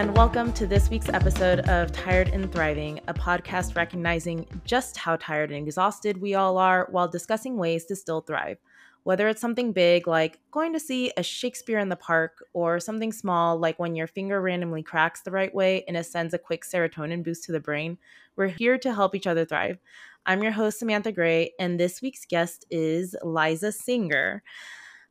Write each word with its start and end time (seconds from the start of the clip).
and 0.00 0.16
welcome 0.16 0.50
to 0.50 0.66
this 0.66 0.88
week's 0.88 1.10
episode 1.10 1.60
of 1.68 1.92
Tired 1.92 2.28
and 2.28 2.50
Thriving, 2.50 3.00
a 3.06 3.12
podcast 3.12 3.76
recognizing 3.76 4.46
just 4.64 4.96
how 4.96 5.16
tired 5.16 5.52
and 5.52 5.62
exhausted 5.62 6.16
we 6.16 6.34
all 6.34 6.56
are 6.56 6.88
while 6.90 7.06
discussing 7.06 7.58
ways 7.58 7.84
to 7.84 7.94
still 7.94 8.22
thrive. 8.22 8.56
Whether 9.02 9.28
it's 9.28 9.42
something 9.42 9.72
big 9.74 10.08
like 10.08 10.38
going 10.52 10.72
to 10.72 10.80
see 10.80 11.12
a 11.18 11.22
Shakespeare 11.22 11.78
in 11.78 11.90
the 11.90 11.96
park, 11.96 12.42
or 12.54 12.80
something 12.80 13.12
small 13.12 13.58
like 13.58 13.78
when 13.78 13.94
your 13.94 14.06
finger 14.06 14.40
randomly 14.40 14.82
cracks 14.82 15.20
the 15.20 15.32
right 15.32 15.54
way 15.54 15.84
and 15.86 15.98
it 15.98 16.06
sends 16.06 16.32
a 16.32 16.38
quick 16.38 16.64
serotonin 16.64 17.22
boost 17.22 17.44
to 17.44 17.52
the 17.52 17.60
brain, 17.60 17.98
we're 18.36 18.48
here 18.48 18.78
to 18.78 18.94
help 18.94 19.14
each 19.14 19.26
other 19.26 19.44
thrive. 19.44 19.76
I'm 20.24 20.42
your 20.42 20.52
host, 20.52 20.78
Samantha 20.78 21.12
Gray, 21.12 21.52
and 21.60 21.78
this 21.78 22.00
week's 22.00 22.24
guest 22.24 22.64
is 22.70 23.14
Liza 23.22 23.70
Singer. 23.70 24.42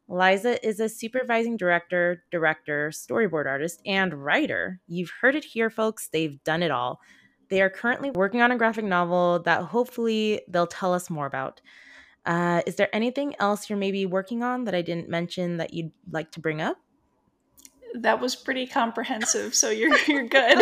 Liza 0.09 0.65
is 0.67 0.79
a 0.79 0.89
supervising 0.89 1.55
director, 1.55 2.23
director, 2.31 2.89
storyboard 2.89 3.45
artist, 3.45 3.79
and 3.85 4.25
writer. 4.25 4.81
You've 4.87 5.11
heard 5.21 5.35
it 5.35 5.45
here, 5.45 5.69
folks. 5.69 6.09
They've 6.11 6.43
done 6.43 6.63
it 6.63 6.71
all. 6.71 6.99
They 7.49 7.61
are 7.61 7.69
currently 7.69 8.09
working 8.09 8.41
on 8.41 8.51
a 8.51 8.57
graphic 8.57 8.85
novel 8.85 9.39
that 9.43 9.61
hopefully 9.63 10.41
they'll 10.47 10.67
tell 10.67 10.93
us 10.93 11.11
more 11.11 11.27
about. 11.27 11.61
Uh, 12.25 12.61
is 12.65 12.75
there 12.75 12.93
anything 12.93 13.35
else 13.39 13.69
you're 13.69 13.77
maybe 13.77 14.05
working 14.07 14.43
on 14.43 14.65
that 14.65 14.73
I 14.75 14.81
didn't 14.81 15.09
mention 15.09 15.57
that 15.57 15.73
you'd 15.73 15.91
like 16.11 16.31
to 16.33 16.39
bring 16.39 16.59
up? 16.59 16.77
That 17.93 18.19
was 18.19 18.35
pretty 18.35 18.65
comprehensive, 18.65 19.53
so 19.55 19.69
you're 19.69 19.95
you're 20.07 20.27
good. 20.27 20.59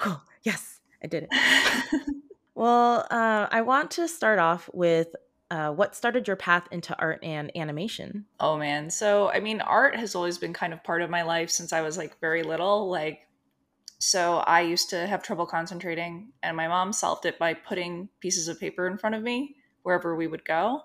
cool. 0.00 0.20
Yes, 0.42 0.80
I 1.02 1.06
did 1.06 1.26
it. 1.30 2.02
well, 2.54 3.06
uh, 3.10 3.48
I 3.50 3.62
want 3.62 3.90
to 3.92 4.08
start 4.08 4.38
off 4.38 4.70
with 4.72 5.08
uh, 5.50 5.70
what 5.70 5.94
started 5.94 6.26
your 6.26 6.36
path 6.36 6.66
into 6.70 6.98
art 6.98 7.20
and 7.22 7.56
animation? 7.56 8.26
Oh 8.40 8.56
man, 8.56 8.90
so 8.90 9.28
I 9.28 9.40
mean, 9.40 9.60
art 9.60 9.96
has 9.96 10.14
always 10.14 10.38
been 10.38 10.52
kind 10.52 10.72
of 10.72 10.82
part 10.82 11.02
of 11.02 11.10
my 11.10 11.22
life 11.22 11.50
since 11.50 11.72
I 11.72 11.82
was 11.82 11.96
like 11.96 12.18
very 12.20 12.42
little. 12.42 12.90
Like, 12.90 13.20
so 13.98 14.38
I 14.38 14.62
used 14.62 14.90
to 14.90 15.06
have 15.06 15.22
trouble 15.22 15.46
concentrating, 15.46 16.32
and 16.42 16.56
my 16.56 16.68
mom 16.68 16.92
solved 16.92 17.26
it 17.26 17.38
by 17.38 17.54
putting 17.54 18.08
pieces 18.20 18.48
of 18.48 18.58
paper 18.58 18.86
in 18.86 18.98
front 18.98 19.14
of 19.14 19.22
me 19.22 19.56
wherever 19.82 20.16
we 20.16 20.26
would 20.26 20.44
go, 20.44 20.82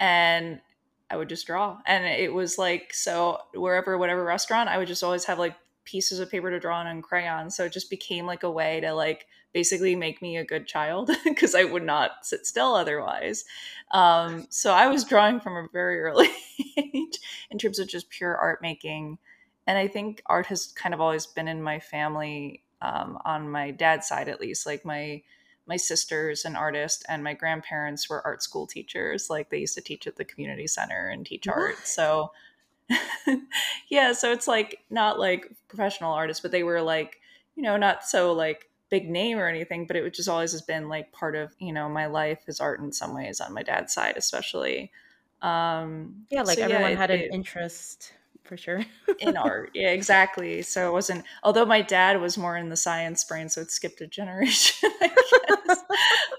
and 0.00 0.60
I 1.08 1.16
would 1.16 1.28
just 1.28 1.46
draw. 1.46 1.78
And 1.86 2.04
it 2.04 2.32
was 2.32 2.58
like 2.58 2.92
so 2.92 3.38
wherever, 3.54 3.96
whatever 3.96 4.24
restaurant, 4.24 4.68
I 4.68 4.78
would 4.78 4.88
just 4.88 5.04
always 5.04 5.24
have 5.24 5.38
like 5.38 5.56
pieces 5.84 6.18
of 6.18 6.30
paper 6.30 6.50
to 6.50 6.60
draw 6.60 6.78
on 6.78 6.86
and 6.88 7.02
crayons. 7.02 7.56
So 7.56 7.64
it 7.64 7.72
just 7.72 7.90
became 7.90 8.26
like 8.26 8.42
a 8.42 8.50
way 8.50 8.80
to 8.80 8.92
like 8.92 9.26
basically 9.52 9.96
make 9.96 10.22
me 10.22 10.36
a 10.36 10.44
good 10.44 10.66
child 10.66 11.10
because 11.24 11.54
I 11.54 11.64
would 11.64 11.82
not 11.82 12.24
sit 12.24 12.46
still 12.46 12.74
otherwise. 12.74 13.44
Um, 13.90 14.46
so 14.50 14.72
I 14.72 14.86
was 14.86 15.04
drawing 15.04 15.40
from 15.40 15.56
a 15.56 15.68
very 15.72 16.00
early 16.02 16.28
age 16.76 17.18
in 17.50 17.58
terms 17.58 17.78
of 17.78 17.88
just 17.88 18.10
pure 18.10 18.36
art 18.36 18.62
making. 18.62 19.18
And 19.66 19.78
I 19.78 19.88
think 19.88 20.22
art 20.26 20.46
has 20.46 20.66
kind 20.66 20.94
of 20.94 21.00
always 21.00 21.26
been 21.26 21.48
in 21.48 21.62
my 21.62 21.80
family 21.80 22.62
um, 22.82 23.18
on 23.24 23.50
my 23.50 23.70
dad's 23.70 24.08
side, 24.08 24.28
at 24.28 24.40
least. 24.40 24.66
Like 24.66 24.84
my 24.84 25.22
my 25.66 25.76
sister's 25.76 26.44
an 26.44 26.56
artist 26.56 27.04
and 27.08 27.22
my 27.22 27.32
grandparents 27.32 28.08
were 28.08 28.26
art 28.26 28.42
school 28.42 28.66
teachers 28.66 29.30
like 29.30 29.50
they 29.50 29.58
used 29.58 29.76
to 29.76 29.80
teach 29.80 30.04
at 30.06 30.16
the 30.16 30.24
community 30.24 30.66
center 30.66 31.08
and 31.08 31.24
teach 31.24 31.46
what? 31.46 31.56
art 31.56 31.86
so 31.86 32.32
yeah 33.88 34.12
so 34.12 34.32
it's 34.32 34.48
like 34.48 34.80
not 34.90 35.20
like 35.20 35.46
professional 35.68 36.12
artists 36.12 36.42
but 36.42 36.50
they 36.50 36.64
were 36.64 36.82
like 36.82 37.20
you 37.54 37.62
know 37.62 37.76
not 37.76 38.02
so 38.04 38.32
like 38.32 38.69
big 38.90 39.08
name 39.08 39.38
or 39.38 39.48
anything, 39.48 39.86
but 39.86 39.96
it 39.96 40.14
just 40.14 40.28
always 40.28 40.52
has 40.52 40.62
been 40.62 40.88
like 40.88 41.12
part 41.12 41.36
of, 41.36 41.54
you 41.58 41.72
know, 41.72 41.88
my 41.88 42.06
life 42.06 42.40
is 42.46 42.60
art 42.60 42.80
in 42.80 42.92
some 42.92 43.14
ways 43.14 43.40
on 43.40 43.54
my 43.54 43.62
dad's 43.62 43.94
side, 43.94 44.14
especially. 44.16 44.90
Um, 45.40 46.26
yeah, 46.30 46.42
like 46.42 46.58
so 46.58 46.64
everyone 46.64 46.90
yeah, 46.90 46.96
had 46.96 47.10
it, 47.10 47.28
an 47.28 47.34
interest 47.34 48.12
for 48.44 48.56
sure 48.56 48.84
in 49.20 49.36
art. 49.36 49.70
Yeah, 49.74 49.90
exactly. 49.90 50.62
So 50.62 50.88
it 50.88 50.92
wasn't, 50.92 51.24
although 51.42 51.64
my 51.64 51.82
dad 51.82 52.20
was 52.20 52.36
more 52.36 52.56
in 52.56 52.68
the 52.68 52.76
science 52.76 53.24
brain, 53.24 53.48
so 53.48 53.60
it 53.60 53.70
skipped 53.70 54.00
a 54.00 54.06
generation, 54.06 54.90
I 55.00 55.10
guess. 55.66 55.78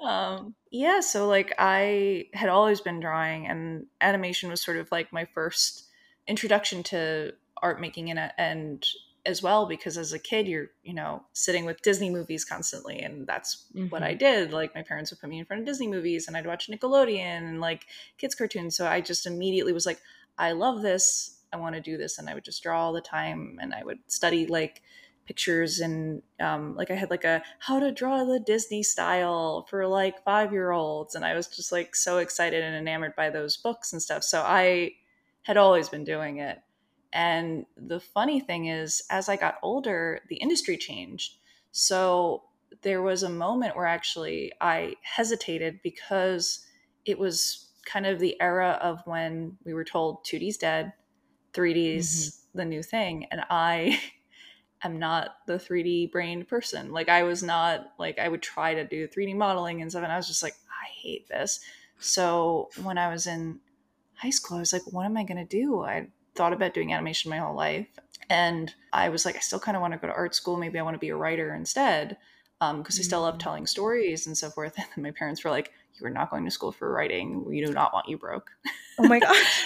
um, 0.03 0.53
yeah, 0.69 0.99
so 0.99 1.27
like 1.27 1.53
I 1.57 2.27
had 2.33 2.49
always 2.49 2.81
been 2.81 2.99
drawing, 2.99 3.47
and 3.47 3.85
animation 4.01 4.49
was 4.49 4.61
sort 4.61 4.77
of 4.77 4.91
like 4.91 5.13
my 5.13 5.25
first 5.25 5.85
introduction 6.27 6.83
to 6.83 7.33
art 7.61 7.79
making 7.79 8.11
and, 8.11 8.31
and 8.37 8.85
as 9.25 9.43
well 9.43 9.65
because 9.65 9.97
as 9.97 10.13
a 10.13 10.19
kid 10.19 10.47
you're 10.47 10.67
you 10.83 10.93
know 10.93 11.23
sitting 11.33 11.65
with 11.65 11.81
disney 11.81 12.09
movies 12.09 12.43
constantly 12.43 12.99
and 12.99 13.27
that's 13.27 13.65
mm-hmm. 13.75 13.87
what 13.89 14.01
i 14.01 14.09
mm-hmm. 14.09 14.17
did 14.17 14.53
like 14.53 14.73
my 14.73 14.81
parents 14.81 15.11
would 15.11 15.19
put 15.19 15.29
me 15.29 15.39
in 15.39 15.45
front 15.45 15.59
of 15.59 15.65
disney 15.65 15.87
movies 15.87 16.27
and 16.27 16.35
i'd 16.35 16.47
watch 16.47 16.69
nickelodeon 16.69 17.19
and 17.19 17.61
like 17.61 17.85
kids 18.17 18.33
cartoons 18.33 18.75
so 18.75 18.87
i 18.87 18.99
just 18.99 19.27
immediately 19.27 19.73
was 19.73 19.85
like 19.85 19.99
i 20.37 20.51
love 20.51 20.81
this 20.81 21.39
i 21.53 21.57
want 21.57 21.75
to 21.75 21.81
do 21.81 21.97
this 21.97 22.17
and 22.17 22.29
i 22.29 22.33
would 22.33 22.43
just 22.43 22.63
draw 22.63 22.81
all 22.81 22.93
the 22.93 23.01
time 23.01 23.59
and 23.61 23.73
i 23.73 23.83
would 23.83 23.99
study 24.07 24.47
like 24.47 24.81
pictures 25.27 25.79
and 25.79 26.23
um, 26.39 26.75
like 26.75 26.89
i 26.89 26.95
had 26.95 27.11
like 27.11 27.23
a 27.23 27.43
how 27.59 27.79
to 27.79 27.91
draw 27.91 28.23
the 28.23 28.39
disney 28.39 28.81
style 28.81 29.67
for 29.69 29.87
like 29.87 30.23
five 30.23 30.51
year 30.51 30.71
olds 30.71 31.13
and 31.13 31.23
i 31.23 31.35
was 31.35 31.47
just 31.47 31.71
like 31.71 31.95
so 31.95 32.17
excited 32.17 32.63
and 32.63 32.75
enamored 32.75 33.15
by 33.15 33.29
those 33.29 33.55
books 33.55 33.93
and 33.93 34.01
stuff 34.01 34.23
so 34.23 34.41
i 34.41 34.91
had 35.43 35.57
always 35.57 35.89
been 35.89 36.03
doing 36.03 36.37
it 36.37 36.59
and 37.13 37.65
the 37.75 37.99
funny 37.99 38.39
thing 38.39 38.67
is, 38.67 39.03
as 39.09 39.27
I 39.27 39.35
got 39.35 39.57
older, 39.61 40.21
the 40.29 40.37
industry 40.37 40.77
changed. 40.77 41.37
So 41.71 42.43
there 42.81 43.01
was 43.01 43.23
a 43.23 43.29
moment 43.29 43.75
where 43.75 43.85
actually 43.85 44.51
I 44.61 44.95
hesitated 45.03 45.79
because 45.83 46.65
it 47.05 47.19
was 47.19 47.71
kind 47.85 48.05
of 48.05 48.19
the 48.19 48.39
era 48.41 48.79
of 48.81 49.01
when 49.05 49.57
we 49.65 49.73
were 49.73 49.83
told 49.83 50.23
2D's 50.25 50.57
dead, 50.57 50.93
3D's 51.53 52.07
mm-hmm. 52.07 52.57
the 52.57 52.65
new 52.65 52.83
thing. 52.83 53.25
And 53.31 53.41
I 53.49 53.99
am 54.83 54.99
not 54.99 55.37
the 55.47 55.53
3D 55.53 56.11
brained 56.11 56.47
person. 56.47 56.91
Like 56.91 57.09
I 57.09 57.23
was 57.23 57.43
not 57.43 57.93
like 57.99 58.19
I 58.19 58.27
would 58.27 58.41
try 58.41 58.73
to 58.73 58.85
do 58.85 59.07
3D 59.07 59.35
modeling 59.35 59.81
and 59.81 59.91
stuff 59.91 60.03
and 60.03 60.11
I 60.11 60.17
was 60.17 60.27
just 60.27 60.43
like 60.43 60.55
I 60.69 60.87
hate 60.89 61.27
this. 61.27 61.59
So 61.99 62.69
when 62.81 62.97
I 62.97 63.09
was 63.09 63.27
in 63.27 63.59
high 64.13 64.29
school 64.29 64.57
I 64.57 64.61
was 64.61 64.73
like 64.73 64.83
what 64.91 65.05
am 65.05 65.17
I 65.17 65.23
going 65.23 65.37
to 65.37 65.45
do? 65.45 65.81
I 65.81 66.07
thought 66.35 66.53
about 66.53 66.73
doing 66.73 66.93
animation 66.93 67.29
my 67.29 67.37
whole 67.37 67.55
life. 67.55 67.87
And 68.29 68.73
I 68.93 69.09
was 69.09 69.25
like, 69.25 69.35
I 69.35 69.39
still 69.39 69.59
kind 69.59 69.75
of 69.75 69.81
want 69.81 69.93
to 69.93 69.99
go 69.99 70.07
to 70.07 70.13
art 70.13 70.35
school. 70.35 70.57
Maybe 70.57 70.79
I 70.79 70.83
want 70.83 70.95
to 70.95 70.99
be 70.99 71.09
a 71.09 71.15
writer 71.15 71.53
instead. 71.53 72.17
Because 72.59 72.97
um, 72.97 73.01
I 73.01 73.03
still 73.03 73.21
love 73.21 73.35
mm. 73.35 73.39
telling 73.39 73.65
stories 73.65 74.27
and 74.27 74.37
so 74.37 74.49
forth. 74.49 74.75
And 74.95 75.03
my 75.03 75.11
parents 75.11 75.43
were 75.43 75.49
like, 75.49 75.71
You 75.95 76.05
are 76.05 76.11
not 76.11 76.29
going 76.29 76.45
to 76.45 76.51
school 76.51 76.71
for 76.71 76.91
writing. 76.91 77.43
We 77.43 77.65
do 77.65 77.73
not 77.73 77.93
want 77.93 78.07
you 78.07 78.17
broke. 78.17 78.49
Oh 78.99 79.07
my 79.07 79.19
gosh. 79.19 79.63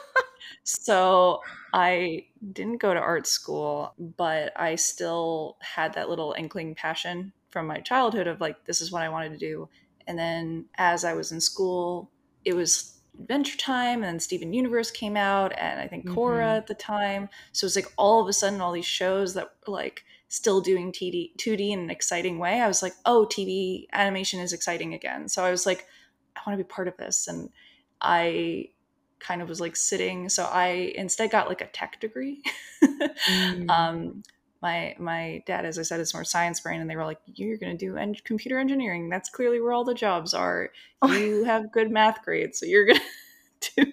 so 0.64 1.40
I 1.72 2.26
didn't 2.52 2.78
go 2.78 2.92
to 2.92 3.00
art 3.00 3.26
school, 3.26 3.94
but 3.98 4.52
I 4.54 4.74
still 4.74 5.56
had 5.60 5.94
that 5.94 6.08
little 6.08 6.34
inkling 6.36 6.74
passion 6.74 7.32
from 7.50 7.66
my 7.66 7.78
childhood 7.80 8.26
of 8.26 8.40
like, 8.40 8.64
this 8.66 8.80
is 8.80 8.92
what 8.92 9.02
I 9.02 9.08
wanted 9.08 9.32
to 9.32 9.38
do. 9.38 9.68
And 10.06 10.18
then 10.18 10.66
as 10.76 11.04
I 11.04 11.14
was 11.14 11.32
in 11.32 11.40
school, 11.40 12.10
it 12.44 12.54
was 12.54 12.95
Adventure 13.20 13.56
Time, 13.56 14.02
and 14.02 14.04
then 14.04 14.20
Steven 14.20 14.52
Universe 14.52 14.90
came 14.90 15.16
out, 15.16 15.52
and 15.58 15.80
I 15.80 15.88
think 15.88 16.04
mm-hmm. 16.04 16.18
Korra 16.18 16.58
at 16.58 16.66
the 16.66 16.74
time. 16.74 17.28
So 17.52 17.66
it's 17.66 17.76
like 17.76 17.92
all 17.96 18.22
of 18.22 18.28
a 18.28 18.32
sudden, 18.32 18.60
all 18.60 18.72
these 18.72 18.86
shows 18.86 19.34
that 19.34 19.50
were 19.66 19.72
like 19.72 20.04
still 20.28 20.60
doing 20.60 20.92
TD, 20.92 21.36
2D 21.36 21.70
in 21.70 21.78
an 21.80 21.90
exciting 21.90 22.38
way. 22.38 22.60
I 22.60 22.68
was 22.68 22.82
like, 22.82 22.94
oh, 23.04 23.28
TV 23.30 23.86
animation 23.92 24.40
is 24.40 24.52
exciting 24.52 24.94
again. 24.94 25.28
So 25.28 25.44
I 25.44 25.50
was 25.50 25.66
like, 25.66 25.86
I 26.34 26.40
want 26.46 26.58
to 26.58 26.64
be 26.64 26.68
part 26.68 26.88
of 26.88 26.96
this. 26.96 27.28
And 27.28 27.50
I 28.00 28.70
kind 29.18 29.40
of 29.40 29.48
was 29.48 29.60
like 29.60 29.76
sitting. 29.76 30.28
So 30.28 30.44
I 30.44 30.92
instead 30.94 31.30
got 31.30 31.48
like 31.48 31.60
a 31.60 31.66
tech 31.66 32.00
degree. 32.00 32.42
mm. 33.28 33.70
um, 33.70 34.22
my 34.62 34.94
my 34.98 35.42
dad, 35.46 35.64
as 35.64 35.78
I 35.78 35.82
said, 35.82 36.00
is 36.00 36.14
more 36.14 36.24
science 36.24 36.60
brain, 36.60 36.80
and 36.80 36.88
they 36.88 36.96
were 36.96 37.04
like, 37.04 37.20
"You're 37.26 37.58
going 37.58 37.76
to 37.76 37.86
do 37.86 37.96
en- 37.96 38.14
computer 38.24 38.58
engineering. 38.58 39.08
That's 39.08 39.28
clearly 39.28 39.60
where 39.60 39.72
all 39.72 39.84
the 39.84 39.94
jobs 39.94 40.34
are. 40.34 40.70
Oh. 41.02 41.12
You 41.12 41.44
have 41.44 41.72
good 41.72 41.90
math 41.90 42.22
grades, 42.24 42.58
so 42.58 42.66
you're 42.66 42.86
going 42.86 43.00
to 43.60 43.84
do 43.84 43.92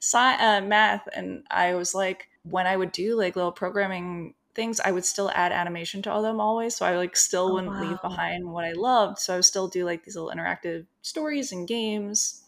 sci- 0.00 0.18
uh, 0.18 0.60
math." 0.60 1.08
And 1.12 1.44
I 1.50 1.74
was 1.74 1.94
like, 1.94 2.28
when 2.44 2.66
I 2.66 2.76
would 2.76 2.92
do 2.92 3.16
like 3.16 3.36
little 3.36 3.52
programming 3.52 4.34
things, 4.54 4.80
I 4.80 4.90
would 4.90 5.04
still 5.04 5.30
add 5.34 5.52
animation 5.52 6.02
to 6.02 6.10
all 6.10 6.22
them 6.22 6.40
always. 6.40 6.74
So 6.74 6.84
I 6.84 6.96
like 6.96 7.16
still 7.16 7.50
oh, 7.50 7.54
wouldn't 7.54 7.74
wow. 7.74 7.82
leave 7.82 8.02
behind 8.02 8.44
what 8.44 8.64
I 8.64 8.72
loved. 8.72 9.18
So 9.18 9.32
I 9.32 9.36
would 9.36 9.44
still 9.44 9.68
do 9.68 9.84
like 9.84 10.04
these 10.04 10.16
little 10.16 10.32
interactive 10.34 10.86
stories 11.02 11.52
and 11.52 11.68
games. 11.68 12.42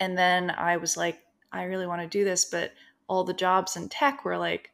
And 0.00 0.18
then 0.18 0.50
I 0.50 0.76
was 0.76 0.96
like, 0.96 1.20
I 1.52 1.64
really 1.64 1.86
want 1.86 2.02
to 2.02 2.08
do 2.08 2.24
this, 2.24 2.44
but 2.44 2.72
all 3.06 3.22
the 3.22 3.34
jobs 3.34 3.76
in 3.76 3.88
tech 3.88 4.24
were 4.24 4.38
like 4.38 4.71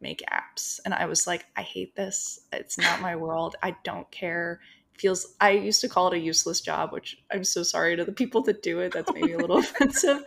make 0.00 0.22
apps. 0.32 0.80
And 0.84 0.94
I 0.94 1.06
was 1.06 1.26
like, 1.26 1.46
I 1.56 1.62
hate 1.62 1.96
this. 1.96 2.40
It's 2.52 2.78
not 2.78 3.00
my 3.00 3.16
world. 3.16 3.56
I 3.62 3.76
don't 3.84 4.10
care. 4.10 4.60
It 4.94 5.00
feels 5.00 5.34
I 5.40 5.50
used 5.50 5.80
to 5.82 5.88
call 5.88 6.08
it 6.08 6.14
a 6.14 6.18
useless 6.18 6.60
job, 6.60 6.92
which 6.92 7.18
I'm 7.32 7.44
so 7.44 7.62
sorry 7.62 7.96
to 7.96 8.04
the 8.04 8.12
people 8.12 8.42
that 8.42 8.62
do 8.62 8.80
it. 8.80 8.92
That's 8.92 9.12
maybe 9.12 9.32
a 9.32 9.38
little 9.38 9.58
offensive. 9.58 10.24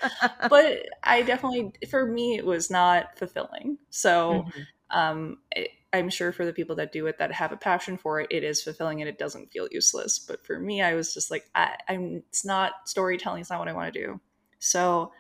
But 0.50 0.86
I 1.04 1.22
definitely 1.22 1.74
for 1.90 2.06
me 2.06 2.38
it 2.38 2.46
was 2.46 2.70
not 2.70 3.18
fulfilling. 3.18 3.78
So 3.90 4.46
mm-hmm. 4.48 4.98
um 4.98 5.38
it, 5.52 5.72
I'm 5.92 6.10
sure 6.10 6.32
for 6.32 6.46
the 6.46 6.54
people 6.54 6.76
that 6.76 6.92
do 6.92 7.08
it 7.08 7.18
that 7.18 7.32
have 7.32 7.52
a 7.52 7.58
passion 7.58 7.98
for 7.98 8.22
it, 8.22 8.28
it 8.30 8.44
is 8.44 8.62
fulfilling 8.62 9.02
and 9.02 9.10
it 9.10 9.18
doesn't 9.18 9.52
feel 9.52 9.68
useless. 9.72 10.20
But 10.20 10.46
for 10.46 10.60
me, 10.60 10.82
I 10.82 10.94
was 10.94 11.14
just 11.14 11.32
like, 11.32 11.50
I, 11.56 11.78
I'm. 11.88 12.24
It's 12.30 12.46
not 12.46 12.74
storytelling. 12.86 13.42
It's 13.42 13.50
not 13.50 13.60
what 13.60 13.68
I 13.68 13.74
want 13.74 13.92
to 13.92 14.00
do. 14.00 14.20
So 14.60 15.12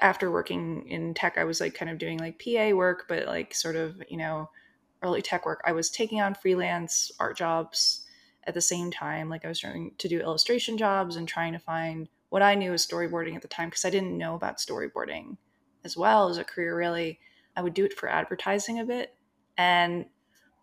after 0.00 0.30
working 0.30 0.88
in 0.88 1.14
tech, 1.14 1.38
I 1.38 1.44
was 1.44 1.60
like 1.60 1.74
kind 1.74 1.90
of 1.90 1.98
doing 1.98 2.18
like 2.18 2.42
PA 2.42 2.70
work, 2.74 3.06
but 3.08 3.26
like 3.26 3.54
sort 3.54 3.76
of, 3.76 4.02
you 4.08 4.16
know, 4.16 4.50
early 5.02 5.22
tech 5.22 5.46
work, 5.46 5.62
I 5.64 5.72
was 5.72 5.90
taking 5.90 6.20
on 6.20 6.34
freelance 6.34 7.10
art 7.20 7.36
jobs 7.36 8.04
at 8.44 8.54
the 8.54 8.60
same 8.60 8.90
time. 8.90 9.28
Like 9.28 9.44
I 9.44 9.48
was 9.48 9.60
trying 9.60 9.92
to 9.98 10.08
do 10.08 10.20
illustration 10.20 10.78
jobs 10.78 11.16
and 11.16 11.28
trying 11.28 11.52
to 11.52 11.58
find 11.58 12.08
what 12.30 12.42
I 12.42 12.54
knew 12.54 12.72
was 12.72 12.86
storyboarding 12.86 13.36
at 13.36 13.42
the 13.42 13.48
time 13.48 13.68
because 13.68 13.84
I 13.84 13.90
didn't 13.90 14.16
know 14.16 14.34
about 14.34 14.58
storyboarding 14.58 15.36
as 15.84 15.96
well 15.96 16.28
as 16.28 16.38
a 16.38 16.44
career 16.44 16.76
really. 16.76 17.20
I 17.56 17.62
would 17.62 17.74
do 17.74 17.84
it 17.84 17.92
for 17.92 18.08
advertising 18.08 18.78
a 18.78 18.84
bit 18.84 19.14
and 19.56 20.06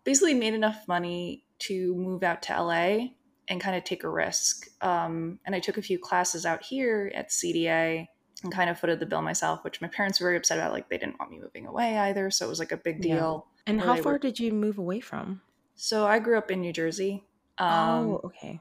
basically 0.04 0.34
made 0.34 0.54
enough 0.54 0.88
money 0.88 1.44
to 1.58 1.94
move 1.94 2.22
out 2.22 2.42
to 2.42 2.62
LA 2.62 3.08
and 3.48 3.60
kind 3.60 3.76
of 3.76 3.84
take 3.84 4.04
a 4.04 4.08
risk. 4.08 4.66
Um, 4.80 5.38
and 5.44 5.54
I 5.54 5.60
took 5.60 5.76
a 5.76 5.82
few 5.82 5.98
classes 5.98 6.46
out 6.46 6.62
here 6.62 7.10
at 7.14 7.30
CDA 7.30 8.06
and 8.42 8.52
kind 8.52 8.68
of 8.70 8.78
footed 8.78 9.00
the 9.00 9.06
bill 9.06 9.22
myself, 9.22 9.64
which 9.64 9.80
my 9.80 9.88
parents 9.88 10.20
were 10.20 10.26
very 10.26 10.36
upset 10.36 10.58
about. 10.58 10.72
Like 10.72 10.88
they 10.88 10.98
didn't 10.98 11.18
want 11.18 11.30
me 11.30 11.40
moving 11.40 11.66
away 11.66 11.98
either, 11.98 12.30
so 12.30 12.46
it 12.46 12.48
was 12.48 12.58
like 12.58 12.72
a 12.72 12.76
big 12.76 13.00
deal. 13.00 13.46
Yeah. 13.66 13.72
And 13.72 13.80
how 13.80 13.96
far 13.96 14.14
were... 14.14 14.18
did 14.18 14.38
you 14.38 14.52
move 14.52 14.78
away 14.78 15.00
from? 15.00 15.40
So 15.74 16.06
I 16.06 16.18
grew 16.18 16.38
up 16.38 16.50
in 16.50 16.60
New 16.60 16.72
Jersey. 16.72 17.24
Um, 17.58 17.68
oh, 17.70 18.20
okay. 18.24 18.60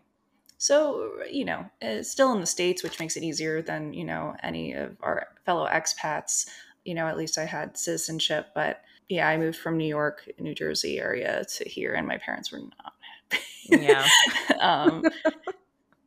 So 0.57 1.11
you 1.29 1.45
know, 1.45 1.65
still 2.01 2.31
in 2.33 2.39
the 2.39 2.45
states, 2.45 2.83
which 2.83 2.99
makes 2.99 3.17
it 3.17 3.23
easier 3.23 3.61
than 3.61 3.93
you 3.93 4.05
know 4.05 4.35
any 4.43 4.73
of 4.73 4.95
our 5.01 5.27
fellow 5.45 5.67
expats. 5.67 6.47
You 6.85 6.93
know, 6.93 7.07
at 7.07 7.17
least 7.17 7.37
I 7.37 7.45
had 7.45 7.77
citizenship, 7.77 8.47
but 8.53 8.81
yeah, 9.09 9.27
I 9.27 9.37
moved 9.37 9.57
from 9.57 9.77
New 9.77 9.87
York, 9.87 10.27
New 10.39 10.55
Jersey 10.55 10.99
area 10.99 11.43
to 11.43 11.69
here, 11.69 11.93
and 11.93 12.07
my 12.07 12.17
parents 12.17 12.51
were 12.51 12.59
not 12.59 12.93
happy. 13.29 13.43
Yeah. 13.69 14.07
um, 14.59 15.03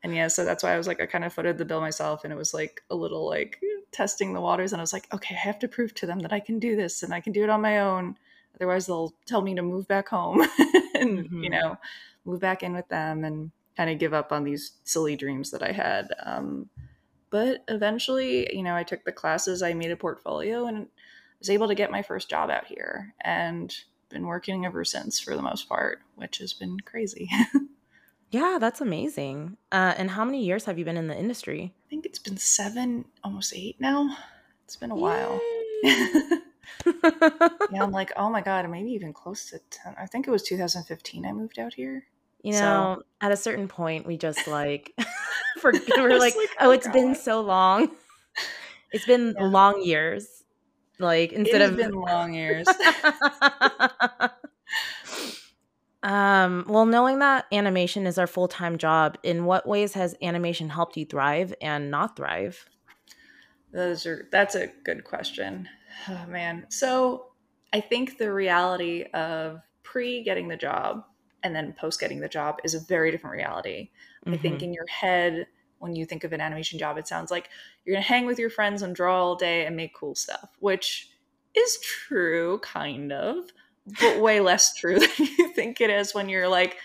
and 0.03 0.15
yeah, 0.15 0.29
so 0.29 0.45
that's 0.45 0.63
why 0.63 0.75
I 0.75 0.79
was 0.79 0.87
like, 0.87 1.01
I 1.01 1.07
kind 1.07 1.25
of 1.25 1.33
footed 1.33 1.59
the 1.59 1.65
bill 1.65 1.81
myself, 1.81 2.25
and 2.25 2.33
it 2.33 2.37
was 2.37 2.55
like 2.55 2.83
a 2.91 2.95
little 2.95 3.27
like 3.27 3.61
testing 3.91 4.33
the 4.33 4.41
waters, 4.41 4.73
and 4.73 4.81
I 4.81 4.83
was 4.83 4.93
like, 4.93 5.13
okay, 5.13 5.35
I 5.35 5.39
have 5.39 5.59
to 5.61 5.69
prove 5.69 5.95
to 5.95 6.07
them 6.07 6.21
that 6.21 6.33
I 6.33 6.41
can 6.41 6.59
do 6.59 6.77
this, 6.77 7.03
and 7.03 7.13
I 7.13 7.21
can 7.21 7.33
do 7.33 7.43
it 7.43 7.51
on 7.51 7.61
my 7.61 7.81
own. 7.81 8.17
Otherwise, 8.57 8.87
they'll 8.87 9.15
tell 9.27 9.43
me 9.43 9.55
to 9.55 9.63
move 9.63 9.89
back 9.89 10.09
home, 10.09 10.41
and 10.95 11.19
mm-hmm. 11.19 11.45
you 11.45 11.51
know, 11.51 11.77
move 12.25 12.41
back 12.41 12.63
in 12.63 12.75
with 12.75 12.89
them, 12.89 13.25
and 13.25 13.51
kind 13.77 13.91
of 13.91 13.99
give 13.99 14.15
up 14.15 14.33
on 14.33 14.45
these 14.45 14.73
silly 14.85 15.17
dreams 15.17 15.51
that 15.51 15.63
I 15.63 15.73
had. 15.73 16.09
Um, 16.25 16.69
but 17.31 17.65
eventually, 17.69 18.55
you 18.55 18.63
know, 18.63 18.75
I 18.75 18.83
took 18.83 19.05
the 19.05 19.13
classes, 19.13 19.63
I 19.63 19.75
made 19.75 19.91
a 19.91 19.97
portfolio, 19.97 20.67
and 20.67 20.89
was 21.39 21.51
able 21.51 21.69
to 21.69 21.75
get 21.75 21.91
my 21.91 22.03
first 22.03 22.29
job 22.29 22.51
out 22.51 22.67
here, 22.67 23.15
and 23.21 23.77
been 24.09 24.27
working 24.27 24.65
ever 24.65 24.85
since 24.85 25.21
for 25.21 25.37
the 25.37 25.43
most 25.43 25.69
part, 25.69 26.01
which 26.17 26.39
has 26.39 26.53
been 26.53 26.81
crazy. 26.81 27.31
Yeah, 28.31 28.59
that's 28.61 28.81
amazing. 28.81 29.57
Uh, 29.73 29.95
and 29.97 30.11
how 30.11 30.25
many 30.25 30.45
years 30.45 30.67
have 30.67 30.79
you 30.79 30.85
been 30.85 30.97
in 30.97 31.07
the 31.07 31.17
industry? 31.17 31.73
I 31.87 31.89
think 31.89 32.05
it's 32.05 32.19
been 32.19 32.37
seven, 32.37 33.07
almost 33.25 33.55
eight 33.55 33.81
now. 33.81 34.17
It's 34.65 34.77
been 34.77 34.91
a 34.91 34.97
while. 34.97 35.41
yeah, 35.83 37.83
I'm 37.83 37.93
like, 37.93 38.13
oh 38.17 38.29
my 38.29 38.43
god, 38.43 38.69
maybe 38.69 38.91
even 38.91 39.13
close 39.13 39.49
to 39.51 39.61
ten. 39.71 39.95
I 39.99 40.07
think 40.07 40.29
it 40.29 40.31
was 40.31 40.43
2015 40.43 41.25
I 41.25 41.33
moved 41.33 41.59
out 41.59 41.73
here. 41.73 42.05
You 42.43 42.53
know, 42.53 42.99
so. 42.99 43.03
at 43.21 43.33
a 43.33 43.37
certain 43.37 43.67
point, 43.67 44.07
we 44.07 44.19
just 44.19 44.47
like 44.47 44.93
forget. 45.61 45.89
We're 45.97 46.19
like, 46.19 46.37
like, 46.37 46.51
oh, 46.61 46.69
oh 46.69 46.71
it's 46.73 46.87
god. 46.87 46.93
been 46.93 47.15
so 47.15 47.41
long. 47.41 47.91
It's 48.93 49.07
been 49.07 49.35
yeah. 49.39 49.47
long 49.47 49.83
years. 49.83 50.45
Like 50.99 51.33
instead 51.33 51.63
of 51.63 51.77
been 51.77 51.93
long 51.93 52.35
years. 52.35 52.67
Um, 56.03 56.65
well, 56.79 56.87
knowing 56.87 57.19
that 57.19 57.47
animation 57.51 58.07
is 58.07 58.19
our 58.19 58.29
full 58.29 58.47
time 58.47 58.79
job, 58.79 59.19
in 59.25 59.47
what 59.47 59.67
ways 59.67 59.95
has 59.95 60.15
animation 60.23 60.69
helped 60.69 60.97
you 60.97 61.05
thrive 61.05 61.53
and 61.61 61.91
not 61.91 62.15
thrive? 62.15 62.69
Those 63.73 64.07
are 64.07 64.29
that's 64.31 64.55
a 64.55 64.69
good 64.85 65.03
question. 65.03 65.69
Oh, 66.09 66.27
man. 66.29 66.67
So 66.69 67.33
I 67.73 67.81
think 67.81 68.19
the 68.19 68.33
reality 68.33 69.07
of 69.15 69.61
pre 69.83 70.23
getting 70.23 70.47
the 70.47 70.57
job 70.57 71.03
and 71.43 71.57
then 71.57 71.75
post 71.81 71.99
getting 71.99 72.21
the 72.21 72.29
job 72.29 72.59
is 72.63 72.75
a 72.75 72.81
very 72.81 73.11
different 73.11 73.35
reality. 73.35 73.91
Mm-hmm. 74.25 74.35
I 74.35 74.37
think 74.37 74.55
mm-hmm. 74.57 74.65
in 74.65 74.75
your 74.75 74.87
head, 74.87 75.47
when 75.81 75.97
you 75.97 76.07
think 76.07 76.23
of 76.23 76.33
an 76.33 76.41
animation 76.41 76.79
job, 76.79 76.99
it 76.99 77.09
sounds 77.09 77.33
like 77.33 77.49
you're 77.85 77.97
gonna 77.97 78.05
hang 78.05 78.27
with 78.27 78.39
your 78.39 78.51
friends 78.51 78.83
and 78.83 78.95
draw 78.95 79.21
all 79.21 79.35
day 79.35 79.67
and 79.67 79.75
make 79.75 79.93
cool 79.93 80.15
stuff, 80.15 80.51
which 80.61 81.09
is 81.57 81.79
true, 81.81 82.61
kind 82.63 83.11
of 83.11 83.51
but 84.01 84.21
way 84.21 84.41
less 84.41 84.75
true 84.75 84.99
than 84.99 85.11
you 85.39 85.53
think 85.53 85.81
it 85.81 85.91
is 85.91 86.15
when 86.15 86.29
you're 86.29 86.49
like 86.49 86.77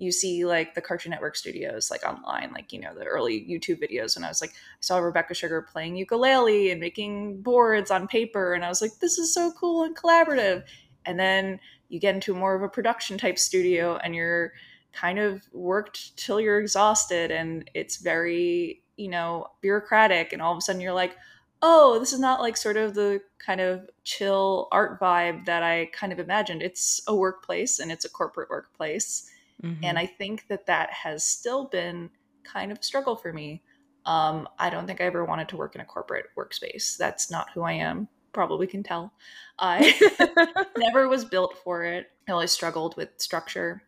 you 0.00 0.10
see 0.10 0.46
like 0.46 0.74
the 0.74 0.80
Cartoon 0.80 1.10
Network 1.10 1.36
studios 1.36 1.90
like 1.90 2.04
online, 2.04 2.52
like 2.54 2.72
you 2.72 2.80
know 2.80 2.94
the 2.94 3.04
early 3.04 3.46
YouTube 3.48 3.82
videos. 3.82 4.16
And 4.16 4.24
I 4.24 4.28
was 4.28 4.40
like, 4.40 4.50
I 4.50 4.80
saw 4.80 4.98
Rebecca 4.98 5.34
Sugar 5.34 5.60
playing 5.60 5.94
ukulele 5.96 6.70
and 6.70 6.80
making 6.80 7.42
boards 7.42 7.90
on 7.90 8.08
paper, 8.08 8.54
and 8.54 8.64
I 8.64 8.68
was 8.68 8.80
like, 8.80 8.92
this 9.00 9.18
is 9.18 9.32
so 9.32 9.52
cool 9.52 9.84
and 9.84 9.94
collaborative. 9.94 10.64
And 11.04 11.20
then 11.20 11.60
you 11.90 12.00
get 12.00 12.14
into 12.14 12.34
more 12.34 12.54
of 12.54 12.62
a 12.62 12.68
production 12.68 13.18
type 13.18 13.38
studio, 13.38 13.98
and 14.02 14.14
you're 14.14 14.54
kind 14.92 15.18
of 15.18 15.42
worked 15.52 16.16
till 16.16 16.40
you're 16.40 16.60
exhausted, 16.60 17.30
and 17.30 17.70
it's 17.74 17.98
very 17.98 18.82
you 18.96 19.08
know 19.08 19.48
bureaucratic, 19.60 20.32
and 20.32 20.40
all 20.40 20.52
of 20.52 20.58
a 20.58 20.62
sudden 20.62 20.80
you're 20.80 20.94
like, 20.94 21.14
oh, 21.62 21.98
this 21.98 22.12
is 22.12 22.20
not 22.20 22.40
like 22.40 22.56
sort 22.56 22.76
of 22.76 22.94
the 22.94 23.20
kind 23.38 23.60
of 23.60 23.88
chill 24.04 24.68
art 24.72 24.98
vibe 25.00 25.44
that 25.44 25.62
I 25.62 25.90
kind 25.92 26.12
of 26.12 26.18
imagined. 26.18 26.62
It's 26.62 27.02
a 27.06 27.14
workplace 27.14 27.78
and 27.78 27.92
it's 27.92 28.04
a 28.04 28.10
corporate 28.10 28.50
workplace. 28.50 29.30
Mm-hmm. 29.62 29.84
And 29.84 29.98
I 29.98 30.06
think 30.06 30.46
that 30.48 30.66
that 30.66 30.90
has 30.90 31.24
still 31.24 31.66
been 31.66 32.10
kind 32.44 32.72
of 32.72 32.78
a 32.78 32.82
struggle 32.82 33.16
for 33.16 33.32
me. 33.32 33.62
Um, 34.06 34.48
I 34.58 34.70
don't 34.70 34.86
think 34.86 35.00
I 35.00 35.04
ever 35.04 35.24
wanted 35.24 35.48
to 35.50 35.56
work 35.56 35.74
in 35.74 35.80
a 35.80 35.84
corporate 35.84 36.26
workspace. 36.36 36.96
That's 36.96 37.30
not 37.30 37.50
who 37.52 37.62
I 37.62 37.72
am. 37.72 38.08
Probably 38.32 38.66
can 38.66 38.82
tell. 38.82 39.12
I 39.58 40.64
never 40.78 41.08
was 41.08 41.24
built 41.24 41.58
for 41.62 41.84
it. 41.84 42.10
I 42.28 42.32
always 42.32 42.52
struggled 42.52 42.96
with 42.96 43.10
structure. 43.18 43.82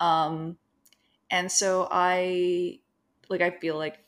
Um, 0.00 0.58
and 1.30 1.50
so 1.50 1.88
I, 1.90 2.80
like, 3.30 3.40
I 3.40 3.50
feel 3.50 3.78
like 3.78 3.98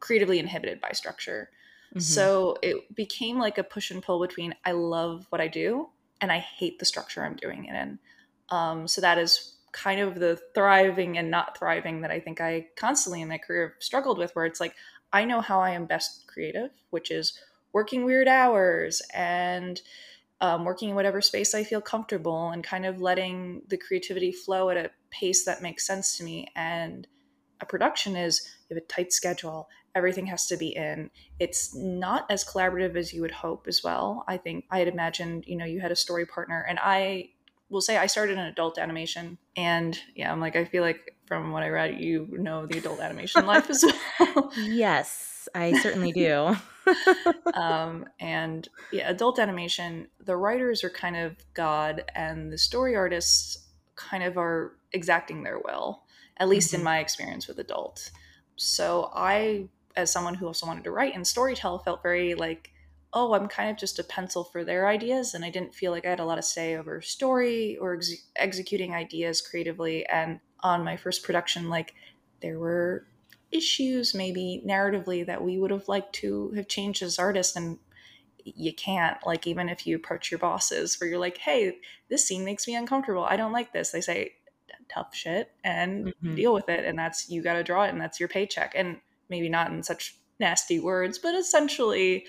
creatively 0.00 0.38
inhibited 0.38 0.80
by 0.80 0.92
structure. 0.92 1.50
Mm-hmm. 1.96 2.00
So 2.00 2.58
it 2.62 2.94
became 2.94 3.38
like 3.38 3.56
a 3.56 3.64
push 3.64 3.90
and 3.90 4.02
pull 4.02 4.20
between 4.20 4.54
I 4.66 4.72
love 4.72 5.26
what 5.30 5.40
I 5.40 5.48
do 5.48 5.88
and 6.20 6.30
I 6.30 6.38
hate 6.38 6.78
the 6.78 6.84
structure 6.84 7.24
I'm 7.24 7.36
doing 7.36 7.64
it 7.64 7.74
in. 7.74 7.98
Um, 8.50 8.86
so 8.86 9.00
that 9.00 9.16
is 9.16 9.54
kind 9.72 10.00
of 10.00 10.16
the 10.16 10.38
thriving 10.54 11.16
and 11.16 11.30
not 11.30 11.56
thriving 11.56 12.02
that 12.02 12.10
I 12.10 12.20
think 12.20 12.40
I 12.40 12.66
constantly 12.76 13.22
in 13.22 13.28
my 13.28 13.38
career 13.38 13.76
struggled 13.78 14.18
with, 14.18 14.36
where 14.36 14.44
it's 14.44 14.60
like 14.60 14.74
I 15.10 15.24
know 15.24 15.40
how 15.40 15.60
I 15.60 15.70
am 15.70 15.86
best 15.86 16.26
creative, 16.26 16.70
which 16.90 17.10
is 17.10 17.38
working 17.72 18.04
weird 18.04 18.28
hours 18.28 19.00
and 19.14 19.80
um, 20.42 20.66
working 20.66 20.90
in 20.90 20.94
whatever 20.94 21.22
space 21.22 21.54
I 21.54 21.64
feel 21.64 21.80
comfortable 21.80 22.50
and 22.50 22.62
kind 22.62 22.84
of 22.84 23.00
letting 23.00 23.62
the 23.68 23.78
creativity 23.78 24.32
flow 24.32 24.68
at 24.68 24.76
a 24.76 24.90
pace 25.10 25.46
that 25.46 25.62
makes 25.62 25.86
sense 25.86 26.18
to 26.18 26.24
me. 26.24 26.48
And 26.54 27.06
a 27.60 27.66
production 27.66 28.16
is 28.16 28.46
you 28.68 28.76
have 28.76 28.82
a 28.82 28.86
tight 28.86 29.14
schedule 29.14 29.68
everything 29.96 30.26
has 30.26 30.46
to 30.46 30.56
be 30.56 30.76
in. 30.76 31.10
It's 31.40 31.74
not 31.74 32.30
as 32.30 32.44
collaborative 32.44 32.96
as 32.96 33.12
you 33.12 33.22
would 33.22 33.32
hope 33.32 33.66
as 33.66 33.82
well. 33.82 34.24
I 34.28 34.36
think 34.36 34.66
I 34.70 34.78
had 34.78 34.88
imagined, 34.88 35.44
you 35.46 35.56
know, 35.56 35.64
you 35.64 35.80
had 35.80 35.90
a 35.90 35.96
story 35.96 36.26
partner 36.26 36.64
and 36.68 36.78
I 36.80 37.30
will 37.70 37.80
say 37.80 37.96
I 37.96 38.06
started 38.06 38.34
in 38.34 38.44
adult 38.44 38.78
animation 38.78 39.38
and 39.56 39.98
yeah, 40.14 40.30
I'm 40.30 40.40
like 40.40 40.54
I 40.54 40.66
feel 40.66 40.82
like 40.82 41.16
from 41.26 41.50
what 41.50 41.62
I 41.62 41.70
read 41.70 41.98
you 41.98 42.28
know 42.30 42.66
the 42.66 42.78
adult 42.78 43.00
animation 43.00 43.46
life 43.54 43.70
as 43.70 43.84
well. 44.20 44.52
yes, 44.56 45.48
I 45.54 45.72
certainly 45.80 46.12
do. 46.12 46.54
um, 47.54 48.06
and 48.20 48.68
yeah, 48.92 49.10
adult 49.10 49.38
animation, 49.38 50.08
the 50.24 50.36
writers 50.36 50.84
are 50.84 50.90
kind 50.90 51.16
of 51.16 51.36
God 51.54 52.04
and 52.14 52.52
the 52.52 52.58
story 52.58 52.94
artists 52.94 53.66
kind 53.96 54.22
of 54.22 54.36
are 54.36 54.76
exacting 54.92 55.42
their 55.42 55.58
will, 55.58 56.02
at 56.36 56.48
least 56.48 56.68
mm-hmm. 56.68 56.80
in 56.80 56.84
my 56.84 56.98
experience 56.98 57.48
with 57.48 57.58
adult. 57.58 58.10
So 58.56 59.10
I 59.14 59.68
as 59.96 60.12
someone 60.12 60.34
who 60.34 60.46
also 60.46 60.66
wanted 60.66 60.84
to 60.84 60.90
write 60.90 61.14
and 61.14 61.24
storytell 61.24 61.82
felt 61.84 62.02
very 62.02 62.34
like 62.34 62.70
oh 63.12 63.34
i'm 63.34 63.48
kind 63.48 63.70
of 63.70 63.76
just 63.76 63.98
a 63.98 64.04
pencil 64.04 64.44
for 64.44 64.64
their 64.64 64.88
ideas 64.88 65.34
and 65.34 65.44
i 65.44 65.50
didn't 65.50 65.74
feel 65.74 65.92
like 65.92 66.06
i 66.06 66.10
had 66.10 66.20
a 66.20 66.24
lot 66.24 66.38
of 66.38 66.44
say 66.44 66.76
over 66.76 67.00
story 67.00 67.76
or 67.78 67.94
ex- 67.94 68.28
executing 68.36 68.94
ideas 68.94 69.40
creatively 69.40 70.06
and 70.06 70.40
on 70.60 70.84
my 70.84 70.96
first 70.96 71.22
production 71.22 71.68
like 71.68 71.94
there 72.42 72.58
were 72.58 73.06
issues 73.52 74.14
maybe 74.14 74.62
narratively 74.66 75.24
that 75.24 75.42
we 75.42 75.58
would 75.58 75.70
have 75.70 75.88
liked 75.88 76.12
to 76.12 76.50
have 76.56 76.68
changed 76.68 77.02
as 77.02 77.18
artists 77.18 77.56
and 77.56 77.78
you 78.44 78.72
can't 78.72 79.18
like 79.26 79.46
even 79.46 79.68
if 79.68 79.86
you 79.86 79.96
approach 79.96 80.30
your 80.30 80.38
bosses 80.38 81.00
where 81.00 81.08
you're 81.08 81.18
like 81.18 81.38
hey 81.38 81.76
this 82.08 82.24
scene 82.24 82.44
makes 82.44 82.66
me 82.66 82.74
uncomfortable 82.74 83.24
i 83.24 83.36
don't 83.36 83.52
like 83.52 83.72
this 83.72 83.90
they 83.90 84.00
say 84.00 84.32
tough 84.88 85.14
shit 85.14 85.52
and 85.64 86.06
mm-hmm. 86.06 86.34
deal 86.34 86.54
with 86.54 86.68
it 86.68 86.84
and 86.84 86.98
that's 86.98 87.28
you 87.28 87.42
got 87.42 87.54
to 87.54 87.64
draw 87.64 87.84
it 87.84 87.90
and 87.90 88.00
that's 88.00 88.20
your 88.20 88.28
paycheck 88.28 88.72
and 88.76 88.98
maybe 89.28 89.48
not 89.48 89.70
in 89.70 89.82
such 89.82 90.16
nasty 90.38 90.78
words, 90.80 91.18
but 91.18 91.34
essentially 91.34 92.26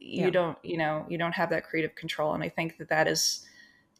you 0.00 0.24
yeah. 0.24 0.30
don't, 0.30 0.58
you 0.62 0.76
know, 0.76 1.06
you 1.08 1.18
don't 1.18 1.32
have 1.32 1.50
that 1.50 1.64
creative 1.64 1.94
control. 1.94 2.34
And 2.34 2.42
I 2.42 2.48
think 2.48 2.78
that 2.78 2.88
that 2.90 3.08
is 3.08 3.46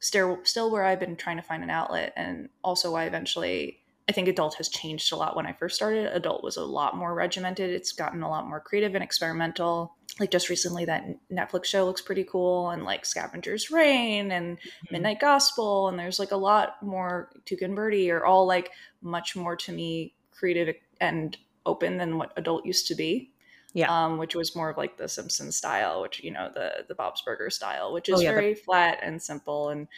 still, 0.00 0.38
still 0.42 0.70
where 0.70 0.84
I've 0.84 1.00
been 1.00 1.16
trying 1.16 1.36
to 1.36 1.42
find 1.42 1.62
an 1.62 1.70
outlet. 1.70 2.12
And 2.16 2.48
also 2.62 2.92
why 2.92 3.04
eventually 3.04 3.80
I 4.06 4.12
think 4.12 4.28
adult 4.28 4.56
has 4.56 4.68
changed 4.68 5.12
a 5.12 5.16
lot. 5.16 5.34
When 5.34 5.46
I 5.46 5.54
first 5.54 5.76
started, 5.76 6.14
adult 6.14 6.44
was 6.44 6.58
a 6.58 6.64
lot 6.64 6.96
more 6.96 7.14
regimented. 7.14 7.70
It's 7.70 7.92
gotten 7.92 8.22
a 8.22 8.28
lot 8.28 8.46
more 8.46 8.60
creative 8.60 8.94
and 8.94 9.02
experimental. 9.02 9.96
like 10.20 10.30
just 10.30 10.50
recently 10.50 10.84
that 10.84 11.06
Netflix 11.32 11.64
show 11.64 11.84
looks 11.84 12.02
pretty 12.02 12.24
cool 12.24 12.70
and 12.70 12.84
like 12.84 13.04
Scavenger's 13.04 13.70
Reign 13.70 14.30
and 14.30 14.58
mm-hmm. 14.58 14.92
Midnight 14.92 15.20
Gospel 15.20 15.88
and 15.88 15.98
there's 15.98 16.18
like 16.18 16.32
a 16.32 16.36
lot 16.36 16.82
more 16.82 17.30
Tuca 17.46 17.62
and 17.62 17.74
Bertie 17.74 18.10
are 18.10 18.24
all 18.24 18.46
like 18.46 18.70
much 19.02 19.34
more 19.34 19.56
to 19.56 19.72
me 19.72 20.14
creative 20.30 20.74
and 21.00 21.36
open 21.66 21.98
than 21.98 22.18
what 22.18 22.32
adult 22.36 22.66
used 22.66 22.86
to 22.88 22.94
be. 22.94 23.30
Yeah. 23.72 23.90
Um, 23.90 24.18
which 24.18 24.36
was 24.36 24.54
more 24.54 24.70
of 24.70 24.76
like 24.76 24.98
the 24.98 25.08
Simpsons 25.08 25.56
style, 25.56 26.00
which 26.00 26.22
you 26.22 26.30
know, 26.30 26.48
the 26.54 26.84
the 26.86 26.94
Bob's 26.94 27.22
Burger 27.22 27.50
style, 27.50 27.92
which 27.92 28.08
is 28.08 28.20
oh, 28.20 28.22
yeah, 28.22 28.30
very 28.30 28.54
the- 28.54 28.60
flat 28.60 28.98
and 29.02 29.20
simple 29.20 29.70
and 29.70 29.88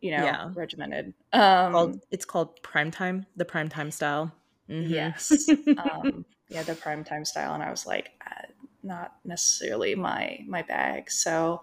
you 0.00 0.10
know, 0.16 0.24
yeah. 0.24 0.50
regimented. 0.54 1.14
Um 1.32 1.72
called, 1.72 2.00
it's 2.10 2.24
called 2.24 2.60
primetime, 2.62 3.26
the 3.36 3.44
primetime 3.44 3.92
style. 3.92 4.32
Mm-hmm. 4.68 4.92
Yes. 4.92 5.48
um, 5.78 6.24
yeah, 6.48 6.62
the 6.62 6.74
primetime 6.74 7.26
style. 7.26 7.54
And 7.54 7.62
I 7.62 7.70
was 7.70 7.86
like, 7.86 8.10
uh, 8.26 8.46
not 8.82 9.14
necessarily 9.24 9.94
my 9.94 10.40
my 10.48 10.62
bag. 10.62 11.10
So 11.10 11.62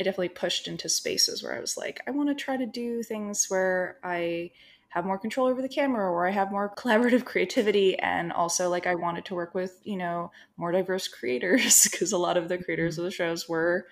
I 0.00 0.04
definitely 0.04 0.30
pushed 0.30 0.68
into 0.68 0.88
spaces 0.88 1.42
where 1.42 1.54
I 1.54 1.60
was 1.60 1.76
like, 1.76 2.00
I 2.06 2.10
want 2.10 2.28
to 2.28 2.34
try 2.34 2.56
to 2.56 2.66
do 2.66 3.02
things 3.02 3.46
where 3.48 3.98
I 4.02 4.50
have 4.92 5.06
more 5.06 5.18
control 5.18 5.46
over 5.46 5.62
the 5.62 5.68
camera 5.68 6.10
or 6.10 6.26
I 6.26 6.30
have 6.30 6.50
more 6.50 6.74
collaborative 6.76 7.24
creativity 7.24 7.98
and 7.98 8.32
also 8.32 8.68
like 8.68 8.86
I 8.86 8.94
wanted 8.94 9.24
to 9.26 9.34
work 9.34 9.54
with, 9.54 9.80
you 9.84 9.96
know, 9.96 10.30
more 10.56 10.70
diverse 10.70 11.08
creators 11.08 11.88
because 11.90 12.12
a 12.12 12.18
lot 12.18 12.36
of 12.36 12.48
the 12.48 12.58
creators 12.58 12.94
mm-hmm. 12.94 13.02
of 13.02 13.04
the 13.06 13.10
shows 13.10 13.48
were, 13.48 13.86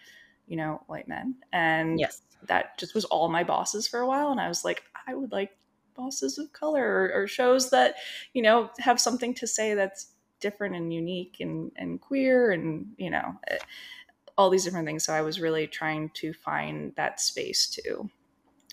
you 0.47 0.57
know, 0.57 0.83
white 0.87 1.09
men. 1.09 1.37
And 1.53 1.99
yes. 1.99 2.23
that 2.47 2.79
just 2.79 2.95
was 2.95 3.07
all 3.07 3.29
my 3.29 3.45
bosses 3.45 3.89
for 3.89 4.01
a 4.01 4.07
while 4.07 4.31
and 4.31 4.41
I 4.41 4.49
was 4.49 4.65
like, 4.65 4.83
I 5.07 5.15
would 5.15 5.33
like 5.33 5.57
bosses 5.95 6.39
of 6.39 6.53
color 6.53 6.85
or, 6.85 7.23
or 7.23 7.27
shows 7.27 7.71
that, 7.71 7.97
you 8.35 8.43
know, 8.43 8.71
have 8.79 9.01
something 9.01 9.35
to 9.35 9.47
say 9.47 9.75
that's 9.75 10.13
different 10.41 10.75
and 10.75 10.93
unique 10.93 11.37
and, 11.41 11.71
and 11.77 12.01
queer 12.01 12.51
and 12.51 12.87
you 12.97 13.11
know 13.11 13.37
eh, 13.49 13.59
all 14.37 14.51
these 14.51 14.65
different 14.65 14.87
things 14.87 15.05
so 15.05 15.13
i 15.13 15.21
was 15.21 15.41
really 15.41 15.67
trying 15.67 16.11
to 16.15 16.33
find 16.33 16.95
that 16.97 17.21
space 17.21 17.69
too 17.69 18.11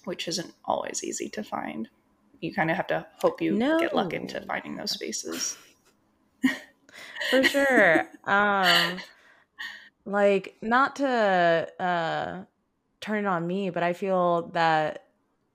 which 0.06 0.28
isn't 0.28 0.54
always 0.66 1.04
easy 1.04 1.30
to 1.30 1.44
find 1.44 1.90
you 2.42 2.54
kind 2.54 2.70
of 2.70 2.78
have 2.78 2.88
to 2.88 3.06
hope 3.20 3.42
you 3.42 3.54
no. 3.54 3.80
get 3.80 3.96
luck 3.96 4.14
into 4.14 4.40
finding 4.42 4.76
those 4.76 4.92
spaces 4.92 5.58
for 7.30 7.44
sure 7.44 8.08
um 8.26 8.98
like 10.06 10.56
not 10.62 10.96
to 10.96 11.68
uh 11.80 12.44
turn 13.02 13.26
it 13.26 13.28
on 13.28 13.46
me 13.46 13.70
but 13.70 13.84
i 13.84 13.94
feel 13.94 14.50
that 14.54 15.06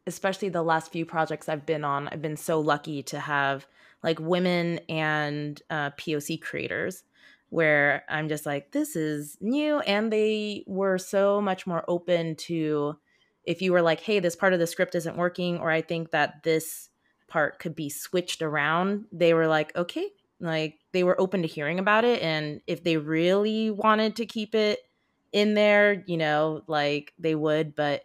especially 0.07 0.49
the 0.49 0.63
last 0.63 0.93
few 0.93 1.07
projects 1.07 1.49
i've 1.49 1.67
been 1.67 1.85
on 1.85 2.09
i've 2.09 2.23
been 2.23 2.37
so 2.37 2.61
lucky 2.61 3.03
to 3.03 3.19
have 3.21 3.67
like 4.03 4.19
women 4.19 4.81
and 4.89 5.63
uh, 5.71 5.91
POC 5.91 6.41
creators 6.41 7.05
where 7.51 8.05
I'm 8.09 8.29
just 8.29 8.47
like, 8.47 8.73
this 8.73 8.97
is 8.97 9.37
new. 9.41 9.81
And 9.81 10.13
they 10.13 10.65
were 10.67 10.99
so 10.99 11.41
much 11.41 11.67
more 11.67 11.85
open 11.87 12.35
to 12.37 12.97
if 13.45 13.63
you 13.63 13.73
were 13.73 13.83
like, 13.83 14.01
hey, 14.01 14.21
this 14.21 14.37
part 14.37 14.53
of 14.53 14.59
the 14.59 14.67
script 14.67 14.95
isn't 14.95 15.17
working, 15.17 15.59
or 15.59 15.71
I 15.71 15.83
think 15.83 16.11
that 16.11 16.43
this 16.43 16.89
part 17.29 17.59
could 17.59 17.75
be 17.75 17.89
switched 17.89 18.43
around, 18.43 19.07
they 19.13 19.35
were 19.35 19.47
like, 19.47 19.75
okay, 19.77 20.09
like 20.41 20.79
they 20.93 21.05
were 21.05 21.21
open 21.21 21.43
to 21.43 21.49
hearing 21.49 21.79
about 21.79 22.05
it. 22.05 22.23
And 22.23 22.61
if 22.67 22.85
they 22.85 22.97
really 22.97 23.71
wanted 23.71 24.17
to 24.17 24.27
keep 24.27 24.55
it 24.55 24.81
in 25.33 25.55
there, 25.55 26.05
you 26.07 26.17
know, 26.17 26.63
like 26.67 27.13
they 27.19 27.35
would. 27.35 27.75
But 27.75 28.05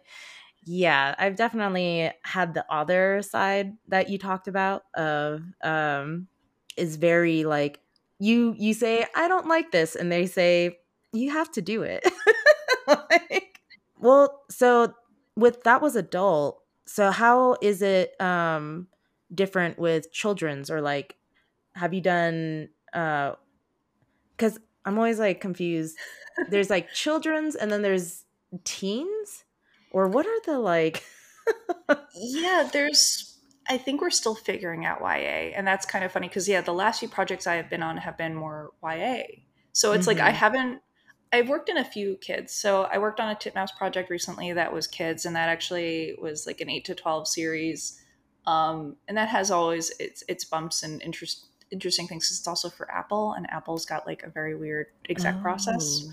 yeah 0.68 1.14
i've 1.18 1.34
definitely 1.34 2.10
had 2.24 2.52
the 2.52 2.64
other 2.70 3.22
side 3.22 3.72
that 3.88 4.10
you 4.10 4.18
talked 4.18 4.48
about 4.48 4.82
of 4.94 5.42
um 5.62 6.28
is 6.76 6.96
very 6.96 7.44
like 7.44 7.80
you 8.18 8.54
you 8.58 8.74
say 8.74 9.06
i 9.16 9.26
don't 9.28 9.46
like 9.46 9.70
this 9.72 9.96
and 9.96 10.12
they 10.12 10.26
say 10.26 10.76
you 11.12 11.30
have 11.30 11.50
to 11.50 11.62
do 11.62 11.82
it 11.82 12.06
like, 12.86 13.60
well 13.98 14.42
so 14.50 14.92
with 15.38 15.62
that 15.62 15.80
was 15.80 15.94
adult 15.94 16.60
so 16.84 17.10
how 17.12 17.56
is 17.62 17.80
it 17.80 18.20
um 18.20 18.88
different 19.32 19.78
with 19.78 20.12
children's 20.12 20.68
or 20.68 20.80
like 20.80 21.16
have 21.74 21.94
you 21.94 22.00
done 22.00 22.68
uh 22.92 23.32
because 24.36 24.58
i'm 24.84 24.98
always 24.98 25.18
like 25.18 25.40
confused 25.40 25.96
there's 26.50 26.68
like 26.68 26.92
children's 26.92 27.54
and 27.54 27.70
then 27.70 27.82
there's 27.82 28.24
teens 28.64 29.44
or 29.92 30.08
what 30.08 30.26
are 30.26 30.40
the 30.44 30.58
like 30.58 31.04
yeah 32.14 32.68
there's 32.72 33.38
i 33.68 33.78
think 33.78 34.00
we're 34.00 34.10
still 34.10 34.34
figuring 34.34 34.84
out 34.84 35.00
ya 35.00 35.06
and 35.54 35.66
that's 35.66 35.86
kind 35.86 36.04
of 36.04 36.10
funny 36.10 36.26
because 36.26 36.48
yeah 36.48 36.60
the 36.60 36.74
last 36.74 36.98
few 36.98 37.08
projects 37.08 37.46
i 37.46 37.54
have 37.54 37.70
been 37.70 37.82
on 37.82 37.96
have 37.96 38.18
been 38.18 38.34
more 38.34 38.70
ya 38.82 39.22
so 39.72 39.92
it's 39.92 40.00
mm-hmm. 40.00 40.08
like 40.08 40.20
i 40.20 40.30
mm-hmm. 40.30 40.36
haven't 40.36 40.82
i've 41.32 41.48
worked 41.48 41.68
in 41.68 41.76
a 41.76 41.84
few 41.84 42.16
kids 42.16 42.52
so 42.52 42.82
i 42.84 42.98
worked 42.98 43.20
on 43.20 43.28
a 43.28 43.34
titmouse 43.34 43.72
project 43.72 44.10
recently 44.10 44.52
that 44.52 44.72
was 44.72 44.86
kids 44.86 45.24
and 45.24 45.36
that 45.36 45.48
actually 45.48 46.14
was 46.20 46.46
like 46.46 46.60
an 46.60 46.70
8 46.70 46.84
to 46.86 46.94
12 46.94 47.28
series 47.28 48.00
um, 48.46 48.96
and 49.06 49.16
that 49.18 49.28
has 49.28 49.50
always 49.50 49.90
its 49.98 50.22
its 50.28 50.44
bumps 50.44 50.82
and 50.82 51.02
interest 51.02 51.46
interesting 51.70 52.06
things 52.06 52.30
it's 52.30 52.48
also 52.48 52.70
for 52.70 52.90
apple 52.90 53.34
and 53.34 53.48
apple's 53.50 53.84
got 53.84 54.06
like 54.06 54.22
a 54.22 54.30
very 54.30 54.56
weird 54.56 54.86
exec 55.08 55.34
oh. 55.38 55.42
process 55.42 56.08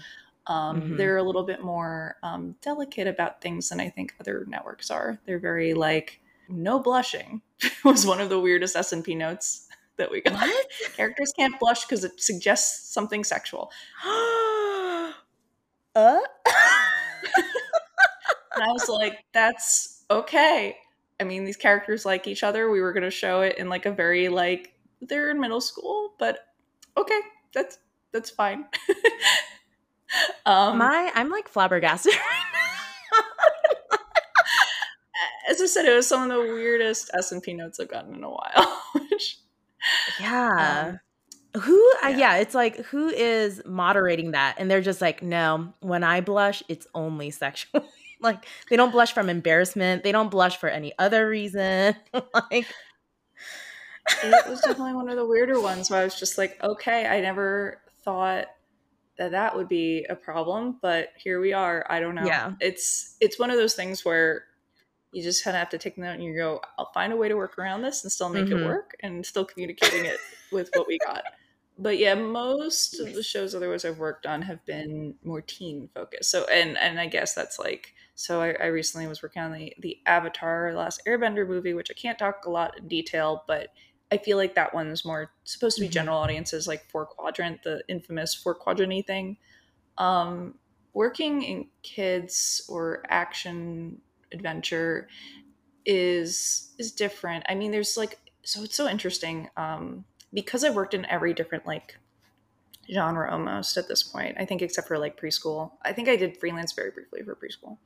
um, 0.48 0.82
mm-hmm. 0.82 0.98
They're 0.98 1.18
a 1.18 1.24
little 1.24 1.44
bit 1.44 1.64
more 1.64 2.18
um, 2.22 2.56
delicate 2.62 3.08
about 3.08 3.42
things 3.42 3.70
than 3.70 3.80
I 3.80 3.90
think 3.90 4.14
other 4.20 4.46
networks 4.48 4.92
are. 4.92 5.20
They're 5.26 5.40
very 5.40 5.74
like 5.74 6.22
no 6.48 6.80
blushing 6.80 7.42
was 7.84 8.06
one 8.06 8.22
of 8.22 8.30
the 8.30 8.40
weirdest 8.40 8.76
S&P 8.76 9.16
notes 9.16 9.68
that 9.98 10.12
we 10.12 10.22
got. 10.22 10.34
What? 10.34 10.68
Characters 10.96 11.34
can't 11.36 11.60
blush 11.60 11.86
because 11.86 12.04
it 12.04 12.22
suggests 12.22 12.94
something 12.94 13.24
sexual. 13.24 13.72
uh? 15.96 16.20
and 18.56 18.64
I 18.64 18.68
was 18.72 18.88
like, 18.90 19.24
that's 19.34 20.04
okay. 20.10 20.76
I 21.20 21.24
mean, 21.24 21.46
these 21.46 21.58
characters 21.58 22.06
like 22.06 22.28
each 22.28 22.44
other. 22.44 22.70
We 22.70 22.82
were 22.82 22.94
going 22.94 23.04
to 23.04 23.12
show 23.12 23.42
it 23.42 23.58
in 23.58 23.70
like 23.70 23.86
a 23.86 23.92
very 23.92 24.28
like 24.30 24.74
they're 25.02 25.32
in 25.32 25.40
middle 25.40 25.62
school, 25.62 26.14
but 26.20 26.40
okay, 26.98 27.20
that's 27.54 27.78
that's 28.12 28.30
fine. 28.30 28.66
Um, 30.46 30.78
My, 30.78 31.12
I'm 31.16 31.30
like 31.30 31.48
flabbergasted 31.48 32.14
As 35.50 35.62
I 35.62 35.66
said, 35.68 35.86
it 35.86 35.96
was 35.96 36.08
some 36.08 36.24
of 36.24 36.30
the 36.30 36.40
weirdest 36.40 37.12
S 37.14 37.32
and 37.32 37.42
P 37.42 37.54
notes 37.54 37.80
I've 37.80 37.90
gotten 37.90 38.16
in 38.16 38.24
a 38.24 38.30
while. 38.30 38.82
Which, 38.94 39.38
yeah. 40.20 40.88
Um, 40.90 41.00
who? 41.60 41.94
Yeah. 42.02 42.08
Uh, 42.08 42.18
yeah, 42.18 42.36
it's 42.38 42.56
like 42.56 42.78
who 42.78 43.10
is 43.10 43.62
moderating 43.66 44.32
that, 44.32 44.56
and 44.58 44.70
they're 44.70 44.82
just 44.82 45.02
like, 45.02 45.22
no. 45.22 45.74
When 45.80 46.04
I 46.04 46.22
blush, 46.22 46.64
it's 46.68 46.88
only 46.94 47.32
sexual. 47.32 47.86
like 48.22 48.46
they 48.70 48.76
don't 48.76 48.92
blush 48.92 49.14
from 49.14 49.30
embarrassment. 49.30 50.04
They 50.04 50.12
don't 50.12 50.30
blush 50.30 50.58
for 50.58 50.70
any 50.70 50.94
other 51.00 51.28
reason. 51.28 51.96
like 52.14 52.68
it 54.24 54.50
was 54.50 54.62
definitely 54.62 54.94
one 54.94 55.10
of 55.10 55.16
the 55.16 55.26
weirder 55.26 55.60
ones 55.60 55.90
where 55.90 56.02
I 56.02 56.04
was 56.04 56.20
just 56.20 56.38
like, 56.38 56.62
okay, 56.64 57.08
I 57.08 57.22
never 57.22 57.82
thought 58.04 58.48
that 59.18 59.32
that 59.32 59.56
would 59.56 59.68
be 59.68 60.06
a 60.10 60.16
problem 60.16 60.78
but 60.82 61.10
here 61.18 61.40
we 61.40 61.54
are 61.54 61.86
i 61.90 62.00
don't 62.00 62.16
know 62.16 62.26
yeah 62.26 62.52
it's 62.60 63.16
it's 63.22 63.40
one 63.40 63.50
of 63.50 63.58
those 63.58 63.74
things 63.74 64.04
where 64.04 64.44
you 65.12 65.24
just 65.24 65.44
kind 65.44 65.56
of 65.56 65.60
have 65.60 65.70
to 65.70 65.78
take 65.78 65.98
note 65.98 66.12
and 66.12 66.24
you 66.24 66.36
go 66.36 66.60
i'll 66.78 66.92
find 66.94 67.14
a 67.14 67.16
way 67.16 67.28
to 67.28 67.36
work 67.36 67.58
around 67.58 67.82
this 67.82 68.04
and 68.04 68.12
still 68.12 68.30
make 68.30 68.46
mm-hmm. 68.46 68.64
it 68.64 68.66
work 68.66 68.96
and 69.02 69.26
still 69.26 69.46
communicating 69.46 70.06
it 70.06 70.18
with 70.52 70.70
what 70.74 70.88
we 70.88 70.98
got 71.00 71.24
but 71.78 71.98
yeah 71.98 72.16
most 72.16 73.00
of 73.00 73.14
the 73.14 73.24
shows 73.24 73.54
otherwise 73.54 73.84
i've 73.86 74.00
worked 74.00 74.26
on 74.26 74.42
have 74.42 74.64
been 74.66 75.16
more 75.24 75.42
teen 75.42 75.90
focused 75.94 76.32
so 76.32 76.46
and 76.52 76.78
and 76.78 77.00
i 77.00 77.06
guess 77.06 77.34
that's 77.34 77.60
like 77.60 77.94
so 78.18 78.42
I, 78.42 78.52
I 78.54 78.66
recently 78.68 79.08
was 79.08 79.22
working 79.22 79.42
on 79.42 79.52
the 79.52 79.74
the 79.80 79.98
avatar 80.06 80.74
last 80.74 81.02
airbender 81.06 81.48
movie 81.48 81.74
which 81.74 81.92
i 81.92 81.94
can't 81.94 82.18
talk 82.18 82.46
a 82.46 82.50
lot 82.50 82.78
in 82.78 82.88
detail 82.88 83.44
but 83.48 83.70
I 84.12 84.18
feel 84.18 84.38
like 84.38 84.56
that 84.56 84.74
one's 84.74 85.04
more 85.04 85.32
supposed 85.44 85.78
to 85.78 85.82
be 85.82 85.88
mm-hmm. 85.88 85.94
general 85.94 86.18
audiences, 86.18 86.68
like 86.68 86.86
four 86.90 87.06
quadrant, 87.06 87.64
the 87.64 87.84
infamous 87.88 88.36
four 88.36 88.54
quadrant 88.54 89.08
thing. 89.08 89.38
Um, 89.98 90.56
working 90.94 91.42
in 91.42 91.68
kids 91.84 92.66
or 92.70 93.04
action 93.10 94.02
adventure 94.32 95.08
is 95.86 96.74
is 96.78 96.92
different. 96.92 97.46
I 97.50 97.56
mean, 97.56 97.72
there's 97.72 97.98
like 97.98 98.20
so 98.44 98.64
it's 98.64 98.76
so 98.76 98.88
interesting 98.88 99.50
um, 99.58 100.06
because 100.36 100.64
I've 100.64 100.76
worked 100.76 100.94
in 100.94 101.06
every 101.06 101.34
different 101.34 101.66
like 101.66 101.98
genre 102.94 103.32
almost 103.32 103.78
at 103.78 103.88
this 103.88 104.04
point. 104.04 104.36
I 104.40 104.46
think 104.46 104.62
except 104.62 104.88
for 104.88 105.00
like 105.00 105.20
preschool. 105.20 105.72
I 105.84 105.94
think 105.94 106.08
I 106.08 106.16
did 106.16 106.38
freelance 106.38 106.74
very 106.74 106.92
briefly 106.92 107.22
for 107.24 107.36
preschool. 107.36 107.78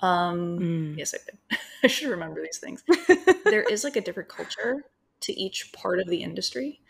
Um, 0.00 0.58
mm. 0.58 0.98
Yes, 0.98 1.14
I 1.14 1.18
did. 1.24 1.58
I 1.84 1.86
should 1.88 2.08
remember 2.08 2.40
these 2.42 2.58
things. 2.58 2.82
there 3.44 3.62
is 3.62 3.84
like 3.84 3.96
a 3.96 4.00
different 4.00 4.28
culture 4.28 4.84
to 5.20 5.32
each 5.38 5.72
part 5.72 6.00
of 6.00 6.08
the 6.08 6.22
industry. 6.22 6.80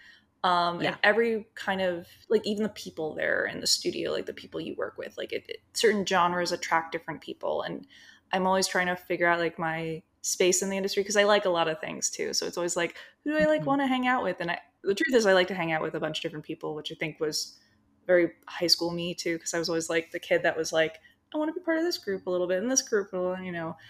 Um, 0.44 0.80
yeah. 0.80 0.88
and 0.88 0.96
every 1.04 1.46
kind 1.54 1.80
of 1.80 2.06
like 2.28 2.44
even 2.44 2.64
the 2.64 2.68
people 2.70 3.14
there 3.14 3.46
in 3.46 3.60
the 3.60 3.66
studio, 3.66 4.10
like 4.10 4.26
the 4.26 4.32
people 4.32 4.60
you 4.60 4.74
work 4.74 4.98
with, 4.98 5.16
like 5.16 5.32
it, 5.32 5.44
it, 5.48 5.58
certain 5.72 6.04
genres 6.04 6.50
attract 6.50 6.90
different 6.90 7.20
people. 7.20 7.62
And 7.62 7.86
I'm 8.32 8.46
always 8.46 8.66
trying 8.66 8.88
to 8.88 8.96
figure 8.96 9.28
out 9.28 9.38
like 9.38 9.58
my 9.58 10.02
space 10.22 10.62
in 10.62 10.68
the 10.68 10.76
industry 10.76 11.02
because 11.02 11.16
I 11.16 11.24
like 11.24 11.44
a 11.44 11.50
lot 11.50 11.68
of 11.68 11.80
things 11.80 12.10
too. 12.10 12.32
So 12.32 12.46
it's 12.46 12.56
always 12.56 12.76
like, 12.76 12.96
who 13.22 13.30
do 13.30 13.36
I 13.38 13.46
like 13.46 13.60
mm-hmm. 13.60 13.66
want 13.66 13.82
to 13.82 13.86
hang 13.86 14.08
out 14.08 14.24
with? 14.24 14.38
And 14.40 14.50
I, 14.50 14.58
the 14.82 14.94
truth 14.94 15.14
is, 15.14 15.26
I 15.26 15.32
like 15.32 15.48
to 15.48 15.54
hang 15.54 15.72
out 15.72 15.82
with 15.82 15.94
a 15.94 16.00
bunch 16.00 16.18
of 16.18 16.22
different 16.22 16.44
people, 16.44 16.74
which 16.74 16.90
I 16.92 16.94
think 16.94 17.20
was 17.20 17.58
very 18.06 18.32
high 18.46 18.66
school 18.66 18.90
me 18.90 19.14
too, 19.14 19.36
because 19.36 19.54
I 19.54 19.58
was 19.58 19.68
always 19.68 19.88
like 19.88 20.10
the 20.10 20.18
kid 20.18 20.42
that 20.42 20.56
was 20.56 20.72
like, 20.72 20.98
I 21.34 21.38
want 21.38 21.48
to 21.48 21.58
be 21.58 21.64
part 21.64 21.78
of 21.78 21.84
this 21.84 21.98
group 21.98 22.26
a 22.26 22.30
little 22.30 22.46
bit, 22.46 22.62
and 22.62 22.70
this 22.70 22.82
group, 22.82 23.08
you 23.12 23.52
know. 23.52 23.76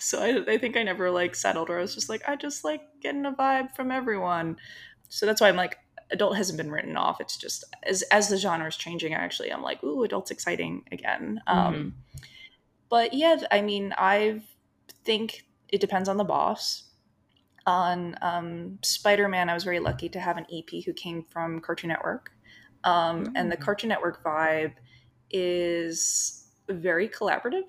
So 0.00 0.22
I, 0.22 0.52
I 0.52 0.56
think 0.56 0.78
I 0.78 0.82
never 0.82 1.10
like 1.10 1.34
settled, 1.34 1.68
or 1.68 1.76
I 1.78 1.82
was 1.82 1.94
just 1.94 2.08
like, 2.08 2.26
I 2.26 2.36
just 2.36 2.64
like 2.64 2.80
getting 3.02 3.26
a 3.26 3.32
vibe 3.32 3.76
from 3.76 3.90
everyone. 3.90 4.56
So 5.10 5.26
that's 5.26 5.42
why 5.42 5.48
I'm 5.50 5.56
like, 5.56 5.76
adult 6.10 6.36
hasn't 6.36 6.56
been 6.56 6.70
written 6.70 6.96
off. 6.96 7.20
It's 7.20 7.36
just 7.36 7.64
as 7.82 8.02
as 8.04 8.28
the 8.28 8.38
genre 8.38 8.66
is 8.66 8.76
changing, 8.76 9.12
actually, 9.12 9.52
I'm 9.52 9.62
like, 9.62 9.82
ooh, 9.84 10.04
adult's 10.04 10.30
exciting 10.30 10.84
again. 10.90 11.40
Um, 11.46 11.58
mm-hmm. 11.58 11.74
Um, 11.74 11.94
but 12.88 13.12
yeah, 13.14 13.40
I 13.50 13.60
mean, 13.60 13.94
I 13.98 14.40
think 15.04 15.44
it 15.68 15.80
depends 15.80 16.08
on 16.08 16.16
the 16.16 16.24
boss. 16.24 16.84
On 17.68 18.16
um, 18.22 18.78
Spider 18.82 19.28
Man, 19.28 19.50
I 19.50 19.54
was 19.54 19.62
very 19.62 19.78
lucky 19.78 20.08
to 20.08 20.18
have 20.18 20.38
an 20.38 20.46
EP 20.50 20.82
who 20.86 20.94
came 20.94 21.22
from 21.22 21.60
Cartoon 21.60 21.88
Network. 21.88 22.32
Um, 22.82 23.24
mm-hmm. 23.24 23.36
And 23.36 23.52
the 23.52 23.58
mm. 23.58 23.60
Cartoon 23.60 23.90
Network 23.90 24.24
vibe 24.24 24.72
is 25.30 26.46
very 26.70 27.10
collaborative. 27.10 27.64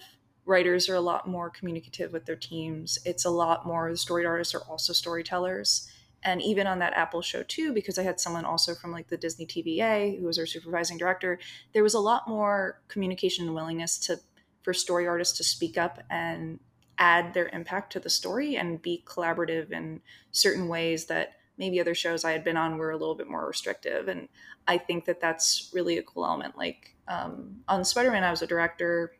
Writers 0.46 0.88
are 0.88 0.96
a 0.96 1.02
lot 1.02 1.28
more 1.28 1.50
communicative 1.50 2.14
with 2.14 2.26
their 2.26 2.38
teams. 2.38 2.98
It's 3.04 3.26
a 3.26 3.30
lot 3.30 3.68
more, 3.68 3.92
the 3.92 3.98
story 3.98 4.26
artists 4.26 4.56
are 4.56 4.62
also 4.70 4.94
storytellers. 4.94 5.92
And 6.24 6.42
even 6.42 6.66
on 6.66 6.80
that 6.80 6.94
Apple 6.94 7.22
show, 7.22 7.44
too, 7.44 7.74
because 7.74 8.00
I 8.00 8.04
had 8.04 8.22
someone 8.22 8.46
also 8.46 8.76
from 8.76 8.94
like 8.94 9.10
the 9.10 9.18
Disney 9.18 9.46
TVA 9.46 10.18
who 10.18 10.26
was 10.26 10.40
our 10.40 10.46
supervising 10.46 10.98
director, 10.98 11.40
there 11.74 11.84
was 11.84 11.94
a 11.94 12.00
lot 12.00 12.26
more 12.26 12.80
communication 12.88 13.48
and 13.48 13.54
willingness 13.54 13.98
to 14.06 14.18
for 14.62 14.74
story 14.74 15.08
artists 15.08 15.38
to 15.38 15.44
speak 15.44 15.78
up 15.78 16.00
and 16.10 16.60
add 17.00 17.34
their 17.34 17.50
impact 17.50 17.94
to 17.94 18.00
the 18.00 18.10
story 18.10 18.58
and 18.58 18.82
be 18.82 19.04
collaborative 19.08 19.72
in 19.72 20.02
certain 20.32 20.68
ways 20.68 21.06
that 21.06 21.34
maybe 21.58 21.80
other 21.80 21.96
shows 21.96 22.24
I 22.24 22.32
had 22.32 22.44
been 22.44 22.58
on 22.58 22.78
were 22.78 22.92
a 22.92 22.98
little 22.98 23.16
bit 23.16 23.30
more 23.30 23.48
restrictive. 23.48 24.08
And 24.08 24.28
I 24.68 24.78
think 24.78 25.06
that 25.06 25.22
that's 25.22 25.72
really 25.74 25.98
a 25.98 26.04
cool 26.04 26.26
element. 26.26 26.58
Like 26.58 26.96
um, 27.08 27.58
on 27.68 27.84
Spider 27.84 28.12
Man, 28.12 28.24
I 28.24 28.32
was 28.32 28.42
a 28.42 28.48
director 28.48 29.14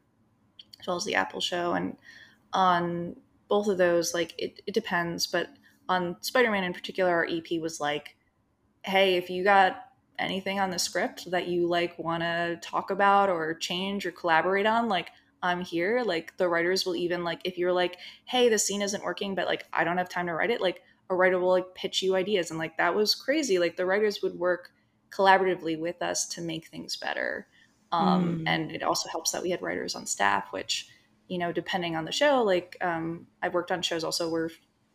as 0.80 0.88
well 0.88 0.98
as 0.98 1.06
the 1.06 1.16
Apple 1.16 1.42
show. 1.42 1.74
And 1.74 1.98
on 2.54 3.16
both 3.48 3.68
of 3.68 3.78
those, 3.78 4.14
like 4.14 4.36
it, 4.38 4.62
it 4.68 4.74
depends. 4.74 5.26
But 5.28 5.50
on 5.88 6.18
Spider 6.22 6.52
Man 6.52 6.64
in 6.64 6.74
particular, 6.74 7.12
our 7.12 7.28
EP 7.30 7.60
was 7.62 7.80
like, 7.80 8.16
hey, 8.84 9.16
if 9.16 9.30
you 9.30 9.44
got 9.44 9.86
anything 10.18 10.60
on 10.60 10.70
the 10.70 10.80
script 10.80 11.32
that 11.32 11.48
you 11.48 11.68
like 11.68 11.98
want 11.98 12.24
to 12.24 12.60
talk 12.62 12.92
about 12.92 13.30
or 13.30 13.54
change 13.54 14.06
or 14.06 14.12
collaborate 14.12 14.66
on, 14.66 14.88
like 14.88 15.10
I'm 15.42 15.62
here. 15.62 16.04
Like 16.04 16.36
the 16.38 16.48
writers 16.48 16.86
will 16.86 16.96
even 16.96 17.24
like 17.24 17.42
if 17.44 17.58
you're 17.58 17.74
like, 17.74 17.98
hey, 18.26 18.50
the 18.50 18.60
scene 18.60 18.82
isn't 18.82 19.04
working, 19.04 19.36
but 19.36 19.48
like 19.48 19.66
I 19.74 19.84
don't 19.84 19.98
have 19.98 20.10
time 20.10 20.28
to 20.28 20.34
write 20.34 20.50
it, 20.50 20.62
like 20.62 20.82
a 21.10 21.16
writer 21.16 21.40
will 21.40 21.50
like 21.50 21.74
pitch 21.76 22.02
you 22.02 22.16
ideas. 22.16 22.50
And 22.50 22.60
like 22.60 22.78
that 22.78 22.96
was 22.96 23.16
crazy. 23.16 23.60
Like 23.60 23.78
the 23.78 23.86
writers 23.86 24.22
would 24.22 24.38
work 24.38 24.72
collaboratively 25.12 25.80
with 25.80 26.02
us 26.02 26.28
to 26.30 26.42
make 26.42 26.68
things 26.68 26.96
better. 26.96 27.48
Um, 27.92 28.40
mm. 28.40 28.44
and 28.48 28.72
it 28.72 28.84
also 28.84 29.10
helps 29.10 29.32
that 29.32 29.42
we 29.42 29.50
had 29.50 29.62
writers 29.62 29.96
on 29.96 30.06
staff, 30.06 30.52
which, 30.52 30.88
you 31.28 31.40
know, 31.40 31.52
depending 31.52 31.96
on 31.96 32.06
the 32.06 32.12
show, 32.12 32.44
like 32.44 32.78
um, 32.82 33.26
I've 33.42 33.54
worked 33.56 33.72
on 33.72 33.82
shows 33.82 34.04
also 34.04 34.30
where 34.30 34.52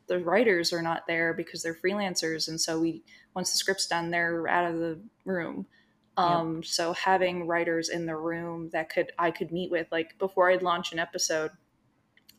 the 0.06 0.18
writers 0.18 0.72
are 0.72 0.82
not 0.82 1.06
there 1.06 1.32
because 1.34 1.62
they're 1.62 1.74
freelancers. 1.74 2.48
And 2.48 2.60
so 2.60 2.78
we 2.80 3.02
once 3.34 3.50
the 3.50 3.58
script's 3.58 3.86
done, 3.86 4.10
they're 4.10 4.46
out 4.46 4.70
of 4.70 4.78
the 4.78 5.00
room. 5.24 5.66
Um, 6.16 6.56
yep. 6.56 6.64
So 6.64 6.92
having 6.92 7.46
writers 7.46 7.88
in 7.88 8.06
the 8.06 8.16
room 8.16 8.70
that 8.72 8.88
could 8.88 9.12
I 9.18 9.30
could 9.30 9.50
meet 9.50 9.70
with, 9.70 9.88
like 9.90 10.18
before 10.18 10.50
I'd 10.50 10.62
launch 10.62 10.92
an 10.92 10.98
episode, 10.98 11.50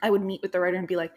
I 0.02 0.10
would 0.10 0.24
meet 0.24 0.42
with 0.42 0.52
the 0.52 0.60
writer 0.60 0.78
and 0.78 0.88
be 0.88 0.96
like, 0.96 1.12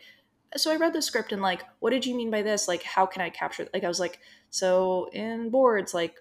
"So 0.57 0.73
I 0.73 0.77
read 0.77 0.93
the 0.93 1.03
script 1.03 1.33
and 1.33 1.43
like, 1.43 1.63
what 1.79 1.91
did 1.91 2.05
you 2.05 2.17
mean 2.17 2.31
by 2.31 2.43
this? 2.43 2.69
Like, 2.69 2.83
how 2.83 3.07
can 3.07 3.23
I 3.23 3.31
capture?" 3.31 3.69
Like 3.73 3.85
I 3.85 3.89
was 3.89 4.01
like, 4.01 4.19
"So 4.51 5.09
in 5.13 5.51
boards, 5.51 5.95
like." 5.95 6.17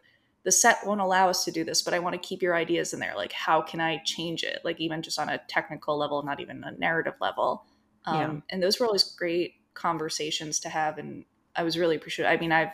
the 0.47 0.51
set 0.53 0.77
won't 0.85 1.01
allow 1.01 1.27
us 1.27 1.43
to 1.43 1.51
do 1.51 1.65
this, 1.65 1.81
but 1.81 1.93
I 1.93 1.99
want 1.99 2.13
to 2.13 2.25
keep 2.25 2.41
your 2.41 2.55
ideas 2.55 2.93
in 2.93 3.01
there. 3.01 3.13
Like, 3.17 3.33
how 3.33 3.61
can 3.61 3.81
I 3.81 3.97
change 4.05 4.43
it? 4.43 4.61
Like, 4.63 4.79
even 4.79 5.01
just 5.01 5.19
on 5.19 5.27
a 5.27 5.41
technical 5.49 5.97
level, 5.97 6.23
not 6.23 6.39
even 6.39 6.63
a 6.63 6.71
narrative 6.71 7.15
level. 7.19 7.65
Um, 8.05 8.15
yeah. 8.15 8.39
And 8.51 8.63
those 8.63 8.79
were 8.79 8.85
always 8.85 9.03
great 9.03 9.55
conversations 9.73 10.61
to 10.61 10.69
have. 10.69 10.99
And 10.99 11.25
I 11.53 11.63
was 11.63 11.77
really 11.77 11.97
appreciative. 11.97 12.31
I 12.31 12.39
mean, 12.39 12.53
I've 12.53 12.69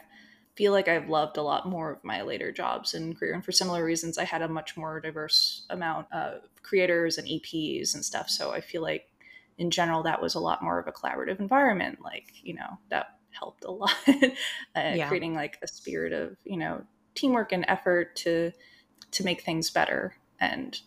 feel 0.55 0.71
like 0.71 0.87
I've 0.87 1.09
loved 1.09 1.37
a 1.37 1.41
lot 1.41 1.67
more 1.67 1.93
of 1.93 2.03
my 2.03 2.21
later 2.21 2.51
jobs 2.51 2.93
and 2.93 3.17
career. 3.17 3.33
And 3.33 3.43
for 3.43 3.51
similar 3.51 3.83
reasons, 3.83 4.17
I 4.17 4.23
had 4.23 4.41
a 4.41 4.47
much 4.47 4.77
more 4.77 4.99
diverse 4.99 5.65
amount 5.69 6.07
of 6.11 6.41
creators 6.61 7.17
and 7.17 7.27
EPs 7.27 7.95
and 7.95 8.05
stuff. 8.05 8.29
So 8.29 8.51
I 8.51 8.61
feel 8.61 8.81
like 8.81 9.07
in 9.57 9.71
general, 9.71 10.03
that 10.03 10.21
was 10.21 10.35
a 10.35 10.39
lot 10.39 10.63
more 10.63 10.79
of 10.79 10.87
a 10.87 10.91
collaborative 10.91 11.39
environment. 11.39 11.99
Like, 12.01 12.33
you 12.43 12.53
know, 12.53 12.77
that 12.89 13.17
helped 13.31 13.65
a 13.65 13.71
lot, 13.71 13.95
uh, 14.07 14.29
yeah. 14.75 15.07
creating 15.07 15.33
like 15.33 15.57
a 15.63 15.67
spirit 15.67 16.13
of, 16.13 16.37
you 16.43 16.57
know, 16.57 16.83
teamwork 17.15 17.51
and 17.51 17.65
effort 17.67 18.15
to, 18.17 18.51
to 19.11 19.23
make 19.23 19.41
things 19.41 19.69
better 19.71 20.15
and 20.39 20.79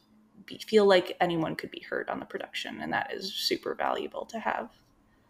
be, 0.46 0.59
feel 0.59 0.87
like 0.87 1.16
anyone 1.20 1.57
could 1.57 1.70
be 1.72 1.81
heard 1.81 2.09
on 2.09 2.20
the 2.20 2.26
production. 2.26 2.81
And 2.81 2.92
that 2.92 3.12
is 3.12 3.33
super 3.33 3.74
valuable 3.74 4.26
to 4.26 4.38
have. 4.38 4.70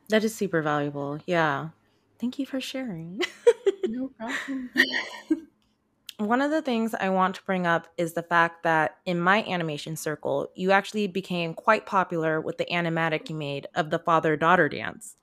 That 0.09 0.25
is 0.25 0.35
super 0.35 0.61
valuable. 0.63 1.21
Yeah. 1.27 1.71
Thank 2.19 2.39
you 2.39 2.47
for 2.47 2.61
sharing. 2.61 3.23
no 3.89 4.09
problem. 4.09 4.71
One 6.19 6.41
of 6.41 6.51
the 6.51 6.63
things 6.63 6.95
I 6.95 7.11
want 7.11 7.35
to 7.35 7.43
bring 7.43 7.67
up 7.67 7.89
is 7.99 8.15
the 8.15 8.23
fact 8.23 8.63
that 8.63 8.97
in 9.05 9.21
my 9.21 9.45
animation 9.45 9.97
circle, 9.97 10.51
you 10.55 10.73
actually 10.73 11.09
became 11.09 11.53
quite 11.53 11.85
popular 11.85 12.41
with 12.41 12.57
the 12.57 12.65
animatic 12.67 13.29
you 13.29 13.37
made 13.37 13.67
of 13.75 13.91
the 13.91 13.99
father 13.99 14.35
daughter 14.35 14.69
dance. 14.69 15.17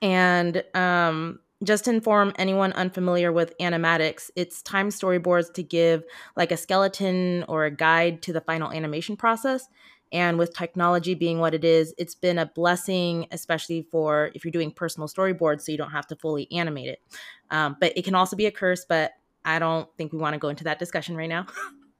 And 0.00 0.62
um, 0.74 1.40
just 1.64 1.84
to 1.86 1.90
inform 1.90 2.32
anyone 2.36 2.72
unfamiliar 2.74 3.32
with 3.32 3.58
animatics, 3.58 4.30
it's 4.36 4.62
time 4.62 4.90
storyboards 4.90 5.52
to 5.54 5.64
give 5.64 6.04
like 6.36 6.52
a 6.52 6.56
skeleton 6.56 7.44
or 7.48 7.64
a 7.64 7.70
guide 7.70 8.22
to 8.22 8.32
the 8.32 8.40
final 8.40 8.70
animation 8.70 9.16
process. 9.16 9.66
And 10.12 10.38
with 10.38 10.54
technology 10.54 11.14
being 11.14 11.38
what 11.38 11.54
it 11.54 11.64
is, 11.64 11.94
it's 11.98 12.14
been 12.14 12.38
a 12.38 12.46
blessing, 12.46 13.26
especially 13.30 13.86
for 13.90 14.30
if 14.34 14.44
you're 14.44 14.52
doing 14.52 14.70
personal 14.70 15.08
storyboards, 15.08 15.62
so 15.62 15.72
you 15.72 15.78
don't 15.78 15.90
have 15.90 16.06
to 16.08 16.16
fully 16.16 16.50
animate 16.52 16.88
it. 16.88 17.02
Um, 17.50 17.76
but 17.80 17.96
it 17.96 18.04
can 18.04 18.14
also 18.14 18.36
be 18.36 18.46
a 18.46 18.50
curse, 18.50 18.84
but 18.88 19.12
I 19.44 19.58
don't 19.58 19.88
think 19.96 20.12
we 20.12 20.18
want 20.18 20.34
to 20.34 20.38
go 20.38 20.48
into 20.48 20.64
that 20.64 20.78
discussion 20.78 21.16
right 21.16 21.28
now. 21.28 21.46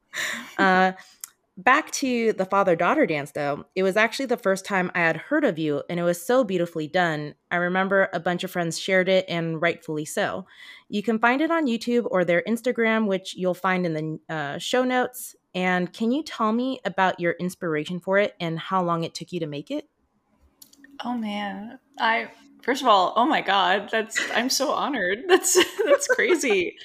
uh, 0.59 0.93
back 1.57 1.91
to 1.93 2.33
the 2.33 2.45
father 2.45 2.77
daughter 2.77 3.07
dance, 3.07 3.33
though, 3.33 3.65
it 3.75 3.83
was 3.83 3.97
actually 3.97 4.27
the 4.27 4.37
first 4.37 4.65
time 4.65 4.91
I 4.95 5.01
had 5.01 5.17
heard 5.17 5.45
of 5.45 5.59
you, 5.59 5.83
and 5.89 5.99
it 5.99 6.03
was 6.03 6.25
so 6.25 6.45
beautifully 6.45 6.89
done. 6.89 7.35
I 7.51 7.57
remember 7.57 8.09
a 8.13 8.21
bunch 8.21 8.45
of 8.45 8.51
friends 8.51 8.79
shared 8.79 9.09
it, 9.09 9.25
and 9.29 9.61
rightfully 9.61 10.05
so. 10.05 10.47
You 10.89 11.03
can 11.03 11.19
find 11.19 11.41
it 11.41 11.51
on 11.51 11.67
YouTube 11.67 12.07
or 12.11 12.25
their 12.25 12.43
Instagram, 12.47 13.07
which 13.07 13.35
you'll 13.37 13.55
find 13.55 13.87
in 13.87 13.95
the 13.95 14.35
uh, 14.35 14.59
show 14.59 14.85
notes. 14.85 15.35
And 15.55 15.93
can 15.93 16.13
you 16.13 16.23
tell 16.23 16.53
me 16.53 16.81
about 16.85 17.21
your 17.21 17.33
inspiration 17.33 18.01
for 18.01 18.19
it 18.19 18.35
and 18.41 18.59
how 18.59 18.83
long 18.83 19.05
it 19.05 19.15
took 19.15 19.33
you 19.33 19.41
to 19.41 19.47
make 19.47 19.71
it? 19.71 19.89
Oh 21.05 21.15
man, 21.15 21.79
I 21.99 22.31
first 22.63 22.81
of 22.81 22.89
all, 22.89 23.13
oh 23.17 23.27
my 23.27 23.41
god, 23.41 23.89
that's 23.91 24.21
I'm 24.35 24.49
so 24.49 24.71
honored. 24.71 25.25
That's 25.29 25.59
that's 25.85 26.07
crazy. 26.07 26.77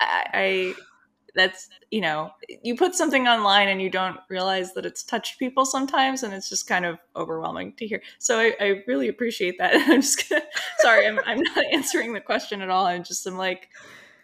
I, 0.00 0.24
I 0.34 0.74
that's 1.36 1.68
you 1.90 2.00
know 2.00 2.30
you 2.62 2.74
put 2.74 2.94
something 2.94 3.28
online 3.28 3.68
and 3.68 3.80
you 3.80 3.90
don't 3.90 4.18
realize 4.28 4.72
that 4.72 4.86
it's 4.86 5.04
touched 5.04 5.38
people 5.38 5.64
sometimes 5.64 6.22
and 6.22 6.32
it's 6.32 6.48
just 6.48 6.66
kind 6.66 6.84
of 6.84 6.98
overwhelming 7.14 7.74
to 7.74 7.86
hear 7.86 8.02
so 8.18 8.38
i, 8.38 8.54
I 8.58 8.82
really 8.86 9.08
appreciate 9.08 9.58
that 9.58 9.74
i'm 9.88 10.00
just 10.00 10.28
gonna 10.28 10.42
sorry 10.78 11.06
I'm, 11.06 11.20
I'm 11.26 11.40
not 11.40 11.64
answering 11.72 12.14
the 12.14 12.20
question 12.20 12.62
at 12.62 12.70
all 12.70 12.86
i'm 12.86 13.04
just 13.04 13.26
i'm 13.26 13.36
like 13.36 13.68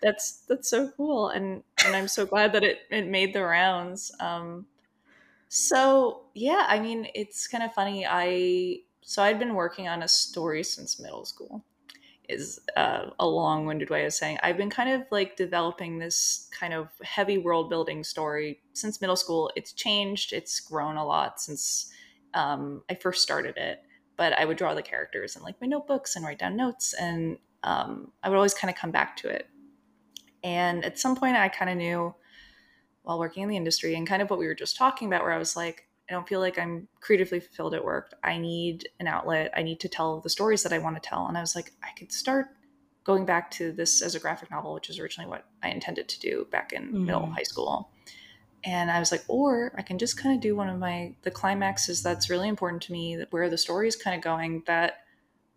that's 0.03 0.45
that's 0.49 0.69
so 0.69 0.91
cool 0.97 1.29
and 1.29 1.63
and 1.85 1.95
i'm 1.95 2.09
so 2.09 2.27
glad 2.27 2.53
that 2.53 2.65
it 2.65 2.81
it 2.91 3.07
made 3.07 3.33
the 3.35 3.43
rounds 3.43 4.13
um 4.21 4.67
so 5.49 6.23
yeah 6.35 6.67
i 6.69 6.81
mean 6.81 7.07
it's 7.15 7.47
kind 7.47 7.63
of 7.65 7.73
funny 7.73 8.07
i 8.07 8.79
so 9.03 9.23
i'd 9.23 9.39
been 9.39 9.55
working 9.55 9.89
on 9.89 10.03
a 10.03 10.09
story 10.09 10.63
since 10.63 11.01
middle 11.01 11.25
school 11.25 11.65
is 12.29 12.61
uh, 12.77 13.11
a 13.19 13.27
long-winded 13.27 13.91
way 13.91 14.05
of 14.05 14.13
saying 14.13 14.39
I've 14.43 14.57
been 14.57 14.71
kind 14.71 14.91
of 14.91 15.03
like 15.11 15.37
developing 15.37 15.99
this 15.99 16.49
kind 16.59 16.73
of 16.73 16.89
heavy 17.03 17.39
world 17.39 17.69
building 17.69 18.05
story 18.05 18.61
since 18.73 19.01
middle 19.01 19.17
school. 19.17 19.51
It's 19.57 19.73
changed, 19.73 20.33
it's 20.33 20.61
grown 20.61 20.97
a 20.97 21.05
lot 21.05 21.41
since 21.41 21.93
um, 22.35 22.83
I 22.89 22.95
first 22.95 23.23
started 23.23 23.57
it. 23.57 23.83
But 24.17 24.39
I 24.39 24.45
would 24.45 24.57
draw 24.57 24.75
the 24.75 24.83
characters 24.83 25.37
in 25.37 25.43
like 25.43 25.61
my 25.61 25.67
notebooks 25.67 26.17
and 26.17 26.25
write 26.25 26.39
down 26.39 26.55
notes, 26.55 26.93
and 26.93 27.39
um, 27.65 28.13
I 28.23 28.29
would 28.29 28.37
always 28.37 28.55
kind 28.55 28.71
of 28.71 28.77
come 28.77 28.91
back 28.91 29.17
to 29.19 29.29
it. 29.29 29.49
And 30.43 30.85
at 30.85 30.99
some 30.99 31.17
point, 31.17 31.37
I 31.37 31.49
kind 31.49 31.71
of 31.71 31.77
knew 31.77 32.15
while 33.03 33.19
working 33.19 33.43
in 33.43 33.49
the 33.49 33.57
industry 33.57 33.95
and 33.95 34.07
kind 34.07 34.23
of 34.23 34.31
what 34.31 34.39
we 34.39 34.47
were 34.47 34.55
just 34.55 34.77
talking 34.77 35.09
about, 35.09 35.23
where 35.23 35.33
I 35.33 35.39
was 35.39 35.57
like, 35.57 35.89
I 36.09 36.13
don't 36.13 36.29
feel 36.29 36.41
like 36.41 36.59
I'm 36.59 36.89
creatively 37.01 37.41
fulfilled 37.41 37.75
at 37.75 37.85
work. 37.85 38.15
I 38.23 38.39
need 38.39 38.89
an 39.01 39.07
outlet. 39.07 39.53
I 39.57 39.63
need 39.63 39.81
to 39.81 39.89
tell 39.89 40.21
the 40.21 40.31
stories 40.31 40.63
that 40.63 40.73
I 40.73 40.79
want 40.79 41.01
to 41.01 41.09
tell. 41.09 41.27
And 41.27 41.39
I 41.39 41.41
was 41.41 41.57
like, 41.57 41.73
I 41.83 41.89
could 41.97 42.13
start 42.13 42.49
going 43.05 43.25
back 43.25 43.51
to 43.53 43.73
this 43.73 44.03
as 44.03 44.15
a 44.15 44.21
graphic 44.21 44.51
novel, 44.51 44.75
which 44.75 44.91
is 44.91 44.99
originally 44.99 45.29
what 45.29 45.47
I 45.63 45.71
intended 45.71 46.09
to 46.09 46.21
do 46.21 46.47
back 46.51 46.73
in 46.73 46.93
mm. 46.93 47.05
middle 47.07 47.27
high 47.27 47.43
school. 47.43 47.91
And 48.65 48.91
I 48.91 49.01
was 49.01 49.11
like, 49.11 49.25
or 49.27 49.73
I 49.77 49.83
can 49.83 49.99
just 49.99 50.17
kind 50.17 50.35
of 50.35 50.41
do 50.41 50.55
one 50.55 50.69
of 50.69 50.79
my 50.79 51.15
the 51.23 51.31
climaxes 51.31 52.03
that's 52.03 52.31
really 52.31 52.49
important 52.49 52.83
to 52.83 52.93
me, 52.93 53.25
where 53.31 53.51
the 53.51 53.59
story 53.59 53.89
is 53.89 53.97
kind 53.97 54.17
of 54.17 54.23
going 54.23 54.63
that 54.67 54.99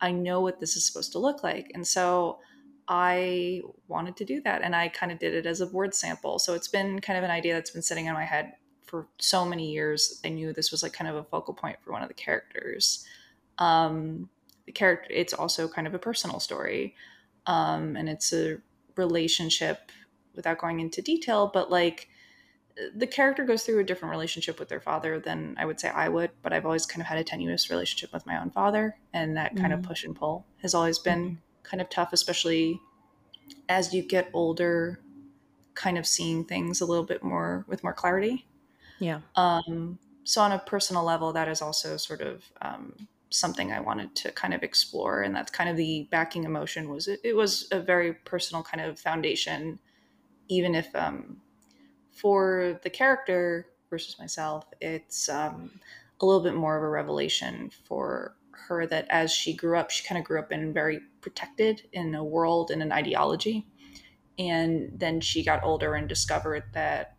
I 0.02 0.12
know 0.12 0.42
what 0.42 0.60
this 0.60 0.76
is 0.76 0.88
supposed 0.88 1.12
to 1.12 1.20
look 1.20 1.44
like. 1.44 1.72
And 1.76 1.86
so 1.86 2.40
I 2.88 3.62
wanted 3.88 4.16
to 4.18 4.26
do 4.26 4.42
that. 4.42 4.62
And 4.62 4.76
I 4.76 4.90
kind 4.90 5.12
of 5.12 5.20
did 5.20 5.34
it 5.34 5.46
as 5.46 5.62
a 5.62 5.66
board 5.66 5.94
sample. 5.94 6.40
So 6.40 6.54
it's 6.54 6.68
been 6.68 7.00
kind 7.00 7.18
of 7.18 7.24
an 7.24 7.32
idea 7.32 7.54
that's 7.54 7.72
been 7.72 7.82
sitting 7.82 8.06
in 8.06 8.14
my 8.14 8.26
head 8.26 8.54
for 8.84 9.08
so 9.18 9.46
many 9.46 9.72
years. 9.72 10.22
I 10.24 10.30
knew 10.30 10.54
this 10.54 10.72
was 10.72 10.84
like 10.84 10.94
kind 10.94 11.10
of 11.10 11.16
a 11.16 11.24
focal 11.24 11.54
point 11.54 11.78
for 11.82 11.92
one 11.92 12.02
of 12.02 12.08
the 12.08 12.14
characters. 12.14 13.06
Um, 13.58 14.30
the 14.66 14.72
character, 14.72 15.10
it's 15.12 15.34
also 15.34 15.68
kind 15.68 15.88
of 15.88 15.94
a 15.94 16.00
personal 16.00 16.40
story. 16.40 16.96
Um, 17.48 17.96
and 17.96 18.10
it's 18.10 18.34
a 18.34 18.58
relationship 18.96 19.92
without 20.36 20.60
going 20.60 20.80
into 20.80 21.02
detail, 21.02 21.50
but 21.54 21.72
like 21.72 22.10
the 22.94 23.08
character 23.08 23.46
goes 23.46 23.64
through 23.64 23.80
a 23.80 23.84
different 23.84 24.12
relationship 24.12 24.60
with 24.60 24.68
their 24.68 24.82
father 24.82 25.20
than 25.20 25.56
I 25.58 25.66
would 25.66 25.80
say 25.80 25.90
I 25.90 26.10
would, 26.10 26.32
but 26.42 26.52
I've 26.52 26.66
always 26.66 26.86
kind 26.86 27.02
of 27.02 27.08
had 27.08 27.18
a 27.18 27.24
tenuous 27.24 27.70
relationship 27.70 28.12
with 28.14 28.26
my 28.26 28.40
own 28.40 28.50
father. 28.50 28.98
And 29.14 29.38
that 29.38 29.56
kind 29.56 29.72
mm-hmm. 29.72 29.80
of 29.80 29.84
push 29.84 30.04
and 30.04 30.16
pull 30.16 30.46
has 30.62 30.74
always 30.74 31.00
been 31.00 31.24
mm-hmm. 31.24 31.36
Kind 31.70 31.82
of 31.82 31.90
tough, 31.90 32.14
especially 32.14 32.80
as 33.70 33.94
you 33.94 34.02
get 34.02 34.30
older, 34.34 35.00
kind 35.74 35.98
of 35.98 36.06
seeing 36.08 36.46
things 36.46 36.82
a 36.82 36.86
little 36.86 37.04
bit 37.04 37.24
more 37.24 37.66
with 37.68 37.84
more 37.84 37.94
clarity. 37.94 38.46
Yeah. 39.00 39.20
Um, 39.36 40.00
so 40.24 40.42
on 40.42 40.52
a 40.52 40.60
personal 40.60 41.04
level, 41.04 41.34
that 41.34 41.48
is 41.48 41.62
also 41.62 41.98
sort 41.98 42.22
of 42.22 42.44
um, 42.62 42.94
something 43.30 43.72
I 43.72 43.80
wanted 43.80 44.16
to 44.16 44.32
kind 44.32 44.54
of 44.54 44.64
explore, 44.64 45.22
and 45.22 45.36
that's 45.36 45.52
kind 45.52 45.70
of 45.70 45.78
the 45.78 46.08
backing 46.10 46.46
emotion. 46.46 46.90
Was 46.90 47.08
it? 47.08 47.20
It 47.24 47.36
was 47.36 47.68
a 47.72 47.80
very 47.80 48.14
personal 48.14 48.64
kind 48.64 48.84
of 48.84 49.00
foundation, 49.00 49.80
even 50.48 50.74
if 50.74 50.94
um, 50.96 51.38
for 52.12 52.80
the 52.84 52.90
character 52.90 53.68
versus 53.90 54.18
myself, 54.18 54.66
it's 54.82 55.30
um, 55.30 55.70
a 56.22 56.26
little 56.26 56.42
bit 56.42 56.56
more 56.56 56.78
of 56.78 56.84
a 56.84 56.90
revelation 56.90 57.70
for 57.84 58.36
her 58.68 58.86
that 58.88 59.08
as 59.10 59.32
she 59.32 59.54
grew 59.54 59.78
up, 59.78 59.90
she 59.90 60.08
kind 60.08 60.20
of 60.20 60.26
grew 60.26 60.40
up 60.40 60.52
in 60.52 60.74
very 60.74 61.00
protected 61.22 61.88
in 61.92 62.16
a 62.16 62.24
world 62.24 62.72
and 62.72 62.82
an 62.82 62.92
ideology. 62.92 63.68
And 64.38 64.92
then 64.94 65.22
she 65.22 65.44
got 65.44 65.64
older 65.64 65.96
and 65.96 66.10
discovered 66.10 66.64
that 66.74 67.16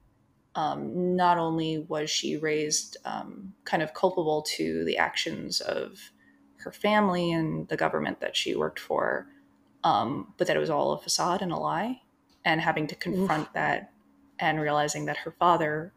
um, 0.54 1.16
not 1.16 1.38
only 1.38 1.78
was 1.78 2.10
she 2.10 2.36
raised 2.36 2.96
um, 3.04 3.52
kind 3.64 3.82
of 3.82 3.94
culpable 3.94 4.42
to 4.56 4.84
the 4.84 4.98
actions 4.98 5.60
of 5.60 5.98
her 6.58 6.72
family 6.72 7.32
and 7.32 7.68
the 7.68 7.76
government 7.76 8.20
that 8.20 8.36
she 8.36 8.56
worked 8.56 8.80
for, 8.80 9.28
um, 9.84 10.34
but 10.36 10.46
that 10.46 10.56
it 10.56 10.60
was 10.60 10.70
all 10.70 10.92
a 10.92 10.98
facade 10.98 11.42
and 11.42 11.52
a 11.52 11.56
lie. 11.56 12.00
And 12.44 12.60
having 12.60 12.86
to 12.86 12.94
confront 12.94 13.48
Oof. 13.48 13.52
that 13.54 13.92
and 14.38 14.60
realizing 14.60 15.06
that 15.06 15.16
her 15.18 15.32
father, 15.32 15.92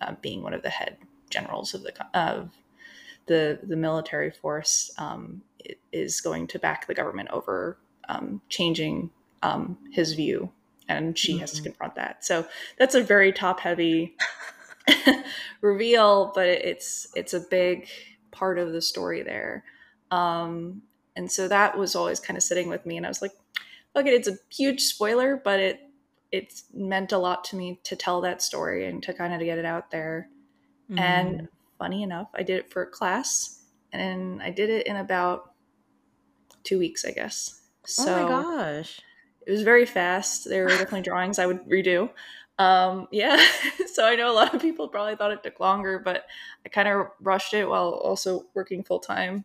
uh, 0.00 0.14
being 0.20 0.42
one 0.42 0.54
of 0.54 0.62
the 0.62 0.70
head 0.70 0.98
generals 1.30 1.74
of 1.74 1.82
the 1.82 2.18
of 2.18 2.50
the 3.28 3.60
the 3.62 3.76
military 3.76 4.30
force, 4.30 4.90
um, 4.98 5.42
is 5.92 6.20
going 6.20 6.46
to 6.48 6.58
back 6.58 6.86
the 6.86 6.94
government 6.94 7.28
over 7.30 7.78
um, 8.08 8.40
changing 8.48 9.10
um, 9.42 9.78
his 9.90 10.14
view, 10.14 10.50
and 10.88 11.16
she 11.16 11.32
mm-hmm. 11.32 11.40
has 11.40 11.52
to 11.52 11.58
mm-hmm. 11.58 11.64
confront 11.64 11.94
that. 11.94 12.24
So 12.24 12.46
that's 12.78 12.94
a 12.94 13.02
very 13.02 13.32
top 13.32 13.60
heavy 13.60 14.16
reveal, 15.60 16.32
but 16.34 16.46
it's 16.46 17.08
it's 17.14 17.34
a 17.34 17.40
big 17.40 17.88
part 18.30 18.58
of 18.58 18.72
the 18.72 18.82
story 18.82 19.22
there. 19.22 19.64
Um, 20.10 20.82
and 21.16 21.30
so 21.30 21.48
that 21.48 21.76
was 21.76 21.94
always 21.94 22.20
kind 22.20 22.36
of 22.36 22.42
sitting 22.42 22.68
with 22.68 22.86
me, 22.86 22.96
and 22.96 23.06
I 23.06 23.08
was 23.08 23.22
like, 23.22 23.32
okay, 23.94 24.10
it's 24.10 24.28
a 24.28 24.38
huge 24.50 24.82
spoiler, 24.82 25.40
but 25.42 25.60
it 25.60 25.80
it's 26.30 26.64
meant 26.74 27.12
a 27.12 27.18
lot 27.18 27.42
to 27.42 27.56
me 27.56 27.80
to 27.84 27.96
tell 27.96 28.20
that 28.20 28.42
story 28.42 28.86
and 28.86 29.02
to 29.02 29.14
kind 29.14 29.32
of 29.32 29.40
get 29.40 29.58
it 29.58 29.64
out 29.64 29.90
there. 29.90 30.28
Mm. 30.90 31.00
And 31.00 31.48
funny 31.78 32.02
enough, 32.02 32.28
I 32.34 32.42
did 32.42 32.58
it 32.58 32.70
for 32.70 32.82
a 32.82 32.86
class 32.90 33.62
and 33.92 34.42
I 34.42 34.50
did 34.50 34.70
it 34.70 34.86
in 34.86 34.96
about 34.96 35.52
two 36.64 36.78
weeks, 36.78 37.04
I 37.04 37.12
guess. 37.12 37.62
So 37.86 38.14
oh 38.14 38.22
my 38.22 38.28
gosh. 38.28 39.00
It 39.46 39.50
was 39.50 39.62
very 39.62 39.86
fast. 39.86 40.48
There 40.48 40.64
were 40.64 40.68
definitely 40.70 41.02
drawings 41.02 41.38
I 41.38 41.46
would 41.46 41.64
redo. 41.64 42.10
Um, 42.58 43.08
yeah. 43.10 43.42
so 43.92 44.04
I 44.04 44.16
know 44.16 44.30
a 44.30 44.34
lot 44.34 44.54
of 44.54 44.60
people 44.60 44.88
probably 44.88 45.16
thought 45.16 45.32
it 45.32 45.42
took 45.42 45.60
longer, 45.60 45.98
but 45.98 46.24
I 46.66 46.68
kind 46.68 46.88
of 46.88 47.06
rushed 47.20 47.54
it 47.54 47.66
while 47.66 47.90
also 47.90 48.44
working 48.54 48.84
full 48.84 49.00
time. 49.00 49.44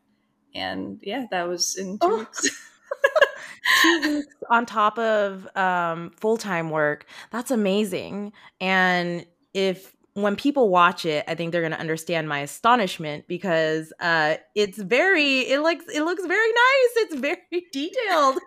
And 0.53 0.99
yeah, 1.01 1.25
that 1.31 1.47
was 1.47 1.77
in 1.77 1.97
two 1.99 2.07
oh. 2.07 2.17
weeks. 2.19 2.49
two 3.81 4.01
weeks 4.01 4.35
on 4.49 4.65
top 4.65 4.99
of 4.99 5.47
um, 5.55 6.11
full 6.19 6.37
time 6.37 6.69
work. 6.69 7.05
That's 7.31 7.51
amazing. 7.51 8.33
And 8.59 9.25
if 9.53 9.95
when 10.13 10.35
people 10.35 10.69
watch 10.69 11.05
it, 11.05 11.25
I 11.27 11.35
think 11.35 11.51
they're 11.51 11.61
going 11.61 11.73
to 11.73 11.79
understand 11.79 12.29
my 12.29 12.39
astonishment 12.39 13.27
because 13.27 13.91
uh, 13.99 14.35
it's 14.55 14.77
very 14.77 15.39
it 15.39 15.61
looks 15.61 15.85
it 15.93 16.03
looks 16.03 16.25
very 16.25 16.51
nice. 16.51 16.91
It's 16.97 17.15
very 17.15 17.37
detailed. 17.71 18.37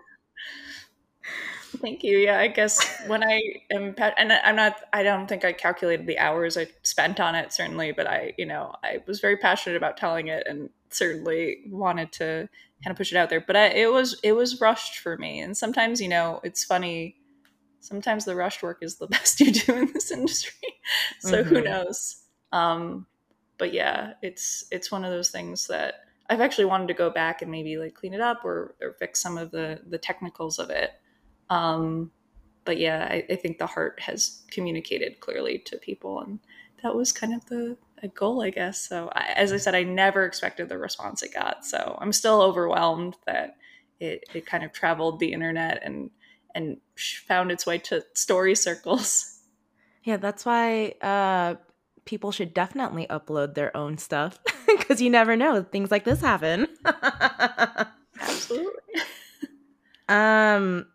Thank 1.81 2.03
you. 2.03 2.17
Yeah, 2.17 2.39
I 2.39 2.47
guess 2.47 2.79
when 3.07 3.23
I 3.23 3.41
am, 3.71 3.93
and 4.17 4.33
I'm 4.33 4.55
not, 4.55 4.81
I 4.93 5.03
don't 5.03 5.27
think 5.27 5.45
I 5.45 5.53
calculated 5.53 6.07
the 6.07 6.17
hours 6.17 6.57
I 6.57 6.67
spent 6.81 7.19
on 7.19 7.35
it, 7.35 7.53
certainly, 7.53 7.91
but 7.91 8.07
I, 8.07 8.33
you 8.37 8.45
know, 8.45 8.73
I 8.83 9.03
was 9.05 9.19
very 9.19 9.37
passionate 9.37 9.75
about 9.75 9.97
telling 9.97 10.27
it 10.27 10.47
and 10.47 10.69
certainly 10.89 11.59
wanted 11.69 12.11
to 12.13 12.49
kind 12.83 12.91
of 12.91 12.97
push 12.97 13.11
it 13.11 13.17
out 13.17 13.29
there. 13.29 13.41
But 13.41 13.55
I, 13.55 13.65
it 13.67 13.91
was, 13.91 14.19
it 14.23 14.31
was 14.31 14.61
rushed 14.61 14.99
for 14.99 15.17
me. 15.17 15.39
And 15.39 15.55
sometimes, 15.55 16.01
you 16.01 16.07
know, 16.07 16.39
it's 16.43 16.63
funny. 16.63 17.17
Sometimes 17.87 18.25
the 18.25 18.35
rushed 18.35 18.63
work 18.63 18.79
is 18.81 18.95
the 18.95 19.07
best 19.15 19.39
you 19.39 19.51
do 19.51 19.73
in 19.75 19.91
this 19.93 20.11
industry. 20.11 20.79
so 21.19 21.43
mm-hmm. 21.43 21.49
who 21.49 21.61
knows? 21.61 22.23
Um, 22.51 23.07
but 23.57 23.73
yeah, 23.73 24.13
it's, 24.21 24.65
it's 24.71 24.91
one 24.91 25.03
of 25.03 25.11
those 25.11 25.31
things 25.31 25.67
that 25.67 25.95
I've 26.29 26.41
actually 26.41 26.65
wanted 26.65 26.89
to 26.89 26.93
go 26.93 27.09
back 27.09 27.41
and 27.41 27.49
maybe 27.49 27.77
like 27.77 27.93
clean 27.93 28.13
it 28.13 28.21
up 28.21 28.43
or, 28.43 28.75
or 28.81 28.93
fix 28.99 29.21
some 29.21 29.37
of 29.37 29.51
the, 29.51 29.81
the 29.87 29.97
technicals 29.97 30.59
of 30.59 30.69
it 30.69 30.91
um, 31.49 32.11
but 32.65 32.77
yeah, 32.77 33.07
I, 33.09 33.25
I, 33.29 33.35
think 33.35 33.57
the 33.57 33.67
heart 33.67 33.99
has 34.01 34.43
communicated 34.51 35.19
clearly 35.21 35.59
to 35.59 35.77
people, 35.77 36.19
and 36.21 36.39
that 36.83 36.95
was 36.95 37.13
kind 37.13 37.33
of 37.33 37.45
the 37.45 37.77
a 38.03 38.09
goal, 38.09 38.41
I 38.41 38.49
guess. 38.49 38.87
So, 38.87 39.09
I, 39.15 39.33
as 39.35 39.53
I 39.53 39.57
said, 39.57 39.73
I 39.73 39.83
never 39.83 40.25
expected 40.25 40.69
the 40.69 40.77
response 40.77 41.23
it 41.23 41.33
got. 41.33 41.65
So, 41.65 41.97
I'm 42.01 42.11
still 42.11 42.41
overwhelmed 42.41 43.15
that 43.25 43.55
it, 43.99 44.25
it 44.33 44.45
kind 44.45 44.63
of 44.63 44.73
traveled 44.73 45.19
the 45.19 45.31
internet 45.31 45.81
and 45.83 46.11
and 46.57 46.77
found 47.27 47.51
its 47.51 47.65
way 47.67 47.77
to 47.77 48.03
story 48.15 48.55
circles. 48.55 49.39
Yeah, 50.03 50.17
that's 50.17 50.43
why 50.43 50.95
uh, 51.01 51.55
people 52.05 52.31
should 52.31 52.53
definitely 52.53 53.05
upload 53.09 53.53
their 53.53 53.75
own 53.77 53.99
stuff 53.99 54.39
because 54.67 54.99
you 54.99 55.09
never 55.11 55.37
know 55.37 55.61
things 55.61 55.91
like 55.91 56.03
this 56.03 56.19
happen. 56.19 56.67
Absolutely. 58.19 58.73
um 60.09 60.87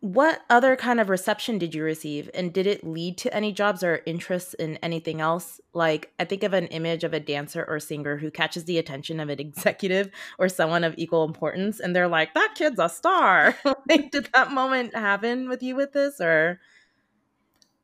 what 0.00 0.42
other 0.48 0.76
kind 0.76 1.00
of 1.00 1.08
reception 1.08 1.58
did 1.58 1.74
you 1.74 1.82
receive? 1.82 2.30
And 2.32 2.52
did 2.52 2.68
it 2.68 2.86
lead 2.86 3.18
to 3.18 3.34
any 3.34 3.52
jobs 3.52 3.82
or 3.82 4.00
interests 4.06 4.54
in 4.54 4.76
anything 4.76 5.20
else? 5.20 5.60
Like 5.74 6.12
i 6.20 6.24
think 6.24 6.44
of 6.44 6.52
an 6.52 6.66
image 6.68 7.02
of 7.04 7.12
a 7.12 7.20
dancer 7.20 7.64
or 7.68 7.80
singer 7.80 8.16
who 8.16 8.30
catches 8.30 8.64
the 8.64 8.78
attention 8.78 9.20
of 9.20 9.28
an 9.28 9.40
executive 9.46 10.10
or 10.38 10.48
someone 10.48 10.84
of 10.84 10.94
equal 10.96 11.24
importance 11.24 11.80
and 11.80 11.96
they're 11.96 12.08
like 12.08 12.34
that 12.34 12.54
kid's 12.54 12.78
a 12.78 12.88
star. 12.88 13.56
Like 13.88 14.10
did 14.10 14.28
that 14.34 14.52
moment 14.52 14.94
happen 14.94 15.48
with 15.48 15.62
you 15.62 15.74
with 15.74 15.92
this 15.92 16.20
or? 16.20 16.60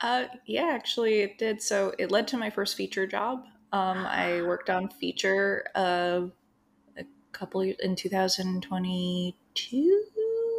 Uh 0.01 0.25
yeah 0.47 0.71
actually 0.73 1.21
it 1.21 1.39
did. 1.39 1.63
So 1.63 1.95
it 1.99 2.11
led 2.11 2.29
to 2.29 2.37
my 2.37 2.51
first 2.51 2.77
feature 2.77 3.07
job. 3.07 3.45
Um 3.73 4.05
i 4.07 4.43
worked 4.47 4.71
on 4.71 4.89
feature 4.89 5.67
uh 5.75 6.23
a 6.97 7.05
couple 7.33 7.63
in 7.63 7.97
2022 7.97 10.05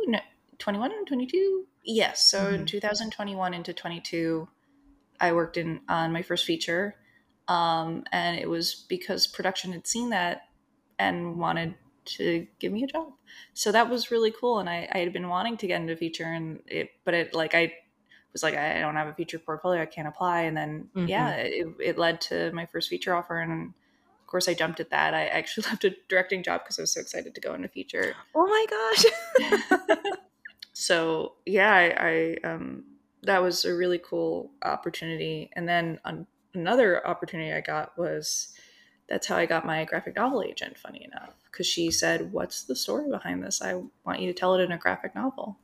no 0.08 0.20
21 0.60 0.92
and 0.92 1.08
22 1.08 1.66
yes 1.84 2.30
so 2.30 2.46
mm-hmm. 2.46 2.56
in 2.56 2.66
2021 2.66 3.54
into 3.54 3.74
22 3.74 4.48
i 5.20 5.32
worked 5.32 5.58
in 5.58 5.82
on 5.88 6.12
my 6.12 6.22
first 6.22 6.46
feature 6.46 6.96
um, 7.48 8.04
and 8.12 8.40
it 8.40 8.50
was 8.50 8.74
because 8.90 9.28
production 9.28 9.72
had 9.72 9.86
seen 9.86 10.10
that 10.10 10.50
and 10.98 11.38
wanted 11.38 11.76
to 12.06 12.48
give 12.60 12.72
me 12.72 12.84
a 12.84 12.88
job 12.88 13.10
so 13.54 13.72
that 13.72 13.90
was 13.90 14.12
really 14.12 14.32
cool 14.32 14.60
and 14.60 14.70
i, 14.70 14.88
I 14.92 15.00
had 15.00 15.14
been 15.14 15.30
wanting 15.30 15.58
to 15.58 15.68
get 15.68 15.82
into 15.82 15.96
feature 15.96 16.26
and 16.26 16.60
it 16.68 16.90
but 17.04 17.14
it 17.14 17.34
like 17.34 17.54
i 17.54 17.74
was 18.34 18.44
like 18.44 18.56
i 18.56 18.80
don't 18.80 18.96
have 18.96 19.08
a 19.08 19.14
feature 19.14 19.40
portfolio 19.40 19.82
i 19.82 19.86
can't 19.86 20.08
apply 20.08 20.42
and 20.42 20.58
then 20.58 20.90
mm-hmm. 20.96 21.08
yeah 21.08 21.32
it, 21.32 21.68
it 21.80 21.98
led 21.98 22.22
to 22.22 22.52
my 22.52 22.66
first 22.68 22.90
feature 22.90 23.16
offer 23.16 23.40
and 23.40 23.74
of 24.26 24.30
course, 24.30 24.48
I 24.48 24.56
jumped 24.56 24.80
at 24.80 24.90
that. 24.90 25.14
I 25.14 25.28
actually 25.28 25.66
left 25.70 25.84
a 25.84 25.96
directing 26.10 26.42
job 26.42 26.64
because 26.64 26.80
I 26.80 26.82
was 26.82 26.92
so 26.92 27.00
excited 27.00 27.36
to 27.36 27.42
go 27.42 27.54
into 27.54 27.68
feature. 27.68 28.16
Oh 28.34 28.48
my 28.48 28.66
gosh! 29.78 30.10
so 30.78 31.36
yeah, 31.46 31.74
I, 31.74 32.36
I 32.44 32.50
um, 32.54 32.84
that 33.24 33.42
was 33.42 33.64
a 33.64 33.74
really 33.74 33.98
cool 33.98 34.52
opportunity. 34.62 35.50
And 35.54 35.68
then 35.68 36.02
um, 36.04 36.28
another 36.54 37.06
opportunity 37.08 37.54
I 37.54 37.62
got 37.62 37.98
was 37.98 38.50
that's 39.08 39.26
how 39.26 39.38
I 39.38 39.46
got 39.46 39.66
my 39.66 39.86
graphic 39.86 40.18
novel 40.18 40.44
agent. 40.44 40.78
Funny 40.78 41.06
enough, 41.06 41.34
because 41.50 41.66
she 41.66 41.92
said, 41.92 42.34
"What's 42.34 42.64
the 42.64 42.76
story 42.76 43.10
behind 43.10 43.42
this? 43.42 43.62
I 43.62 43.82
want 44.06 44.20
you 44.20 44.28
to 44.28 44.38
tell 44.38 44.54
it 44.56 44.64
in 44.64 44.74
a 44.74 44.78
graphic 44.78 45.16
novel." 45.16 45.58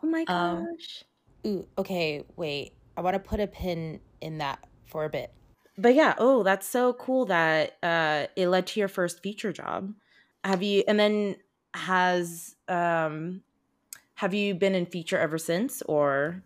Oh 0.00 0.06
my 0.06 0.24
um, 0.28 0.66
gosh! 0.66 1.02
Um, 1.44 1.50
Ooh, 1.50 1.68
okay, 1.76 2.24
wait. 2.36 2.74
I 2.96 3.00
want 3.00 3.14
to 3.14 3.20
put 3.20 3.40
a 3.40 3.48
pin 3.48 3.98
in 4.20 4.38
that 4.38 4.60
for 4.86 5.04
a 5.04 5.10
bit. 5.10 5.32
But 5.76 5.96
yeah, 5.96 6.14
oh, 6.16 6.44
that's 6.44 6.68
so 6.68 6.92
cool 6.92 7.24
that 7.24 7.76
uh, 7.82 8.28
it 8.36 8.46
led 8.46 8.68
to 8.68 8.78
your 8.78 8.88
first 8.88 9.20
feature 9.20 9.52
job. 9.52 9.92
Have 10.44 10.62
you? 10.62 10.84
And 10.86 11.00
then 11.00 11.36
has 11.74 12.54
um 12.68 13.42
Have 14.14 14.34
you 14.34 14.54
been 14.54 14.74
in 14.74 14.86
feature 14.86 15.18
ever 15.18 15.38
since, 15.38 15.82
or? 15.82 16.42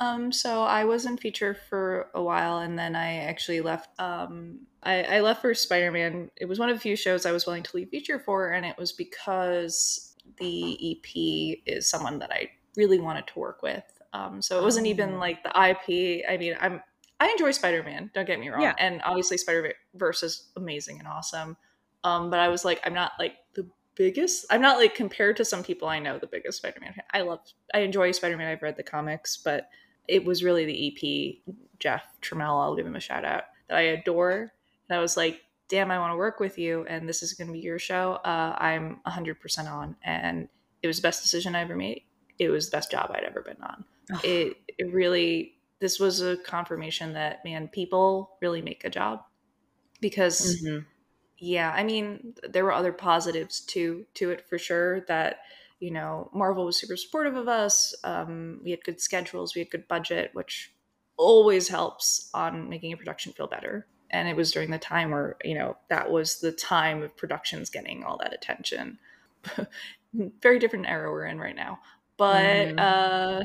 Um, 0.00 0.32
so 0.32 0.62
I 0.62 0.84
was 0.84 1.06
in 1.06 1.16
feature 1.16 1.56
for 1.68 2.08
a 2.14 2.22
while, 2.22 2.58
and 2.58 2.78
then 2.78 2.96
I 2.96 3.16
actually 3.18 3.60
left. 3.60 3.88
Um, 4.00 4.60
I, 4.82 5.02
I 5.02 5.20
left 5.20 5.40
for 5.40 5.54
Spider 5.54 5.92
Man. 5.92 6.30
It 6.36 6.46
was 6.46 6.58
one 6.58 6.68
of 6.68 6.76
the 6.76 6.80
few 6.80 6.96
shows 6.96 7.24
I 7.24 7.32
was 7.32 7.46
willing 7.46 7.62
to 7.62 7.76
leave 7.76 7.88
feature 7.90 8.18
for, 8.18 8.50
and 8.50 8.66
it 8.66 8.76
was 8.76 8.92
because 8.92 10.16
the 10.38 10.90
EP 10.90 11.58
is 11.66 11.88
someone 11.88 12.18
that 12.18 12.32
I 12.32 12.50
really 12.76 12.98
wanted 12.98 13.26
to 13.28 13.38
work 13.38 13.62
with. 13.62 13.84
Um, 14.12 14.42
so 14.42 14.58
it 14.58 14.62
wasn't 14.62 14.86
even 14.86 15.14
oh. 15.14 15.18
like 15.18 15.42
the 15.42 15.50
IP. 15.50 16.24
I 16.28 16.36
mean, 16.36 16.56
I'm 16.60 16.82
I 17.20 17.28
enjoy 17.30 17.52
Spider 17.52 17.82
Man. 17.84 18.10
Don't 18.14 18.26
get 18.26 18.40
me 18.40 18.48
wrong, 18.48 18.62
yeah. 18.62 18.74
and 18.78 19.00
obviously 19.04 19.38
Spider 19.38 19.72
Verse 19.94 20.22
is 20.24 20.48
amazing 20.56 20.98
and 20.98 21.06
awesome. 21.06 21.56
Um, 22.02 22.28
but 22.30 22.40
I 22.40 22.48
was 22.48 22.64
like, 22.64 22.80
I'm 22.84 22.92
not 22.94 23.12
like 23.18 23.36
the 23.54 23.66
biggest. 23.96 24.46
I'm 24.50 24.60
not 24.60 24.78
like 24.78 24.94
compared 24.94 25.36
to 25.38 25.44
some 25.44 25.62
people 25.62 25.88
I 25.88 25.98
know 25.98 26.18
the 26.18 26.26
biggest 26.26 26.58
Spider 26.58 26.80
Man. 26.80 26.94
I 27.12 27.22
love, 27.22 27.40
I 27.72 27.80
enjoy 27.80 28.12
Spider 28.12 28.36
Man. 28.36 28.48
I've 28.48 28.62
read 28.62 28.76
the 28.76 28.82
comics, 28.82 29.36
but 29.36 29.68
it 30.08 30.24
was 30.24 30.44
really 30.44 30.64
the 30.64 30.88
EP 30.88 31.54
Jeff 31.78 32.04
Trammell. 32.22 32.62
I'll 32.62 32.76
give 32.76 32.86
him 32.86 32.96
a 32.96 33.00
shout 33.00 33.24
out 33.24 33.44
that 33.68 33.78
I 33.78 33.82
adore. 33.82 34.52
And 34.88 34.98
I 34.98 35.00
was 35.00 35.16
like, 35.16 35.40
damn, 35.68 35.90
I 35.90 35.98
want 35.98 36.12
to 36.12 36.16
work 36.16 36.40
with 36.40 36.58
you, 36.58 36.84
and 36.88 37.08
this 37.08 37.22
is 37.22 37.32
going 37.32 37.48
to 37.48 37.52
be 37.54 37.60
your 37.60 37.78
show. 37.78 38.14
Uh, 38.24 38.54
I'm 38.58 39.00
100% 39.06 39.70
on, 39.70 39.96
and 40.04 40.48
it 40.82 40.86
was 40.86 40.96
the 40.96 41.02
best 41.02 41.22
decision 41.22 41.54
I 41.54 41.62
ever 41.62 41.74
made. 41.74 42.02
It 42.38 42.50
was 42.50 42.68
the 42.68 42.76
best 42.76 42.90
job 42.90 43.10
I'd 43.14 43.24
ever 43.24 43.40
been 43.40 43.62
on. 43.62 43.84
Oh. 44.12 44.20
It, 44.22 44.58
it 44.76 44.92
really 44.92 45.54
this 45.80 46.00
was 46.00 46.22
a 46.22 46.38
confirmation 46.38 47.12
that 47.12 47.44
man 47.44 47.68
people 47.68 48.38
really 48.40 48.62
make 48.62 48.84
a 48.84 48.90
job 48.90 49.22
because 50.00 50.62
mm-hmm. 50.62 50.78
Yeah 51.44 51.72
i 51.76 51.84
mean 51.84 52.34
there 52.48 52.64
were 52.64 52.72
other 52.72 52.92
positives 52.92 53.60
to 53.60 54.04
to 54.14 54.30
it 54.30 54.46
for 54.48 54.58
sure 54.58 55.00
that 55.02 55.40
you 55.80 55.90
know 55.90 56.30
marvel 56.32 56.64
was 56.64 56.78
super 56.78 56.96
supportive 56.96 57.36
of 57.36 57.48
us 57.48 57.94
um, 58.04 58.60
we 58.64 58.70
had 58.70 58.82
good 58.84 59.00
schedules 59.00 59.54
we 59.54 59.60
had 59.60 59.70
good 59.70 59.86
budget 59.88 60.30
which 60.32 60.72
always 61.16 61.68
helps 61.68 62.30
on 62.34 62.68
making 62.68 62.92
a 62.92 62.96
production 62.96 63.32
feel 63.32 63.46
better 63.46 63.86
and 64.10 64.28
it 64.28 64.36
was 64.36 64.52
during 64.52 64.70
the 64.70 64.78
time 64.78 65.10
where 65.10 65.36
you 65.44 65.54
know 65.54 65.76
that 65.88 66.10
was 66.10 66.40
the 66.40 66.52
time 66.52 67.02
of 67.02 67.16
productions 67.16 67.70
getting 67.70 68.02
all 68.02 68.16
that 68.18 68.34
attention 68.34 68.98
very 70.40 70.58
different 70.58 70.86
era 70.86 71.10
we're 71.10 71.26
in 71.26 71.38
right 71.38 71.56
now 71.56 71.78
but 72.16 72.68
mm. 72.68 72.80
uh 72.80 73.44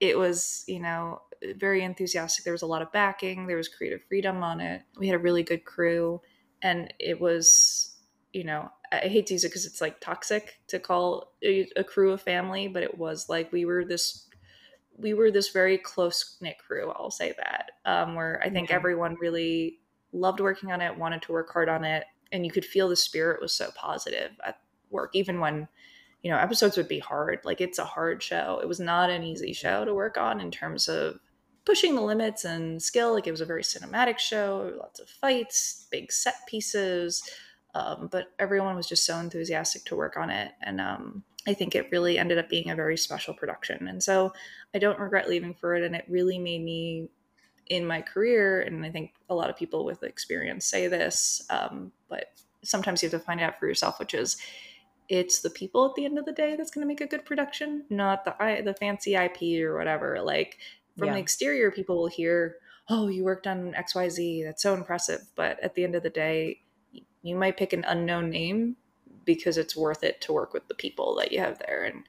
it 0.00 0.18
was 0.18 0.64
you 0.66 0.80
know 0.80 1.20
very 1.56 1.82
enthusiastic. 1.82 2.44
There 2.44 2.52
was 2.52 2.62
a 2.62 2.66
lot 2.66 2.82
of 2.82 2.92
backing. 2.92 3.46
There 3.46 3.56
was 3.56 3.68
creative 3.68 4.00
freedom 4.08 4.42
on 4.42 4.60
it. 4.60 4.82
We 4.98 5.08
had 5.08 5.16
a 5.16 5.22
really 5.22 5.42
good 5.42 5.64
crew, 5.64 6.20
and 6.64 6.92
it 6.98 7.20
was, 7.20 7.94
you 8.32 8.42
know, 8.42 8.70
I 8.90 9.06
hate 9.08 9.26
to 9.26 9.34
use 9.34 9.44
it 9.44 9.48
because 9.48 9.66
it's 9.66 9.82
like 9.82 10.00
toxic 10.00 10.58
to 10.68 10.80
call 10.80 11.34
a, 11.44 11.68
a, 11.76 11.84
crew 11.84 12.12
a 12.12 12.18
family, 12.18 12.68
but 12.68 12.82
it 12.82 12.96
was 12.96 13.28
like 13.28 13.52
we 13.52 13.66
were 13.66 13.84
this, 13.84 14.26
we 14.96 15.12
were 15.12 15.30
this 15.30 15.50
very 15.50 15.76
close 15.76 16.38
knit 16.40 16.56
crew. 16.58 16.90
I'll 16.90 17.10
say 17.10 17.34
that, 17.36 17.72
um, 17.84 18.14
where 18.14 18.40
I 18.42 18.48
think 18.48 18.70
everyone 18.70 19.16
really 19.20 19.80
loved 20.12 20.40
working 20.40 20.72
on 20.72 20.80
it, 20.80 20.96
wanted 20.96 21.20
to 21.22 21.32
work 21.32 21.52
hard 21.52 21.68
on 21.68 21.84
it, 21.84 22.04
and 22.32 22.46
you 22.46 22.50
could 22.50 22.64
feel 22.64 22.88
the 22.88 22.96
spirit 22.96 23.42
was 23.42 23.52
so 23.52 23.70
positive 23.76 24.30
at 24.44 24.58
work, 24.90 25.10
even 25.14 25.40
when 25.40 25.68
you 26.22 26.30
know 26.30 26.38
episodes 26.38 26.78
would 26.78 26.88
be 26.88 26.98
hard 26.98 27.40
like 27.44 27.60
it's 27.60 27.78
a 27.78 27.84
hard 27.84 28.22
show 28.22 28.58
it 28.62 28.66
was 28.66 28.80
not 28.80 29.10
an 29.10 29.22
easy 29.22 29.52
show 29.52 29.84
to 29.84 29.92
work 29.92 30.16
on 30.16 30.40
in 30.40 30.50
terms 30.50 30.88
of 30.88 31.20
pushing 31.64 31.94
the 31.94 32.02
limits 32.02 32.44
and 32.44 32.82
skill. 32.82 33.14
Like 33.14 33.26
it 33.26 33.30
was 33.30 33.40
a 33.40 33.46
very 33.46 33.62
cinematic 33.62 34.18
show, 34.18 34.72
lots 34.78 35.00
of 35.00 35.08
fights, 35.08 35.86
big 35.90 36.12
set 36.12 36.36
pieces. 36.46 37.22
Um, 37.74 38.08
but 38.10 38.26
everyone 38.38 38.76
was 38.76 38.88
just 38.88 39.04
so 39.04 39.18
enthusiastic 39.18 39.84
to 39.86 39.96
work 39.96 40.16
on 40.16 40.30
it. 40.30 40.52
And 40.62 40.80
um, 40.80 41.24
I 41.46 41.54
think 41.54 41.74
it 41.74 41.88
really 41.90 42.18
ended 42.18 42.38
up 42.38 42.48
being 42.48 42.70
a 42.70 42.76
very 42.76 42.96
special 42.96 43.34
production. 43.34 43.88
And 43.88 44.02
so 44.02 44.32
I 44.74 44.78
don't 44.78 44.98
regret 44.98 45.28
leaving 45.28 45.54
for 45.54 45.74
it. 45.74 45.82
And 45.82 45.96
it 45.96 46.04
really 46.08 46.38
made 46.38 46.62
me 46.62 47.08
in 47.66 47.86
my 47.86 48.00
career. 48.00 48.60
And 48.60 48.84
I 48.84 48.90
think 48.90 49.14
a 49.28 49.34
lot 49.34 49.50
of 49.50 49.56
people 49.56 49.84
with 49.84 50.02
experience 50.02 50.66
say 50.66 50.86
this, 50.86 51.44
um, 51.50 51.92
but 52.08 52.26
sometimes 52.62 53.02
you 53.02 53.08
have 53.08 53.20
to 53.20 53.24
find 53.24 53.40
out 53.40 53.58
for 53.58 53.66
yourself, 53.66 53.98
which 53.98 54.14
is 54.14 54.36
it's 55.08 55.40
the 55.40 55.50
people 55.50 55.84
at 55.86 55.94
the 55.96 56.04
end 56.04 56.18
of 56.18 56.24
the 56.24 56.32
day 56.32 56.56
that's 56.56 56.70
going 56.70 56.82
to 56.82 56.88
make 56.88 57.00
a 57.00 57.06
good 57.06 57.24
production, 57.24 57.84
not 57.90 58.24
the 58.24 58.62
the 58.64 58.74
fancy 58.74 59.14
IP 59.14 59.62
or 59.62 59.76
whatever. 59.76 60.22
Like 60.22 60.58
from 60.96 61.08
yeah. 61.08 61.14
the 61.14 61.20
exterior 61.20 61.70
people 61.70 61.96
will 61.96 62.08
hear 62.08 62.56
oh 62.88 63.08
you 63.08 63.24
worked 63.24 63.46
on 63.46 63.72
xyz 63.72 64.44
that's 64.44 64.62
so 64.62 64.74
impressive. 64.74 65.20
But 65.34 65.60
at 65.60 65.74
the 65.74 65.84
end 65.84 65.94
of 65.94 66.02
the 66.02 66.10
day 66.10 66.60
you 67.22 67.34
might 67.34 67.56
pick 67.56 67.72
an 67.72 67.84
unknown 67.88 68.30
name 68.30 68.76
because 69.24 69.56
it's 69.56 69.76
worth 69.76 70.04
it 70.04 70.20
to 70.20 70.32
work 70.32 70.52
with 70.52 70.68
the 70.68 70.74
people 70.74 71.16
that 71.16 71.32
you 71.32 71.38
have 71.40 71.58
there 71.58 71.84
and 71.84 72.04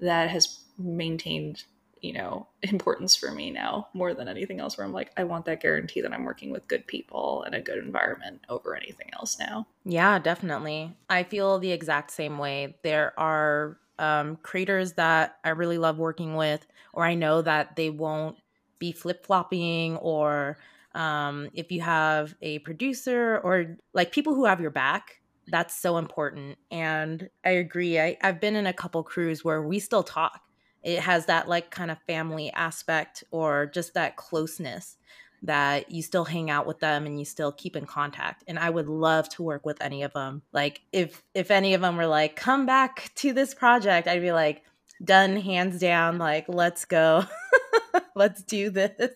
that 0.00 0.28
has 0.28 0.60
maintained 0.78 1.64
you 2.00 2.12
know 2.12 2.46
importance 2.62 3.16
for 3.16 3.30
me 3.32 3.50
now 3.50 3.88
more 3.94 4.14
than 4.14 4.28
anything 4.28 4.60
else 4.60 4.76
where 4.76 4.86
i'm 4.86 4.92
like 4.92 5.10
i 5.16 5.24
want 5.24 5.44
that 5.44 5.60
guarantee 5.60 6.00
that 6.00 6.12
i'm 6.12 6.24
working 6.24 6.50
with 6.50 6.68
good 6.68 6.86
people 6.86 7.42
and 7.44 7.54
a 7.54 7.60
good 7.60 7.78
environment 7.78 8.40
over 8.48 8.76
anything 8.76 9.10
else 9.14 9.38
now. 9.38 9.66
Yeah 9.84 10.18
definitely. 10.18 10.94
I 11.08 11.22
feel 11.22 11.58
the 11.58 11.72
exact 11.72 12.10
same 12.10 12.38
way. 12.38 12.76
There 12.82 13.18
are 13.18 13.78
um, 13.98 14.36
creators 14.36 14.94
that 14.94 15.38
I 15.44 15.50
really 15.50 15.78
love 15.78 15.98
working 15.98 16.36
with, 16.36 16.66
or 16.92 17.04
I 17.04 17.14
know 17.14 17.42
that 17.42 17.76
they 17.76 17.90
won't 17.90 18.36
be 18.78 18.92
flip 18.92 19.24
flopping, 19.26 19.96
or 19.96 20.58
um, 20.94 21.48
if 21.52 21.70
you 21.70 21.80
have 21.80 22.34
a 22.42 22.58
producer 22.60 23.40
or 23.42 23.76
like 23.92 24.12
people 24.12 24.34
who 24.34 24.44
have 24.44 24.60
your 24.60 24.70
back, 24.70 25.20
that's 25.48 25.74
so 25.74 25.96
important. 25.96 26.58
And 26.70 27.28
I 27.44 27.50
agree. 27.50 27.98
I, 27.98 28.16
I've 28.22 28.40
been 28.40 28.56
in 28.56 28.66
a 28.66 28.72
couple 28.72 29.02
crews 29.02 29.44
where 29.44 29.62
we 29.62 29.78
still 29.78 30.02
talk. 30.02 30.40
It 30.82 31.00
has 31.00 31.26
that 31.26 31.48
like 31.48 31.70
kind 31.70 31.90
of 31.90 31.98
family 32.06 32.52
aspect 32.52 33.24
or 33.30 33.66
just 33.66 33.94
that 33.94 34.16
closeness 34.16 34.96
that 35.42 35.90
you 35.90 36.02
still 36.02 36.24
hang 36.24 36.50
out 36.50 36.66
with 36.66 36.80
them 36.80 37.06
and 37.06 37.18
you 37.18 37.24
still 37.24 37.52
keep 37.52 37.76
in 37.76 37.86
contact 37.86 38.44
and 38.46 38.58
i 38.58 38.68
would 38.68 38.88
love 38.88 39.28
to 39.28 39.42
work 39.42 39.64
with 39.64 39.80
any 39.80 40.02
of 40.02 40.12
them 40.12 40.42
like 40.52 40.80
if 40.92 41.22
if 41.34 41.50
any 41.50 41.74
of 41.74 41.80
them 41.80 41.96
were 41.96 42.06
like 42.06 42.36
come 42.36 42.66
back 42.66 43.10
to 43.14 43.32
this 43.32 43.54
project 43.54 44.08
i'd 44.08 44.20
be 44.20 44.32
like 44.32 44.62
done 45.02 45.36
hands 45.36 45.78
down 45.78 46.18
like 46.18 46.46
let's 46.48 46.84
go. 46.84 47.24
Let's 48.14 48.42
do 48.42 48.70
this. 48.70 49.12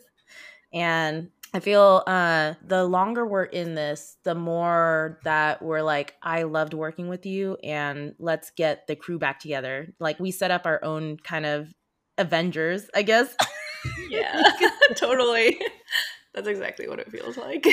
And 0.73 1.31
i 1.55 1.61
feel 1.61 2.03
uh 2.07 2.55
the 2.67 2.83
longer 2.83 3.27
we're 3.27 3.45
in 3.45 3.75
this 3.75 4.17
the 4.25 4.35
more 4.35 5.19
that 5.23 5.61
we're 5.61 5.83
like 5.83 6.17
i 6.23 6.45
loved 6.45 6.73
working 6.73 7.09
with 7.09 7.27
you 7.27 7.59
and 7.63 8.15
let's 8.19 8.49
get 8.53 8.87
the 8.87 8.97
crew 8.97 9.19
back 9.19 9.41
together. 9.41 9.93
Like 9.99 10.19
we 10.19 10.31
set 10.31 10.51
up 10.51 10.67
our 10.67 10.83
own 10.85 11.19
kind 11.19 11.47
of 11.47 11.73
avengers 12.19 12.89
i 12.95 13.03
guess. 13.03 13.35
Yeah. 14.09 14.41
Totally 14.95 15.61
that's 16.35 16.49
exactly 16.49 16.89
what 16.89 16.99
it 16.99 17.11
feels 17.11 17.37
like. 17.37 17.67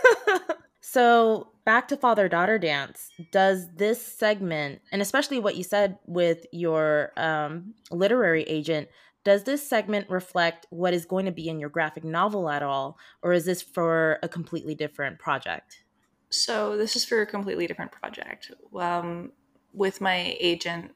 so, 0.80 1.48
back 1.64 1.88
to 1.88 1.96
father 1.96 2.28
daughter 2.28 2.58
dance. 2.58 3.10
Does 3.30 3.66
this 3.76 4.04
segment, 4.04 4.80
and 4.90 5.00
especially 5.00 5.38
what 5.38 5.56
you 5.56 5.64
said 5.64 5.98
with 6.06 6.44
your 6.52 7.12
um, 7.16 7.74
literary 7.90 8.42
agent, 8.44 8.88
does 9.24 9.44
this 9.44 9.66
segment 9.66 10.10
reflect 10.10 10.66
what 10.70 10.94
is 10.94 11.04
going 11.04 11.26
to 11.26 11.32
be 11.32 11.48
in 11.48 11.60
your 11.60 11.70
graphic 11.70 12.02
novel 12.04 12.50
at 12.50 12.62
all, 12.62 12.98
or 13.22 13.32
is 13.32 13.44
this 13.44 13.62
for 13.62 14.18
a 14.22 14.28
completely 14.28 14.74
different 14.74 15.18
project? 15.18 15.84
So, 16.30 16.76
this 16.76 16.96
is 16.96 17.04
for 17.04 17.22
a 17.22 17.26
completely 17.26 17.66
different 17.66 17.92
project. 17.92 18.50
Um, 18.78 19.32
with 19.72 20.00
my 20.00 20.36
agent, 20.40 20.92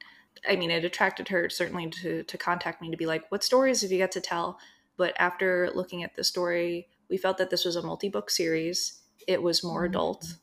I 0.49 0.57
mean, 0.57 0.71
it 0.71 0.85
attracted 0.85 1.29
her 1.29 1.49
certainly 1.49 1.89
to, 2.03 2.23
to 2.25 2.39
contact 2.39 2.83
me 2.83 2.91
to 2.91 2.97
be 2.97 3.07
like, 3.07 3.31
what 3.31 3.45
stories 3.45 3.83
have 3.83 3.93
you 3.93 3.99
got 3.99 4.13
to 4.13 4.21
tell? 4.21 4.59
But 4.97 5.15
after 5.19 5.71
looking 5.75 6.03
at 6.03 6.17
the 6.17 6.25
story, 6.25 6.89
we 7.09 7.17
felt 7.17 7.39
that 7.39 7.51
this 7.51 7.65
was 7.65 7.77
a 7.77 7.83
multi-book 7.83 8.31
series. 8.31 9.01
It 9.27 9.43
was 9.43 9.63
more 9.63 9.83
mm-hmm. 9.83 9.95
adult, 9.95 10.37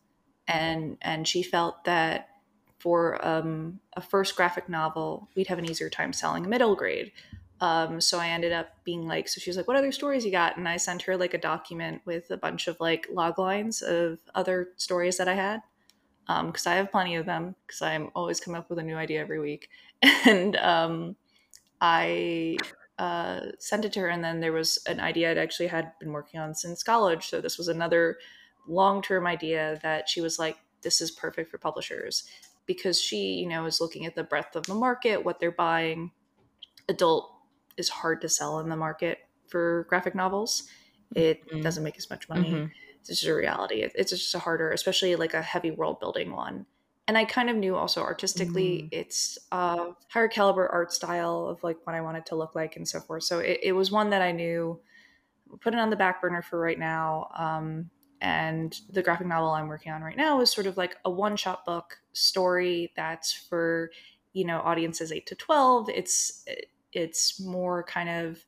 and 0.47 0.97
and 1.01 1.27
she 1.27 1.43
felt 1.43 1.83
that 1.85 2.29
for 2.79 3.25
um, 3.25 3.79
a 3.93 4.01
first 4.01 4.35
graphic 4.35 4.67
novel, 4.67 5.29
we'd 5.35 5.47
have 5.47 5.57
an 5.57 5.69
easier 5.69 5.89
time 5.89 6.11
selling 6.11 6.45
a 6.45 6.49
middle 6.49 6.75
grade. 6.75 7.13
Um, 7.61 8.01
so 8.01 8.19
I 8.19 8.27
ended 8.27 8.51
up 8.51 8.67
being 8.83 9.07
like, 9.07 9.29
so 9.29 9.39
she 9.39 9.49
was 9.49 9.55
like, 9.55 9.69
"What 9.69 9.77
other 9.77 9.93
stories 9.93 10.25
you 10.25 10.31
got?" 10.31 10.57
And 10.57 10.67
I 10.67 10.75
sent 10.75 11.03
her 11.03 11.15
like 11.15 11.33
a 11.33 11.37
document 11.37 12.01
with 12.03 12.29
a 12.29 12.35
bunch 12.35 12.67
of 12.67 12.77
like 12.81 13.07
log 13.09 13.39
lines 13.39 13.81
of 13.81 14.19
other 14.35 14.69
stories 14.75 15.17
that 15.17 15.29
I 15.29 15.35
had, 15.35 15.61
because 16.27 16.67
um, 16.67 16.73
I 16.73 16.75
have 16.75 16.91
plenty 16.91 17.15
of 17.15 17.25
them. 17.25 17.55
Because 17.65 17.81
I'm 17.81 18.09
always 18.15 18.41
come 18.41 18.53
up 18.53 18.69
with 18.69 18.79
a 18.79 18.83
new 18.83 18.97
idea 18.97 19.21
every 19.21 19.39
week, 19.39 19.69
and 20.25 20.57
um, 20.57 21.15
I 21.79 22.57
uh, 22.97 23.39
sent 23.59 23.85
it 23.85 23.93
to 23.93 24.01
her, 24.01 24.09
and 24.09 24.23
then 24.23 24.39
there 24.39 24.53
was 24.53 24.79
an 24.87 24.99
idea 24.99 25.31
I'd 25.31 25.37
actually 25.37 25.67
had 25.67 25.91
been 25.99 26.11
working 26.11 26.39
on 26.39 26.53
since 26.53 26.83
college. 26.83 27.27
So 27.27 27.41
this 27.41 27.57
was 27.57 27.67
another 27.67 28.17
long 28.67 29.01
term 29.01 29.27
idea 29.27 29.79
that 29.83 30.07
she 30.07 30.21
was 30.21 30.37
like, 30.37 30.57
"This 30.81 31.01
is 31.01 31.11
perfect 31.11 31.49
for 31.49 31.57
publishers," 31.57 32.23
because 32.65 33.01
she, 33.01 33.33
you 33.35 33.47
know, 33.47 33.65
is 33.65 33.81
looking 33.81 34.05
at 34.05 34.15
the 34.15 34.23
breadth 34.23 34.55
of 34.55 34.65
the 34.65 34.75
market, 34.75 35.23
what 35.23 35.39
they're 35.39 35.51
buying. 35.51 36.11
Adult 36.89 37.31
is 37.77 37.89
hard 37.89 38.21
to 38.21 38.29
sell 38.29 38.59
in 38.59 38.69
the 38.69 38.75
market 38.75 39.19
for 39.47 39.85
graphic 39.89 40.15
novels. 40.15 40.63
It 41.15 41.45
mm-hmm. 41.47 41.61
doesn't 41.61 41.83
make 41.83 41.97
as 41.97 42.09
much 42.09 42.29
money. 42.29 42.51
Mm-hmm. 42.51 42.65
It's 42.99 43.09
just 43.09 43.25
a 43.25 43.33
reality. 43.33 43.87
It's 43.95 44.11
just 44.11 44.33
a 44.35 44.39
harder, 44.39 44.71
especially 44.71 45.15
like 45.15 45.33
a 45.33 45.41
heavy 45.41 45.71
world 45.71 45.99
building 45.99 46.31
one. 46.31 46.65
And 47.07 47.17
I 47.17 47.25
kind 47.25 47.49
of 47.49 47.57
knew 47.57 47.75
also 47.75 48.01
artistically, 48.01 48.83
mm. 48.83 48.89
it's 48.91 49.37
a 49.51 49.89
higher 50.07 50.29
caliber 50.29 50.67
art 50.69 50.93
style 50.93 51.47
of 51.47 51.61
like 51.63 51.77
what 51.85 51.95
I 51.95 52.01
wanted 52.01 52.25
to 52.27 52.35
look 52.35 52.55
like 52.55 52.77
and 52.77 52.87
so 52.87 53.01
forth. 53.01 53.23
So 53.23 53.39
it, 53.39 53.59
it 53.61 53.71
was 53.73 53.91
one 53.91 54.09
that 54.11 54.21
I 54.21 54.31
knew, 54.31 54.79
put 55.59 55.73
it 55.73 55.79
on 55.79 55.89
the 55.89 55.97
back 55.97 56.21
burner 56.21 56.41
for 56.41 56.59
right 56.59 56.79
now. 56.79 57.29
Um, 57.37 57.89
and 58.21 58.79
the 58.89 59.03
graphic 59.03 59.27
novel 59.27 59.49
I'm 59.49 59.67
working 59.67 59.91
on 59.91 60.01
right 60.01 60.15
now 60.15 60.39
is 60.39 60.49
sort 60.49 60.65
of 60.65 60.77
like 60.77 60.95
a 61.03 61.11
one 61.11 61.35
shot 61.35 61.65
book 61.65 61.97
story 62.13 62.93
that's 62.95 63.33
for, 63.33 63.91
you 64.31 64.45
know, 64.45 64.59
audiences 64.59 65.11
eight 65.11 65.27
to 65.27 65.35
12. 65.35 65.89
It's, 65.89 66.45
it's 66.93 67.37
more 67.41 67.83
kind 67.83 68.07
of 68.07 68.45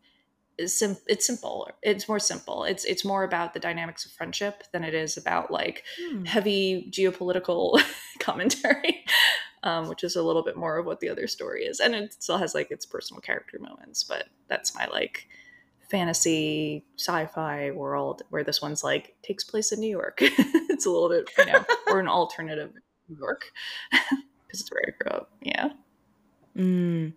sim- 0.66 0.98
it's 1.08 1.26
simple 1.26 1.70
it's 1.82 2.08
more 2.08 2.20
simple. 2.20 2.64
It's 2.64 2.86
it's 2.86 3.06
more 3.06 3.24
about 3.24 3.54
the 3.54 3.60
dynamics 3.60 4.06
of 4.06 4.12
friendship 4.12 4.64
than 4.72 4.84
it 4.84 4.94
is 4.94 5.18
about 5.18 5.52
like 5.52 5.84
hmm. 6.00 6.26
heavy 6.26 6.90
geopolitical 6.92 7.82
commentary 8.20 9.06
um, 9.64 9.90
which 9.90 10.04
is 10.04 10.16
a 10.16 10.24
little 10.24 10.44
bit 10.44 10.56
more 10.56 10.78
of 10.78 10.86
what 10.86 11.00
the 11.00 11.10
other 11.10 11.28
story 11.28 11.64
is. 11.64 11.80
And 11.80 11.96
it 11.96 12.14
still 12.14 12.38
has 12.38 12.54
like 12.54 12.72
its 12.72 12.86
personal 12.86 13.22
character 13.22 13.60
moments 13.60 14.04
but 14.04 14.28
that's 14.48 14.76
my 14.76 14.88
like 14.88 15.28
fantasy 15.90 16.84
sci-fi 16.98 17.72
world 17.72 18.24
where 18.30 18.44
this 18.44 18.62
one's 18.62 18.84
like 18.84 19.16
takes 19.22 19.44
place 19.44 19.72
in 19.72 19.80
new 19.80 19.90
york. 19.90 20.22
It's 20.76 20.86
a 20.86 20.90
little 20.90 21.08
bit 21.08 21.30
you 21.38 21.46
know 21.46 21.64
or 21.88 22.02
an 22.02 22.10
alternative 22.10 22.72
new 23.08 23.18
york 23.18 23.46
because 23.92 24.60
it's 24.60 24.70
where 24.70 24.82
i 24.86 24.92
grew 24.92 25.18
up. 25.18 25.32
Yeah. 25.42 25.70
Mm. 26.58 27.14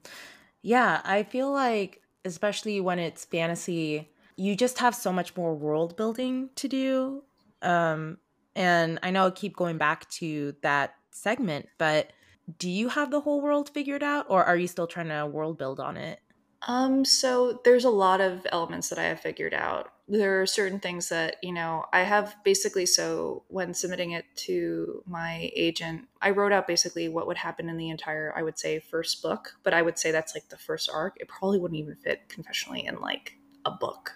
yeah 0.62 1.00
i 1.04 1.22
feel 1.24 1.52
like 1.52 2.02
especially 2.24 2.80
when 2.80 2.98
it's 2.98 3.24
fantasy, 3.24 4.10
you 4.36 4.54
just 4.54 4.78
have 4.78 4.94
so 4.94 5.12
much 5.12 5.36
more 5.36 5.54
world 5.54 5.96
building 5.96 6.50
to 6.56 6.68
do. 6.68 7.22
Um, 7.62 8.18
and 8.54 8.98
I 9.02 9.10
know 9.10 9.26
I 9.26 9.30
keep 9.30 9.56
going 9.56 9.78
back 9.78 10.08
to 10.10 10.54
that 10.62 10.94
segment, 11.10 11.68
but 11.78 12.12
do 12.58 12.70
you 12.70 12.88
have 12.88 13.10
the 13.10 13.20
whole 13.20 13.40
world 13.40 13.68
figured 13.70 14.02
out 14.02 14.26
or 14.28 14.44
are 14.44 14.56
you 14.56 14.66
still 14.66 14.86
trying 14.86 15.08
to 15.08 15.26
world 15.26 15.58
build 15.58 15.80
on 15.80 15.96
it? 15.96 16.20
Um, 16.66 17.04
so 17.04 17.60
there's 17.64 17.84
a 17.84 17.90
lot 17.90 18.20
of 18.20 18.46
elements 18.50 18.88
that 18.88 18.98
I 18.98 19.04
have 19.04 19.20
figured 19.20 19.54
out. 19.54 19.92
There 20.08 20.40
are 20.40 20.46
certain 20.46 20.80
things 20.80 21.10
that, 21.10 21.36
you 21.42 21.52
know, 21.52 21.84
I 21.92 22.00
have 22.00 22.36
basically 22.42 22.86
so 22.86 23.44
when 23.48 23.74
submitting 23.74 24.12
it 24.12 24.24
to 24.36 25.02
my 25.06 25.50
agent, 25.54 26.08
I 26.22 26.30
wrote 26.30 26.52
out 26.52 26.66
basically 26.66 27.08
what 27.08 27.26
would 27.26 27.36
happen 27.36 27.68
in 27.68 27.76
the 27.76 27.90
entire, 27.90 28.32
I 28.34 28.42
would 28.42 28.58
say, 28.58 28.78
first 28.78 29.20
book, 29.22 29.54
but 29.62 29.74
I 29.74 29.82
would 29.82 29.98
say 29.98 30.10
that's 30.10 30.34
like 30.34 30.48
the 30.48 30.56
first 30.56 30.88
arc. 30.90 31.18
It 31.20 31.28
probably 31.28 31.58
wouldn't 31.58 31.78
even 31.78 31.96
fit 31.96 32.28
confessionally 32.28 32.86
in 32.88 33.00
like 33.00 33.34
a 33.66 33.70
book. 33.70 34.12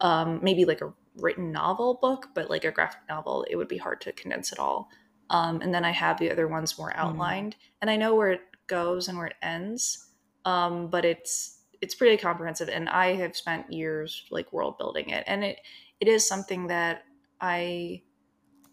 Um, 0.00 0.40
maybe 0.42 0.64
like 0.64 0.80
a 0.80 0.92
written 1.16 1.52
novel 1.52 1.98
book, 2.00 2.28
but 2.34 2.50
like 2.50 2.64
a 2.64 2.70
graphic 2.70 3.00
novel, 3.08 3.46
it 3.50 3.56
would 3.56 3.68
be 3.68 3.78
hard 3.78 4.00
to 4.02 4.12
condense 4.12 4.50
it 4.50 4.58
all. 4.58 4.88
Um, 5.30 5.60
and 5.60 5.74
then 5.74 5.84
I 5.84 5.90
have 5.90 6.18
the 6.18 6.30
other 6.30 6.48
ones 6.48 6.78
more 6.78 6.90
mm-hmm. 6.90 7.00
outlined, 7.00 7.54
mm. 7.54 7.58
and 7.82 7.90
I 7.90 7.96
know 7.96 8.14
where 8.14 8.32
it 8.32 8.42
goes 8.66 9.08
and 9.08 9.16
where 9.18 9.28
it 9.28 9.36
ends. 9.42 10.08
Um, 10.44 10.88
but 10.88 11.04
it's 11.04 11.53
it's 11.84 11.94
pretty 11.94 12.16
comprehensive 12.16 12.70
and 12.70 12.88
i 12.88 13.08
have 13.14 13.36
spent 13.36 13.70
years 13.70 14.24
like 14.30 14.50
world 14.54 14.78
building 14.78 15.10
it 15.10 15.22
and 15.26 15.44
it 15.44 15.60
it 16.00 16.08
is 16.08 16.26
something 16.26 16.66
that 16.66 17.04
i 17.42 18.00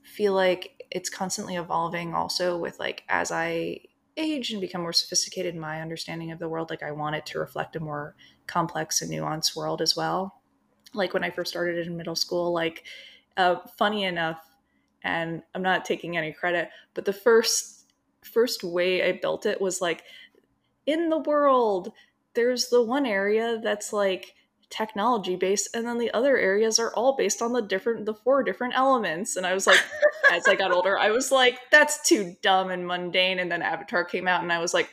feel 0.01 0.33
like 0.33 0.81
it's 0.89 1.09
constantly 1.09 1.57
evolving 1.57 2.13
also 2.13 2.57
with 2.57 2.79
like 2.79 3.03
as 3.09 3.29
i 3.29 3.77
age 4.15 4.51
and 4.51 4.61
become 4.61 4.81
more 4.81 4.93
sophisticated 4.93 5.53
in 5.53 5.59
my 5.59 5.81
understanding 5.81 6.31
of 6.31 6.39
the 6.39 6.47
world 6.47 6.69
like 6.69 6.83
i 6.83 6.91
want 6.91 7.13
it 7.13 7.25
to 7.25 7.37
reflect 7.37 7.75
a 7.75 7.81
more 7.81 8.15
complex 8.47 9.01
and 9.01 9.11
nuanced 9.11 9.55
world 9.55 9.81
as 9.81 9.95
well. 9.95 10.41
Like 10.93 11.13
when 11.13 11.23
i 11.23 11.29
first 11.29 11.51
started 11.51 11.85
in 11.85 11.97
middle 11.97 12.15
school 12.15 12.53
like 12.53 12.85
uh, 13.37 13.57
funny 13.77 14.05
enough 14.05 14.41
and 15.03 15.41
i'm 15.53 15.61
not 15.61 15.85
taking 15.85 16.15
any 16.15 16.31
credit 16.31 16.69
but 16.93 17.05
the 17.05 17.13
first 17.13 17.93
first 18.23 18.63
way 18.63 19.03
i 19.07 19.11
built 19.13 19.45
it 19.45 19.59
was 19.59 19.81
like 19.81 20.03
in 20.85 21.09
the 21.09 21.17
world 21.17 21.91
there's 22.33 22.69
the 22.69 22.81
one 22.81 23.05
area 23.05 23.59
that's 23.63 23.93
like 23.93 24.33
technology 24.69 25.35
based 25.35 25.75
and 25.75 25.85
then 25.85 25.97
the 25.97 26.09
other 26.11 26.37
areas 26.37 26.79
are 26.79 26.93
all 26.95 27.17
based 27.17 27.41
on 27.41 27.51
the 27.51 27.61
different 27.61 28.05
the 28.05 28.13
four 28.13 28.41
different 28.41 28.73
elements. 28.75 29.35
And 29.35 29.45
i 29.45 29.53
was 29.53 29.67
like 29.67 29.83
as 30.31 30.47
i 30.47 30.55
got 30.55 30.71
older 30.71 30.97
i 30.97 31.11
was 31.11 31.31
like 31.31 31.59
that's 31.71 32.07
too 32.07 32.35
dumb 32.41 32.71
and 32.71 32.87
mundane. 32.87 33.39
And 33.39 33.51
then 33.51 33.61
avatar 33.61 34.05
came 34.05 34.27
out 34.27 34.41
and 34.41 34.51
i 34.51 34.59
was 34.59 34.73
like 34.73 34.89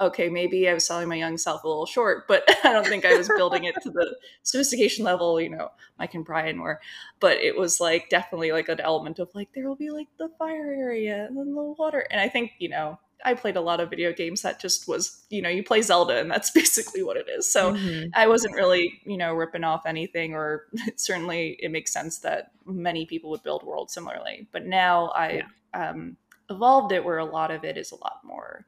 okay 0.00 0.28
maybe 0.28 0.68
i 0.68 0.74
was 0.74 0.86
selling 0.86 1.08
my 1.08 1.16
young 1.16 1.36
self 1.36 1.64
a 1.64 1.66
little 1.66 1.86
short 1.86 2.28
but 2.28 2.44
i 2.64 2.72
don't 2.72 2.86
think 2.86 3.04
i 3.04 3.16
was 3.16 3.28
building 3.28 3.64
it 3.64 3.74
to 3.82 3.90
the 3.90 4.14
sophistication 4.44 5.04
level 5.04 5.40
you 5.40 5.50
know 5.50 5.70
mike 5.98 6.14
and 6.14 6.24
brian 6.24 6.60
were. 6.60 6.80
But 7.18 7.38
it 7.38 7.56
was 7.56 7.80
like 7.80 8.10
definitely 8.10 8.52
like 8.52 8.68
an 8.68 8.80
element 8.80 9.18
of 9.18 9.28
like 9.34 9.52
there 9.54 9.66
will 9.66 9.74
be 9.74 9.90
like 9.90 10.08
the 10.18 10.28
fire 10.38 10.72
area 10.72 11.24
and 11.24 11.36
then 11.36 11.54
the 11.54 11.62
water. 11.78 12.06
And 12.10 12.20
i 12.20 12.28
think 12.28 12.52
you 12.58 12.68
know 12.68 12.98
I 13.24 13.34
played 13.34 13.56
a 13.56 13.60
lot 13.60 13.80
of 13.80 13.90
video 13.90 14.12
games 14.12 14.42
that 14.42 14.60
just 14.60 14.86
was, 14.86 15.24
you 15.28 15.42
know, 15.42 15.48
you 15.48 15.62
play 15.62 15.82
Zelda 15.82 16.18
and 16.18 16.30
that's 16.30 16.50
basically 16.62 17.02
what 17.02 17.16
it 17.16 17.26
is. 17.28 17.50
So 17.50 17.72
mm-hmm. 17.72 18.08
I 18.14 18.26
wasn't 18.26 18.54
really, 18.54 19.00
you 19.04 19.16
know, 19.16 19.34
ripping 19.34 19.64
off 19.64 19.86
anything, 19.86 20.34
or 20.34 20.66
certainly 20.96 21.58
it 21.60 21.70
makes 21.70 21.92
sense 21.92 22.18
that 22.18 22.52
many 22.66 23.06
people 23.06 23.30
would 23.30 23.42
build 23.42 23.62
worlds 23.62 23.92
similarly. 23.92 24.48
But 24.52 24.66
now 24.66 25.12
I've 25.14 25.44
yeah. 25.74 25.90
um, 25.90 26.16
evolved 26.50 26.92
it 26.92 27.04
where 27.04 27.18
a 27.18 27.24
lot 27.24 27.50
of 27.50 27.64
it 27.64 27.76
is 27.76 27.92
a 27.92 27.96
lot 27.96 28.20
more 28.24 28.66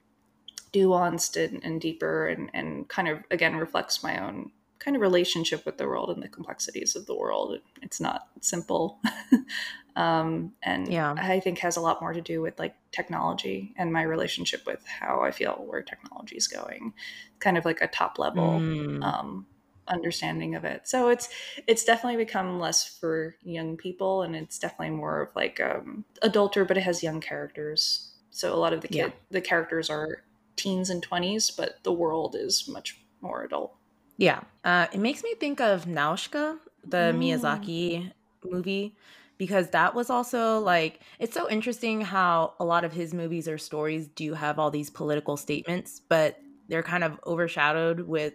nuanced 0.73 1.43
and, 1.43 1.65
and 1.65 1.81
deeper 1.81 2.29
and, 2.29 2.51
and 2.55 2.89
kind 2.89 3.09
of, 3.09 3.19
again, 3.31 3.57
reflects 3.57 4.03
my 4.03 4.25
own 4.25 4.51
kind 4.81 4.97
of 4.97 5.03
relationship 5.03 5.65
with 5.65 5.77
the 5.77 5.87
world 5.87 6.11
and 6.11 6.23
the 6.23 6.29
complexities 6.29 6.97
of 6.97 7.07
the 7.07 7.15
world. 7.15 7.59
It's 7.83 8.01
not 8.01 8.27
simple. 8.41 8.99
um, 9.97 10.53
and 10.63 10.89
yeah. 10.89 11.15
I 11.17 11.39
think 11.39 11.59
has 11.59 11.77
a 11.77 11.83
lot 11.83 12.01
more 12.01 12.15
to 12.15 12.21
do 12.21 12.41
with 12.41 12.59
like 12.59 12.75
technology 12.91 13.75
and 13.77 13.93
my 13.93 14.03
relationship 14.03 14.67
with 14.67 14.85
how 14.87 15.21
I 15.21 15.31
feel 15.31 15.65
where 15.67 15.83
technology 15.83 16.37
is 16.37 16.49
going, 16.49 16.95
kind 17.39 17.59
of 17.59 17.65
like 17.67 17.83
a 17.83 17.87
top 17.87 18.19
level 18.19 18.59
mm. 18.59 19.05
um, 19.05 19.47
understanding 19.87 20.55
of 20.55 20.65
it. 20.65 20.89
So 20.89 21.11
it's 21.11 21.29
it's 21.67 21.85
definitely 21.85 22.25
become 22.25 22.59
less 22.59 22.99
for 22.99 23.37
young 23.43 23.77
people, 23.77 24.23
and 24.23 24.35
it's 24.35 24.59
definitely 24.59 24.97
more 24.97 25.21
of 25.21 25.37
like 25.37 25.61
um, 25.61 26.07
adulter, 26.23 26.67
but 26.67 26.79
it 26.79 26.83
has 26.83 27.03
young 27.03 27.21
characters. 27.21 28.13
So 28.31 28.55
a 28.55 28.57
lot 28.57 28.73
of 28.73 28.81
the 28.81 28.89
kid 28.89 28.97
yeah. 28.97 29.11
the 29.31 29.41
characters 29.43 29.91
are 29.91 30.23
teens 30.57 30.89
and 30.89 31.03
twenties, 31.03 31.51
but 31.51 31.83
the 31.83 31.93
world 31.93 32.35
is 32.35 32.67
much 32.67 32.99
more 33.21 33.45
adult. 33.45 33.75
Yeah. 34.21 34.41
Uh, 34.65 34.87
it 34.93 35.01
makes 35.01 35.25
me 35.25 35.35
think 35.35 35.61
of 35.61 35.87
Nausicaa, 35.87 36.57
the 36.87 37.13
mm. 37.13 37.19
Miyazaki 37.19 38.13
movie, 38.45 38.95
because 39.39 39.71
that 39.71 39.95
was 39.95 40.11
also 40.11 40.61
like, 40.61 41.01
it's 41.19 41.33
so 41.33 41.49
interesting 41.49 42.03
how 42.03 42.53
a 42.61 42.65
lot 42.65 42.85
of 42.85 42.93
his 42.93 43.15
movies 43.15 43.49
or 43.49 43.57
stories 43.57 44.09
do 44.09 44.35
have 44.35 44.59
all 44.59 44.71
these 44.71 44.91
political 44.91 45.39
statements, 45.39 46.03
but 46.07 46.39
they're 46.69 46.83
kind 46.83 47.03
of 47.03 47.19
overshadowed 47.27 48.01
with 48.01 48.35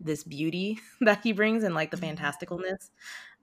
this 0.00 0.24
beauty 0.24 0.78
that 1.02 1.20
he 1.22 1.32
brings 1.32 1.64
and 1.64 1.74
like 1.74 1.90
the 1.90 1.98
mm-hmm. 1.98 2.16
fantasticalness. 2.16 2.88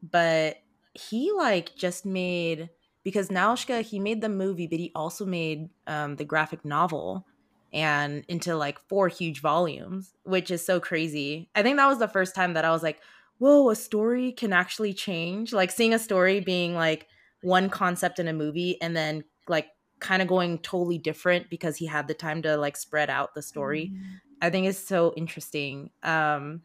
But 0.01 0.57
he 0.95 1.31
like 1.31 1.75
just 1.75 2.07
made, 2.07 2.71
because 3.03 3.29
Nausicaa, 3.29 3.83
he 3.83 3.99
made 3.99 4.21
the 4.21 4.29
movie, 4.29 4.65
but 4.65 4.79
he 4.79 4.91
also 4.95 5.27
made 5.27 5.69
um, 5.85 6.15
the 6.15 6.25
graphic 6.25 6.65
novel 6.65 7.27
and 7.73 8.23
into 8.27 8.55
like 8.55 8.79
four 8.87 9.07
huge 9.07 9.41
volumes, 9.41 10.13
which 10.23 10.51
is 10.51 10.63
so 10.63 10.79
crazy. 10.79 11.49
I 11.55 11.63
think 11.63 11.77
that 11.77 11.87
was 11.87 11.99
the 11.99 12.07
first 12.07 12.35
time 12.35 12.53
that 12.53 12.65
I 12.65 12.71
was 12.71 12.83
like, 12.83 13.01
whoa, 13.39 13.69
a 13.71 13.75
story 13.75 14.31
can 14.31 14.53
actually 14.53 14.93
change. 14.93 15.51
Like 15.51 15.71
seeing 15.71 15.93
a 15.93 15.99
story 15.99 16.39
being 16.39 16.75
like 16.75 17.07
one 17.41 17.69
concept 17.69 18.19
in 18.19 18.27
a 18.27 18.33
movie 18.33 18.79
and 18.81 18.95
then 18.95 19.23
like 19.47 19.69
kind 19.99 20.21
of 20.21 20.27
going 20.27 20.59
totally 20.59 20.99
different 20.99 21.49
because 21.49 21.75
he 21.75 21.87
had 21.87 22.07
the 22.07 22.13
time 22.13 22.41
to 22.43 22.57
like 22.57 22.77
spread 22.77 23.09
out 23.09 23.33
the 23.33 23.41
story. 23.41 23.91
Mm-hmm. 23.91 24.13
I 24.41 24.49
think 24.49 24.67
it's 24.67 24.79
so 24.79 25.13
interesting. 25.17 25.89
Um 26.03 26.61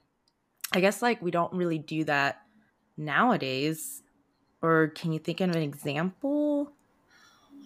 I 0.73 0.81
guess 0.81 1.01
like 1.01 1.23
we 1.23 1.31
don't 1.31 1.55
really 1.55 1.79
do 1.79 2.05
that 2.05 2.43
nowadays. 2.99 4.03
Or 4.61 4.89
can 4.89 5.13
you 5.13 5.19
think 5.19 5.41
of 5.41 5.51
an 5.51 5.63
example? 5.63 6.73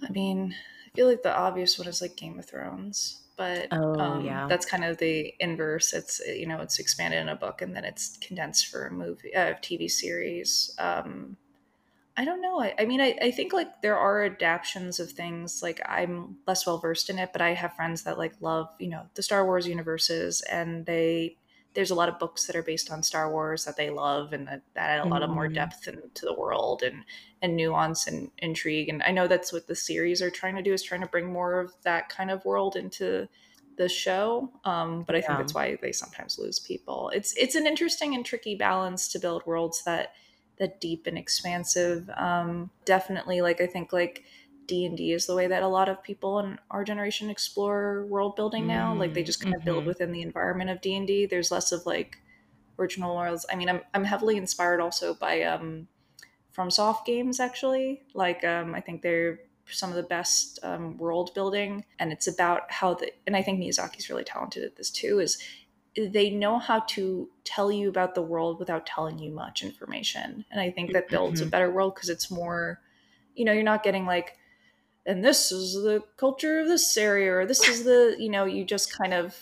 I 0.07 0.13
mean, 0.13 0.55
I 0.87 0.91
feel 0.95 1.09
like 1.09 1.23
the 1.23 1.35
obvious 1.35 1.79
one 1.79 1.89
is 1.89 2.01
like 2.01 2.17
Game 2.17 2.39
of 2.39 2.45
Thrones 2.45 3.23
but 3.37 3.69
oh, 3.71 3.99
um, 3.99 4.25
yeah. 4.25 4.47
that's 4.49 4.67
kind 4.67 4.85
of 4.85 4.99
the 4.99 5.35
inverse. 5.41 5.93
It's 5.93 6.21
you 6.27 6.47
know 6.47 6.61
it's 6.61 6.79
expanded 6.79 7.21
in 7.21 7.29
a 7.29 7.37
book 7.37 7.63
and 7.63 7.75
then 7.75 7.85
it's 7.85 8.19
condensed 8.19 8.69
for 8.69 8.87
a 8.87 8.93
movie, 8.93 9.35
uh, 9.35 9.55
TV 9.63 9.91
series. 9.91 10.75
Um, 10.79 11.37
I 12.17 12.25
don't 12.27 12.43
know. 12.43 12.61
I, 12.61 12.75
I 12.79 12.85
mean, 12.85 13.01
I, 13.01 13.17
I 13.23 13.31
think 13.31 13.53
like 13.53 13.81
there 13.81 13.97
are 13.97 14.25
adaptations 14.25 15.01
of 15.01 15.13
things. 15.13 15.63
Like 15.63 15.81
I'm 15.87 16.37
less 16.47 16.67
well 16.67 16.79
versed 16.79 17.09
in 17.09 17.19
it, 17.19 17.31
but 17.33 17.41
I 17.41 17.55
have 17.55 17.75
friends 17.75 18.03
that 18.05 18.19
like 18.19 18.35
love 18.41 18.69
you 18.79 18.89
know 18.89 19.07
the 19.15 19.23
Star 19.23 19.45
Wars 19.47 19.67
universes, 19.67 20.43
and 20.43 20.85
they 20.85 21.37
there's 21.75 21.91
a 21.91 21.95
lot 21.95 22.09
of 22.09 22.19
books 22.19 22.47
that 22.47 22.57
are 22.57 22.63
based 22.63 22.91
on 22.91 23.03
Star 23.03 23.31
Wars 23.31 23.65
that 23.65 23.77
they 23.77 23.91
love 23.91 24.33
and 24.33 24.47
that, 24.47 24.63
that 24.75 24.91
add 24.91 25.07
a 25.07 25.09
lot 25.09 25.23
of 25.23 25.31
more 25.31 25.49
mm. 25.49 25.55
depth 25.55 25.89
into 25.89 26.27
the 26.27 26.35
world 26.35 26.83
and 26.83 27.05
and 27.41 27.57
nuance 27.57 28.07
and 28.07 28.31
intrigue. 28.39 28.89
And 28.89 29.03
I 29.03 29.11
know 29.11 29.27
that's 29.27 29.53
what 29.53 29.67
the 29.67 29.75
series 29.75 30.23
are 30.23 30.31
trying 30.31 30.57
to 30.57 30.63
do 30.63 30.73
is 30.73 30.83
trying 30.83 31.01
to 31.01 31.07
bring 31.07 31.33
more 31.33 31.61
of 31.61 31.73
that 31.83 32.09
kind 32.09 32.31
of 32.31 32.45
world 32.45 32.77
into 32.77 33.29
the 33.77 33.89
show. 33.89 34.51
Um, 34.65 35.03
but 35.03 35.17
I 35.17 35.21
yeah. 35.21 35.27
think 35.27 35.39
that's 35.39 35.55
why 35.55 35.77
they 35.81 35.93
sometimes 35.93 36.39
lose 36.39 36.61
people. 36.61 37.11
It's 37.15 37.35
it's 37.37 37.55
an 37.55 37.67
interesting 37.67 38.15
and 38.15 38.25
tricky 38.25 38.55
balance 38.55 39.09
to 39.09 39.19
build 39.19 39.45
worlds 39.47 39.83
that 39.85 40.13
that 40.59 40.81
deep 40.81 41.07
and 41.07 41.19
expansive. 41.19 42.09
Um, 42.17 42.71
definitely, 42.85 43.41
like 43.41 43.61
I 43.61 43.67
think 43.67 43.93
like 43.93 44.25
d&d 44.67 45.13
is 45.13 45.27
the 45.27 45.35
way 45.35 45.47
that 45.47 45.63
a 45.63 45.69
lot 45.69 45.89
of 45.89 46.03
people 46.03 46.39
in 46.41 46.59
our 46.71 46.85
generation 46.85 47.31
explore 47.31 48.05
world 48.07 48.37
building 48.37 48.67
now. 48.67 48.95
Like 48.95 49.15
they 49.15 49.23
just 49.23 49.41
kind 49.41 49.55
of 49.55 49.61
mm-hmm. 49.61 49.71
build 49.71 49.87
within 49.87 50.13
the 50.13 50.23
environment 50.23 50.71
of 50.71 50.81
d&d 50.81 51.27
there's 51.27 51.51
less 51.51 51.73
of 51.73 51.85
like 51.87 52.19
original 52.79 53.17
worlds. 53.17 53.47
I 53.51 53.57
mean 53.57 53.69
i'm, 53.69 53.81
I'm 53.95 54.05
heavily 54.05 54.37
inspired 54.37 54.81
also 54.81 55.15
by 55.15 55.43
um 55.43 55.89
FromSoft 56.57 57.05
games 57.05 57.41
actually. 57.41 58.03
Like 58.15 58.45
um 58.45 58.75
i 58.75 58.81
think 58.81 59.03
they're 59.03 59.41
some 59.67 59.91
of 59.91 59.97
the 59.97 60.03
best 60.03 60.59
um, 60.65 60.99
world 60.99 61.33
building 61.35 61.85
and 62.01 62.13
it's 62.13 62.27
about 62.27 62.71
how 62.71 62.95
the 62.95 63.11
and 63.27 63.37
i 63.37 63.43
think 63.43 63.61
miyazaki's 63.61 64.11
really 64.11 64.25
talented 64.25 64.65
at 64.65 64.77
this 64.77 64.91
too 64.91 65.21
is 65.21 65.39
they 65.97 66.31
know 66.31 66.59
how 66.59 66.81
to 66.81 67.29
tell 67.45 67.71
you 67.71 67.89
about 67.89 68.15
the 68.15 68.23
world 68.23 68.59
without 68.59 68.87
telling 68.87 69.19
you 69.19 69.31
much 69.31 69.63
information. 69.63 70.45
And 70.51 70.61
i 70.61 70.71
think 70.71 70.93
that 70.93 71.09
builds 71.09 71.41
mm-hmm. 71.41 71.49
a 71.49 71.51
better 71.51 71.71
world 71.71 71.95
because 71.95 72.09
it's 72.09 72.31
more 72.31 72.81
you 73.35 73.45
know 73.45 73.53
you're 73.53 73.63
not 73.63 73.83
getting 73.83 74.07
like 74.07 74.37
and 75.07 75.25
this 75.25 75.51
is 75.51 75.75
the 75.75 76.03
culture 76.17 76.61
of 76.61 76.69
this 76.69 76.97
area 76.97 77.33
or 77.33 77.47
this 77.47 77.67
is 77.69 77.85
the 77.85 78.17
you 78.19 78.31
know 78.31 78.45
you 78.45 78.65
just 78.65 78.97
kind 78.97 79.15
of 79.15 79.37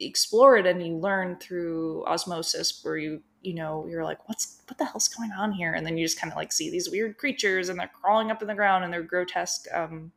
explore 0.00 0.56
it 0.56 0.66
and 0.66 0.86
you 0.86 0.96
learn 0.96 1.36
through 1.38 2.04
osmosis 2.06 2.80
where 2.82 2.98
you 2.98 3.22
you 3.40 3.54
know 3.54 3.86
you're 3.88 4.04
like 4.04 4.28
what's 4.28 4.60
what 4.68 4.76
the 4.76 4.84
hell's 4.84 5.08
going 5.08 5.32
on 5.32 5.52
here 5.52 5.72
and 5.72 5.86
then 5.86 5.96
you 5.96 6.04
just 6.04 6.20
kind 6.20 6.32
of 6.32 6.36
like 6.36 6.52
see 6.52 6.70
these 6.70 6.90
weird 6.90 7.16
creatures 7.16 7.68
and 7.68 7.78
they're 7.78 7.90
crawling 8.02 8.30
up 8.30 8.42
in 8.42 8.48
the 8.48 8.54
ground 8.54 8.84
and 8.84 8.92
they're 8.92 9.02
grotesque 9.02 9.66
um 9.72 10.12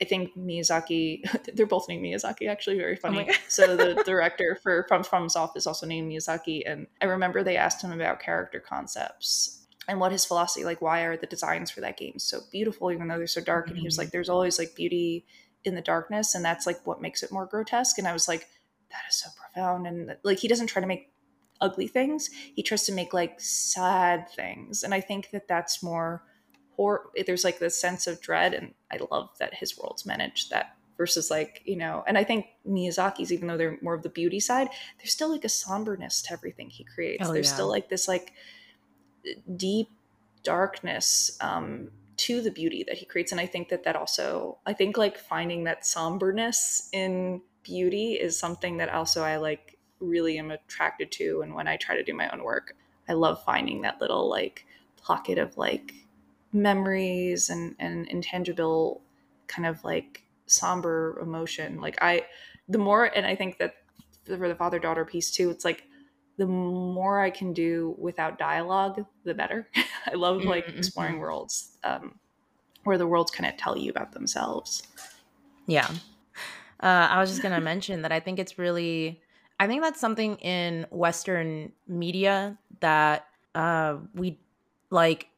I 0.00 0.04
think 0.04 0.36
Miyazaki, 0.36 1.22
they're 1.54 1.64
both 1.64 1.88
named 1.88 2.04
Miyazaki, 2.04 2.48
actually, 2.48 2.76
very 2.76 2.96
oh 2.96 3.00
funny. 3.00 3.28
Oh 3.30 3.34
so 3.46 3.76
the 3.76 4.02
director 4.04 4.58
for 4.60 4.84
From 4.88 5.04
FromSoft 5.04 5.56
is 5.56 5.64
also 5.64 5.86
named 5.86 6.10
Miyazaki, 6.10 6.62
and 6.66 6.88
I 7.00 7.04
remember 7.04 7.44
they 7.44 7.56
asked 7.56 7.84
him 7.84 7.92
about 7.92 8.18
character 8.18 8.58
concepts 8.58 9.61
and 9.88 10.00
what 10.00 10.12
his 10.12 10.24
philosophy, 10.24 10.64
like 10.64 10.80
why 10.80 11.02
are 11.02 11.16
the 11.16 11.26
designs 11.26 11.70
for 11.70 11.80
that 11.80 11.96
game 11.96 12.18
so 12.18 12.40
beautiful, 12.50 12.92
even 12.92 13.08
though 13.08 13.18
they're 13.18 13.26
so 13.26 13.40
dark? 13.40 13.66
Mm-hmm. 13.66 13.72
And 13.72 13.80
he 13.80 13.86
was 13.86 13.98
like, 13.98 14.10
"There's 14.10 14.28
always 14.28 14.58
like 14.58 14.74
beauty 14.74 15.26
in 15.64 15.74
the 15.74 15.82
darkness, 15.82 16.34
and 16.34 16.44
that's 16.44 16.66
like 16.66 16.86
what 16.86 17.02
makes 17.02 17.22
it 17.22 17.32
more 17.32 17.46
grotesque." 17.46 17.98
And 17.98 18.06
I 18.06 18.12
was 18.12 18.28
like, 18.28 18.48
"That 18.90 19.02
is 19.08 19.16
so 19.16 19.30
profound." 19.36 19.86
And 19.86 20.16
like 20.22 20.38
he 20.38 20.48
doesn't 20.48 20.68
try 20.68 20.80
to 20.80 20.86
make 20.86 21.12
ugly 21.60 21.88
things; 21.88 22.30
he 22.54 22.62
tries 22.62 22.84
to 22.84 22.92
make 22.92 23.12
like 23.12 23.40
sad 23.40 24.28
things, 24.30 24.82
and 24.82 24.94
I 24.94 25.00
think 25.00 25.30
that 25.30 25.48
that's 25.48 25.82
more 25.82 26.22
horror 26.76 27.10
there's 27.26 27.44
like 27.44 27.58
this 27.58 27.80
sense 27.80 28.06
of 28.06 28.20
dread 28.20 28.54
and 28.54 28.74
i 28.90 28.98
love 29.10 29.30
that 29.38 29.54
his 29.54 29.78
worlds 29.78 30.06
manage 30.06 30.48
that 30.48 30.76
versus 30.96 31.30
like 31.30 31.62
you 31.64 31.76
know 31.76 32.02
and 32.06 32.16
i 32.16 32.24
think 32.24 32.46
miyazaki's 32.68 33.32
even 33.32 33.46
though 33.48 33.56
they're 33.56 33.78
more 33.82 33.94
of 33.94 34.02
the 34.02 34.08
beauty 34.08 34.40
side 34.40 34.68
there's 34.98 35.12
still 35.12 35.30
like 35.30 35.44
a 35.44 35.48
somberness 35.48 36.22
to 36.22 36.32
everything 36.32 36.70
he 36.70 36.84
creates 36.84 37.28
oh, 37.28 37.32
there's 37.32 37.48
yeah. 37.48 37.54
still 37.54 37.68
like 37.68 37.88
this 37.88 38.08
like 38.08 38.32
deep 39.56 39.88
darkness 40.42 41.36
um 41.40 41.90
to 42.16 42.40
the 42.40 42.50
beauty 42.50 42.84
that 42.86 42.98
he 42.98 43.04
creates. 43.06 43.32
And 43.32 43.40
i 43.40 43.46
think 43.46 43.68
that 43.68 43.84
that 43.84 43.96
also 43.96 44.58
i 44.66 44.72
think 44.72 44.96
like 44.96 45.18
finding 45.18 45.64
that 45.64 45.84
somberness 45.84 46.88
in 46.92 47.42
beauty 47.62 48.14
is 48.14 48.38
something 48.38 48.78
that 48.78 48.88
also 48.88 49.22
i 49.22 49.36
like 49.36 49.78
really 50.00 50.36
am 50.38 50.50
attracted 50.50 51.12
to. 51.12 51.42
And 51.42 51.54
when 51.54 51.68
i 51.68 51.76
try 51.76 51.96
to 51.96 52.02
do 52.02 52.14
my 52.14 52.28
own 52.30 52.42
work 52.42 52.76
i 53.08 53.12
love 53.12 53.42
finding 53.44 53.82
that 53.82 54.00
little 54.00 54.28
like 54.28 54.66
pocket 55.02 55.38
of 55.38 55.56
like 55.56 55.94
memories 56.52 57.48
and 57.50 57.74
and 57.78 58.06
intangible 58.08 59.02
kind 59.46 59.66
of 59.66 59.84
like 59.84 60.24
somber 60.46 61.18
emotion. 61.20 61.80
Like 61.80 61.98
i 62.02 62.26
the 62.68 62.78
more 62.78 63.04
and 63.06 63.26
i 63.26 63.34
think 63.34 63.58
that 63.58 63.74
for 64.26 64.48
the 64.48 64.54
father 64.54 64.78
daughter 64.78 65.04
piece 65.04 65.30
too 65.30 65.50
it's 65.50 65.64
like 65.64 65.84
the 66.36 66.46
more 66.46 67.20
i 67.20 67.30
can 67.30 67.52
do 67.52 67.94
without 67.98 68.38
dialogue 68.38 69.04
the 69.24 69.34
better. 69.34 69.68
I 70.06 70.14
love 70.14 70.44
like 70.44 70.66
mm-hmm. 70.66 70.78
exploring 70.78 71.18
worlds 71.18 71.78
um, 71.84 72.18
where 72.84 72.98
the 72.98 73.06
worlds 73.06 73.30
kind 73.30 73.48
of 73.52 73.56
tell 73.56 73.78
you 73.78 73.90
about 73.90 74.12
themselves. 74.12 74.82
Yeah. 75.66 75.88
Uh, 76.80 77.06
i 77.10 77.20
was 77.20 77.30
just 77.30 77.42
gonna 77.42 77.60
mention 77.60 78.02
that 78.02 78.10
i 78.10 78.18
think 78.18 78.40
it's 78.40 78.58
really 78.58 79.20
i 79.60 79.68
think 79.68 79.82
that's 79.82 80.00
something 80.00 80.34
in 80.38 80.84
western 80.90 81.70
media 81.86 82.58
that 82.80 83.28
uh, 83.54 83.98
we 84.14 84.40
like 84.90 85.28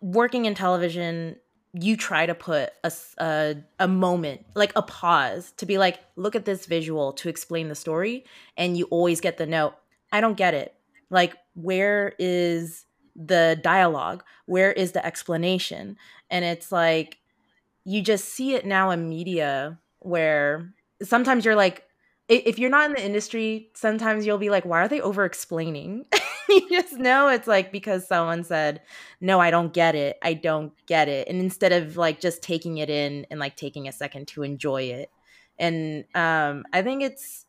working 0.00 0.46
in 0.46 0.54
television 0.54 1.36
you 1.74 1.94
try 1.94 2.24
to 2.24 2.34
put 2.34 2.70
a, 2.82 2.92
a, 3.18 3.56
a 3.78 3.86
moment 3.86 4.46
like 4.54 4.72
a 4.74 4.80
pause 4.82 5.52
to 5.58 5.66
be 5.66 5.76
like 5.76 6.00
look 6.16 6.34
at 6.34 6.46
this 6.46 6.64
visual 6.64 7.12
to 7.12 7.28
explain 7.28 7.68
the 7.68 7.74
story 7.74 8.24
and 8.56 8.78
you 8.78 8.86
always 8.86 9.20
get 9.20 9.36
the 9.36 9.44
note 9.44 9.74
i 10.12 10.20
don't 10.20 10.36
get 10.36 10.54
it 10.54 10.74
like 11.10 11.36
where 11.54 12.14
is 12.18 12.84
the 13.16 13.58
dialogue 13.62 14.22
where 14.46 14.72
is 14.72 14.92
the 14.92 15.04
explanation 15.04 15.96
and 16.30 16.44
it's 16.44 16.70
like 16.70 17.18
you 17.84 18.02
just 18.02 18.26
see 18.26 18.54
it 18.54 18.66
now 18.66 18.90
in 18.90 19.08
media 19.08 19.78
where 20.00 20.72
sometimes 21.02 21.44
you're 21.44 21.56
like 21.56 21.84
if 22.28 22.58
you're 22.58 22.70
not 22.70 22.86
in 22.86 22.92
the 22.92 23.04
industry 23.04 23.70
sometimes 23.74 24.26
you'll 24.26 24.38
be 24.38 24.50
like 24.50 24.64
why 24.64 24.80
are 24.80 24.88
they 24.88 25.00
over 25.00 25.24
explaining 25.24 26.04
you 26.48 26.68
just 26.68 26.94
know 26.94 27.28
it's 27.28 27.46
like 27.46 27.70
because 27.70 28.06
someone 28.06 28.42
said, 28.44 28.80
No, 29.20 29.40
I 29.40 29.50
don't 29.50 29.72
get 29.72 29.94
it. 29.94 30.18
I 30.22 30.34
don't 30.34 30.72
get 30.86 31.08
it. 31.08 31.28
And 31.28 31.40
instead 31.40 31.72
of 31.72 31.96
like 31.96 32.20
just 32.20 32.42
taking 32.42 32.78
it 32.78 32.90
in 32.90 33.26
and 33.30 33.38
like 33.38 33.56
taking 33.56 33.86
a 33.86 33.92
second 33.92 34.28
to 34.28 34.42
enjoy 34.42 34.82
it. 34.84 35.10
And 35.58 36.04
um, 36.14 36.64
I 36.72 36.82
think 36.82 37.02
it's 37.02 37.44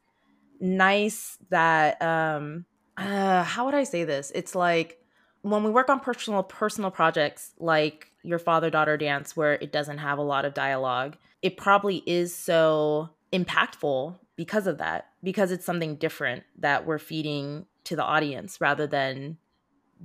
nice 0.59 1.37
that 1.49 2.01
um 2.01 2.65
uh 2.97 3.43
how 3.43 3.65
would 3.65 3.75
I 3.75 3.83
say 3.83 4.03
this? 4.03 4.31
It's 4.35 4.55
like 4.55 5.01
when 5.41 5.63
we 5.63 5.71
work 5.71 5.89
on 5.89 5.99
personal 5.99 6.43
personal 6.43 6.91
projects 6.91 7.51
like 7.59 8.11
your 8.23 8.39
father 8.39 8.69
daughter 8.69 8.97
dance 8.97 9.35
where 9.35 9.53
it 9.53 9.71
doesn't 9.71 9.99
have 9.99 10.17
a 10.17 10.23
lot 10.23 10.45
of 10.45 10.53
dialogue, 10.53 11.17
it 11.41 11.57
probably 11.57 12.03
is 12.05 12.35
so 12.35 13.09
impactful 13.31 14.17
because 14.35 14.67
of 14.67 14.77
that 14.79 15.09
because 15.23 15.51
it's 15.51 15.65
something 15.65 15.95
different 15.95 16.43
that 16.57 16.85
we're 16.85 16.99
feeding 16.99 17.65
to 17.83 17.95
the 17.95 18.03
audience 18.03 18.59
rather 18.59 18.87
than 18.87 19.37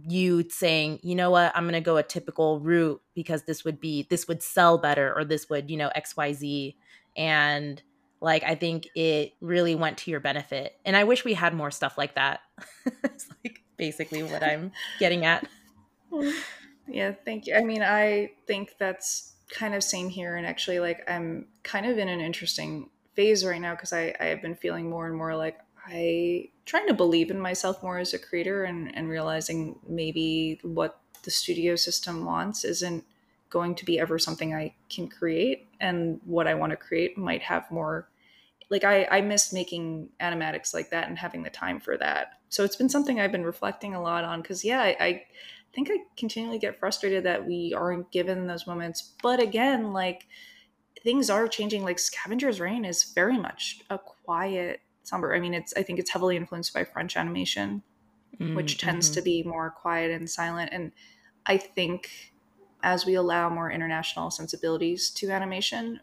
you 0.09 0.49
saying, 0.51 0.99
you 1.03 1.15
know 1.15 1.31
what, 1.31 1.53
I'm 1.55 1.65
going 1.65 1.75
to 1.75 1.81
go 1.81 1.97
a 1.97 2.03
typical 2.03 2.59
route 2.61 3.01
because 3.15 3.45
this 3.45 3.65
would 3.65 3.81
be, 3.81 4.07
this 4.11 4.27
would 4.27 4.43
sell 4.43 4.79
better 4.79 5.15
or 5.17 5.25
this 5.25 5.49
would, 5.49 5.71
you 5.71 5.77
know, 5.77 5.91
XYZ. 5.97 6.75
And 7.17 7.81
like, 8.25 8.43
I 8.43 8.55
think 8.55 8.89
it 8.97 9.35
really 9.41 9.75
went 9.75 9.99
to 9.99 10.11
your 10.11 10.19
benefit. 10.19 10.77
And 10.85 10.97
I 10.97 11.05
wish 11.05 11.25
we 11.25 11.35
had 11.35 11.55
more 11.55 11.71
stuff 11.71 11.99
like 11.99 12.15
that. 12.15 12.41
it's 13.05 13.29
like 13.45 13.63
basically 13.77 14.23
what 14.23 14.43
I'm 14.43 14.73
getting 14.99 15.25
at. 15.25 15.47
Yeah, 16.87 17.15
thank 17.25 17.47
you. 17.47 17.55
I 17.55 17.63
mean, 17.63 17.83
I 17.83 18.33
think 18.47 18.75
that's 18.79 19.33
kind 19.49 19.75
of 19.75 19.83
same 19.83 20.11
here. 20.11 20.37
And 20.37 20.47
actually, 20.47 20.81
like, 20.81 21.01
I'm 21.09 21.47
kind 21.63 21.87
of 21.87 21.97
in 21.97 22.11
an 22.11 22.21
interesting 22.21 22.91
phase 23.15 23.43
right 23.43 23.59
now 23.59 23.75
because 23.75 23.95
I, 23.95 24.15
I 24.21 24.27
have 24.27 24.43
been 24.43 24.55
feeling 24.55 24.91
more 24.91 25.07
and 25.07 25.17
more 25.17 25.35
like 25.35 25.59
I 25.87 26.51
trying 26.67 26.87
to 26.89 26.93
believe 26.93 27.31
in 27.31 27.41
myself 27.41 27.83
more 27.83 27.99
as 27.99 28.13
a 28.13 28.19
creator 28.19 28.65
and, 28.65 28.95
and 28.95 29.09
realizing 29.09 29.79
maybe 29.89 30.61
what 30.63 31.01
the 31.23 31.31
studio 31.31 31.75
system 31.75 32.27
wants 32.27 32.65
isn't 32.65 33.03
going 33.49 33.75
to 33.77 33.85
be 33.85 33.99
ever 33.99 34.19
something 34.19 34.55
I 34.55 34.75
can 34.91 35.09
create 35.09 35.69
and 35.81 36.21
what 36.25 36.47
I 36.47 36.55
want 36.55 36.71
to 36.71 36.77
create 36.77 37.17
might 37.17 37.43
have 37.43 37.71
more 37.71 38.09
like 38.75 38.83
I, 38.83 39.07
I 39.09 39.21
miss 39.21 39.53
making 39.53 40.09
animatics 40.21 40.75
like 40.75 40.91
that 40.91 41.07
and 41.07 41.17
having 41.17 41.45
the 41.45 41.51
time 41.51 41.79
for 41.79 41.97
that. 41.99 42.41
So 42.49 42.65
it's 42.65 42.75
been 42.75 42.89
something 42.89 43.21
I've 43.21 43.31
been 43.31 43.45
reflecting 43.45 43.95
a 43.95 44.03
lot 44.03 44.25
on 44.25 44.43
because 44.43 44.65
yeah, 44.65 44.81
I, 44.81 44.97
I 44.99 45.23
think 45.73 45.91
I 45.93 45.99
continually 46.17 46.59
get 46.59 46.81
frustrated 46.81 47.23
that 47.23 47.47
we 47.47 47.73
aren't 47.73 48.11
given 48.11 48.49
those 48.49 48.67
moments. 48.67 49.13
But 49.23 49.41
again, 49.41 49.93
like 49.93 50.27
things 51.05 51.31
are 51.31 51.47
changing. 51.47 51.85
Like 51.85 52.01
Scavengers 52.01 52.59
Reign 52.59 52.85
is 52.85 53.13
very 53.15 53.39
much 53.39 53.81
a 53.91 53.97
quiet 53.99 54.81
somber. 55.05 55.33
I 55.33 55.39
mean, 55.39 55.55
it's 55.55 55.73
I 55.77 55.85
think 55.85 56.01
it's 56.01 56.11
heavily 56.11 56.37
influenced 56.37 56.75
by 56.75 56.83
French 56.83 57.17
animation, 57.17 57.85
mm-hmm. 58.41 58.57
which 58.57 58.79
tends 58.79 59.07
mm-hmm. 59.07 59.15
to 59.15 59.23
be 59.23 59.43
more 59.45 59.71
quiet 59.71 60.11
and 60.11 60.29
silent. 60.29 60.71
And 60.73 60.91
I 61.47 61.59
think 61.59 62.11
as 62.83 63.07
we 63.07 63.15
allow 63.15 63.49
more 63.49 63.71
international 63.71 64.33
sensibilities 64.33 65.11
to 65.11 65.31
animation, 65.31 66.01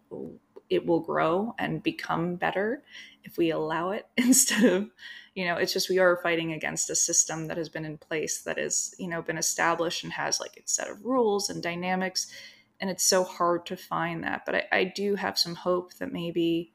it 0.71 0.85
will 0.85 1.01
grow 1.01 1.53
and 1.59 1.83
become 1.83 2.35
better 2.35 2.81
if 3.23 3.37
we 3.37 3.51
allow 3.51 3.91
it 3.91 4.07
instead 4.17 4.63
of 4.63 4.89
you 5.35 5.45
know 5.45 5.55
it's 5.57 5.73
just 5.73 5.89
we 5.89 5.99
are 5.99 6.19
fighting 6.23 6.53
against 6.53 6.89
a 6.89 6.95
system 6.95 7.47
that 7.47 7.57
has 7.57 7.69
been 7.69 7.85
in 7.85 7.97
place 7.97 8.41
that 8.41 8.57
has 8.57 8.95
you 8.97 9.07
know 9.07 9.21
been 9.21 9.37
established 9.37 10.03
and 10.03 10.13
has 10.13 10.39
like 10.39 10.57
its 10.57 10.73
set 10.73 10.89
of 10.89 11.05
rules 11.05 11.49
and 11.49 11.61
dynamics 11.61 12.31
and 12.79 12.89
it's 12.89 13.03
so 13.03 13.23
hard 13.23 13.65
to 13.65 13.75
find 13.75 14.23
that 14.23 14.43
but 14.45 14.55
I, 14.55 14.63
I 14.71 14.83
do 14.85 15.15
have 15.15 15.37
some 15.37 15.55
hope 15.55 15.93
that 15.95 16.11
maybe 16.11 16.71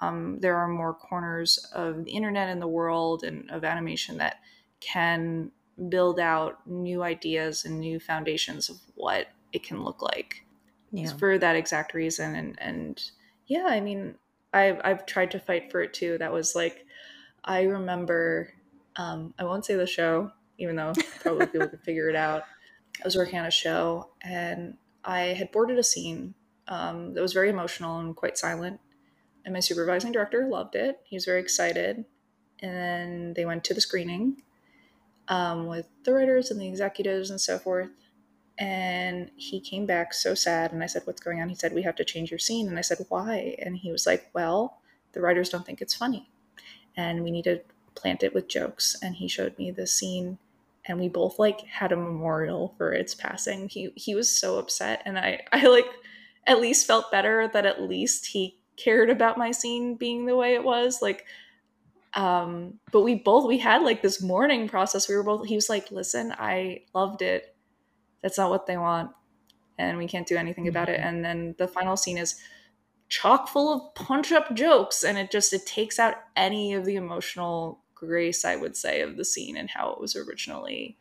um, 0.00 0.40
there 0.40 0.56
are 0.56 0.68
more 0.68 0.92
corners 0.92 1.58
of 1.72 2.04
the 2.04 2.10
internet 2.10 2.50
and 2.50 2.60
the 2.60 2.68
world 2.68 3.22
and 3.22 3.50
of 3.50 3.64
animation 3.64 4.18
that 4.18 4.40
can 4.80 5.50
build 5.88 6.20
out 6.20 6.66
new 6.66 7.02
ideas 7.02 7.64
and 7.64 7.80
new 7.80 7.98
foundations 7.98 8.68
of 8.68 8.76
what 8.94 9.28
it 9.52 9.62
can 9.62 9.82
look 9.82 10.02
like 10.02 10.44
yeah. 10.90 11.12
for 11.16 11.38
that 11.38 11.56
exact 11.56 11.94
reason 11.94 12.34
and 12.34 12.58
and 12.60 13.10
yeah 13.46 13.66
i 13.66 13.80
mean 13.80 14.14
i've 14.52 14.80
i've 14.84 15.06
tried 15.06 15.30
to 15.30 15.38
fight 15.38 15.70
for 15.70 15.82
it 15.82 15.94
too 15.94 16.16
that 16.18 16.32
was 16.32 16.54
like 16.54 16.86
i 17.44 17.62
remember 17.62 18.52
um, 18.96 19.34
i 19.38 19.44
won't 19.44 19.64
say 19.64 19.74
the 19.74 19.86
show 19.86 20.30
even 20.58 20.76
though 20.76 20.92
probably 21.20 21.46
people 21.46 21.68
could 21.68 21.80
figure 21.84 22.08
it 22.08 22.16
out 22.16 22.42
i 23.00 23.04
was 23.04 23.16
working 23.16 23.38
on 23.38 23.46
a 23.46 23.50
show 23.50 24.10
and 24.22 24.76
i 25.04 25.20
had 25.20 25.50
boarded 25.52 25.78
a 25.78 25.82
scene 25.82 26.34
um, 26.68 27.14
that 27.14 27.22
was 27.22 27.32
very 27.32 27.50
emotional 27.50 28.00
and 28.00 28.16
quite 28.16 28.38
silent. 28.38 28.80
And 29.44 29.52
my 29.52 29.60
supervising 29.60 30.12
director 30.12 30.46
loved 30.48 30.74
it. 30.74 31.00
He 31.04 31.16
was 31.16 31.24
very 31.24 31.40
excited. 31.40 32.04
And 32.60 32.76
then 32.76 33.34
they 33.34 33.44
went 33.44 33.64
to 33.64 33.74
the 33.74 33.80
screening 33.80 34.42
um, 35.28 35.66
with 35.66 35.86
the 36.04 36.12
writers 36.12 36.50
and 36.50 36.60
the 36.60 36.68
executives 36.68 37.30
and 37.30 37.40
so 37.40 37.58
forth. 37.58 37.90
And 38.58 39.30
he 39.36 39.60
came 39.60 39.84
back 39.86 40.14
so 40.14 40.34
sad. 40.34 40.72
And 40.72 40.82
I 40.82 40.86
said, 40.86 41.02
What's 41.04 41.20
going 41.20 41.40
on? 41.40 41.48
He 41.48 41.54
said, 41.54 41.74
We 41.74 41.82
have 41.82 41.96
to 41.96 42.04
change 42.04 42.30
your 42.30 42.38
scene. 42.38 42.68
And 42.68 42.78
I 42.78 42.82
said, 42.82 42.98
Why? 43.08 43.56
And 43.58 43.76
he 43.76 43.92
was 43.92 44.06
like, 44.06 44.30
Well, 44.32 44.78
the 45.12 45.20
writers 45.20 45.48
don't 45.48 45.66
think 45.66 45.82
it's 45.82 45.94
funny. 45.94 46.28
And 46.96 47.22
we 47.22 47.30
need 47.30 47.44
to 47.44 47.60
plant 47.94 48.22
it 48.22 48.34
with 48.34 48.48
jokes. 48.48 48.96
And 49.02 49.16
he 49.16 49.28
showed 49.28 49.58
me 49.58 49.70
the 49.70 49.86
scene 49.86 50.38
and 50.86 51.00
we 51.00 51.08
both 51.08 51.38
like 51.38 51.60
had 51.62 51.92
a 51.92 51.96
memorial 51.96 52.74
for 52.78 52.92
its 52.92 53.14
passing. 53.14 53.68
He 53.68 53.90
he 53.96 54.14
was 54.14 54.30
so 54.30 54.58
upset 54.58 55.02
and 55.04 55.18
I 55.18 55.40
I 55.52 55.66
like 55.66 55.86
at 56.46 56.60
least 56.60 56.86
felt 56.86 57.10
better 57.10 57.48
that 57.52 57.66
at 57.66 57.82
least 57.82 58.26
he 58.26 58.56
cared 58.76 59.10
about 59.10 59.38
my 59.38 59.50
scene 59.50 59.96
being 59.96 60.26
the 60.26 60.36
way 60.36 60.54
it 60.54 60.64
was. 60.64 61.02
Like 61.02 61.24
um 62.14 62.74
but 62.92 63.02
we 63.02 63.16
both 63.16 63.46
we 63.46 63.58
had 63.58 63.82
like 63.82 64.02
this 64.02 64.22
mourning 64.22 64.68
process. 64.68 65.08
We 65.08 65.16
were 65.16 65.24
both 65.24 65.46
he 65.46 65.56
was 65.56 65.68
like, 65.68 65.90
"Listen, 65.90 66.32
I 66.38 66.82
loved 66.94 67.22
it. 67.22 67.55
That's 68.22 68.38
not 68.38 68.50
what 68.50 68.66
they 68.66 68.76
want." 68.76 69.10
And 69.78 69.98
we 69.98 70.08
can't 70.08 70.26
do 70.26 70.36
anything 70.36 70.68
about 70.68 70.88
it. 70.88 70.98
Mm-hmm. 70.98 71.08
And 71.08 71.24
then 71.24 71.54
the 71.58 71.68
final 71.68 71.96
scene 71.96 72.18
is 72.18 72.40
chock 73.08 73.48
full 73.48 73.72
of 73.72 73.94
punch 73.94 74.32
up 74.32 74.52
jokes 74.54 75.04
and 75.04 75.16
it 75.16 75.30
just 75.30 75.52
it 75.52 75.64
takes 75.64 75.98
out 75.98 76.14
any 76.34 76.74
of 76.74 76.84
the 76.84 76.96
emotional 76.96 77.80
grace, 77.94 78.44
I 78.44 78.56
would 78.56 78.76
say, 78.76 79.00
of 79.00 79.16
the 79.16 79.24
scene 79.24 79.56
and 79.56 79.70
how 79.70 79.90
it 79.90 80.00
was 80.00 80.16
originally, 80.16 80.96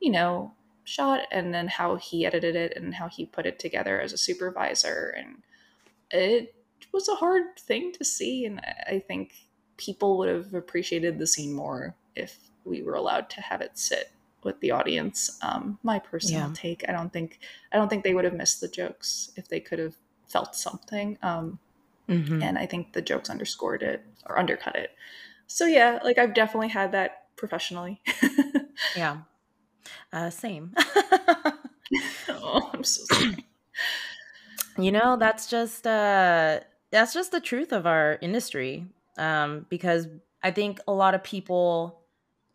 you 0.00 0.10
know, 0.10 0.54
shot, 0.84 1.26
and 1.30 1.54
then 1.54 1.68
how 1.68 1.96
he 1.96 2.26
edited 2.26 2.56
it 2.56 2.76
and 2.76 2.94
how 2.94 3.08
he 3.08 3.26
put 3.26 3.46
it 3.46 3.58
together 3.58 4.00
as 4.00 4.12
a 4.12 4.18
supervisor. 4.18 5.14
And 5.16 5.42
it 6.10 6.54
was 6.92 7.08
a 7.08 7.14
hard 7.16 7.58
thing 7.58 7.92
to 7.92 8.04
see. 8.04 8.44
And 8.44 8.60
I 8.60 9.02
think 9.06 9.34
people 9.76 10.18
would 10.18 10.28
have 10.28 10.54
appreciated 10.54 11.18
the 11.18 11.26
scene 11.26 11.52
more 11.52 11.94
if 12.16 12.38
we 12.64 12.82
were 12.82 12.94
allowed 12.94 13.30
to 13.30 13.40
have 13.40 13.60
it 13.60 13.78
sit 13.78 14.10
with 14.44 14.60
the 14.60 14.70
audience. 14.70 15.38
Um, 15.42 15.78
my 15.82 15.98
personal 15.98 16.48
yeah. 16.48 16.52
take. 16.54 16.84
I 16.88 16.92
don't 16.92 17.12
think 17.12 17.38
I 17.72 17.76
don't 17.76 17.88
think 17.88 18.04
they 18.04 18.14
would 18.14 18.24
have 18.24 18.34
missed 18.34 18.60
the 18.60 18.68
jokes 18.68 19.32
if 19.36 19.48
they 19.48 19.60
could 19.60 19.78
have 19.78 19.94
felt 20.28 20.54
something. 20.54 21.18
Um, 21.22 21.58
mm-hmm. 22.08 22.42
And 22.42 22.58
I 22.58 22.66
think 22.66 22.92
the 22.92 23.02
jokes 23.02 23.30
underscored 23.30 23.82
it 23.82 24.04
or 24.26 24.38
undercut 24.38 24.76
it 24.76 24.90
so 25.52 25.66
yeah, 25.66 25.98
like 26.04 26.16
I've 26.16 26.32
definitely 26.32 26.68
had 26.68 26.92
that 26.92 27.24
professionally. 27.34 28.00
yeah. 28.96 29.16
Uh, 30.12 30.30
same. 30.30 30.72
oh, 32.28 32.70
I'm 32.72 32.84
so 32.84 33.02
sorry. 33.12 33.46
You 34.78 34.92
know, 34.92 35.16
that's 35.16 35.48
just 35.48 35.88
uh 35.88 36.60
that's 36.92 37.12
just 37.12 37.32
the 37.32 37.40
truth 37.40 37.72
of 37.72 37.84
our 37.84 38.16
industry. 38.22 38.86
Um, 39.18 39.66
because 39.68 40.06
I 40.40 40.52
think 40.52 40.78
a 40.86 40.92
lot 40.92 41.16
of 41.16 41.24
people 41.24 41.99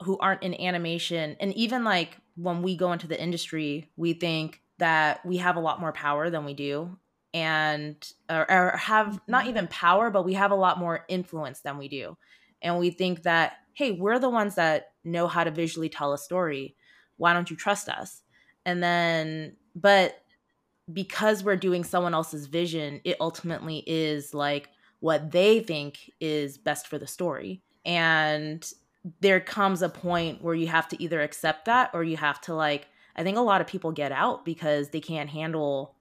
who 0.06 0.18
aren't 0.20 0.44
in 0.44 0.54
animation 0.62 1.36
and 1.40 1.52
even 1.56 1.84
like 1.84 2.18
when 2.36 2.62
we 2.62 2.76
go 2.76 2.92
into 2.92 3.08
the 3.08 3.20
industry, 3.20 3.90
we 3.96 4.14
think 4.14 4.62
that 4.78 5.26
we 5.26 5.38
have 5.38 5.56
a 5.56 5.60
lot 5.60 5.80
more 5.80 5.92
power 5.92 6.30
than 6.30 6.46
we 6.46 6.54
do 6.54 6.98
and 7.34 7.96
or, 8.30 8.50
or 8.50 8.78
have 8.78 9.20
not 9.28 9.42
mm-hmm. 9.42 9.50
even 9.50 9.68
power, 9.68 10.10
but 10.10 10.24
we 10.24 10.34
have 10.34 10.52
a 10.52 10.56
lot 10.56 10.78
more 10.78 11.06
influence 11.08 11.62
than 11.62 11.78
we 11.78 11.88
do. 11.88 12.18
And 12.62 12.78
we 12.78 12.92
think 12.92 13.24
that 13.24 13.54
hey 13.74 13.92
we're 13.92 14.20
the 14.20 14.30
ones 14.30 14.56
that 14.56 14.92
know 15.04 15.28
how 15.28 15.44
to 15.44 15.52
visually 15.52 15.90
tell 15.90 16.14
a 16.14 16.18
story. 16.18 16.76
Why 17.18 17.34
don't 17.34 17.50
you 17.50 17.56
trust 17.56 17.90
us? 17.90 18.22
And 18.66 18.84
then 18.84 19.56
but 19.76 20.22
because 20.94 21.44
we're 21.44 21.56
doing 21.56 21.84
someone 21.84 22.14
else's 22.14 22.46
vision 22.46 23.02
it 23.04 23.18
ultimately 23.20 23.84
is 23.88 24.36
like 24.36 24.70
what 25.00 25.32
they 25.32 25.62
think 25.62 26.12
is 26.20 26.58
best 26.58 26.88
for 26.88 27.00
the 27.00 27.08
story. 27.08 27.62
And 27.86 28.66
there 29.22 29.40
comes 29.40 29.82
a 29.82 29.90
point 29.90 30.42
where 30.42 30.56
you 30.56 30.68
have 30.68 30.88
to 30.88 31.02
either 31.02 31.22
accept 31.22 31.66
that 31.66 31.92
or 31.94 32.04
you 32.04 32.18
have 32.18 32.42
to 32.42 32.54
like 32.54 32.88
i 33.16 33.24
think 33.24 33.38
a 33.38 33.42
lot 33.42 33.62
of 33.62 33.68
people 33.68 33.92
get 33.92 34.12
out 34.12 34.44
because 34.44 34.90
they 34.90 35.02
can't 35.02 35.30
handle 35.30 35.96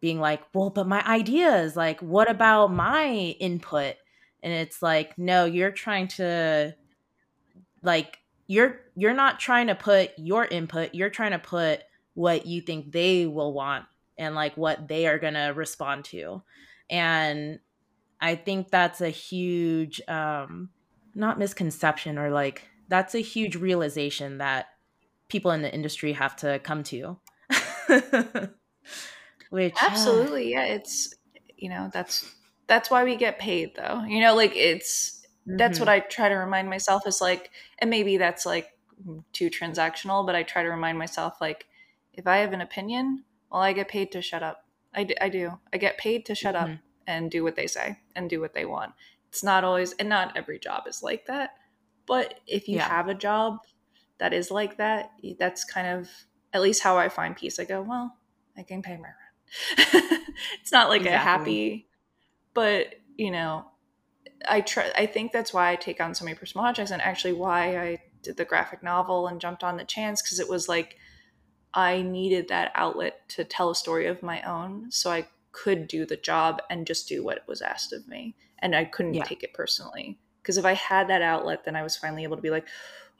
being 0.00 0.20
like 0.20 0.42
well 0.54 0.70
but 0.70 0.86
my 0.86 1.04
ideas 1.06 1.76
like 1.76 2.00
what 2.00 2.30
about 2.30 2.72
my 2.72 3.08
input? 3.40 3.96
And 4.42 4.52
it's 4.52 4.82
like 4.82 5.18
no 5.18 5.44
you're 5.44 5.72
trying 5.72 6.08
to 6.08 6.74
like 7.82 8.18
you're 8.46 8.80
you're 8.94 9.14
not 9.14 9.40
trying 9.40 9.66
to 9.66 9.74
put 9.74 10.12
your 10.16 10.44
input 10.44 10.94
you're 10.94 11.10
trying 11.10 11.32
to 11.32 11.38
put 11.38 11.82
what 12.14 12.46
you 12.46 12.60
think 12.60 12.92
they 12.92 13.26
will 13.26 13.52
want 13.52 13.84
and 14.16 14.34
like 14.34 14.56
what 14.56 14.88
they 14.88 15.06
are 15.06 15.18
going 15.18 15.34
to 15.34 15.52
respond 15.54 16.04
to. 16.06 16.42
And 16.88 17.58
i 18.20 18.34
think 18.34 18.70
that's 18.70 19.00
a 19.00 19.10
huge 19.10 20.00
um 20.08 20.70
not 21.18 21.38
misconception 21.38 22.18
or 22.18 22.30
like 22.30 22.62
that's 22.88 23.14
a 23.14 23.20
huge 23.20 23.56
realization 23.56 24.38
that 24.38 24.68
people 25.28 25.50
in 25.50 25.62
the 25.62 25.74
industry 25.74 26.12
have 26.12 26.36
to 26.36 26.58
come 26.60 26.82
to 26.82 27.18
which 29.50 29.74
absolutely 29.82 30.54
uh, 30.54 30.60
yeah 30.60 30.64
it's 30.74 31.14
you 31.56 31.68
know 31.68 31.90
that's 31.92 32.34
that's 32.66 32.90
why 32.90 33.04
we 33.04 33.16
get 33.16 33.38
paid 33.38 33.74
though 33.76 34.04
you 34.04 34.20
know 34.20 34.34
like 34.34 34.54
it's 34.54 35.22
mm-hmm. 35.46 35.56
that's 35.56 35.80
what 35.80 35.88
mm-hmm. 35.88 36.04
i 36.04 36.08
try 36.08 36.28
to 36.28 36.36
remind 36.36 36.70
myself 36.70 37.06
is 37.06 37.20
like 37.20 37.50
and 37.78 37.90
maybe 37.90 38.16
that's 38.16 38.46
like 38.46 38.68
too 39.32 39.50
transactional 39.50 40.24
but 40.24 40.34
i 40.34 40.42
try 40.42 40.62
to 40.62 40.68
remind 40.68 40.98
myself 40.98 41.40
like 41.40 41.66
if 42.12 42.26
i 42.26 42.38
have 42.38 42.52
an 42.52 42.60
opinion 42.60 43.24
well 43.50 43.60
i 43.60 43.72
get 43.72 43.88
paid 43.88 44.12
to 44.12 44.22
shut 44.22 44.42
up 44.42 44.64
i, 44.94 45.04
d- 45.04 45.16
I 45.20 45.28
do 45.28 45.58
i 45.72 45.78
get 45.78 45.98
paid 45.98 46.26
to 46.26 46.34
shut 46.34 46.54
mm-hmm. 46.54 46.74
up 46.74 46.78
and 47.06 47.30
do 47.30 47.42
what 47.42 47.56
they 47.56 47.66
say 47.66 47.98
and 48.14 48.28
do 48.28 48.40
what 48.40 48.54
they 48.54 48.66
want 48.66 48.92
it's 49.28 49.42
not 49.42 49.64
always 49.64 49.92
and 49.94 50.08
not 50.08 50.36
every 50.36 50.58
job 50.58 50.84
is 50.86 51.02
like 51.02 51.26
that 51.26 51.50
but 52.06 52.40
if 52.46 52.68
you 52.68 52.76
yeah. 52.76 52.88
have 52.88 53.08
a 53.08 53.14
job 53.14 53.58
that 54.18 54.32
is 54.32 54.50
like 54.50 54.76
that 54.78 55.12
that's 55.38 55.64
kind 55.64 55.86
of 55.86 56.08
at 56.52 56.62
least 56.62 56.82
how 56.82 56.96
i 56.96 57.08
find 57.08 57.36
peace 57.36 57.58
i 57.58 57.64
go 57.64 57.82
well 57.82 58.16
i 58.56 58.62
can 58.62 58.82
pay 58.82 58.96
my 58.96 59.08
rent 59.08 60.14
it's 60.60 60.72
not 60.72 60.88
like 60.88 61.02
exactly. 61.02 61.14
a 61.14 61.18
happy 61.18 61.88
but 62.54 62.94
you 63.16 63.30
know 63.30 63.64
i 64.48 64.60
try 64.60 64.90
i 64.96 65.06
think 65.06 65.32
that's 65.32 65.52
why 65.52 65.70
i 65.70 65.76
take 65.76 66.00
on 66.00 66.14
so 66.14 66.24
many 66.24 66.36
personal 66.36 66.64
projects 66.64 66.90
and 66.90 67.02
actually 67.02 67.32
why 67.32 67.78
i 67.78 67.98
did 68.22 68.36
the 68.36 68.44
graphic 68.44 68.82
novel 68.82 69.26
and 69.28 69.40
jumped 69.40 69.64
on 69.64 69.76
the 69.76 69.84
chance 69.84 70.20
because 70.20 70.40
it 70.40 70.48
was 70.48 70.68
like 70.68 70.96
i 71.74 72.02
needed 72.02 72.48
that 72.48 72.72
outlet 72.74 73.28
to 73.28 73.44
tell 73.44 73.70
a 73.70 73.74
story 73.74 74.06
of 74.06 74.22
my 74.22 74.42
own 74.42 74.90
so 74.90 75.10
i 75.10 75.26
could 75.52 75.88
do 75.88 76.04
the 76.04 76.16
job 76.16 76.60
and 76.70 76.86
just 76.86 77.08
do 77.08 77.24
what 77.24 77.46
was 77.48 77.62
asked 77.62 77.92
of 77.92 78.06
me 78.06 78.34
and 78.60 78.74
i 78.74 78.84
couldn't 78.84 79.14
yeah. 79.14 79.24
take 79.24 79.42
it 79.42 79.54
personally 79.54 80.18
because 80.42 80.56
if 80.56 80.64
i 80.64 80.74
had 80.74 81.08
that 81.08 81.22
outlet 81.22 81.64
then 81.64 81.76
i 81.76 81.82
was 81.82 81.96
finally 81.96 82.22
able 82.22 82.36
to 82.36 82.42
be 82.42 82.50
like 82.50 82.66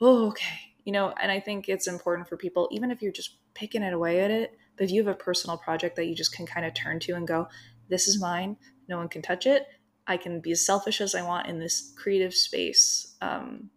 oh 0.01 0.27
okay 0.27 0.59
you 0.83 0.91
know 0.91 1.13
and 1.21 1.31
i 1.31 1.39
think 1.39 1.69
it's 1.69 1.87
important 1.87 2.27
for 2.27 2.37
people 2.37 2.67
even 2.71 2.91
if 2.91 3.01
you're 3.01 3.11
just 3.11 3.37
picking 3.53 3.83
it 3.83 3.93
away 3.93 4.21
at 4.21 4.31
it 4.31 4.57
but 4.77 4.85
if 4.85 4.91
you 4.91 5.03
have 5.03 5.13
a 5.13 5.17
personal 5.17 5.57
project 5.57 5.95
that 5.95 6.05
you 6.05 6.15
just 6.15 6.33
can 6.33 6.45
kind 6.45 6.65
of 6.65 6.73
turn 6.73 6.99
to 6.99 7.13
and 7.13 7.27
go 7.27 7.47
this 7.89 8.07
is 8.07 8.21
mine 8.21 8.55
no 8.89 8.97
one 8.97 9.07
can 9.07 9.21
touch 9.21 9.45
it. 9.45 9.67
I 10.07 10.17
can 10.17 10.41
be 10.41 10.51
as 10.51 10.65
selfish 10.65 10.99
as 10.99 11.13
I 11.13 11.21
want 11.21 11.47
in 11.47 11.59
this 11.59 11.93
creative 11.95 12.33
space. 12.33 13.15
Um, 13.21 13.69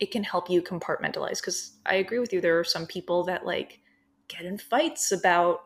it 0.00 0.10
can 0.10 0.24
help 0.24 0.48
you 0.48 0.62
compartmentalize 0.62 1.40
because 1.40 1.76
I 1.84 1.96
agree 1.96 2.18
with 2.18 2.32
you. 2.32 2.40
There 2.40 2.58
are 2.58 2.64
some 2.64 2.86
people 2.86 3.24
that 3.24 3.44
like 3.44 3.80
get 4.26 4.42
in 4.42 4.56
fights 4.56 5.12
about 5.12 5.60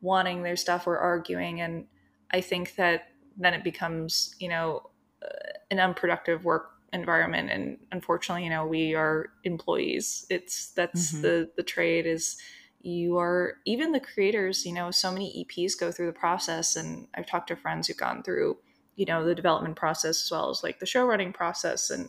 wanting 0.00 0.42
their 0.42 0.56
stuff 0.56 0.86
or 0.86 0.98
arguing, 0.98 1.60
and 1.60 1.86
I 2.30 2.40
think 2.40 2.76
that 2.76 3.08
then 3.36 3.54
it 3.54 3.64
becomes 3.64 4.34
you 4.38 4.48
know 4.48 4.90
uh, 5.22 5.52
an 5.70 5.80
unproductive 5.80 6.44
work 6.44 6.70
environment. 6.92 7.50
And 7.50 7.78
unfortunately, 7.90 8.44
you 8.44 8.50
know 8.50 8.66
we 8.66 8.94
are 8.94 9.30
employees. 9.44 10.26
It's 10.30 10.72
that's 10.72 11.12
mm-hmm. 11.12 11.22
the 11.22 11.50
the 11.56 11.62
trade 11.62 12.06
is 12.06 12.36
you 12.82 13.16
are 13.16 13.58
even 13.64 13.92
the 13.92 14.00
creators 14.00 14.66
you 14.66 14.72
know 14.72 14.90
so 14.90 15.12
many 15.12 15.46
eps 15.46 15.78
go 15.78 15.92
through 15.92 16.06
the 16.06 16.12
process 16.12 16.74
and 16.74 17.06
i've 17.14 17.26
talked 17.26 17.48
to 17.48 17.56
friends 17.56 17.86
who've 17.86 17.96
gone 17.96 18.22
through 18.22 18.56
you 18.96 19.06
know 19.06 19.24
the 19.24 19.34
development 19.34 19.76
process 19.76 20.24
as 20.24 20.30
well 20.30 20.50
as 20.50 20.62
like 20.62 20.78
the 20.80 20.86
show 20.86 21.04
running 21.04 21.32
process 21.32 21.90
and 21.90 22.08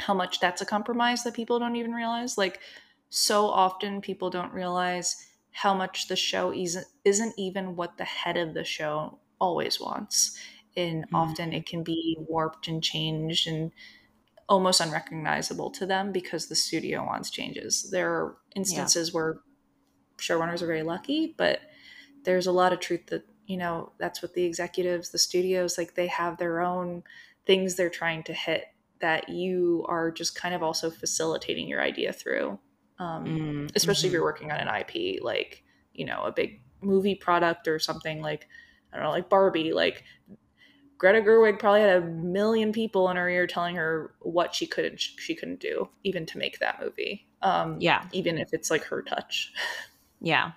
how 0.00 0.14
much 0.14 0.40
that's 0.40 0.60
a 0.60 0.66
compromise 0.66 1.24
that 1.24 1.34
people 1.34 1.58
don't 1.58 1.76
even 1.76 1.92
realize 1.92 2.36
like 2.36 2.60
so 3.08 3.46
often 3.46 4.00
people 4.00 4.30
don't 4.30 4.52
realize 4.52 5.26
how 5.50 5.74
much 5.74 6.08
the 6.08 6.16
show 6.16 6.52
isn't 6.52 6.86
isn't 7.04 7.34
even 7.38 7.74
what 7.74 7.96
the 7.96 8.04
head 8.04 8.36
of 8.36 8.54
the 8.54 8.64
show 8.64 9.18
always 9.40 9.80
wants 9.80 10.36
and 10.76 11.04
mm-hmm. 11.04 11.16
often 11.16 11.52
it 11.52 11.66
can 11.66 11.82
be 11.82 12.16
warped 12.20 12.68
and 12.68 12.82
changed 12.82 13.46
and 13.46 13.72
almost 14.48 14.80
unrecognizable 14.80 15.70
to 15.70 15.84
them 15.84 16.10
because 16.10 16.48
the 16.48 16.54
studio 16.54 17.04
wants 17.04 17.30
changes 17.30 17.90
there 17.90 18.10
are 18.10 18.36
instances 18.54 19.08
yeah. 19.08 19.14
where 19.14 19.40
showrunners 20.18 20.62
are 20.62 20.66
very 20.66 20.82
lucky, 20.82 21.34
but 21.36 21.60
there's 22.24 22.46
a 22.46 22.52
lot 22.52 22.72
of 22.72 22.80
truth 22.80 23.06
that, 23.06 23.24
you 23.46 23.56
know, 23.56 23.92
that's 23.98 24.20
what 24.22 24.34
the 24.34 24.44
executives, 24.44 25.10
the 25.10 25.18
studios, 25.18 25.78
like 25.78 25.94
they 25.94 26.08
have 26.08 26.36
their 26.36 26.60
own 26.60 27.02
things 27.46 27.74
they're 27.74 27.88
trying 27.88 28.22
to 28.24 28.32
hit 28.32 28.64
that 29.00 29.28
you 29.28 29.86
are 29.88 30.10
just 30.10 30.34
kind 30.34 30.54
of 30.54 30.62
also 30.62 30.90
facilitating 30.90 31.68
your 31.68 31.80
idea 31.80 32.12
through. 32.12 32.58
Um, 32.98 33.24
mm-hmm. 33.24 33.66
Especially 33.76 34.08
if 34.08 34.12
you're 34.12 34.24
working 34.24 34.50
on 34.50 34.58
an 34.58 34.68
IP, 34.68 35.22
like, 35.22 35.62
you 35.94 36.04
know, 36.04 36.22
a 36.24 36.32
big 36.32 36.60
movie 36.80 37.14
product 37.14 37.68
or 37.68 37.78
something 37.78 38.20
like 38.20 38.48
I 38.92 38.96
don't 38.96 39.04
know, 39.04 39.10
like 39.10 39.28
Barbie, 39.28 39.72
like 39.72 40.04
Greta 40.98 41.20
Gerwig 41.20 41.58
probably 41.58 41.80
had 41.80 42.02
a 42.02 42.06
million 42.06 42.72
people 42.72 43.08
in 43.10 43.16
her 43.16 43.28
ear 43.28 43.46
telling 43.46 43.76
her 43.76 44.14
what 44.20 44.54
she 44.54 44.66
couldn't 44.66 44.98
she 45.00 45.34
couldn't 45.34 45.60
do, 45.60 45.88
even 46.04 46.26
to 46.26 46.38
make 46.38 46.58
that 46.58 46.80
movie. 46.80 47.26
Um, 47.42 47.76
yeah, 47.80 48.04
even 48.12 48.38
if 48.38 48.52
it's 48.52 48.70
like 48.70 48.84
her 48.84 49.02
touch. 49.02 49.52
Yeah, 50.20 50.50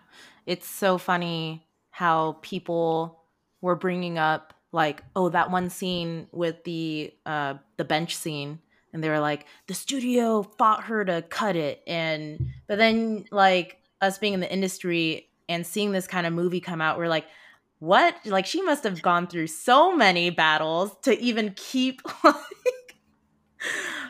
it's 0.48 0.68
so 0.68 0.98
funny 0.98 1.68
how 1.92 2.38
people 2.42 3.22
were 3.62 3.76
bringing 3.76 4.18
up 4.18 4.56
like, 4.72 5.04
oh, 5.16 5.30
that 5.30 5.52
one 5.52 5.70
scene 5.70 6.28
with 6.32 6.64
the 6.64 7.14
uh, 7.26 7.56
the 7.78 7.84
bench 7.84 8.16
scene, 8.16 8.60
and 8.94 9.04
they 9.04 9.10
were 9.10 9.20
like, 9.20 9.46
the 9.68 9.74
studio 9.74 10.42
fought 10.42 10.86
her 10.86 11.06
to 11.06 11.22
cut 11.22 11.56
it, 11.56 11.84
and 11.86 12.54
but 12.68 12.78
then 12.78 13.26
like 13.32 13.78
us 14.02 14.18
being 14.18 14.34
in 14.34 14.40
the 14.40 14.52
industry 14.52 15.30
and 15.48 15.68
seeing 15.68 15.92
this 15.92 16.08
kind 16.08 16.26
of 16.26 16.34
movie 16.34 16.62
come 16.62 16.82
out, 16.82 16.98
we're 16.98 17.08
like, 17.08 17.28
what? 17.82 18.16
Like 18.28 18.46
she 18.46 18.62
must 18.62 18.84
have 18.84 19.02
gone 19.02 19.26
through 19.26 19.48
so 19.48 19.96
many 19.96 20.30
battles 20.30 20.96
to 21.02 21.20
even 21.20 21.54
keep 21.56 22.00
like 22.24 22.36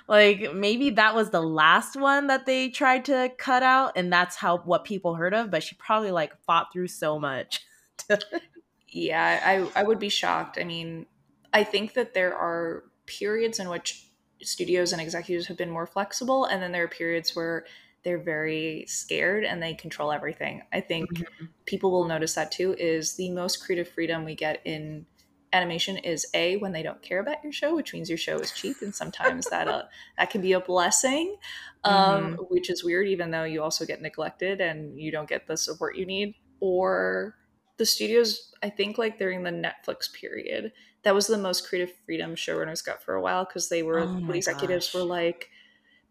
like 0.10 0.54
maybe 0.54 0.90
that 0.90 1.16
was 1.16 1.30
the 1.30 1.42
last 1.42 1.96
one 1.96 2.28
that 2.28 2.46
they 2.46 2.68
tried 2.68 3.06
to 3.06 3.32
cut 3.38 3.64
out 3.64 3.94
and 3.96 4.12
that's 4.12 4.36
how 4.36 4.58
what 4.58 4.84
people 4.84 5.16
heard 5.16 5.34
of, 5.34 5.50
but 5.50 5.64
she 5.64 5.76
probably 5.76 6.12
like 6.12 6.34
fought 6.46 6.74
through 6.74 6.90
so 6.90 7.18
much. 7.18 7.66
yeah, 8.90 9.40
I 9.42 9.80
I 9.80 9.84
would 9.84 10.00
be 10.00 10.10
shocked. 10.10 10.58
I 10.60 10.66
mean, 10.66 11.06
I 11.54 11.64
think 11.64 11.94
that 11.94 12.14
there 12.14 12.36
are 12.36 12.84
periods 13.06 13.58
in 13.58 13.70
which 13.70 14.06
studios 14.42 14.92
and 14.92 15.02
executives 15.02 15.48
have 15.48 15.56
been 15.56 15.72
more 15.72 15.88
flexible 15.88 16.44
and 16.44 16.62
then 16.62 16.74
there 16.74 16.84
are 16.84 16.90
periods 16.90 17.38
where 17.38 17.64
they're 18.04 18.22
very 18.22 18.86
scared 18.88 19.44
and 19.44 19.62
they 19.62 19.74
control 19.74 20.12
everything. 20.12 20.64
I 20.74 20.82
think 20.82 21.12
mm-hmm. 21.14 21.46
people 21.66 21.92
will 21.92 22.06
notice 22.06 22.34
that 22.36 22.52
too 22.52 22.76
is 22.78 23.16
the 23.16 23.30
most 23.30 23.64
creative 23.64 23.88
freedom 23.88 24.26
we 24.26 24.36
get 24.36 24.62
in 24.66 25.06
animation 25.54 25.98
is 25.98 26.26
a 26.34 26.58
when 26.58 26.72
they 26.72 26.84
don't 26.84 27.02
care 27.02 27.20
about 27.20 27.44
your 27.44 27.52
show 27.52 27.76
which 27.76 27.94
means 27.94 28.08
your 28.08 28.18
show 28.18 28.38
is 28.38 28.52
cheap 28.52 28.78
and 28.82 28.96
sometimes 28.96 29.46
that 29.50 29.68
uh, 29.68 29.84
that 30.18 30.30
can 30.30 30.40
be 30.40 30.54
a 30.54 30.60
blessing 30.60 31.36
um, 31.84 31.96
mm-hmm. 31.96 32.36
which 32.50 32.70
is 32.70 32.84
weird 32.84 33.08
even 33.08 33.32
though 33.32 33.44
you 33.44 33.62
also 33.62 33.86
get 33.86 34.02
neglected 34.02 34.62
and 34.62 34.98
you 34.98 35.12
don't 35.12 35.28
get 35.28 35.48
the 35.48 35.58
support 35.58 35.98
you 35.98 36.06
need 36.06 36.36
or 36.62 37.36
the 37.78 37.86
studios 37.86 38.54
i 38.64 38.70
think 38.70 38.98
like 38.98 39.20
during 39.20 39.44
the 39.44 39.52
netflix 39.52 40.12
period 40.14 40.72
that 41.04 41.14
was 41.14 41.28
the 41.28 41.38
most 41.38 41.68
creative 41.68 41.94
freedom 42.06 42.34
showrunners 42.34 42.86
got 42.86 43.04
for 43.04 43.16
a 43.16 43.22
while 43.22 43.44
because 43.44 43.68
they 43.68 43.84
were 43.84 44.00
oh 44.00 44.22
the 44.28 44.34
executives 44.34 44.88
gosh. 44.88 45.02
were 45.02 45.06
like 45.06 45.50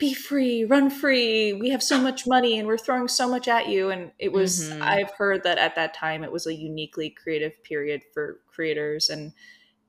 be 0.01 0.15
free, 0.15 0.65
run 0.65 0.91
free. 0.91 1.53
We 1.53 1.69
have 1.71 1.83
so 1.83 2.01
much 2.01 2.27
money 2.27 2.59
and 2.59 2.67
we're 2.67 2.79
throwing 2.79 3.07
so 3.07 3.29
much 3.29 3.47
at 3.47 3.69
you. 3.69 3.91
And 3.91 4.11
it 4.19 4.33
was, 4.33 4.71
mm-hmm. 4.71 4.83
I've 4.83 5.11
heard 5.13 5.45
that 5.45 5.59
at 5.59 5.77
that 5.77 5.95
time 5.95 6.25
it 6.25 6.33
was 6.33 6.47
a 6.47 6.55
uniquely 6.55 7.11
creative 7.11 7.63
period 7.63 8.03
for 8.13 8.41
creators. 8.49 9.11
And 9.11 9.33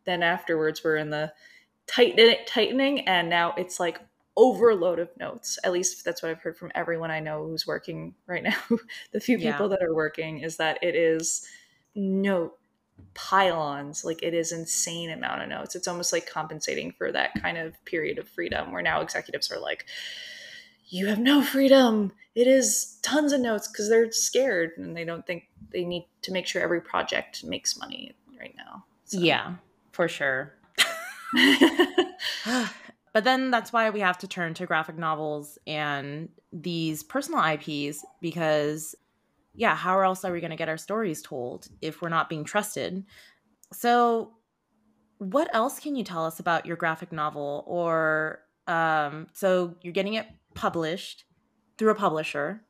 then 0.05 0.21
afterwards, 0.21 0.83
we're 0.83 0.97
in 0.97 1.09
the 1.09 1.31
tighten- 1.87 2.45
tightening, 2.45 3.07
and 3.07 3.29
now 3.29 3.53
it's 3.57 3.79
like 3.79 3.99
overload 4.35 4.99
of 4.99 5.09
notes. 5.17 5.57
At 5.63 5.71
least 5.71 6.03
that's 6.03 6.21
what 6.21 6.29
I've 6.29 6.41
heard 6.41 6.57
from 6.57 6.71
everyone 6.75 7.11
I 7.11 7.19
know 7.19 7.47
who's 7.47 7.65
working 7.65 8.15
right 8.27 8.43
now. 8.51 8.57
the 9.11 9.19
few 9.19 9.37
people 9.37 9.69
yeah. 9.69 9.77
that 9.77 9.83
are 9.83 9.95
working 9.95 10.39
is 10.39 10.57
that 10.57 10.83
it 10.83 10.95
is 10.95 11.45
note 11.95 12.57
pylons 13.13 14.03
like 14.03 14.23
it 14.23 14.33
is 14.33 14.51
insane 14.51 15.09
amount 15.09 15.41
of 15.41 15.49
notes. 15.49 15.75
It's 15.75 15.87
almost 15.87 16.13
like 16.13 16.29
compensating 16.29 16.91
for 16.91 17.11
that 17.11 17.41
kind 17.41 17.57
of 17.57 17.83
period 17.85 18.17
of 18.17 18.27
freedom 18.27 18.71
where 18.71 18.81
now 18.81 19.01
executives 19.01 19.51
are 19.51 19.59
like 19.59 19.85
you 20.89 21.07
have 21.07 21.19
no 21.19 21.41
freedom. 21.41 22.11
It 22.35 22.47
is 22.47 22.99
tons 23.01 23.31
of 23.31 23.41
notes 23.41 23.67
because 23.67 23.89
they're 23.89 24.11
scared 24.11 24.71
and 24.77 24.95
they 24.95 25.05
don't 25.05 25.25
think 25.25 25.47
they 25.71 25.85
need 25.85 26.07
to 26.23 26.31
make 26.31 26.47
sure 26.47 26.61
every 26.61 26.81
project 26.81 27.43
makes 27.43 27.77
money 27.77 28.13
right 28.39 28.55
now. 28.57 28.83
So. 29.05 29.19
yeah 29.19 29.55
for 29.91 30.07
sure. 30.07 30.53
But 33.13 33.25
then 33.25 33.51
that's 33.51 33.73
why 33.73 33.89
we 33.89 33.99
have 33.99 34.17
to 34.19 34.27
turn 34.27 34.53
to 34.55 34.65
graphic 34.65 34.97
novels 34.97 35.57
and 35.67 36.29
these 36.53 37.03
personal 37.03 37.43
ips 37.43 38.05
because 38.21 38.95
yeah, 39.53 39.75
how 39.75 39.99
else 39.99 40.23
are 40.23 40.31
we 40.31 40.39
going 40.39 40.51
to 40.51 40.57
get 40.57 40.69
our 40.69 40.77
stories 40.77 41.21
told 41.21 41.67
if 41.81 42.01
we're 42.01 42.09
not 42.09 42.29
being 42.29 42.43
trusted? 42.43 43.05
So, 43.73 44.33
what 45.17 45.53
else 45.53 45.79
can 45.79 45.95
you 45.95 46.03
tell 46.03 46.25
us 46.25 46.39
about 46.39 46.65
your 46.65 46.77
graphic 46.77 47.11
novel? 47.11 47.63
Or, 47.67 48.39
um, 48.67 49.27
so 49.33 49.75
you're 49.81 49.93
getting 49.93 50.15
it 50.15 50.27
published 50.55 51.25
through 51.77 51.91
a 51.91 51.95
publisher, 51.95 52.63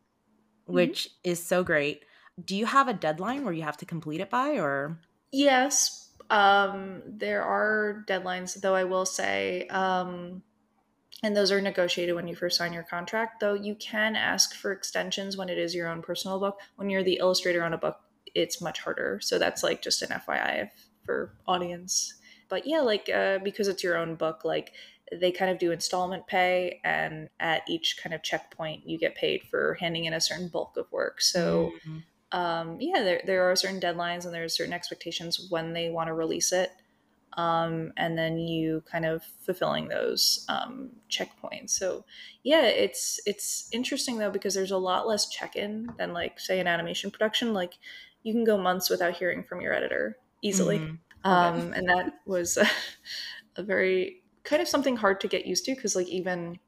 mm-hmm. 0.64 0.74
which 0.74 1.06
mm-hmm. 1.06 1.32
is 1.32 1.44
so 1.44 1.64
great. 1.64 2.04
Do 2.44 2.56
you 2.56 2.66
have 2.66 2.88
a 2.88 2.94
deadline 2.94 3.46
where 3.46 3.54
you 3.54 3.64
have 3.64 3.78
to 3.78 3.86
complete 3.86 4.22
it 4.22 4.30
by, 4.30 4.60
or? 4.60 5.00
Yes, 5.32 6.10
um, 6.30 7.04
there 7.06 7.44
are 7.44 8.04
deadlines, 8.08 8.60
though 8.60 8.76
I 8.76 8.86
will 8.86 9.06
say, 9.06 9.68
um, 9.68 10.42
and 11.24 11.36
those 11.36 11.52
are 11.52 11.62
negotiated 11.62 12.16
when 12.16 12.28
you 12.28 12.36
first 12.36 12.58
sign 12.58 12.74
your 12.74 12.84
contract 12.84 13.40
though 13.40 13.54
you 13.54 13.76
can 13.76 14.16
ask 14.16 14.56
for 14.56 14.72
extensions 14.72 15.38
when 15.38 15.50
it 15.50 15.58
is 15.58 15.76
your 15.76 15.88
own 15.88 16.02
personal 16.02 16.40
book. 16.40 16.60
When 16.76 16.90
you're 16.90 17.04
the 17.04 17.20
illustrator 17.22 17.64
on 17.64 17.74
a 17.74 17.78
book 17.78 17.98
it's 18.34 18.62
much 18.62 18.80
harder. 18.80 19.20
So 19.22 19.38
that's 19.38 19.64
like 19.64 19.82
just 19.82 20.02
an 20.02 20.10
fyi 20.28 20.70
for 21.06 21.34
audience. 21.48 22.14
But 22.50 22.66
yeah 22.66 22.82
like 22.82 23.10
uh, 23.10 23.40
because 23.40 23.68
it's 23.68 23.84
your 23.84 23.98
own 23.98 24.16
book 24.16 24.44
like 24.44 24.74
they 25.12 25.32
kind 25.32 25.52
of 25.52 25.60
do 25.60 25.72
installment 25.72 26.26
pay 26.26 26.80
and 26.86 27.30
at 27.40 27.64
each 27.68 27.98
kind 28.02 28.14
of 28.14 28.24
checkpoint 28.24 28.88
you 28.88 28.98
get 28.98 29.16
paid 29.16 29.44
for 29.44 29.76
handing 29.80 30.06
in 30.06 30.14
a 30.14 30.22
certain 30.22 30.48
bulk 30.48 30.78
of 30.78 30.92
work. 30.92 31.22
So 31.22 31.72
mm-hmm. 31.86 32.40
um, 32.40 32.78
yeah 32.80 33.04
there, 33.04 33.22
there 33.26 33.52
are 33.52 33.56
certain 33.56 33.80
deadlines 33.80 34.26
and 34.26 34.34
there's 34.34 34.56
certain 34.56 34.74
expectations 34.74 35.48
when 35.50 35.74
they 35.74 35.90
want 35.90 36.08
to 36.08 36.14
release 36.14 36.52
it 36.52 36.72
um, 37.38 37.94
and 37.96 38.18
then 38.18 38.38
you 38.38 38.84
kind 38.92 39.06
of 39.06 39.24
fulfilling 39.46 39.88
those 39.88 40.46
um, 40.50 40.90
checkpoints. 41.10 41.72
So 41.72 42.06
yeah, 42.44 42.64
it's 42.64 43.20
it's 43.26 43.70
interesting 43.72 44.18
though 44.18 44.32
because 44.32 44.54
there's 44.54 44.72
a 44.72 44.78
lot 44.78 45.08
less 45.08 45.30
check-in 45.30 45.94
than 45.98 46.14
like 46.14 46.40
say 46.40 46.60
an 46.60 46.68
animation 46.68 47.12
production. 47.12 47.54
Like 47.54 47.74
you 48.24 48.34
can 48.34 48.44
go 48.44 48.58
months 48.58 48.90
without 48.90 49.16
hearing 49.16 49.44
from 49.44 49.62
your 49.62 49.74
editor 49.74 50.18
easily, 50.42 50.80
mm-hmm. 50.80 51.30
um, 51.30 51.74
and 51.74 51.88
that 51.88 52.14
was 52.26 52.58
a, 52.58 52.68
a, 53.56 53.64
very 53.64 54.24
kind 54.44 54.62
of 54.62 54.68
something 54.68 54.98
hard 54.98 55.22
to 55.22 55.28
get 55.28 55.46
used 55.46 55.66
to 55.66 55.76
because 55.76 55.96
like 55.96 56.08
even 56.08 56.60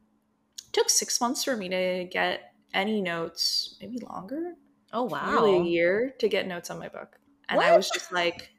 took 0.72 0.90
six 0.90 1.20
months 1.20 1.44
for 1.44 1.58
me 1.58 1.70
to 1.70 2.08
get 2.10 2.54
any 2.74 3.02
notes, 3.02 3.76
maybe 3.82 4.00
longer. 4.00 4.54
Oh 4.94 5.04
wow, 5.04 5.30
nearly 5.30 5.58
a 5.58 5.64
year 5.64 6.14
to 6.20 6.30
get 6.30 6.48
notes 6.48 6.70
on 6.70 6.80
my 6.80 6.88
book, 6.88 7.20
and 7.50 7.58
what? 7.58 7.66
I 7.66 7.76
was 7.76 7.90
just 7.90 8.14
like 8.14 8.53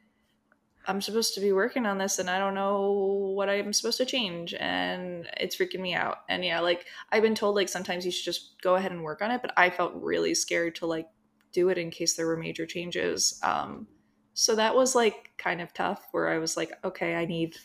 I'm 0.86 1.00
supposed 1.00 1.34
to 1.34 1.40
be 1.40 1.52
working 1.52 1.86
on 1.86 1.98
this 1.98 2.18
and 2.18 2.28
I 2.28 2.38
don't 2.38 2.54
know 2.54 2.92
what 3.34 3.48
I'm 3.48 3.72
supposed 3.72 3.98
to 3.98 4.04
change 4.04 4.54
and 4.54 5.28
it's 5.38 5.56
freaking 5.56 5.80
me 5.80 5.94
out. 5.94 6.18
And 6.28 6.44
yeah, 6.44 6.60
like 6.60 6.86
I've 7.10 7.22
been 7.22 7.34
told 7.34 7.56
like 7.56 7.68
sometimes 7.68 8.04
you 8.04 8.10
should 8.10 8.24
just 8.24 8.60
go 8.62 8.74
ahead 8.74 8.92
and 8.92 9.02
work 9.02 9.22
on 9.22 9.30
it, 9.30 9.40
but 9.40 9.52
I 9.56 9.70
felt 9.70 9.94
really 9.94 10.34
scared 10.34 10.74
to 10.76 10.86
like 10.86 11.08
do 11.52 11.68
it 11.70 11.78
in 11.78 11.90
case 11.90 12.14
there 12.14 12.26
were 12.26 12.36
major 12.36 12.66
changes. 12.66 13.38
Um 13.42 13.86
so 14.34 14.56
that 14.56 14.74
was 14.74 14.94
like 14.94 15.30
kind 15.38 15.60
of 15.60 15.72
tough 15.72 16.08
where 16.12 16.28
I 16.28 16.38
was 16.38 16.56
like, 16.56 16.72
okay, 16.84 17.14
I 17.14 17.24
need 17.24 17.56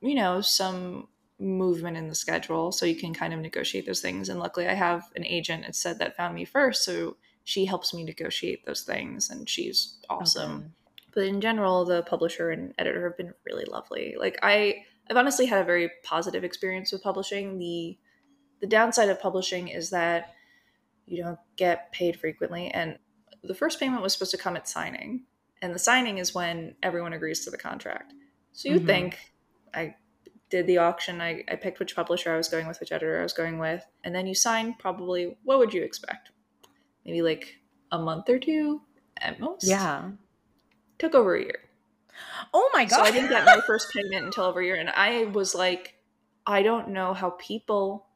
you 0.00 0.14
know, 0.14 0.40
some 0.40 1.08
movement 1.38 1.96
in 1.96 2.08
the 2.08 2.14
schedule 2.14 2.72
so 2.72 2.86
you 2.86 2.94
can 2.94 3.12
kind 3.12 3.34
of 3.34 3.40
negotiate 3.40 3.84
those 3.84 4.00
things 4.00 4.28
and 4.28 4.38
luckily 4.38 4.68
I 4.68 4.74
have 4.74 5.10
an 5.16 5.24
agent 5.24 5.64
it 5.64 5.74
said 5.74 5.98
that 5.98 6.16
found 6.16 6.34
me 6.34 6.44
first, 6.44 6.84
so 6.84 7.16
she 7.44 7.64
helps 7.64 7.92
me 7.92 8.04
negotiate 8.04 8.64
those 8.64 8.82
things 8.82 9.28
and 9.28 9.48
she's 9.48 9.98
awesome. 10.08 10.56
Okay 10.56 10.81
but 11.14 11.24
in 11.24 11.40
general 11.40 11.84
the 11.84 12.02
publisher 12.02 12.50
and 12.50 12.74
editor 12.78 13.04
have 13.04 13.16
been 13.16 13.34
really 13.44 13.64
lovely. 13.64 14.14
Like 14.18 14.38
i 14.42 14.76
i've 15.10 15.16
honestly 15.16 15.46
had 15.46 15.60
a 15.60 15.64
very 15.64 15.90
positive 16.02 16.44
experience 16.44 16.92
with 16.92 17.02
publishing. 17.02 17.58
The 17.58 17.98
the 18.60 18.66
downside 18.66 19.08
of 19.08 19.20
publishing 19.20 19.68
is 19.68 19.90
that 19.90 20.34
you 21.06 21.22
don't 21.22 21.38
get 21.56 21.92
paid 21.92 22.18
frequently 22.18 22.68
and 22.68 22.98
the 23.42 23.54
first 23.54 23.80
payment 23.80 24.02
was 24.02 24.12
supposed 24.12 24.30
to 24.30 24.38
come 24.38 24.56
at 24.56 24.68
signing 24.68 25.24
and 25.60 25.74
the 25.74 25.78
signing 25.78 26.18
is 26.18 26.34
when 26.34 26.76
everyone 26.82 27.12
agrees 27.12 27.44
to 27.44 27.50
the 27.50 27.58
contract. 27.58 28.14
So 28.52 28.68
you 28.68 28.76
mm-hmm. 28.76 28.86
think 28.86 29.18
i 29.74 29.94
did 30.50 30.66
the 30.66 30.78
auction 30.78 31.20
I, 31.20 31.44
I 31.48 31.56
picked 31.56 31.78
which 31.78 31.96
publisher 31.96 32.32
i 32.32 32.36
was 32.36 32.48
going 32.48 32.66
with 32.66 32.78
which 32.78 32.92
editor 32.92 33.18
i 33.18 33.22
was 33.22 33.32
going 33.32 33.58
with 33.58 33.84
and 34.04 34.14
then 34.14 34.26
you 34.26 34.34
sign 34.34 34.74
probably 34.78 35.36
what 35.44 35.58
would 35.58 35.74
you 35.74 35.82
expect? 35.82 36.30
Maybe 37.04 37.20
like 37.22 37.56
a 37.90 37.98
month 37.98 38.28
or 38.28 38.38
two 38.38 38.82
at 39.16 39.40
most? 39.40 39.66
Yeah 39.66 40.12
took 41.02 41.14
over 41.16 41.34
a 41.34 41.42
year. 41.42 41.58
Oh 42.54 42.70
my 42.72 42.84
god! 42.84 42.96
So 42.96 43.02
I 43.02 43.10
didn't 43.10 43.30
get 43.30 43.44
my 43.44 43.60
first 43.66 43.92
payment 43.92 44.24
until 44.24 44.44
over 44.44 44.60
a 44.60 44.64
year, 44.64 44.76
and 44.76 44.90
I 44.90 45.24
was 45.24 45.54
like, 45.54 45.94
I 46.46 46.62
don't 46.62 46.90
know 46.90 47.12
how 47.12 47.30
people 47.30 48.06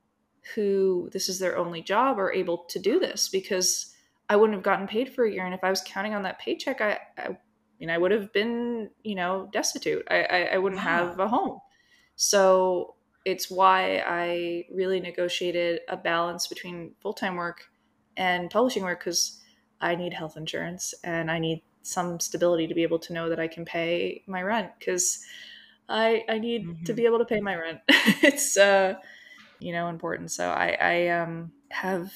who 0.55 1.11
this 1.13 1.29
is 1.29 1.41
their 1.41 1.59
only 1.59 1.83
job 1.83 2.19
are 2.19 2.33
able 2.33 2.59
to 2.69 2.79
do 2.79 3.01
this 3.01 3.29
because 3.29 3.93
I 4.29 4.37
wouldn't 4.37 4.57
have 4.57 4.65
gotten 4.65 4.87
paid 4.87 5.13
for 5.13 5.25
a 5.25 5.33
year, 5.33 5.45
and 5.45 5.55
if 5.55 5.65
I 5.65 5.71
was 5.71 5.83
counting 5.85 6.15
on 6.15 6.23
that 6.23 6.39
paycheck, 6.39 6.81
I, 6.81 6.99
I 7.19 7.37
mean, 7.81 7.91
I 7.91 7.99
would 7.99 8.13
have 8.13 8.33
been, 8.33 8.91
you 9.03 9.17
know, 9.17 9.49
destitute. 9.53 10.07
I, 10.09 10.23
I, 10.23 10.39
I 10.55 10.59
wouldn't 10.59 10.81
have 10.81 11.19
a 11.19 11.29
home. 11.29 11.59
So 12.15 12.95
it's 13.25 13.51
why 13.51 14.03
I 14.07 14.65
really 14.73 15.01
negotiated 15.01 15.81
a 15.89 15.97
balance 15.97 16.47
between 16.47 16.93
full 17.01 17.13
time 17.13 17.35
work 17.35 17.67
and 18.17 18.49
publishing 18.49 18.85
work 18.85 19.01
because 19.01 19.43
I 19.81 19.97
need 19.97 20.15
health 20.15 20.37
insurance 20.37 20.95
and 21.05 21.31
I 21.31 21.39
need 21.39 21.63
some 21.87 22.21
stability 22.21 22.67
to 22.67 22.75
be 22.75 22.83
able 22.83 22.99
to 23.01 23.13
know 23.13 23.29
that 23.29 23.41
I 23.41 23.49
can 23.49 23.65
pay 23.65 24.23
my 24.27 24.43
rent 24.43 24.73
because 24.79 25.25
I 25.89 26.25
I 26.29 26.39
need 26.39 26.69
Mhm. 26.69 26.87
to 26.87 26.95
be 26.95 27.07
able 27.07 27.19
to 27.19 27.25
pay 27.25 27.41
my 27.41 27.55
rent. 27.57 27.81
it's 27.89 28.57
uh 28.57 28.97
you 29.59 29.73
know 29.73 29.89
important. 29.89 30.31
So 30.31 30.51
I 30.51 30.77
I 30.81 31.09
um 31.09 31.53
have 31.71 32.15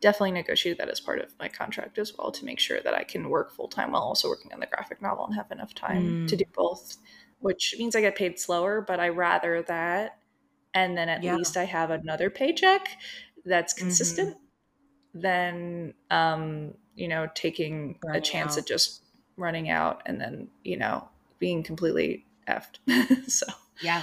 definitely 0.00 0.32
negotiated 0.32 0.78
that 0.78 0.88
as 0.90 1.00
part 1.00 1.20
of 1.20 1.34
my 1.38 1.48
contract 1.48 1.98
as 1.98 2.16
well 2.18 2.32
to 2.32 2.44
make 2.44 2.58
sure 2.58 2.80
that 2.80 2.94
I 2.94 3.04
can 3.04 3.28
work 3.30 3.52
full 3.52 3.68
time 3.68 3.92
while 3.92 4.02
also 4.02 4.28
working 4.28 4.52
on 4.52 4.60
the 4.60 4.66
graphic 4.66 5.00
novel 5.00 5.26
and 5.26 5.34
have 5.34 5.50
enough 5.52 5.74
time 5.74 6.18
to 6.26 6.36
Mm. 6.36 6.38
do 6.38 6.44
both, 6.54 6.96
which 7.38 7.74
means 7.78 7.94
I 7.96 8.00
get 8.00 8.16
paid 8.16 8.38
slower, 8.38 8.80
but 8.80 8.98
I 9.00 9.10
rather 9.10 9.62
that 9.62 10.18
and 10.74 10.96
then 10.96 11.08
at 11.08 11.24
Yeah. 11.24 11.32
least 11.32 11.56
I 11.56 11.64
have 11.64 11.90
another 11.90 12.30
paycheck 12.30 12.88
that's 13.44 13.72
Mhm. 13.80 14.32
consistent 14.32 14.38
than 15.14 15.94
um, 16.10 16.74
you 16.94 17.08
know, 17.08 17.28
taking 17.34 18.00
a 18.12 18.20
chance 18.20 18.56
out. 18.56 18.58
at 18.58 18.66
just 18.66 19.01
running 19.36 19.70
out 19.70 20.02
and 20.06 20.20
then, 20.20 20.48
you 20.64 20.76
know, 20.76 21.08
being 21.38 21.62
completely 21.62 22.26
effed. 22.48 22.78
so 23.28 23.46
Yeah, 23.80 24.02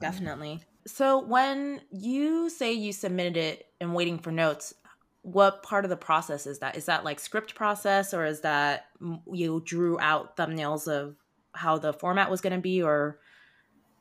definitely. 0.00 0.60
So 0.86 1.18
when 1.24 1.80
you 1.90 2.48
say 2.48 2.72
you 2.72 2.92
submitted 2.92 3.36
it 3.36 3.66
and 3.80 3.94
waiting 3.94 4.18
for 4.18 4.30
notes, 4.30 4.74
what 5.22 5.62
part 5.62 5.84
of 5.84 5.90
the 5.90 5.96
process 5.96 6.46
is 6.46 6.60
that? 6.60 6.76
Is 6.76 6.84
that 6.84 7.04
like 7.04 7.18
script 7.18 7.54
process 7.54 8.14
or 8.14 8.24
is 8.24 8.42
that 8.42 8.86
you 9.32 9.62
drew 9.64 9.98
out 9.98 10.36
thumbnails 10.36 10.86
of 10.86 11.16
how 11.54 11.78
the 11.78 11.92
format 11.92 12.30
was 12.30 12.40
going 12.40 12.52
to 12.52 12.60
be 12.60 12.82
or 12.82 13.18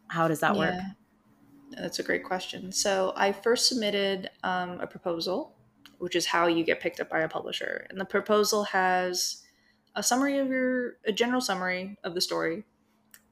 how 0.07 0.27
does 0.27 0.41
that 0.41 0.55
work? 0.55 0.75
that's 1.77 1.99
a 1.99 2.03
great 2.03 2.23
question. 2.23 2.71
So 2.71 3.13
I 3.15 3.31
first 3.31 3.67
submitted 3.67 4.29
um, 4.43 4.79
a 4.79 4.87
proposal, 4.87 5.55
which 5.97 6.15
is 6.15 6.25
how 6.25 6.47
you 6.47 6.63
get 6.63 6.79
picked 6.79 6.99
up 6.99 7.09
by 7.09 7.21
a 7.21 7.27
publisher. 7.27 7.87
And 7.89 7.99
the 7.99 8.05
proposal 8.05 8.63
has 8.65 9.43
a 9.95 10.03
summary 10.03 10.37
of 10.37 10.49
your, 10.49 10.97
a 11.05 11.11
general 11.11 11.41
summary 11.41 11.97
of 12.03 12.13
the 12.13 12.21
story, 12.21 12.65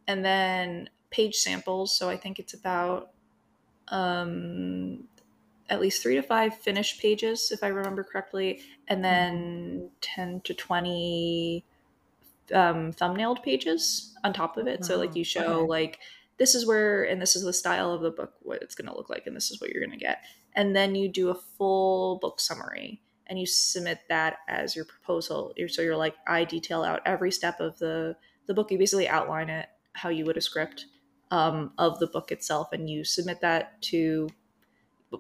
and 0.07 0.23
then 0.23 0.89
page 1.09 1.35
samples. 1.35 1.97
So 1.97 2.09
I 2.09 2.17
think 2.17 2.39
it's 2.39 2.53
about 2.53 3.11
um, 3.89 5.05
at 5.69 5.81
least 5.81 6.01
three 6.01 6.15
to 6.15 6.21
five 6.21 6.57
finished 6.57 7.01
pages, 7.01 7.51
if 7.51 7.63
I 7.63 7.67
remember 7.67 8.03
correctly, 8.03 8.61
and 8.87 9.03
then 9.03 9.89
10 10.01 10.41
to 10.41 10.53
20 10.53 11.63
um, 12.53 12.91
thumbnailed 12.91 13.43
pages 13.43 14.15
on 14.23 14.33
top 14.33 14.57
of 14.57 14.67
it. 14.67 14.83
So, 14.85 14.97
like, 14.97 15.15
you 15.15 15.23
show, 15.23 15.61
okay. 15.61 15.67
like, 15.67 15.99
this 16.37 16.55
is 16.55 16.65
where, 16.65 17.03
and 17.03 17.21
this 17.21 17.35
is 17.35 17.43
the 17.43 17.53
style 17.53 17.91
of 17.91 18.01
the 18.01 18.11
book, 18.11 18.33
what 18.41 18.61
it's 18.61 18.75
going 18.75 18.89
to 18.89 18.95
look 18.95 19.09
like, 19.09 19.27
and 19.27 19.35
this 19.35 19.51
is 19.51 19.61
what 19.61 19.69
you're 19.69 19.85
going 19.85 19.97
to 19.97 20.03
get. 20.03 20.23
And 20.55 20.75
then 20.75 20.95
you 20.95 21.07
do 21.07 21.29
a 21.29 21.35
full 21.35 22.17
book 22.17 22.39
summary 22.39 23.01
and 23.27 23.39
you 23.39 23.45
submit 23.45 23.99
that 24.09 24.39
as 24.47 24.75
your 24.75 24.85
proposal. 24.85 25.53
So, 25.67 25.81
you're 25.81 25.97
like, 25.97 26.15
I 26.27 26.43
detail 26.43 26.83
out 26.83 27.01
every 27.05 27.31
step 27.31 27.59
of 27.59 27.77
the, 27.79 28.15
the 28.47 28.53
book. 28.53 28.71
You 28.71 28.77
basically 28.77 29.07
outline 29.07 29.49
it 29.49 29.67
how 29.93 30.09
you 30.09 30.25
would 30.25 30.37
a 30.37 30.41
script 30.41 30.87
um, 31.31 31.71
of 31.77 31.99
the 31.99 32.07
book 32.07 32.31
itself, 32.31 32.69
and 32.73 32.89
you 32.89 33.03
submit 33.03 33.41
that 33.41 33.81
to 33.83 34.29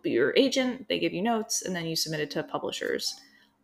your 0.03 0.33
agent. 0.35 0.87
They 0.89 0.99
give 0.99 1.13
you 1.13 1.21
notes, 1.21 1.61
and 1.63 1.75
then 1.75 1.85
you 1.85 1.95
submit 1.95 2.19
it 2.19 2.31
to 2.31 2.43
publishers. 2.43 3.19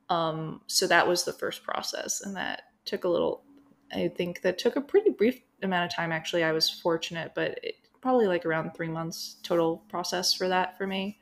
Um, 0.09 0.61
so 0.67 0.87
that 0.87 1.07
was 1.07 1.23
the 1.23 1.33
first 1.33 1.63
process, 1.63 2.21
and 2.21 2.35
that 2.35 2.63
took 2.85 3.03
a 3.03 3.09
little. 3.09 3.43
I 3.91 4.07
think 4.07 4.41
that 4.41 4.57
took 4.57 4.75
a 4.75 4.81
pretty 4.81 5.09
brief 5.09 5.41
amount 5.61 5.91
of 5.91 5.95
time. 5.95 6.11
Actually, 6.11 6.43
I 6.43 6.51
was 6.51 6.69
fortunate, 6.69 7.33
but 7.35 7.59
it, 7.63 7.75
probably 8.01 8.27
like 8.27 8.45
around 8.45 8.71
three 8.75 8.87
months 8.87 9.37
total 9.43 9.83
process 9.89 10.33
for 10.33 10.47
that 10.47 10.77
for 10.77 10.87
me. 10.87 11.19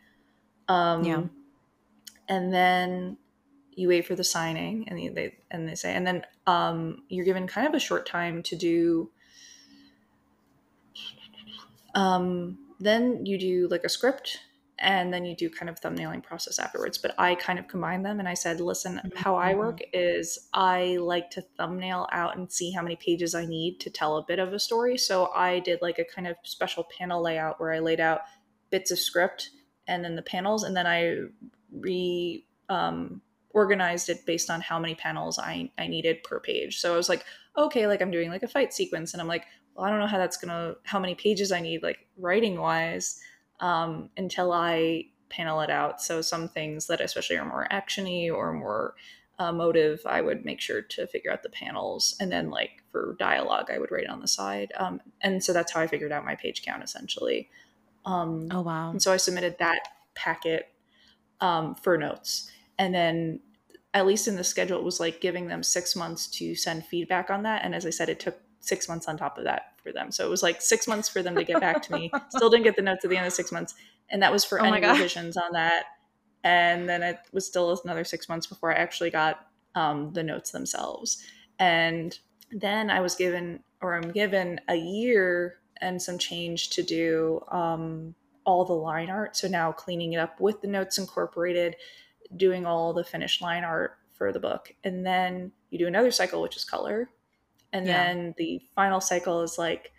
Um, 0.67 1.03
Yeah. 1.03 1.23
And 2.27 2.53
then 2.53 3.17
you 3.71 3.87
wait 3.89 4.05
for 4.07 4.15
the 4.15 4.23
signing, 4.23 4.87
and 4.89 4.97
they, 5.15 5.37
and 5.51 5.67
they 5.67 5.75
say, 5.75 5.93
and 5.93 6.05
then 6.05 6.23
um, 6.47 7.03
you're 7.09 7.25
given 7.25 7.47
kind 7.47 7.67
of 7.67 7.73
a 7.73 7.79
short 7.79 8.07
time 8.07 8.41
to 8.43 8.55
do 8.55 9.11
um, 11.97 12.59
then 12.79 13.25
you 13.25 13.39
do 13.39 13.67
like 13.69 13.83
a 13.83 13.89
script 13.89 14.39
and 14.79 15.11
then 15.11 15.25
you 15.25 15.35
do 15.35 15.49
kind 15.49 15.69
of 15.69 15.81
thumbnailing 15.81 16.21
process 16.23 16.59
afterwards. 16.59 16.99
But 16.99 17.15
i 17.17 17.33
kind 17.33 17.57
of 17.57 17.67
combine 17.67 18.03
them 18.03 18.19
and 18.19 18.29
i 18.29 18.35
said 18.35 18.61
listen 18.61 19.01
how 19.15 19.35
i 19.35 19.55
work 19.55 19.79
is 19.93 20.47
i 20.53 20.97
like 21.01 21.31
to 21.31 21.41
thumbnail 21.57 22.07
out 22.11 22.37
and 22.37 22.51
see 22.51 22.71
how 22.71 22.83
many 22.83 22.95
pages 22.95 23.33
i 23.33 23.45
need 23.45 23.79
to 23.79 23.89
tell 23.89 24.17
a 24.17 24.23
bit 24.23 24.37
of 24.37 24.53
a 24.53 24.59
story. 24.59 24.97
So 24.97 25.31
i 25.35 25.59
did 25.59 25.81
like 25.81 25.97
a 25.97 26.05
kind 26.05 26.27
of 26.27 26.37
special 26.43 26.85
panel 26.95 27.23
layout 27.23 27.59
where 27.59 27.73
i 27.73 27.79
laid 27.79 27.99
out 27.99 28.21
bits 28.69 28.91
of 28.91 28.99
script 28.99 29.49
and 29.87 30.03
then 30.03 30.15
the 30.15 30.21
panels 30.21 30.63
and 30.63 30.77
then 30.77 30.85
i 30.85 31.15
re 31.71 32.45
um, 32.69 33.21
organized 33.51 34.09
it 34.09 34.25
based 34.25 34.49
on 34.49 34.61
how 34.61 34.77
many 34.79 34.93
panels 34.95 35.39
I, 35.39 35.71
I 35.77 35.87
needed 35.87 36.23
per 36.23 36.39
page 36.39 36.79
so 36.79 36.93
i 36.93 36.97
was 36.97 37.09
like 37.09 37.25
okay 37.57 37.87
like 37.87 38.01
i'm 38.01 38.11
doing 38.11 38.29
like 38.29 38.43
a 38.43 38.47
fight 38.47 38.73
sequence 38.73 39.13
and 39.13 39.21
i'm 39.21 39.27
like 39.27 39.45
well, 39.77 39.85
I 39.85 39.89
don't 39.91 39.99
know 39.99 40.07
how 40.07 40.17
that's 40.17 40.37
gonna 40.37 40.75
how 40.83 40.99
many 40.99 41.15
pages 41.15 41.51
I 41.51 41.61
need 41.61 41.83
like 41.83 42.07
writing 42.17 42.59
wise 42.59 43.21
um, 43.59 44.09
until 44.17 44.51
I 44.51 45.05
panel 45.29 45.61
it 45.61 45.69
out. 45.69 46.01
So 46.01 46.21
some 46.21 46.49
things 46.49 46.87
that 46.87 46.99
especially 46.99 47.37
are 47.37 47.45
more 47.45 47.67
actiony 47.71 48.33
or 48.33 48.53
more 48.53 48.95
uh, 49.39 49.51
motive, 49.51 50.01
I 50.05 50.21
would 50.21 50.45
make 50.45 50.59
sure 50.59 50.81
to 50.81 51.05
figure 51.05 51.31
out 51.31 51.43
the 51.43 51.49
panels, 51.49 52.17
and 52.19 52.31
then 52.31 52.49
like 52.49 52.83
for 52.91 53.15
dialogue, 53.19 53.69
I 53.71 53.77
would 53.77 53.91
write 53.91 54.07
on 54.07 54.19
the 54.19 54.27
side. 54.27 54.73
Um, 54.77 54.99
and 55.21 55.43
so 55.43 55.53
that's 55.53 55.71
how 55.71 55.79
I 55.79 55.85
figured 55.85 56.11
out 56.11 56.25
my 56.25 56.35
page 56.35 56.63
count 56.63 56.83
essentially. 56.83 57.49
Um, 58.03 58.47
Oh, 58.49 58.61
wow. 58.61 58.89
and 58.89 59.01
so 59.01 59.13
I 59.13 59.17
submitted 59.17 59.57
that 59.59 59.79
packet 60.15 60.73
um, 61.41 61.75
for 61.75 61.97
notes, 61.97 62.49
and 62.77 62.93
then 62.93 63.39
at 63.93 64.05
least 64.05 64.27
in 64.27 64.35
the 64.35 64.43
schedule, 64.43 64.77
it 64.77 64.83
was 64.83 64.99
like 64.99 65.21
giving 65.21 65.47
them 65.47 65.63
six 65.63 65.95
months 65.95 66.27
to 66.27 66.55
send 66.55 66.85
feedback 66.85 67.29
on 67.29 67.43
that. 67.43 67.63
And 67.63 67.73
as 67.73 67.85
I 67.85 67.89
said, 67.89 68.09
it 68.09 68.19
took 68.19 68.37
six 68.59 68.87
months 68.87 69.07
on 69.07 69.17
top 69.17 69.37
of 69.37 69.45
that 69.45 69.73
for 69.81 69.91
them. 69.91 70.11
So 70.11 70.25
it 70.25 70.29
was 70.29 70.43
like 70.43 70.61
six 70.61 70.87
months 70.87 71.09
for 71.09 71.23
them 71.23 71.35
to 71.35 71.43
get 71.43 71.59
back 71.59 71.81
to 71.83 71.93
me. 71.93 72.11
Still 72.29 72.49
didn't 72.49 72.65
get 72.65 72.75
the 72.75 72.81
notes 72.81 73.05
at 73.05 73.09
the 73.09 73.17
end 73.17 73.25
of 73.25 73.33
six 73.33 73.51
months. 73.51 73.73
And 74.09 74.21
that 74.21 74.31
was 74.31 74.43
for 74.43 74.61
Oh 74.61 74.65
any 74.65 74.81
gosh. 74.81 74.97
revisions 74.97 75.37
on 75.37 75.53
that. 75.53 75.85
And 76.43 76.87
then 76.87 77.01
it 77.01 77.19
was 77.33 77.45
still 77.45 77.77
another 77.83 78.03
six 78.03 78.29
months 78.29 78.47
before 78.47 78.71
I 78.71 78.75
actually 78.75 79.09
got 79.09 79.47
um, 79.75 80.13
the 80.13 80.23
notes 80.23 80.51
themselves. 80.51 81.23
And 81.59 82.17
then 82.51 82.89
I 82.89 83.01
was 83.01 83.15
given, 83.15 83.63
or 83.81 83.95
I'm 83.95 84.11
given, 84.11 84.61
a 84.69 84.75
year 84.75 85.59
and 85.81 86.01
some 86.01 86.17
change 86.17 86.69
to 86.71 86.83
do 86.83 87.43
um, 87.51 88.15
all 88.47 88.65
the 88.65 88.73
line 88.73 89.11
art. 89.11 89.35
So 89.35 89.47
now 89.47 89.71
cleaning 89.73 90.13
it 90.13 90.17
up 90.17 90.39
with 90.39 90.61
the 90.61 90.67
notes 90.67 90.97
incorporated, 90.97 91.75
doing 92.37 92.65
all 92.65 92.93
the 92.93 93.03
finished 93.03 93.41
line 93.41 93.63
art 93.65 93.99
for 94.13 94.31
the 94.31 94.39
book. 94.39 94.73
And 94.83 95.05
then 95.05 95.51
you 95.69 95.77
do 95.77 95.85
another 95.85 96.09
cycle, 96.11 96.41
which 96.41 96.55
is 96.55 96.63
color. 96.63 97.11
And 97.73 97.85
Yeah. 97.85 98.05
then 98.07 98.33
the 98.37 98.61
final 98.73 99.01
cycle 99.01 99.43
is 99.43 99.57
like 99.59 99.91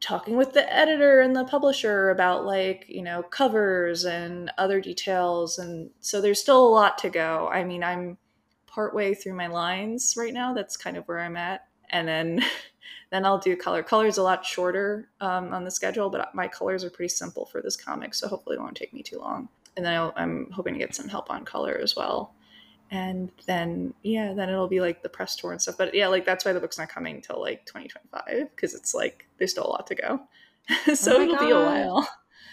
talking 0.00 0.36
with 0.36 0.52
the 0.52 0.70
editor 0.72 1.20
and 1.20 1.34
the 1.34 1.44
publisher 1.44 2.10
about 2.10 2.44
like, 2.44 2.84
you 2.88 3.02
know, 3.02 3.22
covers 3.22 4.04
and 4.04 4.50
other 4.58 4.80
details. 4.80 5.58
And 5.58 5.90
so 6.00 6.20
there's 6.20 6.40
still 6.40 6.66
a 6.66 6.68
lot 6.68 6.98
to 6.98 7.08
go. 7.10 7.48
I 7.50 7.64
mean, 7.64 7.82
I'm 7.82 8.18
partway 8.66 9.14
through 9.14 9.34
my 9.34 9.46
lines 9.46 10.14
right 10.18 10.34
now. 10.34 10.52
That's 10.52 10.76
kind 10.76 10.98
of 10.98 11.06
where 11.08 11.20
I'm 11.20 11.36
at. 11.38 11.66
And 11.90 12.06
then 12.06 12.40
then 13.10 13.24
I'll 13.24 13.38
do 13.38 13.56
color. 13.56 13.82
Color's 13.82 14.18
a 14.18 14.22
lot 14.22 14.44
shorter 14.44 15.08
um, 15.20 15.52
on 15.52 15.64
the 15.64 15.70
schedule, 15.70 16.10
but 16.10 16.34
my 16.34 16.48
colors 16.48 16.84
are 16.84 16.90
pretty 16.90 17.08
simple 17.10 17.46
for 17.46 17.60
this 17.62 17.76
comic, 17.76 18.14
so 18.14 18.28
hopefully 18.28 18.56
it 18.56 18.60
won't 18.60 18.76
take 18.76 18.92
me 18.92 19.02
too 19.02 19.18
long. 19.18 19.48
And 19.76 19.84
then 19.84 19.94
I'll, 19.94 20.12
I'm 20.16 20.50
hoping 20.52 20.74
to 20.74 20.78
get 20.80 20.94
some 20.94 21.08
help 21.08 21.30
on 21.30 21.44
color 21.44 21.78
as 21.82 21.96
well. 21.96 22.34
And 22.90 23.30
then 23.46 23.94
yeah, 24.02 24.34
then 24.34 24.48
it'll 24.48 24.68
be 24.68 24.80
like 24.80 25.02
the 25.02 25.08
press 25.08 25.34
tour 25.36 25.52
and 25.52 25.60
stuff. 25.60 25.76
But 25.76 25.94
yeah, 25.94 26.06
like 26.08 26.24
that's 26.24 26.44
why 26.44 26.52
the 26.52 26.60
book's 26.60 26.78
not 26.78 26.88
coming 26.88 27.20
till 27.20 27.40
like 27.40 27.64
2025 27.66 28.50
because 28.54 28.74
it's 28.74 28.94
like 28.94 29.26
there's 29.38 29.50
still 29.50 29.66
a 29.66 29.70
lot 29.70 29.86
to 29.88 29.94
go. 29.94 30.20
so 30.94 31.16
Oh 31.16 31.20
it'll 31.22 31.36
be 31.38 31.50
a 31.50 31.56
while. 31.56 32.08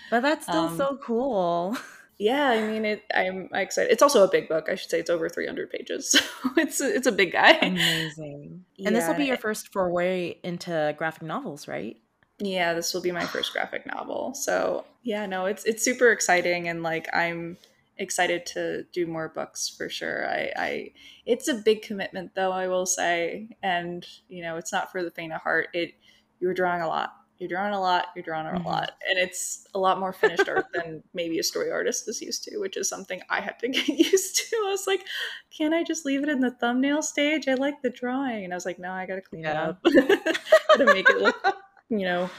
But 0.09 0.21
that's 0.21 0.45
still 0.45 0.65
Um, 0.65 0.77
so 0.77 0.99
cool. 1.03 1.77
Yeah, 2.21 2.49
I 2.49 2.61
mean 2.67 2.85
it. 2.85 3.03
I'm 3.15 3.49
excited. 3.53 3.91
It's 3.91 4.03
also 4.03 4.23
a 4.23 4.29
big 4.29 4.47
book. 4.47 4.69
I 4.69 4.75
should 4.75 4.91
say 4.91 4.99
it's 4.99 5.09
over 5.09 5.27
300 5.27 5.71
pages, 5.71 6.11
so 6.11 6.19
it's 6.55 6.79
a, 6.79 6.95
it's 6.95 7.07
a 7.07 7.11
big 7.11 7.31
guy. 7.31 7.53
Amazing. 7.53 8.63
And 8.85 8.95
this 8.95 9.07
will 9.07 9.15
be 9.15 9.25
your 9.25 9.37
first 9.37 9.69
foray 9.73 10.35
into 10.43 10.93
graphic 10.97 11.23
novels, 11.23 11.67
right? 11.67 11.97
yeah 12.41 12.73
this 12.73 12.93
will 12.93 13.01
be 13.01 13.11
my 13.11 13.25
first 13.25 13.53
graphic 13.53 13.85
novel 13.85 14.33
so 14.33 14.83
yeah 15.03 15.25
no 15.25 15.45
it's 15.45 15.63
it's 15.65 15.83
super 15.83 16.11
exciting 16.11 16.67
and 16.67 16.81
like 16.81 17.07
i'm 17.13 17.57
excited 17.97 18.45
to 18.45 18.83
do 18.93 19.05
more 19.05 19.29
books 19.29 19.69
for 19.69 19.89
sure 19.89 20.27
i 20.27 20.51
i 20.55 20.91
it's 21.25 21.47
a 21.47 21.53
big 21.53 21.81
commitment 21.83 22.33
though 22.33 22.51
i 22.51 22.67
will 22.67 22.85
say 22.85 23.47
and 23.61 24.07
you 24.27 24.41
know 24.41 24.57
it's 24.57 24.71
not 24.71 24.91
for 24.91 25.03
the 25.03 25.11
faint 25.11 25.31
of 25.31 25.41
heart 25.41 25.67
it 25.73 25.93
you're 26.39 26.53
drawing 26.53 26.81
a 26.81 26.87
lot 26.87 27.13
you're 27.41 27.49
drawing 27.49 27.73
a 27.73 27.79
lot 27.81 28.07
you're 28.15 28.23
drawing 28.23 28.47
a 28.47 28.51
Mhm. 28.59 28.65
lot 28.65 28.91
and 29.09 29.17
it's 29.19 29.65
a 29.73 29.79
lot 29.79 29.99
more 29.99 30.13
finished 30.13 30.47
art 30.47 30.67
than 30.73 31.03
maybe 31.13 31.39
a 31.39 31.43
story 31.43 31.71
artist 31.71 32.07
is 32.07 32.21
used 32.21 32.43
to 32.45 32.57
which 32.59 32.77
is 32.77 32.87
something 32.87 33.21
i 33.29 33.41
had 33.41 33.57
to 33.59 33.67
get 33.75 33.87
used 33.87 34.37
to. 34.37 34.55
I 34.65 34.69
was 34.69 34.85
like 34.87 35.05
can 35.57 35.73
i 35.73 35.83
just 35.83 36.05
leave 36.05 36.23
it 36.23 36.29
in 36.29 36.39
the 36.39 36.51
thumbnail 36.51 37.01
stage? 37.01 37.47
I 37.47 37.55
like 37.55 37.81
the 37.81 37.89
drawing. 37.89 38.43
And 38.45 38.53
i 38.53 38.55
was 38.55 38.65
like 38.65 38.79
no 38.79 38.91
i 38.91 39.05
gotta 39.05 39.21
clean 39.21 39.43
Yeah. 39.43 39.51
it 39.51 39.57
up. 39.57 39.83
Gotta 40.77 40.93
make 40.93 41.09
it 41.09 41.17
look 41.17 41.35
you 41.89 42.05
know 42.05 42.29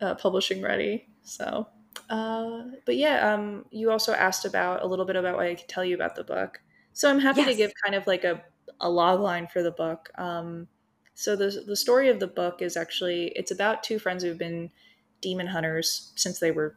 uh, 0.00 0.14
publishing 0.14 0.62
ready. 0.62 1.08
So 1.24 1.66
uh, 2.08 2.62
but 2.84 2.96
yeah 2.96 3.32
um, 3.34 3.64
you 3.70 3.90
also 3.90 4.12
asked 4.14 4.44
about 4.44 4.82
a 4.82 4.86
little 4.86 5.04
bit 5.04 5.16
about 5.16 5.36
what 5.36 5.46
i 5.46 5.54
could 5.54 5.68
tell 5.68 5.84
you 5.84 5.94
about 5.96 6.14
the 6.14 6.24
book. 6.24 6.60
So 6.92 7.10
i'm 7.10 7.18
happy 7.18 7.44
to 7.44 7.54
give 7.54 7.72
kind 7.84 7.94
of 7.94 8.06
like 8.06 8.24
a, 8.24 8.42
a 8.80 8.88
log 8.88 9.20
line 9.20 9.48
for 9.52 9.62
the 9.62 9.72
book. 9.72 10.08
Um, 10.16 10.68
So 11.16 11.34
the 11.34 11.64
the 11.66 11.76
story 11.76 12.08
of 12.08 12.20
the 12.20 12.26
book 12.26 12.60
is 12.60 12.76
actually 12.76 13.32
it's 13.34 13.50
about 13.50 13.82
two 13.82 13.98
friends 13.98 14.22
who've 14.22 14.38
been 14.38 14.70
demon 15.22 15.48
hunters 15.48 16.12
since 16.14 16.38
they 16.38 16.50
were 16.50 16.76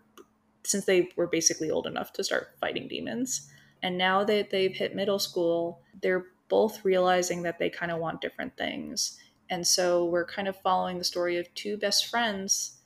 since 0.63 0.85
they 0.85 1.09
were 1.17 1.27
basically 1.27 1.69
old 1.69 1.85
enough 1.85 2.13
to 2.13 2.23
start 2.23 2.55
fighting 2.59 2.87
demons. 2.87 3.49
And 3.83 3.97
now 3.97 4.23
that 4.23 4.49
they've 4.49 4.75
hit 4.75 4.95
middle 4.95 5.19
school, 5.19 5.81
they're 6.01 6.25
both 6.47 6.83
realizing 6.83 7.43
that 7.43 7.59
they 7.59 7.69
kind 7.69 7.91
of 7.91 7.99
want 7.99 8.21
different 8.21 8.57
things. 8.57 9.19
And 9.49 9.67
so 9.67 10.05
we're 10.05 10.25
kind 10.25 10.47
of 10.47 10.55
following 10.61 10.97
the 10.97 11.03
story 11.03 11.37
of 11.37 11.53
two 11.53 11.77
best 11.77 12.07
friends 12.07 12.77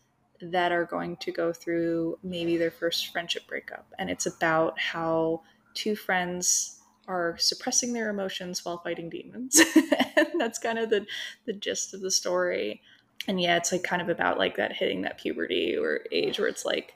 that 0.42 0.72
are 0.72 0.86
going 0.86 1.18
to 1.18 1.32
go 1.32 1.54
through 1.54 2.18
maybe 2.24 2.58
their 2.58 2.72
first 2.72 3.12
friendship 3.12 3.48
breakup. 3.48 3.86
And 4.00 4.10
it's 4.10 4.26
about 4.26 4.80
how 4.80 5.42
two 5.74 5.96
friends 5.96 6.80
are 7.08 7.36
suppressing 7.38 7.94
their 7.94 8.10
emotions 8.10 8.64
while 8.64 8.78
fighting 8.78 9.10
demons. 9.10 9.60
and 10.16 10.28
that's 10.40 10.60
kind 10.60 10.80
of 10.80 10.90
the, 10.90 11.06
the 11.46 11.54
gist 11.54 11.94
of 11.94 12.02
the 12.02 12.12
story. 12.12 12.82
And 13.28 13.40
yeah, 13.42 13.58
it's 13.58 13.72
like 13.72 13.84
kind 13.84 14.02
of 14.02 14.10
about 14.10 14.38
like 14.38 14.58
that 14.58 14.74
hitting 14.74 15.02
that 15.02 15.18
puberty 15.20 15.76
or 15.78 16.02
age 16.12 16.40
where 16.40 16.48
it's 16.48 16.66
like 16.66 16.94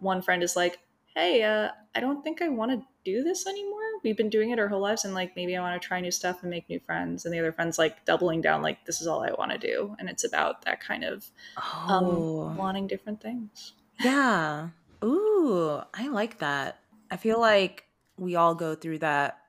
one 0.00 0.22
friend 0.22 0.42
is 0.42 0.56
like, 0.56 0.78
hey, 1.14 1.42
uh, 1.42 1.70
I 1.94 2.00
don't 2.00 2.22
think 2.22 2.40
I 2.40 2.48
want 2.48 2.70
to 2.70 2.86
do 3.04 3.22
this 3.22 3.46
anymore. 3.46 3.80
We've 4.04 4.16
been 4.16 4.30
doing 4.30 4.50
it 4.50 4.58
our 4.58 4.68
whole 4.68 4.80
lives, 4.80 5.04
and 5.04 5.12
like 5.14 5.34
maybe 5.36 5.56
I 5.56 5.60
want 5.60 5.80
to 5.80 5.86
try 5.86 6.00
new 6.00 6.10
stuff 6.10 6.42
and 6.42 6.50
make 6.50 6.68
new 6.68 6.78
friends. 6.80 7.24
And 7.24 7.34
the 7.34 7.38
other 7.38 7.52
friend's 7.52 7.78
like 7.78 8.04
doubling 8.04 8.40
down, 8.40 8.62
like 8.62 8.84
this 8.86 9.00
is 9.00 9.06
all 9.06 9.22
I 9.22 9.32
want 9.32 9.50
to 9.52 9.58
do. 9.58 9.94
And 9.98 10.08
it's 10.08 10.24
about 10.24 10.62
that 10.64 10.80
kind 10.80 11.04
of 11.04 11.26
um, 11.56 12.04
Oh. 12.04 12.54
wanting 12.56 12.86
different 12.86 13.20
things. 13.20 13.72
Yeah. 14.00 14.68
Ooh, 15.04 15.82
I 15.92 16.08
like 16.08 16.38
that. 16.38 16.78
I 17.10 17.16
feel 17.16 17.40
like 17.40 17.84
we 18.16 18.36
all 18.36 18.54
go 18.54 18.74
through 18.74 18.98
that 19.00 19.39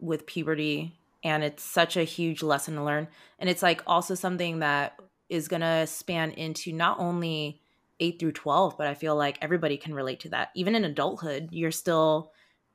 with 0.00 0.26
puberty 0.26 0.96
and 1.22 1.42
it's 1.42 1.62
such 1.62 1.96
a 1.96 2.04
huge 2.04 2.42
lesson 2.42 2.74
to 2.74 2.84
learn. 2.84 3.08
And 3.38 3.48
it's 3.48 3.62
like 3.62 3.82
also 3.86 4.14
something 4.14 4.58
that 4.58 4.98
is 5.30 5.48
going 5.48 5.62
to 5.62 5.86
span 5.86 6.32
into 6.32 6.72
not 6.72 6.98
only 6.98 7.62
8 7.98 8.18
through 8.18 8.32
12, 8.32 8.76
but 8.76 8.86
I 8.86 8.94
feel 8.94 9.16
like 9.16 9.38
everybody 9.40 9.78
can 9.78 9.94
relate 9.94 10.20
to 10.20 10.28
that. 10.30 10.50
Even 10.54 10.74
in 10.74 10.84
adulthood, 10.84 11.48
you're 11.50 11.70
still 11.70 12.32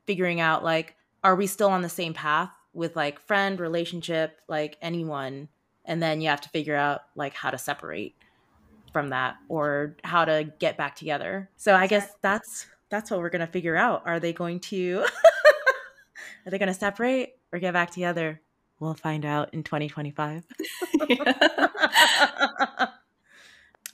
figuring 0.07 0.39
out 0.39 0.63
like 0.63 0.95
are 1.23 1.35
we 1.35 1.47
still 1.47 1.69
on 1.69 1.81
the 1.81 1.89
same 1.89 2.13
path 2.13 2.49
with 2.73 2.95
like 2.95 3.19
friend, 3.19 3.59
relationship, 3.59 4.39
like 4.47 4.77
anyone? 4.81 5.49
And 5.85 6.01
then 6.01 6.21
you 6.21 6.29
have 6.29 6.41
to 6.41 6.49
figure 6.49 6.75
out 6.75 7.01
like 7.15 7.33
how 7.33 7.51
to 7.51 7.57
separate 7.57 8.15
from 8.91 9.09
that 9.09 9.35
or 9.47 9.95
how 10.03 10.25
to 10.25 10.51
get 10.59 10.77
back 10.77 10.95
together. 10.95 11.49
So 11.57 11.75
I 11.75 11.87
guess 11.87 12.13
that's 12.21 12.65
that's 12.89 13.11
what 13.11 13.19
we're 13.19 13.29
going 13.29 13.45
to 13.45 13.51
figure 13.51 13.75
out. 13.75 14.03
Are 14.05 14.19
they 14.19 14.33
going 14.33 14.59
to 14.61 15.05
Are 16.45 16.51
they 16.51 16.57
going 16.57 16.67
to 16.67 16.73
separate 16.73 17.33
or 17.51 17.59
get 17.59 17.73
back 17.73 17.91
together? 17.91 18.41
We'll 18.79 18.93
find 18.93 19.25
out 19.25 19.53
in 19.53 19.63
2025. 19.63 20.45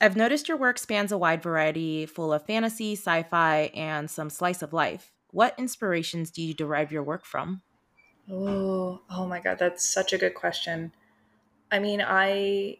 I've 0.01 0.15
noticed 0.15 0.47
your 0.47 0.57
work 0.57 0.77
spans 0.77 1.11
a 1.11 1.17
wide 1.17 1.41
variety 1.41 2.05
full 2.05 2.33
of 2.33 2.45
fantasy, 2.45 2.93
sci-fi, 2.93 3.71
and 3.73 4.09
some 4.09 4.29
slice 4.29 4.61
of 4.61 4.73
life. 4.73 5.13
What 5.31 5.55
inspirations 5.57 6.31
do 6.31 6.41
you 6.41 6.53
derive 6.53 6.91
your 6.91 7.03
work 7.03 7.25
from? 7.25 7.61
Oh, 8.29 9.01
oh 9.09 9.25
my 9.25 9.39
God, 9.39 9.57
that's 9.59 9.85
such 9.85 10.13
a 10.13 10.17
good 10.17 10.35
question. 10.35 10.91
I 11.71 11.79
mean, 11.79 12.03
I 12.05 12.77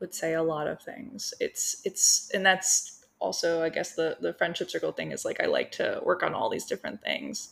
would 0.00 0.14
say 0.14 0.34
a 0.34 0.42
lot 0.42 0.66
of 0.66 0.82
things. 0.82 1.34
It's 1.40 1.80
it's 1.84 2.30
and 2.34 2.44
that's 2.44 3.04
also 3.18 3.62
I 3.62 3.68
guess 3.68 3.94
the 3.94 4.16
the 4.20 4.32
friendship 4.34 4.70
circle 4.70 4.92
thing 4.92 5.12
is 5.12 5.24
like 5.24 5.40
I 5.40 5.46
like 5.46 5.72
to 5.72 6.00
work 6.02 6.22
on 6.22 6.34
all 6.34 6.50
these 6.50 6.64
different 6.66 7.02
things. 7.02 7.50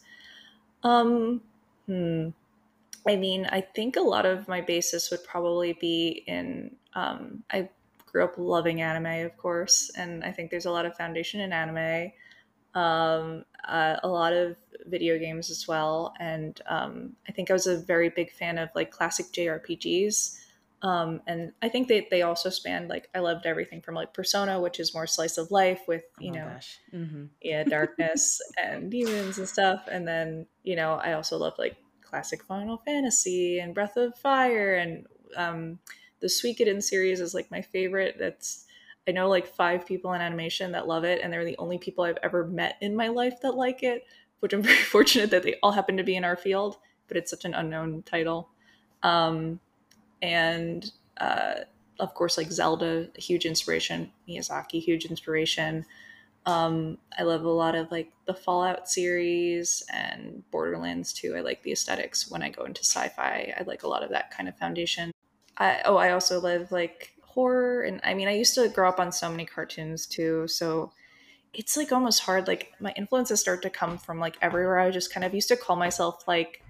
Um 0.83 1.43
hmm. 1.87 2.29
I 3.07 3.17
mean, 3.17 3.47
I 3.47 3.61
think 3.61 3.97
a 3.97 4.01
lot 4.01 4.27
of 4.27 4.49
my 4.49 4.61
basis 4.61 5.11
would 5.11 5.25
probably 5.25 5.73
be 5.75 6.25
in 6.27 6.77
um 6.95 7.45
I 7.51 7.69
grew 8.07 8.25
up 8.25 8.35
loving 8.39 8.81
anime, 8.81 9.27
of 9.27 9.37
course, 9.37 9.91
and 9.97 10.25
I 10.25 10.33
think 10.33 10.51
there's 10.51 10.67
a 10.67 10.71
lot 10.71 10.87
of 10.87 10.97
foundation 10.97 11.41
in 11.41 11.53
anime. 11.53 12.13
Um 12.75 13.45
uh, 13.69 13.97
a 14.03 14.09
lot 14.09 14.33
of 14.33 14.57
video 14.87 15.19
games 15.19 15.51
as 15.51 15.69
well. 15.69 16.15
And 16.19 16.61
um, 16.67 17.13
I 17.29 17.33
think 17.33 17.51
I 17.51 17.53
was 17.53 17.67
a 17.67 17.79
very 17.79 18.09
big 18.09 18.33
fan 18.33 18.59
of 18.59 18.71
like 18.75 18.91
classic 18.91 19.27
JRPGs. 19.27 20.39
Um, 20.81 21.21
and 21.27 21.53
I 21.61 21.69
think 21.69 21.89
they, 21.89 22.07
they 22.09 22.23
also 22.23 22.51
spanned 22.51 22.89
like 22.89 23.09
I 23.15 23.19
loved 23.19 23.47
everything 23.47 23.83
from 23.83 23.97
like 23.97 24.15
Persona, 24.15 24.61
which 24.61 24.79
is 24.79 24.95
more 24.95 25.09
slice 25.09 25.37
of 25.37 25.51
life 25.51 25.81
with 25.89 26.05
you 26.21 26.31
oh 26.31 26.35
know 26.35 26.51
gosh. 26.53 26.79
hmm 26.91 27.25
yeah 27.43 27.65
darkness 27.65 28.41
and 28.63 28.91
demons 28.91 29.39
and 29.39 29.49
stuff. 29.49 29.89
And 29.91 30.07
then 30.07 30.47
you 30.63 30.77
know 30.77 30.95
I 30.95 31.15
also 31.15 31.37
loved 31.37 31.59
like 31.59 31.77
classic 32.01 32.45
Final 32.45 32.79
Fantasy 32.79 33.59
and 33.59 33.75
Breath 33.75 33.97
of 33.97 34.17
Fire 34.17 34.77
and 34.77 35.07
um, 35.37 35.79
the 36.21 36.27
Suikoden 36.27 36.83
series 36.83 37.21
is 37.21 37.35
like 37.35 37.51
my 37.51 37.63
favorite. 37.63 38.17
That's 38.19 38.67
I 39.07 39.13
know 39.13 39.29
like 39.29 39.47
five 39.47 39.87
people 39.87 40.13
in 40.13 40.21
animation 40.21 40.73
that 40.73 40.87
love 40.87 41.05
it, 41.05 41.21
and 41.23 41.33
they're 41.33 41.45
the 41.45 41.57
only 41.59 41.79
people 41.79 42.05
I've 42.05 42.19
ever 42.23 42.47
met 42.47 42.77
in 42.81 42.95
my 42.95 43.09
life 43.09 43.41
that 43.43 43.57
like 43.57 43.83
it, 43.83 44.05
which 44.41 44.53
I'm 44.53 44.63
very 44.71 44.77
fortunate 44.77 45.31
that 45.31 45.43
they 45.43 45.57
all 45.63 45.73
happen 45.73 45.97
to 45.97 46.05
be 46.05 46.17
in 46.17 46.25
our 46.25 46.37
field, 46.37 46.77
but 47.09 47.17
it's 47.17 47.31
such 47.31 47.45
an 47.45 47.55
unknown 47.55 48.03
title. 48.03 48.51
Um, 49.03 49.61
and 50.23 50.91
uh, 51.19 51.55
of 52.01 52.15
course, 52.15 52.39
like 52.39 52.51
Zelda, 52.51 53.09
huge 53.17 53.45
inspiration. 53.45 54.11
Miyazaki, 54.29 54.81
huge 54.81 55.07
inspiration. 55.07 55.85
Um, 56.47 56.99
I 57.19 57.25
love 57.25 57.45
a 57.45 57.51
lot 57.51 57.75
of 57.75 57.91
like 57.91 58.13
the 58.27 58.35
Fallout 58.35 58.89
series 58.89 59.83
and 59.93 60.43
Borderlands 60.51 61.13
too. 61.13 61.37
I 61.37 61.41
like 61.41 61.63
the 61.63 61.73
aesthetics 61.73 62.31
when 62.31 62.43
I 62.43 62.49
go 62.49 62.65
into 62.65 62.85
sci-fi. 62.85 63.53
I 63.59 63.63
like 63.65 63.83
a 63.83 63.89
lot 63.89 64.03
of 64.03 64.11
that 64.11 64.31
kind 64.31 64.49
of 64.49 64.57
foundation. 64.57 65.13
I, 65.59 65.83
oh, 65.85 65.97
I 65.97 66.13
also 66.13 66.41
love 66.41 66.71
like 66.73 67.13
horror, 67.23 67.83
and 67.83 68.01
I 68.05 68.15
mean, 68.15 68.29
I 68.29 68.37
used 68.37 68.55
to 68.55 68.69
grow 68.69 68.89
up 68.89 69.01
on 69.01 69.13
so 69.13 69.31
many 69.31 69.45
cartoons 69.45 70.07
too, 70.07 70.47
so 70.49 70.93
it's 71.53 71.77
like 71.77 71.93
almost 71.93 72.23
hard. 72.23 72.47
Like 72.47 72.73
my 72.81 72.93
influences 72.97 73.41
start 73.41 73.63
to 73.63 73.71
come 73.71 73.99
from 73.99 74.21
like 74.21 74.37
everywhere. 74.41 74.79
I 74.79 74.91
just 74.91 75.13
kind 75.13 75.25
of 75.25 75.35
used 75.35 75.49
to 75.49 75.57
call 75.57 75.77
myself 75.77 76.27
like 76.29 76.63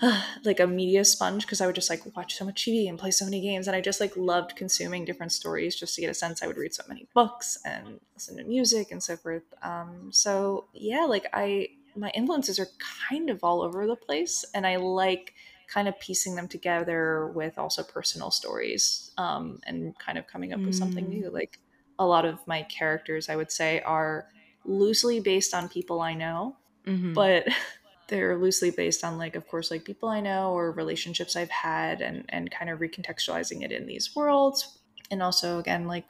like 0.44 0.60
a 0.60 0.66
media 0.66 1.04
sponge 1.04 1.44
because 1.46 1.60
I 1.60 1.66
would 1.66 1.74
just 1.74 1.90
like 1.90 2.14
watch 2.16 2.34
so 2.34 2.44
much 2.44 2.64
TV 2.64 2.88
and 2.88 2.98
play 2.98 3.10
so 3.10 3.24
many 3.24 3.40
games, 3.40 3.66
and 3.66 3.76
I 3.76 3.80
just 3.80 4.00
like 4.00 4.16
loved 4.16 4.56
consuming 4.56 5.04
different 5.04 5.32
stories 5.32 5.74
just 5.76 5.94
to 5.94 6.00
get 6.00 6.10
a 6.10 6.14
sense. 6.14 6.42
I 6.42 6.46
would 6.46 6.56
read 6.56 6.74
so 6.74 6.82
many 6.88 7.08
books 7.14 7.58
and 7.64 8.00
listen 8.14 8.36
to 8.36 8.44
music 8.44 8.90
and 8.90 9.02
so 9.02 9.16
forth. 9.16 9.44
Um, 9.62 10.10
so 10.12 10.66
yeah, 10.74 11.04
like 11.08 11.26
I 11.32 11.68
my 11.94 12.10
influences 12.10 12.58
are 12.58 12.68
kind 13.08 13.30
of 13.30 13.42
all 13.42 13.62
over 13.62 13.86
the 13.86 13.96
place, 13.96 14.44
and 14.54 14.66
I 14.66 14.76
like 14.76 15.32
kind 15.66 15.88
of 15.88 15.98
piecing 15.98 16.34
them 16.36 16.46
together 16.46 17.28
with 17.28 17.58
also 17.58 17.82
personal 17.82 18.30
stories 18.30 19.10
um, 19.18 19.58
and 19.66 19.98
kind 19.98 20.16
of 20.18 20.26
coming 20.26 20.52
up 20.52 20.64
with 20.64 20.74
something 20.74 21.06
Mm. 21.06 21.08
new. 21.08 21.30
Like 21.30 21.58
a 21.98 22.06
lot 22.06 22.24
of 22.24 22.38
my 22.46 22.62
characters, 22.64 23.28
I 23.28 23.36
would 23.36 23.50
say, 23.50 23.80
are 23.80 24.26
loosely 24.64 25.20
based 25.20 25.54
on 25.54 25.68
people 25.68 26.00
I 26.00 26.14
know 26.14 26.56
hmm 26.84 27.12
but 27.14 27.46
they're 28.08 28.36
loosely 28.36 28.70
based 28.70 29.04
on 29.04 29.18
like 29.18 29.36
of 29.36 29.46
course 29.48 29.70
like 29.70 29.84
people 29.84 30.08
i 30.08 30.20
know 30.20 30.52
or 30.52 30.72
relationships 30.72 31.36
i've 31.36 31.50
had 31.50 32.00
and 32.00 32.24
and 32.28 32.50
kind 32.50 32.70
of 32.70 32.78
recontextualizing 32.78 33.62
it 33.62 33.72
in 33.72 33.86
these 33.86 34.14
worlds. 34.14 34.78
And 35.10 35.22
also 35.22 35.58
again 35.58 35.86
like 35.86 36.08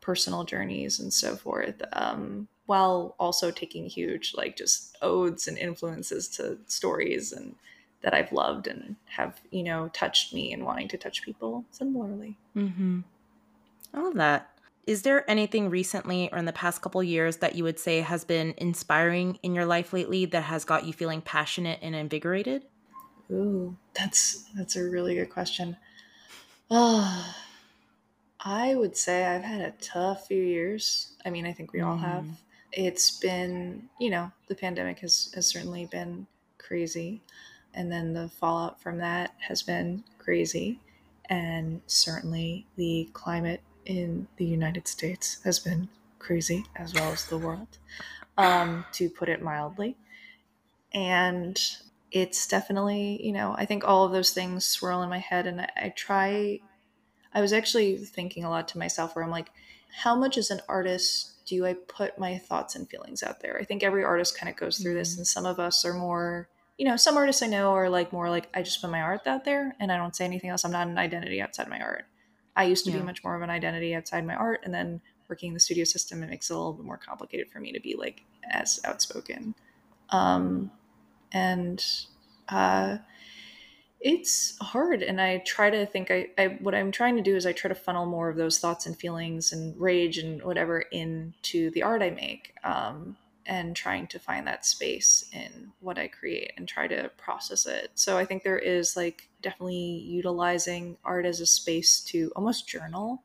personal 0.00 0.44
journeys 0.44 1.00
and 1.00 1.12
so 1.12 1.36
forth 1.36 1.80
um 1.92 2.48
while 2.66 3.14
also 3.18 3.50
taking 3.50 3.86
huge 3.86 4.34
like 4.36 4.56
just 4.56 4.96
odes 5.02 5.46
and 5.46 5.56
influences 5.56 6.28
to 6.28 6.58
stories 6.66 7.32
and 7.32 7.54
that 8.02 8.12
i've 8.12 8.32
loved 8.32 8.66
and 8.66 8.96
have 9.06 9.40
you 9.50 9.62
know 9.62 9.88
touched 9.92 10.34
me 10.34 10.52
and 10.52 10.64
wanting 10.64 10.88
to 10.88 10.98
touch 10.98 11.22
people 11.22 11.64
similarly. 11.70 12.36
Hmm 12.54 13.00
I 13.94 14.00
love 14.00 14.14
that. 14.14 14.50
Is 14.86 15.02
there 15.02 15.28
anything 15.30 15.70
recently 15.70 16.30
or 16.30 16.38
in 16.38 16.44
the 16.44 16.52
past 16.52 16.82
couple 16.82 17.02
years 17.02 17.38
that 17.38 17.54
you 17.54 17.64
would 17.64 17.78
say 17.78 18.00
has 18.00 18.24
been 18.24 18.54
inspiring 18.58 19.38
in 19.42 19.54
your 19.54 19.64
life 19.64 19.92
lately 19.92 20.26
that 20.26 20.42
has 20.42 20.64
got 20.64 20.84
you 20.84 20.92
feeling 20.92 21.22
passionate 21.22 21.78
and 21.80 21.94
invigorated? 21.94 22.66
Ooh, 23.30 23.76
that's 23.94 24.44
that's 24.54 24.76
a 24.76 24.82
really 24.82 25.14
good 25.14 25.30
question. 25.30 25.76
Oh, 26.70 27.34
I 28.40 28.74
would 28.74 28.96
say 28.96 29.24
I've 29.24 29.42
had 29.42 29.62
a 29.62 29.72
tough 29.80 30.26
few 30.26 30.42
years. 30.42 31.12
I 31.24 31.30
mean, 31.30 31.46
I 31.46 31.52
think 31.52 31.72
we 31.72 31.80
all 31.80 31.96
have. 31.96 32.24
Mhm. 32.24 32.36
It's 32.72 33.18
been, 33.18 33.88
you 33.98 34.10
know, 34.10 34.32
the 34.48 34.54
pandemic 34.54 34.98
has, 34.98 35.30
has 35.34 35.46
certainly 35.46 35.86
been 35.86 36.26
crazy. 36.58 37.22
And 37.72 37.90
then 37.90 38.12
the 38.12 38.28
fallout 38.28 38.80
from 38.82 38.98
that 38.98 39.34
has 39.38 39.62
been 39.62 40.04
crazy. 40.18 40.80
And 41.30 41.80
certainly 41.86 42.66
the 42.76 43.08
climate 43.14 43.62
in 43.86 44.26
the 44.36 44.44
United 44.44 44.88
States 44.88 45.42
has 45.44 45.58
been 45.58 45.88
crazy, 46.18 46.64
as 46.76 46.94
well 46.94 47.12
as 47.12 47.26
the 47.26 47.38
world, 47.38 47.78
um, 48.38 48.84
to 48.92 49.08
put 49.10 49.28
it 49.28 49.42
mildly. 49.42 49.96
And 50.92 51.60
it's 52.12 52.46
definitely, 52.46 53.24
you 53.24 53.32
know, 53.32 53.54
I 53.58 53.66
think 53.66 53.84
all 53.84 54.04
of 54.04 54.12
those 54.12 54.30
things 54.30 54.64
swirl 54.64 55.02
in 55.02 55.10
my 55.10 55.18
head. 55.18 55.46
And 55.46 55.60
I, 55.60 55.68
I 55.76 55.88
try 55.90 56.60
I 57.34 57.40
was 57.40 57.52
actually 57.52 57.96
thinking 57.96 58.44
a 58.44 58.50
lot 58.50 58.68
to 58.68 58.78
myself 58.78 59.14
where 59.16 59.24
I'm 59.24 59.30
like, 59.30 59.50
how 60.02 60.14
much 60.14 60.38
as 60.38 60.50
an 60.50 60.60
artist 60.68 61.44
do 61.46 61.66
I 61.66 61.74
put 61.74 62.18
my 62.18 62.38
thoughts 62.38 62.76
and 62.76 62.88
feelings 62.88 63.22
out 63.22 63.40
there? 63.40 63.58
I 63.60 63.64
think 63.64 63.82
every 63.82 64.04
artist 64.04 64.38
kind 64.38 64.48
of 64.48 64.56
goes 64.56 64.78
through 64.78 64.94
this, 64.94 65.14
Mhm. 65.14 65.18
and 65.18 65.26
some 65.26 65.44
of 65.44 65.58
us 65.58 65.84
are 65.84 65.94
more, 65.94 66.48
you 66.78 66.86
know, 66.86 66.96
some 66.96 67.16
artists 67.16 67.42
I 67.42 67.46
know 67.48 67.72
are 67.72 67.88
like 67.88 68.12
more 68.12 68.30
like, 68.30 68.48
I 68.54 68.62
just 68.62 68.80
put 68.80 68.90
my 68.90 69.00
art 69.00 69.26
out 69.26 69.44
there 69.44 69.74
and 69.80 69.90
I 69.90 69.96
don't 69.96 70.14
say 70.14 70.24
anything 70.24 70.50
else. 70.50 70.64
I'm 70.64 70.70
not 70.70 70.86
an 70.86 70.96
identity 70.96 71.42
outside 71.42 71.68
my 71.68 71.80
art. 71.80 72.06
I 72.56 72.64
used 72.64 72.84
to 72.86 72.90
Yeah. 72.90 72.98
be 72.98 73.04
much 73.04 73.24
more 73.24 73.34
of 73.34 73.42
an 73.42 73.50
identity 73.50 73.94
outside 73.94 74.26
my 74.26 74.34
art, 74.34 74.60
and 74.64 74.72
then 74.72 75.00
working 75.28 75.48
in 75.48 75.54
the 75.54 75.60
studio 75.60 75.84
system, 75.84 76.22
it 76.22 76.30
makes 76.30 76.50
it 76.50 76.54
a 76.54 76.56
little 76.56 76.72
bit 76.74 76.84
more 76.84 76.98
complicated 76.98 77.50
for 77.50 77.60
me 77.60 77.72
to 77.72 77.80
be 77.80 77.94
like 77.96 78.22
as 78.50 78.80
outspoken. 78.84 79.54
Um, 80.10 80.70
and 81.32 81.84
uh, 82.48 82.98
it's 84.00 84.58
hard, 84.60 85.02
and 85.02 85.20
I 85.20 85.38
try 85.38 85.70
to 85.70 85.86
think. 85.86 86.10
I, 86.10 86.28
I 86.36 86.46
what 86.60 86.74
I'm 86.74 86.92
trying 86.92 87.16
to 87.16 87.22
do 87.22 87.36
is 87.36 87.46
I 87.46 87.52
try 87.52 87.68
to 87.68 87.74
funnel 87.74 88.06
more 88.06 88.28
of 88.28 88.36
those 88.36 88.58
thoughts 88.58 88.86
and 88.86 88.96
feelings 88.96 89.52
and 89.52 89.78
rage 89.80 90.18
and 90.18 90.42
whatever 90.42 90.80
into 90.80 91.70
the 91.70 91.82
art 91.82 92.02
I 92.02 92.10
make. 92.10 92.54
Um, 92.62 93.16
and 93.46 93.76
trying 93.76 94.06
to 94.08 94.18
find 94.18 94.46
that 94.46 94.64
space 94.64 95.24
in 95.32 95.72
what 95.80 95.98
I 95.98 96.08
create 96.08 96.52
and 96.56 96.66
try 96.66 96.86
to 96.88 97.10
process 97.16 97.66
it. 97.66 97.90
So 97.94 98.16
I 98.18 98.24
think 98.24 98.42
there 98.42 98.58
is 98.58 98.96
like 98.96 99.28
definitely 99.42 99.74
utilizing 99.76 100.96
art 101.04 101.26
as 101.26 101.40
a 101.40 101.46
space 101.46 102.00
to 102.06 102.32
almost 102.36 102.66
journal 102.68 103.22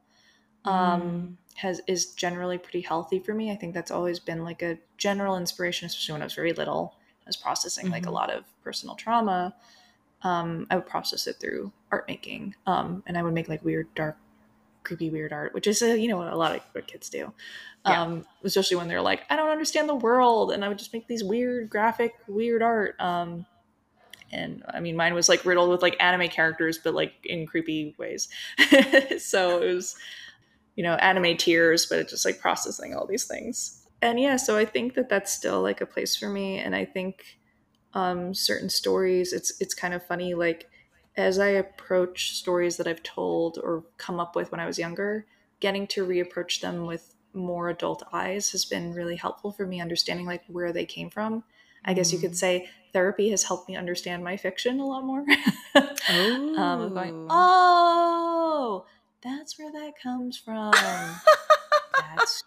um, 0.66 1.38
has 1.56 1.82
is 1.88 2.08
generally 2.14 2.58
pretty 2.58 2.82
healthy 2.82 3.20
for 3.20 3.34
me. 3.34 3.52
I 3.52 3.56
think 3.56 3.74
that's 3.74 3.92
always 3.92 4.20
been 4.20 4.44
like 4.44 4.62
a 4.62 4.78
general 4.98 5.38
inspiration, 5.38 5.86
especially 5.86 6.14
when 6.14 6.22
I 6.22 6.26
was 6.26 6.34
very 6.34 6.54
little. 6.54 6.96
I 7.26 7.28
was 7.30 7.38
processing 7.38 7.90
like 7.90 8.06
a 8.06 8.10
Mhm. 8.10 8.14
lot 8.14 8.30
of 8.30 8.46
personal 8.64 8.96
trauma. 8.96 9.56
Um, 10.22 10.68
I 10.70 10.76
would 10.76 10.86
process 10.86 11.28
it 11.28 11.38
through 11.40 11.72
art 11.92 12.08
making, 12.08 12.56
um, 12.66 13.04
and 13.08 13.18
I 13.18 13.24
would 13.24 13.34
make 13.34 13.48
like 13.48 13.64
weird, 13.64 13.94
dark, 13.96 14.18
creepy, 14.84 15.10
weird 15.10 15.34
art, 15.34 15.54
which 15.54 15.68
is 15.68 15.82
uh, 15.82 15.88
you 15.88 16.08
know 16.08 16.18
what 16.18 16.32
a 16.32 16.36
lot 16.36 16.56
of 16.56 16.62
what 16.72 16.88
kids 16.88 17.10
do. 17.10 17.34
Yeah. 17.86 18.02
Um, 18.02 18.26
especially 18.44 18.78
when 18.78 18.88
they're 18.88 19.02
like, 19.02 19.22
I 19.30 19.36
don't 19.36 19.50
understand 19.50 19.88
the 19.88 19.96
world, 19.96 20.52
and 20.52 20.66
I 20.66 20.68
would 20.68 20.78
just 20.78 20.94
make 20.94 21.08
these 21.08 21.24
weird, 21.24 21.70
graphic, 21.70 22.14
weird 22.28 22.62
art. 22.62 23.00
Um, 23.00 23.46
and 24.32 24.64
I 24.68 24.80
mean, 24.80 24.96
mine 24.96 25.14
was 25.14 25.30
like 25.30 25.46
riddled 25.46 25.70
with 25.70 25.82
like 25.82 25.96
anime 26.00 26.30
characters, 26.30 26.78
but 26.78 26.94
like 26.94 27.14
in 27.24 27.48
creepy 27.48 27.96
ways. 27.98 28.28
so 29.18 29.62
it 29.62 29.74
was, 29.74 29.96
you 30.76 30.84
know, 30.84 30.96
anime 30.96 31.38
tears, 31.38 31.86
but 31.86 32.00
it's 32.00 32.12
just 32.12 32.26
like 32.26 32.40
processing 32.40 32.96
all 32.96 33.08
these 33.08 33.26
things. 33.26 33.88
And 34.02 34.20
yeah, 34.20 34.38
so 34.38 34.58
I 34.58 34.66
think 34.66 34.94
that 34.96 35.10
that's 35.10 35.34
still 35.34 35.62
like 35.62 35.82
a 35.82 35.86
place 35.86 36.16
for 36.16 36.30
me. 36.30 36.58
And 36.60 36.76
I 36.76 36.86
think 36.86 37.40
um, 37.94 38.34
certain 38.34 38.70
stories, 38.70 39.34
it's 39.34 39.54
it's 39.60 39.74
kind 39.74 39.94
of 39.94 40.06
funny. 40.06 40.34
Like 40.36 40.70
as 41.18 41.40
I 41.40 41.48
approach 41.50 42.34
stories 42.36 42.78
that 42.78 42.88
I've 42.88 43.04
told 43.04 43.58
or 43.62 43.84
come 43.98 44.20
up 44.20 44.36
with 44.36 44.52
when 44.52 44.60
I 44.60 44.66
was 44.66 44.80
younger, 44.80 45.26
getting 45.60 45.88
to 45.88 46.06
reapproach 46.06 46.62
them 46.62 46.86
with 46.86 47.16
more 47.34 47.70
adult 47.70 48.04
eyes 48.12 48.52
has 48.52 48.66
been 48.66 48.94
really 48.94 49.16
helpful 49.16 49.52
for 49.52 49.66
me 49.66 49.80
understanding 49.82 50.26
like 50.26 50.44
where 50.48 50.72
they 50.74 50.86
came 50.86 51.10
from. 51.10 51.44
I 51.86 51.94
guess 51.94 52.12
you 52.12 52.20
could 52.20 52.32
Mm. 52.32 52.36
say 52.36 52.70
therapy 52.92 53.30
has 53.30 53.44
helped 53.44 53.70
me 53.70 53.76
understand 53.76 54.24
my 54.24 54.36
fiction 54.38 54.80
a 54.80 54.86
lot 54.88 55.04
more. 55.04 55.26
Oh. 56.12 56.56
um, 56.58 56.94
going, 56.94 57.14
oh, 57.30 58.86
that's 59.22 59.60
where 59.60 59.72
that 59.72 59.94
comes 60.02 60.38
from. 60.38 60.72
that's 61.96 62.44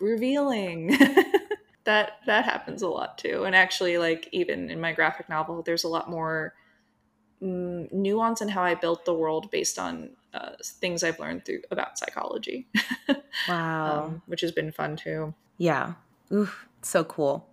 revealing. 0.00 0.96
that 1.84 2.18
that 2.26 2.44
happens 2.44 2.82
a 2.82 2.88
lot 2.88 3.18
too. 3.18 3.44
And 3.44 3.56
actually, 3.56 3.98
like 3.98 4.28
even 4.32 4.70
in 4.70 4.80
my 4.80 4.92
graphic 4.92 5.28
novel, 5.28 5.62
there's 5.62 5.84
a 5.84 5.88
lot 5.88 6.08
more 6.08 6.54
mm, 7.42 7.92
nuance 7.92 8.40
in 8.40 8.48
how 8.48 8.62
I 8.62 8.74
built 8.74 9.04
the 9.04 9.14
world 9.14 9.50
based 9.50 9.78
on 9.78 10.10
uh, 10.34 10.52
things 10.62 11.02
I've 11.02 11.18
learned 11.18 11.44
through 11.44 11.62
about 11.70 11.98
psychology, 11.98 12.68
wow. 13.48 14.04
um, 14.04 14.22
which 14.26 14.40
has 14.40 14.52
been 14.52 14.72
fun 14.72 14.96
too. 14.96 15.34
yeah. 15.58 15.94
Ooh, 16.32 16.50
so 16.80 17.04
cool. 17.04 17.46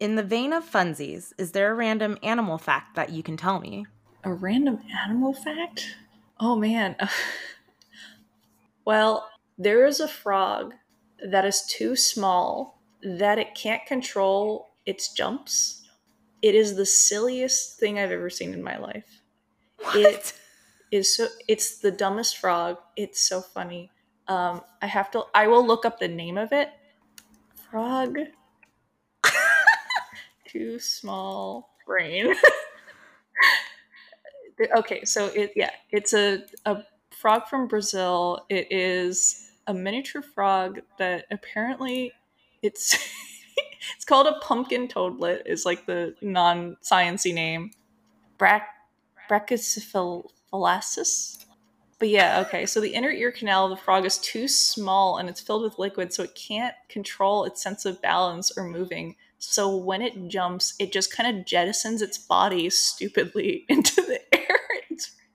In 0.00 0.16
the 0.16 0.22
vein 0.22 0.52
of 0.52 0.68
funsies, 0.68 1.32
is 1.38 1.52
there 1.52 1.70
a 1.70 1.74
random 1.74 2.18
animal 2.22 2.58
fact 2.58 2.96
that 2.96 3.10
you 3.10 3.22
can 3.22 3.36
tell 3.36 3.60
me? 3.60 3.86
A 4.24 4.32
random 4.32 4.80
animal 5.04 5.32
fact? 5.32 5.96
Oh 6.40 6.56
man. 6.56 6.96
well, 8.84 9.30
there 9.56 9.86
is 9.86 10.00
a 10.00 10.08
frog 10.08 10.74
that 11.24 11.44
is 11.44 11.62
too 11.62 11.94
small 11.94 12.80
that 13.02 13.38
it 13.38 13.54
can't 13.54 13.86
control 13.86 14.70
its 14.84 15.12
jumps. 15.12 15.83
It 16.44 16.54
is 16.54 16.76
the 16.76 16.84
silliest 16.84 17.78
thing 17.80 17.98
I've 17.98 18.10
ever 18.10 18.28
seen 18.28 18.52
in 18.52 18.62
my 18.62 18.76
life. 18.76 19.22
It 19.94 20.34
is 20.92 21.16
so 21.16 21.28
it's 21.48 21.78
the 21.78 21.90
dumbest 21.90 22.36
frog. 22.36 22.76
It's 22.96 23.18
so 23.18 23.40
funny. 23.40 23.90
Um 24.28 24.60
I 24.82 24.86
have 24.86 25.10
to 25.12 25.22
I 25.34 25.46
will 25.48 25.66
look 25.66 25.86
up 25.86 25.98
the 25.98 26.08
name 26.08 26.36
of 26.36 26.52
it. 26.52 26.68
Frog 27.70 28.18
too 30.46 30.78
small 30.78 31.70
brain. 31.86 32.34
okay, 34.76 35.02
so 35.06 35.28
it 35.28 35.52
yeah, 35.56 35.70
it's 35.92 36.12
a 36.12 36.42
a 36.66 36.82
frog 37.10 37.48
from 37.48 37.68
Brazil. 37.68 38.44
It 38.50 38.70
is 38.70 39.50
a 39.66 39.72
miniature 39.72 40.20
frog 40.20 40.82
that 40.98 41.24
apparently 41.30 42.12
it's 42.60 42.98
it's 43.96 44.04
called 44.04 44.26
a 44.26 44.38
pumpkin 44.40 44.88
toadlet 44.88 45.42
is 45.46 45.64
like 45.64 45.86
the 45.86 46.14
non-sciency 46.20 47.32
name. 47.34 47.70
Brac 48.38 48.68
Brachycephalasus. 49.30 51.44
But 51.98 52.08
yeah, 52.08 52.42
okay. 52.46 52.66
So 52.66 52.80
the 52.80 52.92
inner 52.92 53.10
ear 53.10 53.32
canal 53.32 53.64
of 53.64 53.70
the 53.70 53.76
frog 53.76 54.04
is 54.04 54.18
too 54.18 54.48
small 54.48 55.18
and 55.18 55.28
it's 55.28 55.40
filled 55.40 55.62
with 55.62 55.78
liquid, 55.78 56.12
so 56.12 56.22
it 56.22 56.34
can't 56.34 56.74
control 56.88 57.44
its 57.44 57.62
sense 57.62 57.84
of 57.84 58.02
balance 58.02 58.50
or 58.56 58.64
moving. 58.64 59.16
So 59.38 59.76
when 59.76 60.02
it 60.02 60.28
jumps, 60.28 60.74
it 60.78 60.92
just 60.92 61.14
kind 61.14 61.38
of 61.38 61.44
jettisons 61.44 62.02
its 62.02 62.18
body 62.18 62.68
stupidly 62.70 63.64
into 63.68 64.02
the 64.02 64.20
air. 64.34 64.58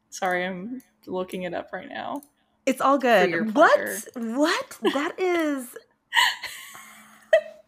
Sorry, 0.10 0.45
I'm 0.45 0.82
looking 1.06 1.43
it 1.43 1.54
up 1.54 1.70
right 1.72 1.88
now. 1.88 2.24
It's 2.66 2.82
all 2.82 2.97
good. 2.97 3.56
What? 3.56 4.08
What? 4.16 4.78
That 4.93 5.14
is. 5.18 5.76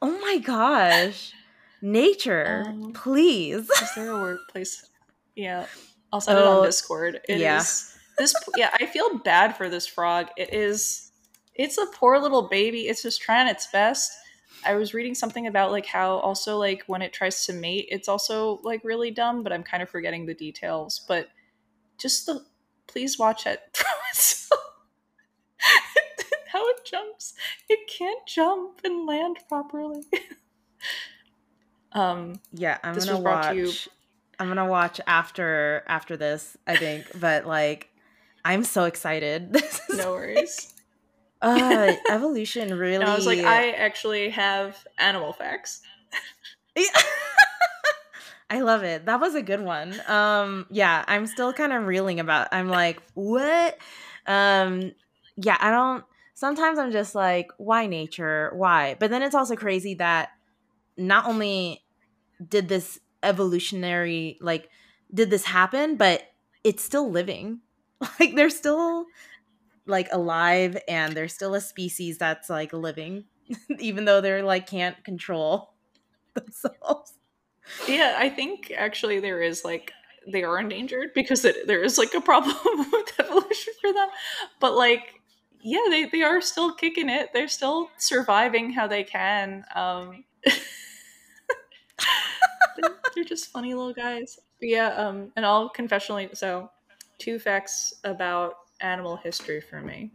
oh 0.01 0.19
my 0.19 0.37
gosh. 0.39 1.33
Nature, 1.81 2.63
Um, 2.67 2.93
please. 2.93 3.69
Is 3.69 3.89
there 3.95 4.11
a 4.11 4.21
workplace? 4.21 4.87
Yeah, 5.35 5.65
I'll 6.13 6.21
send 6.21 6.37
it 6.37 6.43
Oh, 6.43 6.59
on 6.59 6.65
Discord. 6.65 7.15
It 7.27 7.35
is 7.35 7.41
yeah. 7.41 7.57
this. 8.17 8.35
Yeah, 8.55 8.69
I 8.79 8.85
feel 8.85 9.17
bad 9.19 9.57
for 9.57 9.67
this 9.69 9.87
frog. 9.87 10.27
It 10.37 10.53
is. 10.53 11.11
It's 11.55 11.77
a 11.79 11.85
poor 11.87 12.19
little 12.19 12.47
baby. 12.49 12.81
It's 12.87 13.01
just 13.01 13.21
trying 13.21 13.47
its 13.47 13.67
best. 13.71 14.11
I 14.63 14.75
was 14.75 14.93
reading 14.93 15.15
something 15.15 15.47
about 15.47 15.71
like 15.71 15.87
how 15.87 16.17
also 16.17 16.57
like 16.57 16.83
when 16.85 17.01
it 17.01 17.13
tries 17.13 17.45
to 17.47 17.53
mate, 17.53 17.87
it's 17.89 18.07
also 18.07 18.59
like 18.63 18.81
really 18.83 19.09
dumb. 19.09 19.41
But 19.41 19.51
I'm 19.53 19.63
kind 19.63 19.81
of 19.81 19.89
forgetting 19.89 20.27
the 20.27 20.35
details. 20.35 21.03
But 21.07 21.29
just 21.97 22.27
the 22.27 22.45
please 22.87 23.17
watch 23.17 23.47
it. 23.47 23.59
jumps. 26.85 27.33
It 27.69 27.79
can't 27.87 28.25
jump 28.27 28.81
and 28.83 29.05
land 29.07 29.37
properly. 29.49 30.03
um. 31.93 32.39
Yeah, 32.51 32.77
I'm 32.83 32.95
gonna 32.95 33.19
watch. 33.19 33.55
you- 33.55 33.73
I'm 34.39 34.47
gonna 34.47 34.65
watch 34.67 34.99
after 35.05 35.83
after 35.87 36.17
this. 36.17 36.57
I 36.65 36.75
think, 36.75 37.05
but 37.19 37.45
like, 37.45 37.89
I'm 38.43 38.63
so 38.63 38.85
excited. 38.85 39.53
This 39.53 39.81
is 39.89 39.97
No 39.97 40.11
worries. 40.13 40.73
uh, 41.41 41.93
evolution 42.09 42.73
really. 42.77 42.95
And 43.03 43.03
I 43.11 43.15
was 43.15 43.25
like, 43.25 43.39
I 43.39 43.71
actually 43.71 44.29
have 44.29 44.77
animal 44.97 45.33
facts. 45.33 45.81
Yeah. 46.75 46.83
I 48.49 48.59
love 48.61 48.83
it. 48.83 49.05
That 49.05 49.19
was 49.21 49.33
a 49.35 49.41
good 49.41 49.61
one. 49.61 49.93
Um 50.07 50.65
yeah, 50.69 51.05
I'm 51.07 51.25
still 51.25 51.53
kind 51.53 51.71
of 51.73 51.85
reeling 51.85 52.19
about. 52.19 52.49
I'm 52.51 52.67
like, 52.67 53.01
what? 53.13 53.77
Um 54.27 54.91
yeah, 55.37 55.57
I 55.59 55.71
don't 55.71 56.03
sometimes 56.41 56.79
I'm 56.79 56.91
just 56.91 57.13
like, 57.13 57.51
why 57.57 57.85
nature? 57.85 58.51
Why? 58.55 58.95
But 58.99 59.11
then 59.11 59.21
it's 59.21 59.35
also 59.35 59.55
crazy 59.55 59.93
that 59.95 60.29
not 60.97 61.27
only 61.27 61.83
did 62.45 62.67
this 62.67 62.99
evolutionary 63.21 64.39
like 64.41 64.67
did 65.13 65.29
this 65.29 65.45
happen, 65.45 65.97
but 65.97 66.23
it's 66.63 66.83
still 66.83 67.09
living. 67.09 67.61
Like 68.19 68.35
they're 68.35 68.49
still 68.49 69.05
like 69.85 70.07
alive 70.11 70.75
and 70.87 71.13
there's 71.13 71.35
still 71.35 71.53
a 71.53 71.61
species 71.61 72.17
that's 72.17 72.49
like 72.49 72.73
living 72.73 73.25
even 73.79 74.05
though 74.05 74.21
they're 74.21 74.41
like 74.41 74.65
can't 74.65 75.03
control 75.03 75.75
themselves. 76.33 77.13
Yeah, 77.87 78.15
I 78.17 78.29
think 78.29 78.73
actually 78.75 79.19
there 79.19 79.43
is 79.43 79.63
like 79.63 79.91
they 80.27 80.43
are 80.43 80.59
endangered 80.59 81.11
because 81.13 81.45
it, 81.45 81.67
there 81.67 81.83
is 81.83 81.99
like 81.99 82.15
a 82.15 82.21
problem 82.21 82.55
with 82.91 83.19
evolution 83.19 83.73
for 83.79 83.93
them. 83.93 84.09
But 84.59 84.73
like, 84.75 85.20
yeah, 85.63 85.79
they, 85.89 86.05
they 86.05 86.21
are 86.23 86.41
still 86.41 86.73
kicking 86.73 87.09
it. 87.09 87.29
They're 87.33 87.47
still 87.47 87.89
surviving 87.97 88.71
how 88.71 88.87
they 88.87 89.03
can. 89.03 89.65
Um, 89.75 90.23
they're, 92.75 92.89
they're 93.15 93.23
just 93.23 93.51
funny 93.51 93.73
little 93.73 93.93
guys. 93.93 94.39
But 94.59 94.69
yeah, 94.69 94.89
um, 94.89 95.31
and 95.35 95.45
I'll 95.45 95.69
confessionally 95.71 96.35
so 96.35 96.69
two 97.19 97.39
facts 97.39 97.93
about 98.03 98.53
animal 98.81 99.15
history 99.17 99.61
for 99.61 99.81
me, 99.81 100.11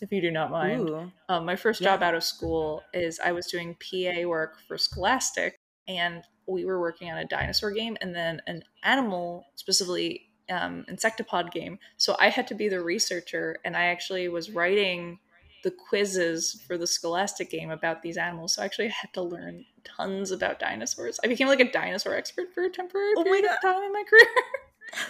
if 0.00 0.12
you 0.12 0.20
do 0.20 0.30
not 0.30 0.50
mind. 0.50 0.90
Um, 1.28 1.44
my 1.44 1.56
first 1.56 1.80
Yeah. 1.80 1.90
job 1.90 2.02
out 2.02 2.14
of 2.14 2.24
school 2.24 2.82
is 2.92 3.20
I 3.20 3.32
was 3.32 3.46
doing 3.46 3.76
PA 3.76 4.26
work 4.26 4.58
for 4.66 4.76
Scholastic, 4.78 5.58
and 5.88 6.22
we 6.46 6.64
were 6.64 6.80
working 6.80 7.10
on 7.10 7.18
a 7.18 7.24
dinosaur 7.24 7.70
game, 7.72 7.96
and 8.00 8.14
then 8.14 8.42
an 8.46 8.62
animal, 8.82 9.46
specifically 9.56 10.29
um, 10.50 10.84
insectopod 10.90 11.52
game. 11.52 11.78
So 11.96 12.16
I 12.18 12.28
had 12.28 12.46
to 12.48 12.54
be 12.54 12.68
the 12.68 12.82
researcher, 12.82 13.56
and 13.64 13.76
I 13.76 13.86
actually 13.86 14.28
was 14.28 14.50
writing 14.50 15.18
the 15.62 15.70
quizzes 15.70 16.62
for 16.66 16.78
the 16.78 16.86
Scholastic 16.86 17.50
game 17.50 17.70
about 17.70 18.02
these 18.02 18.16
animals. 18.16 18.54
So 18.54 18.62
I 18.62 18.64
actually 18.64 18.88
had 18.88 19.12
to 19.14 19.22
learn 19.22 19.64
tons 19.84 20.30
about 20.30 20.58
dinosaurs. 20.58 21.20
I 21.22 21.28
became 21.28 21.48
like 21.48 21.60
a 21.60 21.70
dinosaur 21.70 22.14
expert 22.14 22.52
for 22.54 22.64
a 22.64 22.70
temporary 22.70 23.12
oh 23.16 23.24
period 23.24 23.44
of 23.44 23.60
time 23.60 23.82
in 23.82 23.92
my 23.92 24.04
career. 24.08 25.06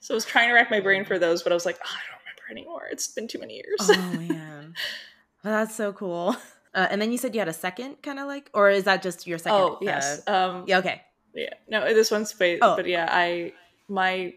so 0.00 0.14
I 0.14 0.16
was 0.16 0.24
trying 0.24 0.48
to 0.48 0.54
rack 0.54 0.70
my 0.70 0.80
brain 0.80 1.04
for 1.04 1.18
those, 1.18 1.42
but 1.42 1.52
I 1.52 1.54
was 1.54 1.66
like, 1.66 1.78
oh, 1.84 1.88
I 1.88 2.10
don't 2.10 2.20
remember 2.20 2.60
anymore. 2.60 2.88
It's 2.90 3.08
been 3.08 3.28
too 3.28 3.38
many 3.38 3.54
years. 3.54 3.78
oh 3.80 4.12
man, 4.12 4.74
well, 5.44 5.54
that's 5.54 5.74
so 5.74 5.92
cool. 5.92 6.36
Uh, 6.74 6.86
and 6.90 7.00
then 7.00 7.10
you 7.10 7.16
said 7.16 7.34
you 7.34 7.40
had 7.40 7.48
a 7.48 7.54
second, 7.54 8.02
kind 8.02 8.18
of 8.18 8.26
like, 8.26 8.50
or 8.52 8.68
is 8.68 8.84
that 8.84 9.02
just 9.02 9.26
your 9.26 9.38
second? 9.38 9.58
Oh 9.58 9.78
yes. 9.80 10.22
Uh, 10.26 10.32
um, 10.32 10.64
yeah. 10.66 10.78
Okay. 10.78 11.02
Yeah. 11.34 11.54
No, 11.68 11.84
this 11.94 12.10
one's 12.10 12.32
but, 12.32 12.58
oh. 12.60 12.76
but 12.76 12.86
yeah, 12.86 13.08
I 13.10 13.52
my 13.88 14.34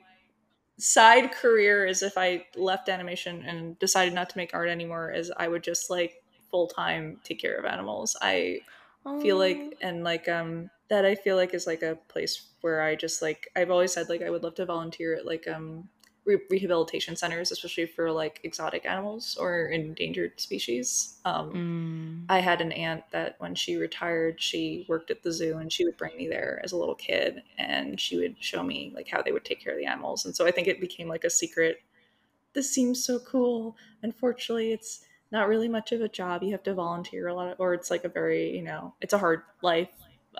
side 0.77 1.31
career 1.31 1.85
is 1.85 2.01
if 2.01 2.17
I 2.17 2.45
left 2.55 2.89
animation 2.89 3.43
and 3.45 3.77
decided 3.79 4.13
not 4.13 4.29
to 4.29 4.37
make 4.37 4.53
art 4.53 4.69
anymore, 4.69 5.11
is 5.11 5.31
I 5.35 5.47
would 5.47 5.63
just 5.63 5.89
like 5.89 6.23
full 6.49 6.67
time 6.67 7.19
take 7.23 7.39
care 7.39 7.57
of 7.57 7.65
animals. 7.65 8.15
I 8.21 8.61
oh. 9.05 9.19
feel 9.21 9.37
like 9.37 9.77
and 9.81 10.03
like 10.03 10.27
um 10.27 10.69
that 10.89 11.05
I 11.05 11.15
feel 11.15 11.35
like 11.35 11.53
is 11.53 11.67
like 11.67 11.83
a 11.83 11.97
place 12.07 12.47
where 12.61 12.81
I 12.81 12.95
just 12.95 13.21
like 13.21 13.49
I've 13.55 13.71
always 13.71 13.93
said 13.93 14.09
like 14.09 14.21
I 14.21 14.29
would 14.29 14.43
love 14.43 14.55
to 14.55 14.65
volunteer 14.65 15.15
at 15.15 15.25
like 15.25 15.47
um 15.47 15.89
re- 16.29 16.41
rehabilitation 16.49 17.15
centers, 17.15 17.51
especially 17.51 17.87
for 17.87 18.11
like 18.11 18.39
exotic 18.43 18.85
animals 18.85 19.35
or 19.39 19.65
endangered 19.65 20.39
species. 20.39 21.19
Um, 21.25 21.51
mm. 21.51 22.25
I 22.29 22.39
had 22.39 22.61
an 22.61 22.71
aunt 22.71 23.03
that 23.11 23.35
when 23.39 23.55
she 23.55 23.75
retired, 23.75 24.39
she 24.41 24.85
worked 24.87 25.11
at 25.11 25.23
the 25.23 25.31
zoo 25.31 25.57
and 25.57 25.71
she 25.71 25.85
would 25.85 25.97
bring 25.97 26.15
me 26.15 26.27
there 26.27 26.61
as 26.63 26.71
a 26.71 26.77
little 26.77 26.95
kid 26.95 27.41
and 27.57 27.99
she 27.99 28.17
would 28.17 28.35
show 28.39 28.63
me 28.63 28.93
like 28.95 29.07
how 29.07 29.21
they 29.21 29.31
would 29.31 29.45
take 29.45 29.61
care 29.61 29.73
of 29.73 29.79
the 29.79 29.85
animals. 29.85 30.25
And 30.25 30.35
so 30.35 30.45
I 30.45 30.51
think 30.51 30.67
it 30.67 30.79
became 30.79 31.07
like 31.07 31.23
a 31.23 31.29
secret. 31.29 31.81
This 32.53 32.73
seems 32.73 33.03
so 33.03 33.19
cool. 33.19 33.75
Unfortunately, 34.03 34.71
it's 34.71 35.01
not 35.31 35.47
really 35.47 35.67
much 35.67 35.91
of 35.91 36.01
a 36.01 36.09
job. 36.09 36.43
You 36.43 36.51
have 36.51 36.63
to 36.63 36.73
volunteer 36.73 37.27
a 37.27 37.33
lot, 37.33 37.51
of, 37.51 37.59
or 37.59 37.73
it's 37.73 37.91
like 37.91 38.03
a 38.03 38.09
very, 38.09 38.55
you 38.55 38.63
know, 38.63 38.93
it's 39.01 39.13
a 39.13 39.17
hard 39.17 39.41
life 39.61 39.89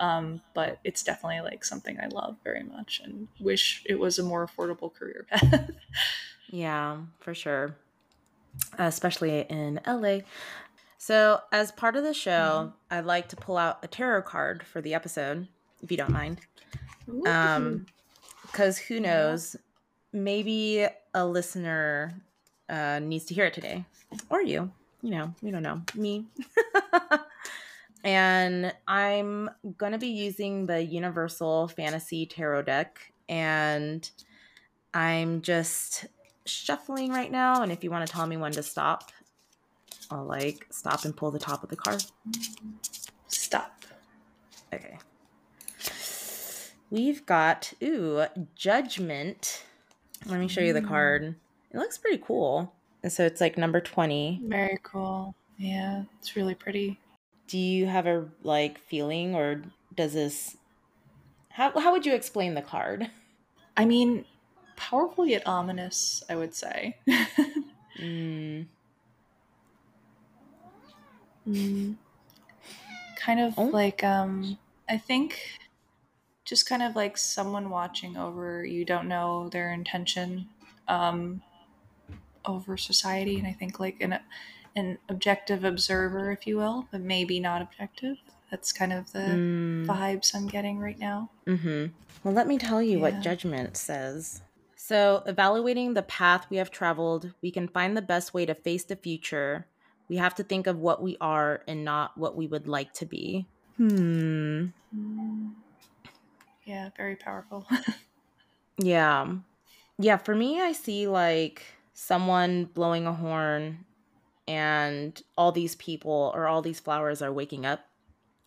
um, 0.00 0.40
but 0.54 0.78
it's 0.82 1.02
definitely 1.02 1.42
like 1.42 1.62
something 1.62 1.98
I 2.00 2.06
love 2.06 2.36
very 2.42 2.64
much 2.64 3.00
and 3.04 3.28
wish 3.38 3.84
it 3.86 4.00
was 4.00 4.18
a 4.18 4.22
more 4.22 4.46
affordable 4.46 4.92
career 4.92 5.26
path. 5.30 5.70
yeah, 6.50 6.96
for 7.20 7.34
sure. 7.34 7.76
Especially 8.78 9.42
in 9.42 9.78
LA. 9.86 10.20
So, 10.96 11.40
as 11.52 11.70
part 11.70 11.96
of 11.96 12.02
the 12.02 12.14
show, 12.14 12.72
mm-hmm. 12.90 12.94
I'd 12.94 13.04
like 13.04 13.28
to 13.28 13.36
pull 13.36 13.58
out 13.58 13.78
a 13.82 13.86
tarot 13.86 14.22
card 14.22 14.62
for 14.62 14.80
the 14.80 14.94
episode, 14.94 15.46
if 15.82 15.90
you 15.90 15.96
don't 15.96 16.10
mind. 16.10 16.40
Ooh. 17.08 17.24
Um, 17.26 17.86
because 18.42 18.78
who 18.78 19.00
knows, 19.00 19.54
maybe 20.12 20.86
a 21.14 21.26
listener 21.26 22.14
uh, 22.68 22.98
needs 22.98 23.26
to 23.26 23.34
hear 23.34 23.44
it 23.44 23.54
today, 23.54 23.84
or 24.28 24.42
you. 24.42 24.72
You 25.02 25.10
know, 25.10 25.34
we 25.40 25.50
don't 25.50 25.62
know. 25.62 25.82
Me. 25.94 26.26
and 28.04 28.72
I'm 28.88 29.50
going 29.76 29.92
to 29.92 29.98
be 29.98 30.08
using 30.08 30.66
the 30.66 30.82
Universal 30.82 31.68
Fantasy 31.68 32.26
Tarot 32.26 32.62
deck. 32.62 33.12
And 33.28 34.08
I'm 34.94 35.42
just 35.42 36.06
shuffling 36.46 37.12
right 37.12 37.30
now. 37.30 37.62
And 37.62 37.70
if 37.70 37.84
you 37.84 37.90
want 37.90 38.06
to 38.06 38.12
tell 38.12 38.26
me 38.26 38.36
when 38.36 38.52
to 38.52 38.62
stop, 38.62 39.12
I'll 40.10 40.24
like 40.24 40.66
stop 40.70 41.04
and 41.04 41.16
pull 41.16 41.30
the 41.30 41.38
top 41.38 41.62
of 41.62 41.68
the 41.68 41.76
card. 41.76 42.04
Stop. 43.28 43.84
Okay. 44.72 44.98
We've 46.90 47.24
got, 47.24 47.72
ooh, 47.82 48.24
Judgment. 48.56 49.64
Let 50.26 50.40
me 50.40 50.48
show 50.48 50.60
you 50.60 50.72
the 50.72 50.80
mm. 50.80 50.88
card. 50.88 51.34
It 51.70 51.76
looks 51.76 51.98
pretty 51.98 52.22
cool. 52.26 52.74
So 53.08 53.24
it's 53.24 53.40
like 53.40 53.56
number 53.56 53.80
20. 53.80 54.42
Very 54.44 54.78
cool. 54.82 55.34
Yeah, 55.56 56.02
it's 56.18 56.36
really 56.36 56.54
pretty 56.54 56.98
do 57.50 57.58
you 57.58 57.86
have 57.86 58.06
a 58.06 58.28
like 58.44 58.78
feeling 58.78 59.34
or 59.34 59.62
does 59.96 60.12
this 60.12 60.56
how 61.50 61.76
how 61.78 61.90
would 61.90 62.06
you 62.06 62.14
explain 62.14 62.54
the 62.54 62.62
card? 62.62 63.10
I 63.76 63.84
mean, 63.84 64.24
powerful 64.76 65.26
yet 65.26 65.46
ominous, 65.46 66.22
I 66.30 66.36
would 66.36 66.54
say. 66.54 66.96
mm. 67.98 68.66
Mm. 71.48 71.96
Kind 73.16 73.40
of 73.40 73.58
oh. 73.58 73.64
like 73.64 74.04
um 74.04 74.56
I 74.88 74.96
think 74.96 75.58
just 76.44 76.68
kind 76.68 76.82
of 76.84 76.94
like 76.94 77.18
someone 77.18 77.68
watching 77.68 78.16
over 78.16 78.64
you 78.64 78.84
don't 78.84 79.08
know 79.08 79.48
their 79.48 79.72
intention 79.72 80.48
um 80.86 81.42
over 82.44 82.76
society 82.76 83.38
and 83.38 83.46
I 83.46 83.52
think 83.52 83.78
like 83.80 84.00
in 84.00 84.12
a 84.14 84.22
an 84.76 84.98
objective 85.08 85.64
observer, 85.64 86.30
if 86.30 86.46
you 86.46 86.56
will, 86.56 86.86
but 86.90 87.00
maybe 87.00 87.40
not 87.40 87.62
objective. 87.62 88.18
That's 88.50 88.72
kind 88.72 88.92
of 88.92 89.12
the 89.12 89.20
mm. 89.20 89.86
vibes 89.86 90.34
I'm 90.34 90.48
getting 90.48 90.78
right 90.78 90.98
now. 90.98 91.30
Mm-hmm. 91.46 91.86
Well, 92.24 92.34
let 92.34 92.48
me 92.48 92.58
tell 92.58 92.82
you 92.82 92.96
yeah. 92.98 93.02
what 93.02 93.20
judgment 93.20 93.76
says. 93.76 94.42
So, 94.76 95.22
evaluating 95.26 95.94
the 95.94 96.02
path 96.02 96.46
we 96.50 96.56
have 96.56 96.70
traveled, 96.70 97.32
we 97.42 97.50
can 97.50 97.68
find 97.68 97.96
the 97.96 98.02
best 98.02 98.34
way 98.34 98.44
to 98.46 98.54
face 98.54 98.84
the 98.84 98.96
future. 98.96 99.66
We 100.08 100.16
have 100.16 100.34
to 100.36 100.42
think 100.42 100.66
of 100.66 100.78
what 100.78 101.02
we 101.02 101.16
are 101.20 101.62
and 101.68 101.84
not 101.84 102.18
what 102.18 102.36
we 102.36 102.48
would 102.48 102.66
like 102.66 102.92
to 102.94 103.06
be. 103.06 103.46
Hmm. 103.76 104.66
Mm. 104.96 105.52
Yeah, 106.64 106.90
very 106.96 107.16
powerful. 107.16 107.66
yeah. 108.78 109.32
Yeah, 109.98 110.16
for 110.16 110.34
me, 110.34 110.60
I 110.60 110.72
see 110.72 111.06
like 111.06 111.62
someone 111.94 112.64
blowing 112.64 113.06
a 113.06 113.12
horn 113.12 113.84
and 114.48 115.22
all 115.36 115.52
these 115.52 115.76
people 115.76 116.32
or 116.34 116.46
all 116.46 116.62
these 116.62 116.80
flowers 116.80 117.22
are 117.22 117.32
waking 117.32 117.64
up. 117.64 117.80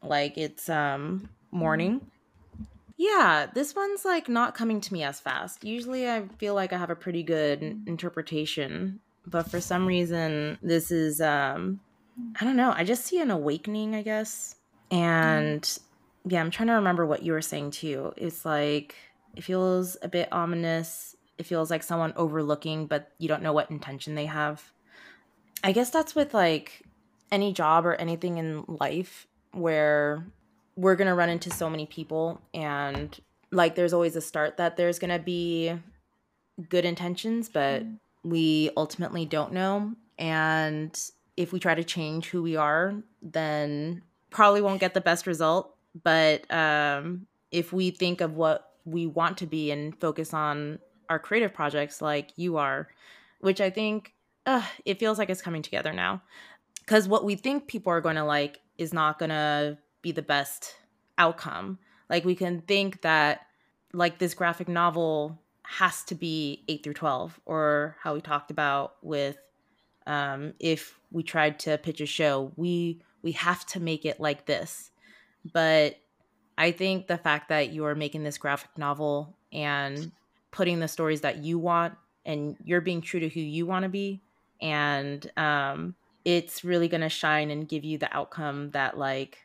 Like 0.02 0.38
it's 0.38 0.70
um 0.70 1.30
morning. 1.52 2.06
Yeah 2.98 3.48
this 3.54 3.76
one's 3.76 4.04
like 4.04 4.28
not 4.28 4.54
coming 4.56 4.82
to 4.82 4.94
me 4.94 5.04
as 5.04 5.20
fast. 5.20 5.64
Usually 5.64 6.10
i 6.10 6.28
feel 6.40 6.56
like 6.56 6.74
i 6.74 6.78
have 6.78 6.90
a 6.90 6.96
pretty 6.96 7.24
good 7.24 7.84
interpretation 7.88 9.00
but 9.26 9.50
for 9.50 9.62
some 9.62 9.86
reason 9.86 10.58
this 10.62 10.92
is 10.92 11.22
um 11.22 11.80
i 12.40 12.44
don't 12.44 12.58
know. 12.58 12.74
I 12.76 12.84
just 12.84 13.06
see 13.06 13.22
an 13.22 13.32
awakening 13.32 13.96
i 13.96 14.02
guess. 14.02 14.56
And 14.92 15.66
yeah 16.26 16.42
i'm 16.42 16.52
trying 16.52 16.68
to 16.68 16.74
remember 16.74 17.06
what 17.06 17.24
you 17.24 17.32
were 17.32 17.42
saying 17.42 17.72
too. 17.72 18.14
It's 18.18 18.44
like 18.44 18.96
it 19.36 19.44
feels 19.44 19.96
a 20.02 20.10
bit 20.10 20.28
ominous. 20.34 21.16
It 21.38 21.46
feels 21.46 21.72
like 21.72 21.82
someone 21.82 22.12
overlooking 22.18 22.88
but 22.88 23.12
you 23.20 23.30
don't 23.30 23.42
know 23.42 23.54
what 23.54 23.72
intention 23.72 24.16
they 24.16 24.26
have 24.26 24.73
I 25.64 25.72
guess 25.72 25.90
that's 25.90 26.14
with 26.14 26.34
like 26.34 26.84
any 27.32 27.54
job 27.54 27.86
or 27.86 27.96
anything 27.96 28.38
in 28.38 28.66
life 28.68 29.28
where 29.54 30.26
we're 30.76 30.96
going 30.96 31.08
to 31.08 31.14
run 31.14 31.30
into 31.30 31.50
so 31.50 31.70
many 31.70 31.86
people 31.86 32.42
and 32.54 33.20
like 33.52 33.76
there's 33.76 33.94
always 33.94 34.16
a 34.16 34.22
start 34.22 34.58
that 34.58 34.78
there's 34.78 35.00
going 35.00 35.12
to 35.12 35.24
be 35.24 35.74
good 36.70 36.86
intentions 36.86 37.50
but 37.50 37.84
mm. 37.84 37.98
we 38.24 38.70
ultimately 38.76 39.26
don't 39.26 39.54
know 39.54 39.94
and 40.18 41.10
if 41.38 41.52
we 41.52 41.60
try 41.60 41.74
to 41.74 41.84
change 41.84 42.30
who 42.30 42.44
we 42.44 42.56
are 42.56 42.96
then 43.22 44.02
probably 44.30 44.62
won't 44.62 44.80
get 44.80 44.94
the 44.94 45.02
best 45.02 45.28
result 45.28 45.76
but 46.04 46.52
um 46.52 47.26
if 47.52 47.72
we 47.72 47.92
think 47.92 48.22
of 48.22 48.36
what 48.36 48.72
we 48.86 49.06
want 49.06 49.38
to 49.38 49.46
be 49.46 49.72
and 49.72 50.00
focus 50.00 50.34
on 50.34 50.80
our 51.10 51.20
creative 51.20 51.54
projects 51.54 52.02
like 52.02 52.32
you 52.36 52.58
are 52.58 52.88
which 53.40 53.62
i 53.62 53.70
think 53.70 54.14
uh, 54.46 54.64
it 54.86 55.00
feels 55.00 55.18
like 55.18 55.30
it's 55.30 55.42
coming 55.42 55.62
together 55.62 55.94
now. 55.94 56.22
Because 56.80 57.08
what 57.08 57.24
we 57.24 57.36
think 57.36 57.68
people 57.68 57.92
are 57.92 58.02
going 58.02 58.16
to 58.16 58.26
like 58.26 58.60
is 58.78 58.94
not 58.94 59.20
going 59.20 59.30
to 59.30 59.78
be 60.02 60.12
the 60.12 60.22
best 60.22 60.76
outcome. 61.18 61.80
Like 62.10 62.26
we 62.26 62.36
can 62.36 62.62
think 62.62 63.02
that 63.02 63.48
like 63.94 64.18
this 64.18 64.34
graphic 64.34 64.68
novel 64.68 65.40
has 65.64 66.04
to 66.04 66.16
be 66.16 66.64
8 66.68 66.84
through 66.84 66.94
12 66.94 67.40
or 67.46 67.96
how 68.02 68.14
we 68.14 68.22
talked 68.22 68.52
about 68.52 68.96
with 69.02 69.38
um, 70.06 70.54
if 70.60 71.00
we 71.12 71.24
tried 71.24 71.60
to 71.60 71.78
pitch 71.78 72.02
a 72.02 72.06
show 72.06 72.52
we 72.58 73.02
we 73.22 73.32
have 73.32 73.66
to 73.68 73.80
make 73.80 74.04
it 74.04 74.20
like 74.20 74.46
this 74.46 74.92
but 75.54 75.98
i 76.58 76.72
think 76.72 77.08
the 77.08 77.18
fact 77.18 77.50
that 77.50 77.70
you 77.70 77.86
are 77.86 77.96
making 77.96 78.24
this 78.24 78.38
graphic 78.38 78.78
novel 78.78 79.38
and 79.54 80.12
putting 80.52 80.80
the 80.80 80.88
stories 80.88 81.22
that 81.22 81.38
you 81.38 81.58
want 81.58 81.94
and 82.26 82.58
you're 82.64 82.82
being 82.82 83.02
true 83.02 83.22
to 83.22 83.30
who 83.30 83.40
you 83.40 83.66
want 83.66 83.84
to 83.84 83.90
be 83.90 84.22
and 84.64 85.30
um, 85.38 85.96
it's 86.26 86.64
really 86.64 86.88
going 86.88 87.02
to 87.02 87.10
shine 87.10 87.52
and 87.52 87.70
give 87.70 87.84
you 87.84 88.00
the 88.00 88.12
outcome 88.16 88.72
that 88.72 88.98
like 88.98 89.38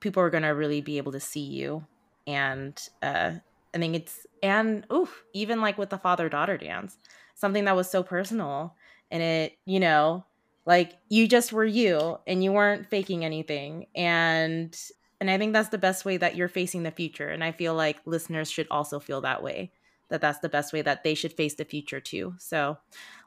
people 0.00 0.22
are 0.22 0.30
going 0.30 0.42
to 0.42 0.48
really 0.48 0.80
be 0.80 0.96
able 0.96 1.12
to 1.12 1.20
see 1.20 1.44
you. 1.44 1.86
And 2.26 2.76
uh, 3.02 3.34
i 3.74 3.78
think 3.78 3.94
it's 3.94 4.26
and 4.42 4.86
oof 4.92 5.22
even 5.34 5.60
like 5.60 5.76
with 5.76 5.90
the 5.90 5.98
father 5.98 6.28
daughter 6.28 6.56
dance 6.56 6.96
something 7.34 7.66
that 7.66 7.76
was 7.76 7.90
so 7.90 8.02
personal 8.02 8.74
and 9.10 9.22
it 9.22 9.58
you 9.66 9.78
know 9.78 10.24
like 10.64 10.94
you 11.08 11.28
just 11.28 11.52
were 11.52 11.64
you 11.64 12.18
and 12.26 12.42
you 12.42 12.52
weren't 12.52 12.88
faking 12.88 13.24
anything. 13.24 13.86
And 13.94 14.76
and 15.20 15.30
i 15.30 15.38
think 15.38 15.52
that's 15.52 15.68
the 15.68 15.78
best 15.78 16.04
way 16.04 16.16
that 16.16 16.34
you're 16.36 16.48
facing 16.48 16.82
the 16.82 16.90
future. 16.90 17.28
And 17.28 17.44
i 17.44 17.52
feel 17.52 17.74
like 17.74 18.00
listeners 18.04 18.50
should 18.50 18.66
also 18.70 18.98
feel 18.98 19.20
that 19.20 19.42
way 19.42 19.70
that 20.08 20.20
that's 20.20 20.38
the 20.40 20.48
best 20.48 20.72
way 20.72 20.82
that 20.82 21.02
they 21.02 21.14
should 21.14 21.32
face 21.32 21.54
the 21.54 21.64
future 21.64 22.00
too. 22.00 22.34
So 22.38 22.78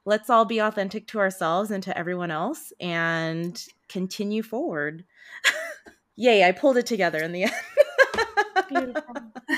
let's 0.09 0.29
all 0.29 0.43
be 0.43 0.57
authentic 0.57 1.05
to 1.05 1.19
ourselves 1.19 1.69
and 1.69 1.83
to 1.83 1.95
everyone 1.95 2.31
else 2.31 2.73
and 2.79 3.63
continue 3.87 4.41
forward. 4.41 5.05
Yay, 6.15 6.43
I 6.43 6.51
pulled 6.51 6.77
it 6.77 6.87
together 6.87 7.19
in 7.19 7.31
the 7.31 7.43
end. 7.43 7.53
beautiful. 8.67 9.15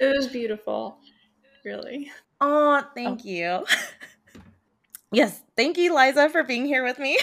it 0.00 0.16
was 0.16 0.26
beautiful. 0.26 0.98
Really. 1.64 2.10
Oh, 2.40 2.82
thank 2.92 3.20
oh. 3.20 3.28
you. 3.28 3.64
yes, 5.12 5.40
thank 5.56 5.78
you, 5.78 5.96
Liza, 5.96 6.28
for 6.30 6.42
being 6.42 6.66
here 6.66 6.82
with 6.82 6.98
me 6.98 7.20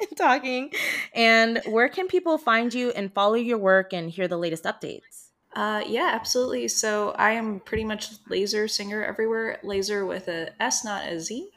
and 0.00 0.16
talking. 0.16 0.72
And 1.14 1.62
where 1.66 1.88
can 1.88 2.08
people 2.08 2.36
find 2.36 2.74
you 2.74 2.90
and 2.90 3.14
follow 3.14 3.34
your 3.34 3.58
work 3.58 3.92
and 3.92 4.10
hear 4.10 4.26
the 4.26 4.38
latest 4.38 4.64
updates? 4.64 5.30
Uh, 5.54 5.82
yeah, 5.86 6.10
absolutely. 6.12 6.66
So 6.68 7.10
I 7.10 7.32
am 7.32 7.60
pretty 7.60 7.84
much 7.84 8.10
laser 8.28 8.66
singer 8.66 9.04
everywhere. 9.04 9.60
Laser 9.62 10.04
with 10.04 10.28
a 10.28 10.50
S, 10.60 10.84
not 10.84 11.06
a 11.06 11.20
Z. 11.20 11.48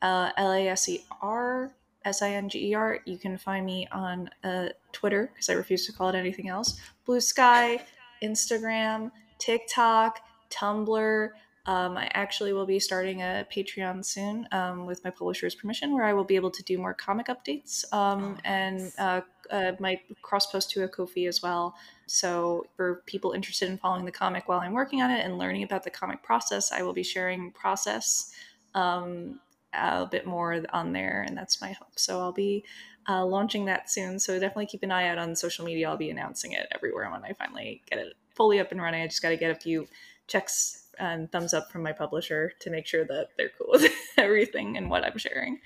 Uh, 0.00 0.30
L 0.36 0.52
A 0.52 0.68
S 0.68 0.88
E 0.88 1.04
R 1.20 1.72
S 2.04 2.22
I 2.22 2.30
N 2.30 2.48
G 2.48 2.70
E 2.70 2.74
R. 2.74 2.98
You 3.04 3.18
can 3.18 3.36
find 3.36 3.64
me 3.64 3.86
on 3.92 4.30
uh, 4.42 4.70
Twitter 4.92 5.30
because 5.32 5.48
I 5.48 5.52
refuse 5.52 5.86
to 5.86 5.92
call 5.92 6.08
it 6.08 6.14
anything 6.14 6.48
else. 6.48 6.80
Bluesky, 7.06 7.80
Instagram, 8.22 9.10
TikTok, 9.38 10.20
Tumblr. 10.50 11.30
Um, 11.64 11.96
I 11.96 12.10
actually 12.14 12.52
will 12.52 12.66
be 12.66 12.80
starting 12.80 13.22
a 13.22 13.46
Patreon 13.54 14.04
soon 14.04 14.48
um, 14.50 14.84
with 14.84 15.04
my 15.04 15.10
publisher's 15.10 15.54
permission, 15.54 15.94
where 15.94 16.04
I 16.04 16.12
will 16.12 16.24
be 16.24 16.34
able 16.34 16.50
to 16.50 16.62
do 16.64 16.76
more 16.76 16.92
comic 16.92 17.28
updates 17.28 17.84
um, 17.92 18.36
and 18.44 18.92
uh, 18.98 19.20
uh, 19.48 19.72
might 19.78 20.00
cross 20.22 20.46
post 20.46 20.72
to 20.72 20.82
a 20.82 20.88
Ko-fi 20.88 21.26
as 21.26 21.40
well. 21.40 21.76
So, 22.12 22.66
for 22.76 23.02
people 23.06 23.32
interested 23.32 23.70
in 23.70 23.78
following 23.78 24.04
the 24.04 24.12
comic 24.12 24.46
while 24.46 24.60
I'm 24.60 24.74
working 24.74 25.00
on 25.00 25.10
it 25.10 25.24
and 25.24 25.38
learning 25.38 25.62
about 25.62 25.82
the 25.82 25.88
comic 25.88 26.22
process, 26.22 26.70
I 26.70 26.82
will 26.82 26.92
be 26.92 27.02
sharing 27.02 27.52
process 27.52 28.34
um, 28.74 29.40
a 29.72 30.04
bit 30.04 30.26
more 30.26 30.62
on 30.74 30.92
there, 30.92 31.24
and 31.26 31.34
that's 31.34 31.62
my 31.62 31.72
hope. 31.72 31.98
So, 31.98 32.20
I'll 32.20 32.30
be 32.30 32.64
uh, 33.08 33.24
launching 33.24 33.64
that 33.64 33.88
soon. 33.90 34.18
So, 34.18 34.38
definitely 34.38 34.66
keep 34.66 34.82
an 34.82 34.92
eye 34.92 35.08
out 35.08 35.16
on 35.16 35.34
social 35.34 35.64
media. 35.64 35.88
I'll 35.88 35.96
be 35.96 36.10
announcing 36.10 36.52
it 36.52 36.66
everywhere 36.74 37.10
when 37.10 37.24
I 37.24 37.32
finally 37.32 37.80
get 37.88 37.98
it 37.98 38.12
fully 38.34 38.60
up 38.60 38.72
and 38.72 38.82
running. 38.82 39.00
I 39.00 39.06
just 39.06 39.22
got 39.22 39.30
to 39.30 39.38
get 39.38 39.50
a 39.50 39.54
few 39.54 39.88
checks 40.26 40.88
and 40.98 41.32
thumbs 41.32 41.54
up 41.54 41.72
from 41.72 41.82
my 41.82 41.92
publisher 41.92 42.52
to 42.60 42.68
make 42.68 42.86
sure 42.86 43.06
that 43.06 43.28
they're 43.38 43.52
cool 43.56 43.68
with 43.72 43.90
everything 44.18 44.76
and 44.76 44.90
what 44.90 45.02
I'm 45.02 45.16
sharing. 45.16 45.60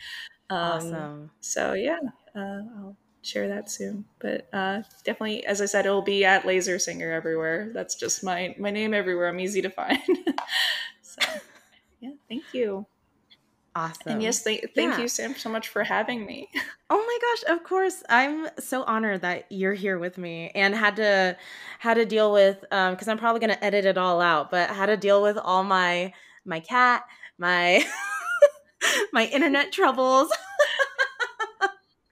Um, 0.48 0.58
awesome. 0.58 1.30
So 1.40 1.72
yeah, 1.72 1.98
uh, 2.36 2.62
I'll 2.78 2.96
share 3.26 3.48
that 3.48 3.70
soon. 3.70 4.04
But 4.18 4.48
uh, 4.52 4.82
definitely, 5.04 5.44
as 5.44 5.60
I 5.60 5.66
said, 5.66 5.86
it'll 5.86 6.02
be 6.02 6.24
at 6.24 6.46
Laser 6.46 6.78
Singer 6.78 7.12
everywhere. 7.12 7.70
That's 7.74 7.94
just 7.94 8.24
my 8.24 8.54
my 8.58 8.70
name 8.70 8.94
everywhere. 8.94 9.28
I'm 9.28 9.40
easy 9.40 9.62
to 9.62 9.70
find. 9.70 10.00
so 11.02 11.22
yeah, 12.00 12.12
thank 12.28 12.44
you. 12.52 12.86
Awesome. 13.76 14.12
And 14.12 14.22
yes, 14.22 14.42
th- 14.42 14.64
thank 14.74 14.94
yeah. 14.94 15.02
you, 15.02 15.08
Sam, 15.08 15.34
so 15.36 15.50
much 15.50 15.68
for 15.68 15.84
having 15.84 16.24
me. 16.24 16.48
Oh 16.88 16.98
my 16.98 17.18
gosh, 17.20 17.56
of 17.56 17.64
course. 17.64 18.04
I'm 18.08 18.46
so 18.60 18.84
honored 18.84 19.22
that 19.22 19.46
you're 19.50 19.74
here 19.74 19.98
with 19.98 20.18
me 20.18 20.52
and 20.54 20.72
had 20.72 20.94
to 20.96 21.36
had 21.80 21.94
to 21.94 22.06
deal 22.06 22.32
with 22.32 22.64
um 22.70 22.94
because 22.94 23.08
I'm 23.08 23.18
probably 23.18 23.40
gonna 23.40 23.58
edit 23.60 23.84
it 23.84 23.98
all 23.98 24.20
out, 24.20 24.52
but 24.52 24.70
had 24.70 24.86
to 24.86 24.96
deal 24.96 25.20
with 25.20 25.36
all 25.36 25.64
my 25.64 26.12
my 26.44 26.60
cat, 26.60 27.02
my 27.38 27.84
my 29.12 29.26
internet 29.26 29.72
troubles. 29.72 30.30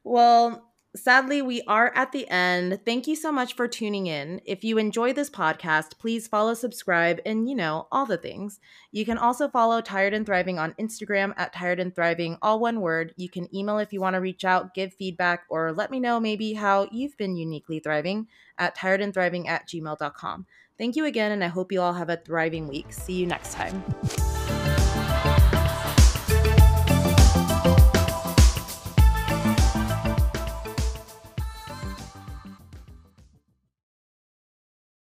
well, 0.02 0.73
sadly, 0.96 1.42
we 1.42 1.62
are 1.62 1.92
at 1.94 2.12
the 2.12 2.28
end. 2.28 2.80
Thank 2.84 3.06
you 3.06 3.16
so 3.16 3.32
much 3.32 3.54
for 3.54 3.66
tuning 3.68 4.06
in. 4.06 4.40
If 4.44 4.64
you 4.64 4.78
enjoy 4.78 5.12
this 5.12 5.30
podcast, 5.30 5.98
please 5.98 6.28
follow, 6.28 6.54
subscribe, 6.54 7.20
and 7.26 7.48
you 7.48 7.54
know, 7.54 7.88
all 7.90 8.06
the 8.06 8.16
things. 8.16 8.60
You 8.92 9.04
can 9.04 9.18
also 9.18 9.48
follow 9.48 9.80
Tired 9.80 10.14
and 10.14 10.24
Thriving 10.24 10.58
on 10.58 10.74
Instagram 10.74 11.34
at 11.36 11.52
Tired 11.52 11.80
and 11.80 11.94
Thriving, 11.94 12.38
all 12.42 12.60
one 12.60 12.80
word. 12.80 13.14
You 13.16 13.28
can 13.28 13.54
email 13.54 13.78
if 13.78 13.92
you 13.92 14.00
want 14.00 14.14
to 14.14 14.20
reach 14.20 14.44
out, 14.44 14.74
give 14.74 14.94
feedback, 14.94 15.44
or 15.48 15.72
let 15.72 15.90
me 15.90 16.00
know 16.00 16.20
maybe 16.20 16.54
how 16.54 16.88
you've 16.92 17.16
been 17.16 17.36
uniquely 17.36 17.80
thriving 17.80 18.28
at 18.58 18.76
tiredandthriving 18.76 19.48
at 19.48 19.68
gmail.com. 19.68 20.46
Thank 20.76 20.96
you 20.96 21.04
again, 21.04 21.32
and 21.32 21.44
I 21.44 21.48
hope 21.48 21.70
you 21.70 21.80
all 21.80 21.92
have 21.92 22.10
a 22.10 22.16
thriving 22.16 22.68
week. 22.68 22.92
See 22.92 23.14
you 23.14 23.26
next 23.26 23.52
time. 23.54 23.82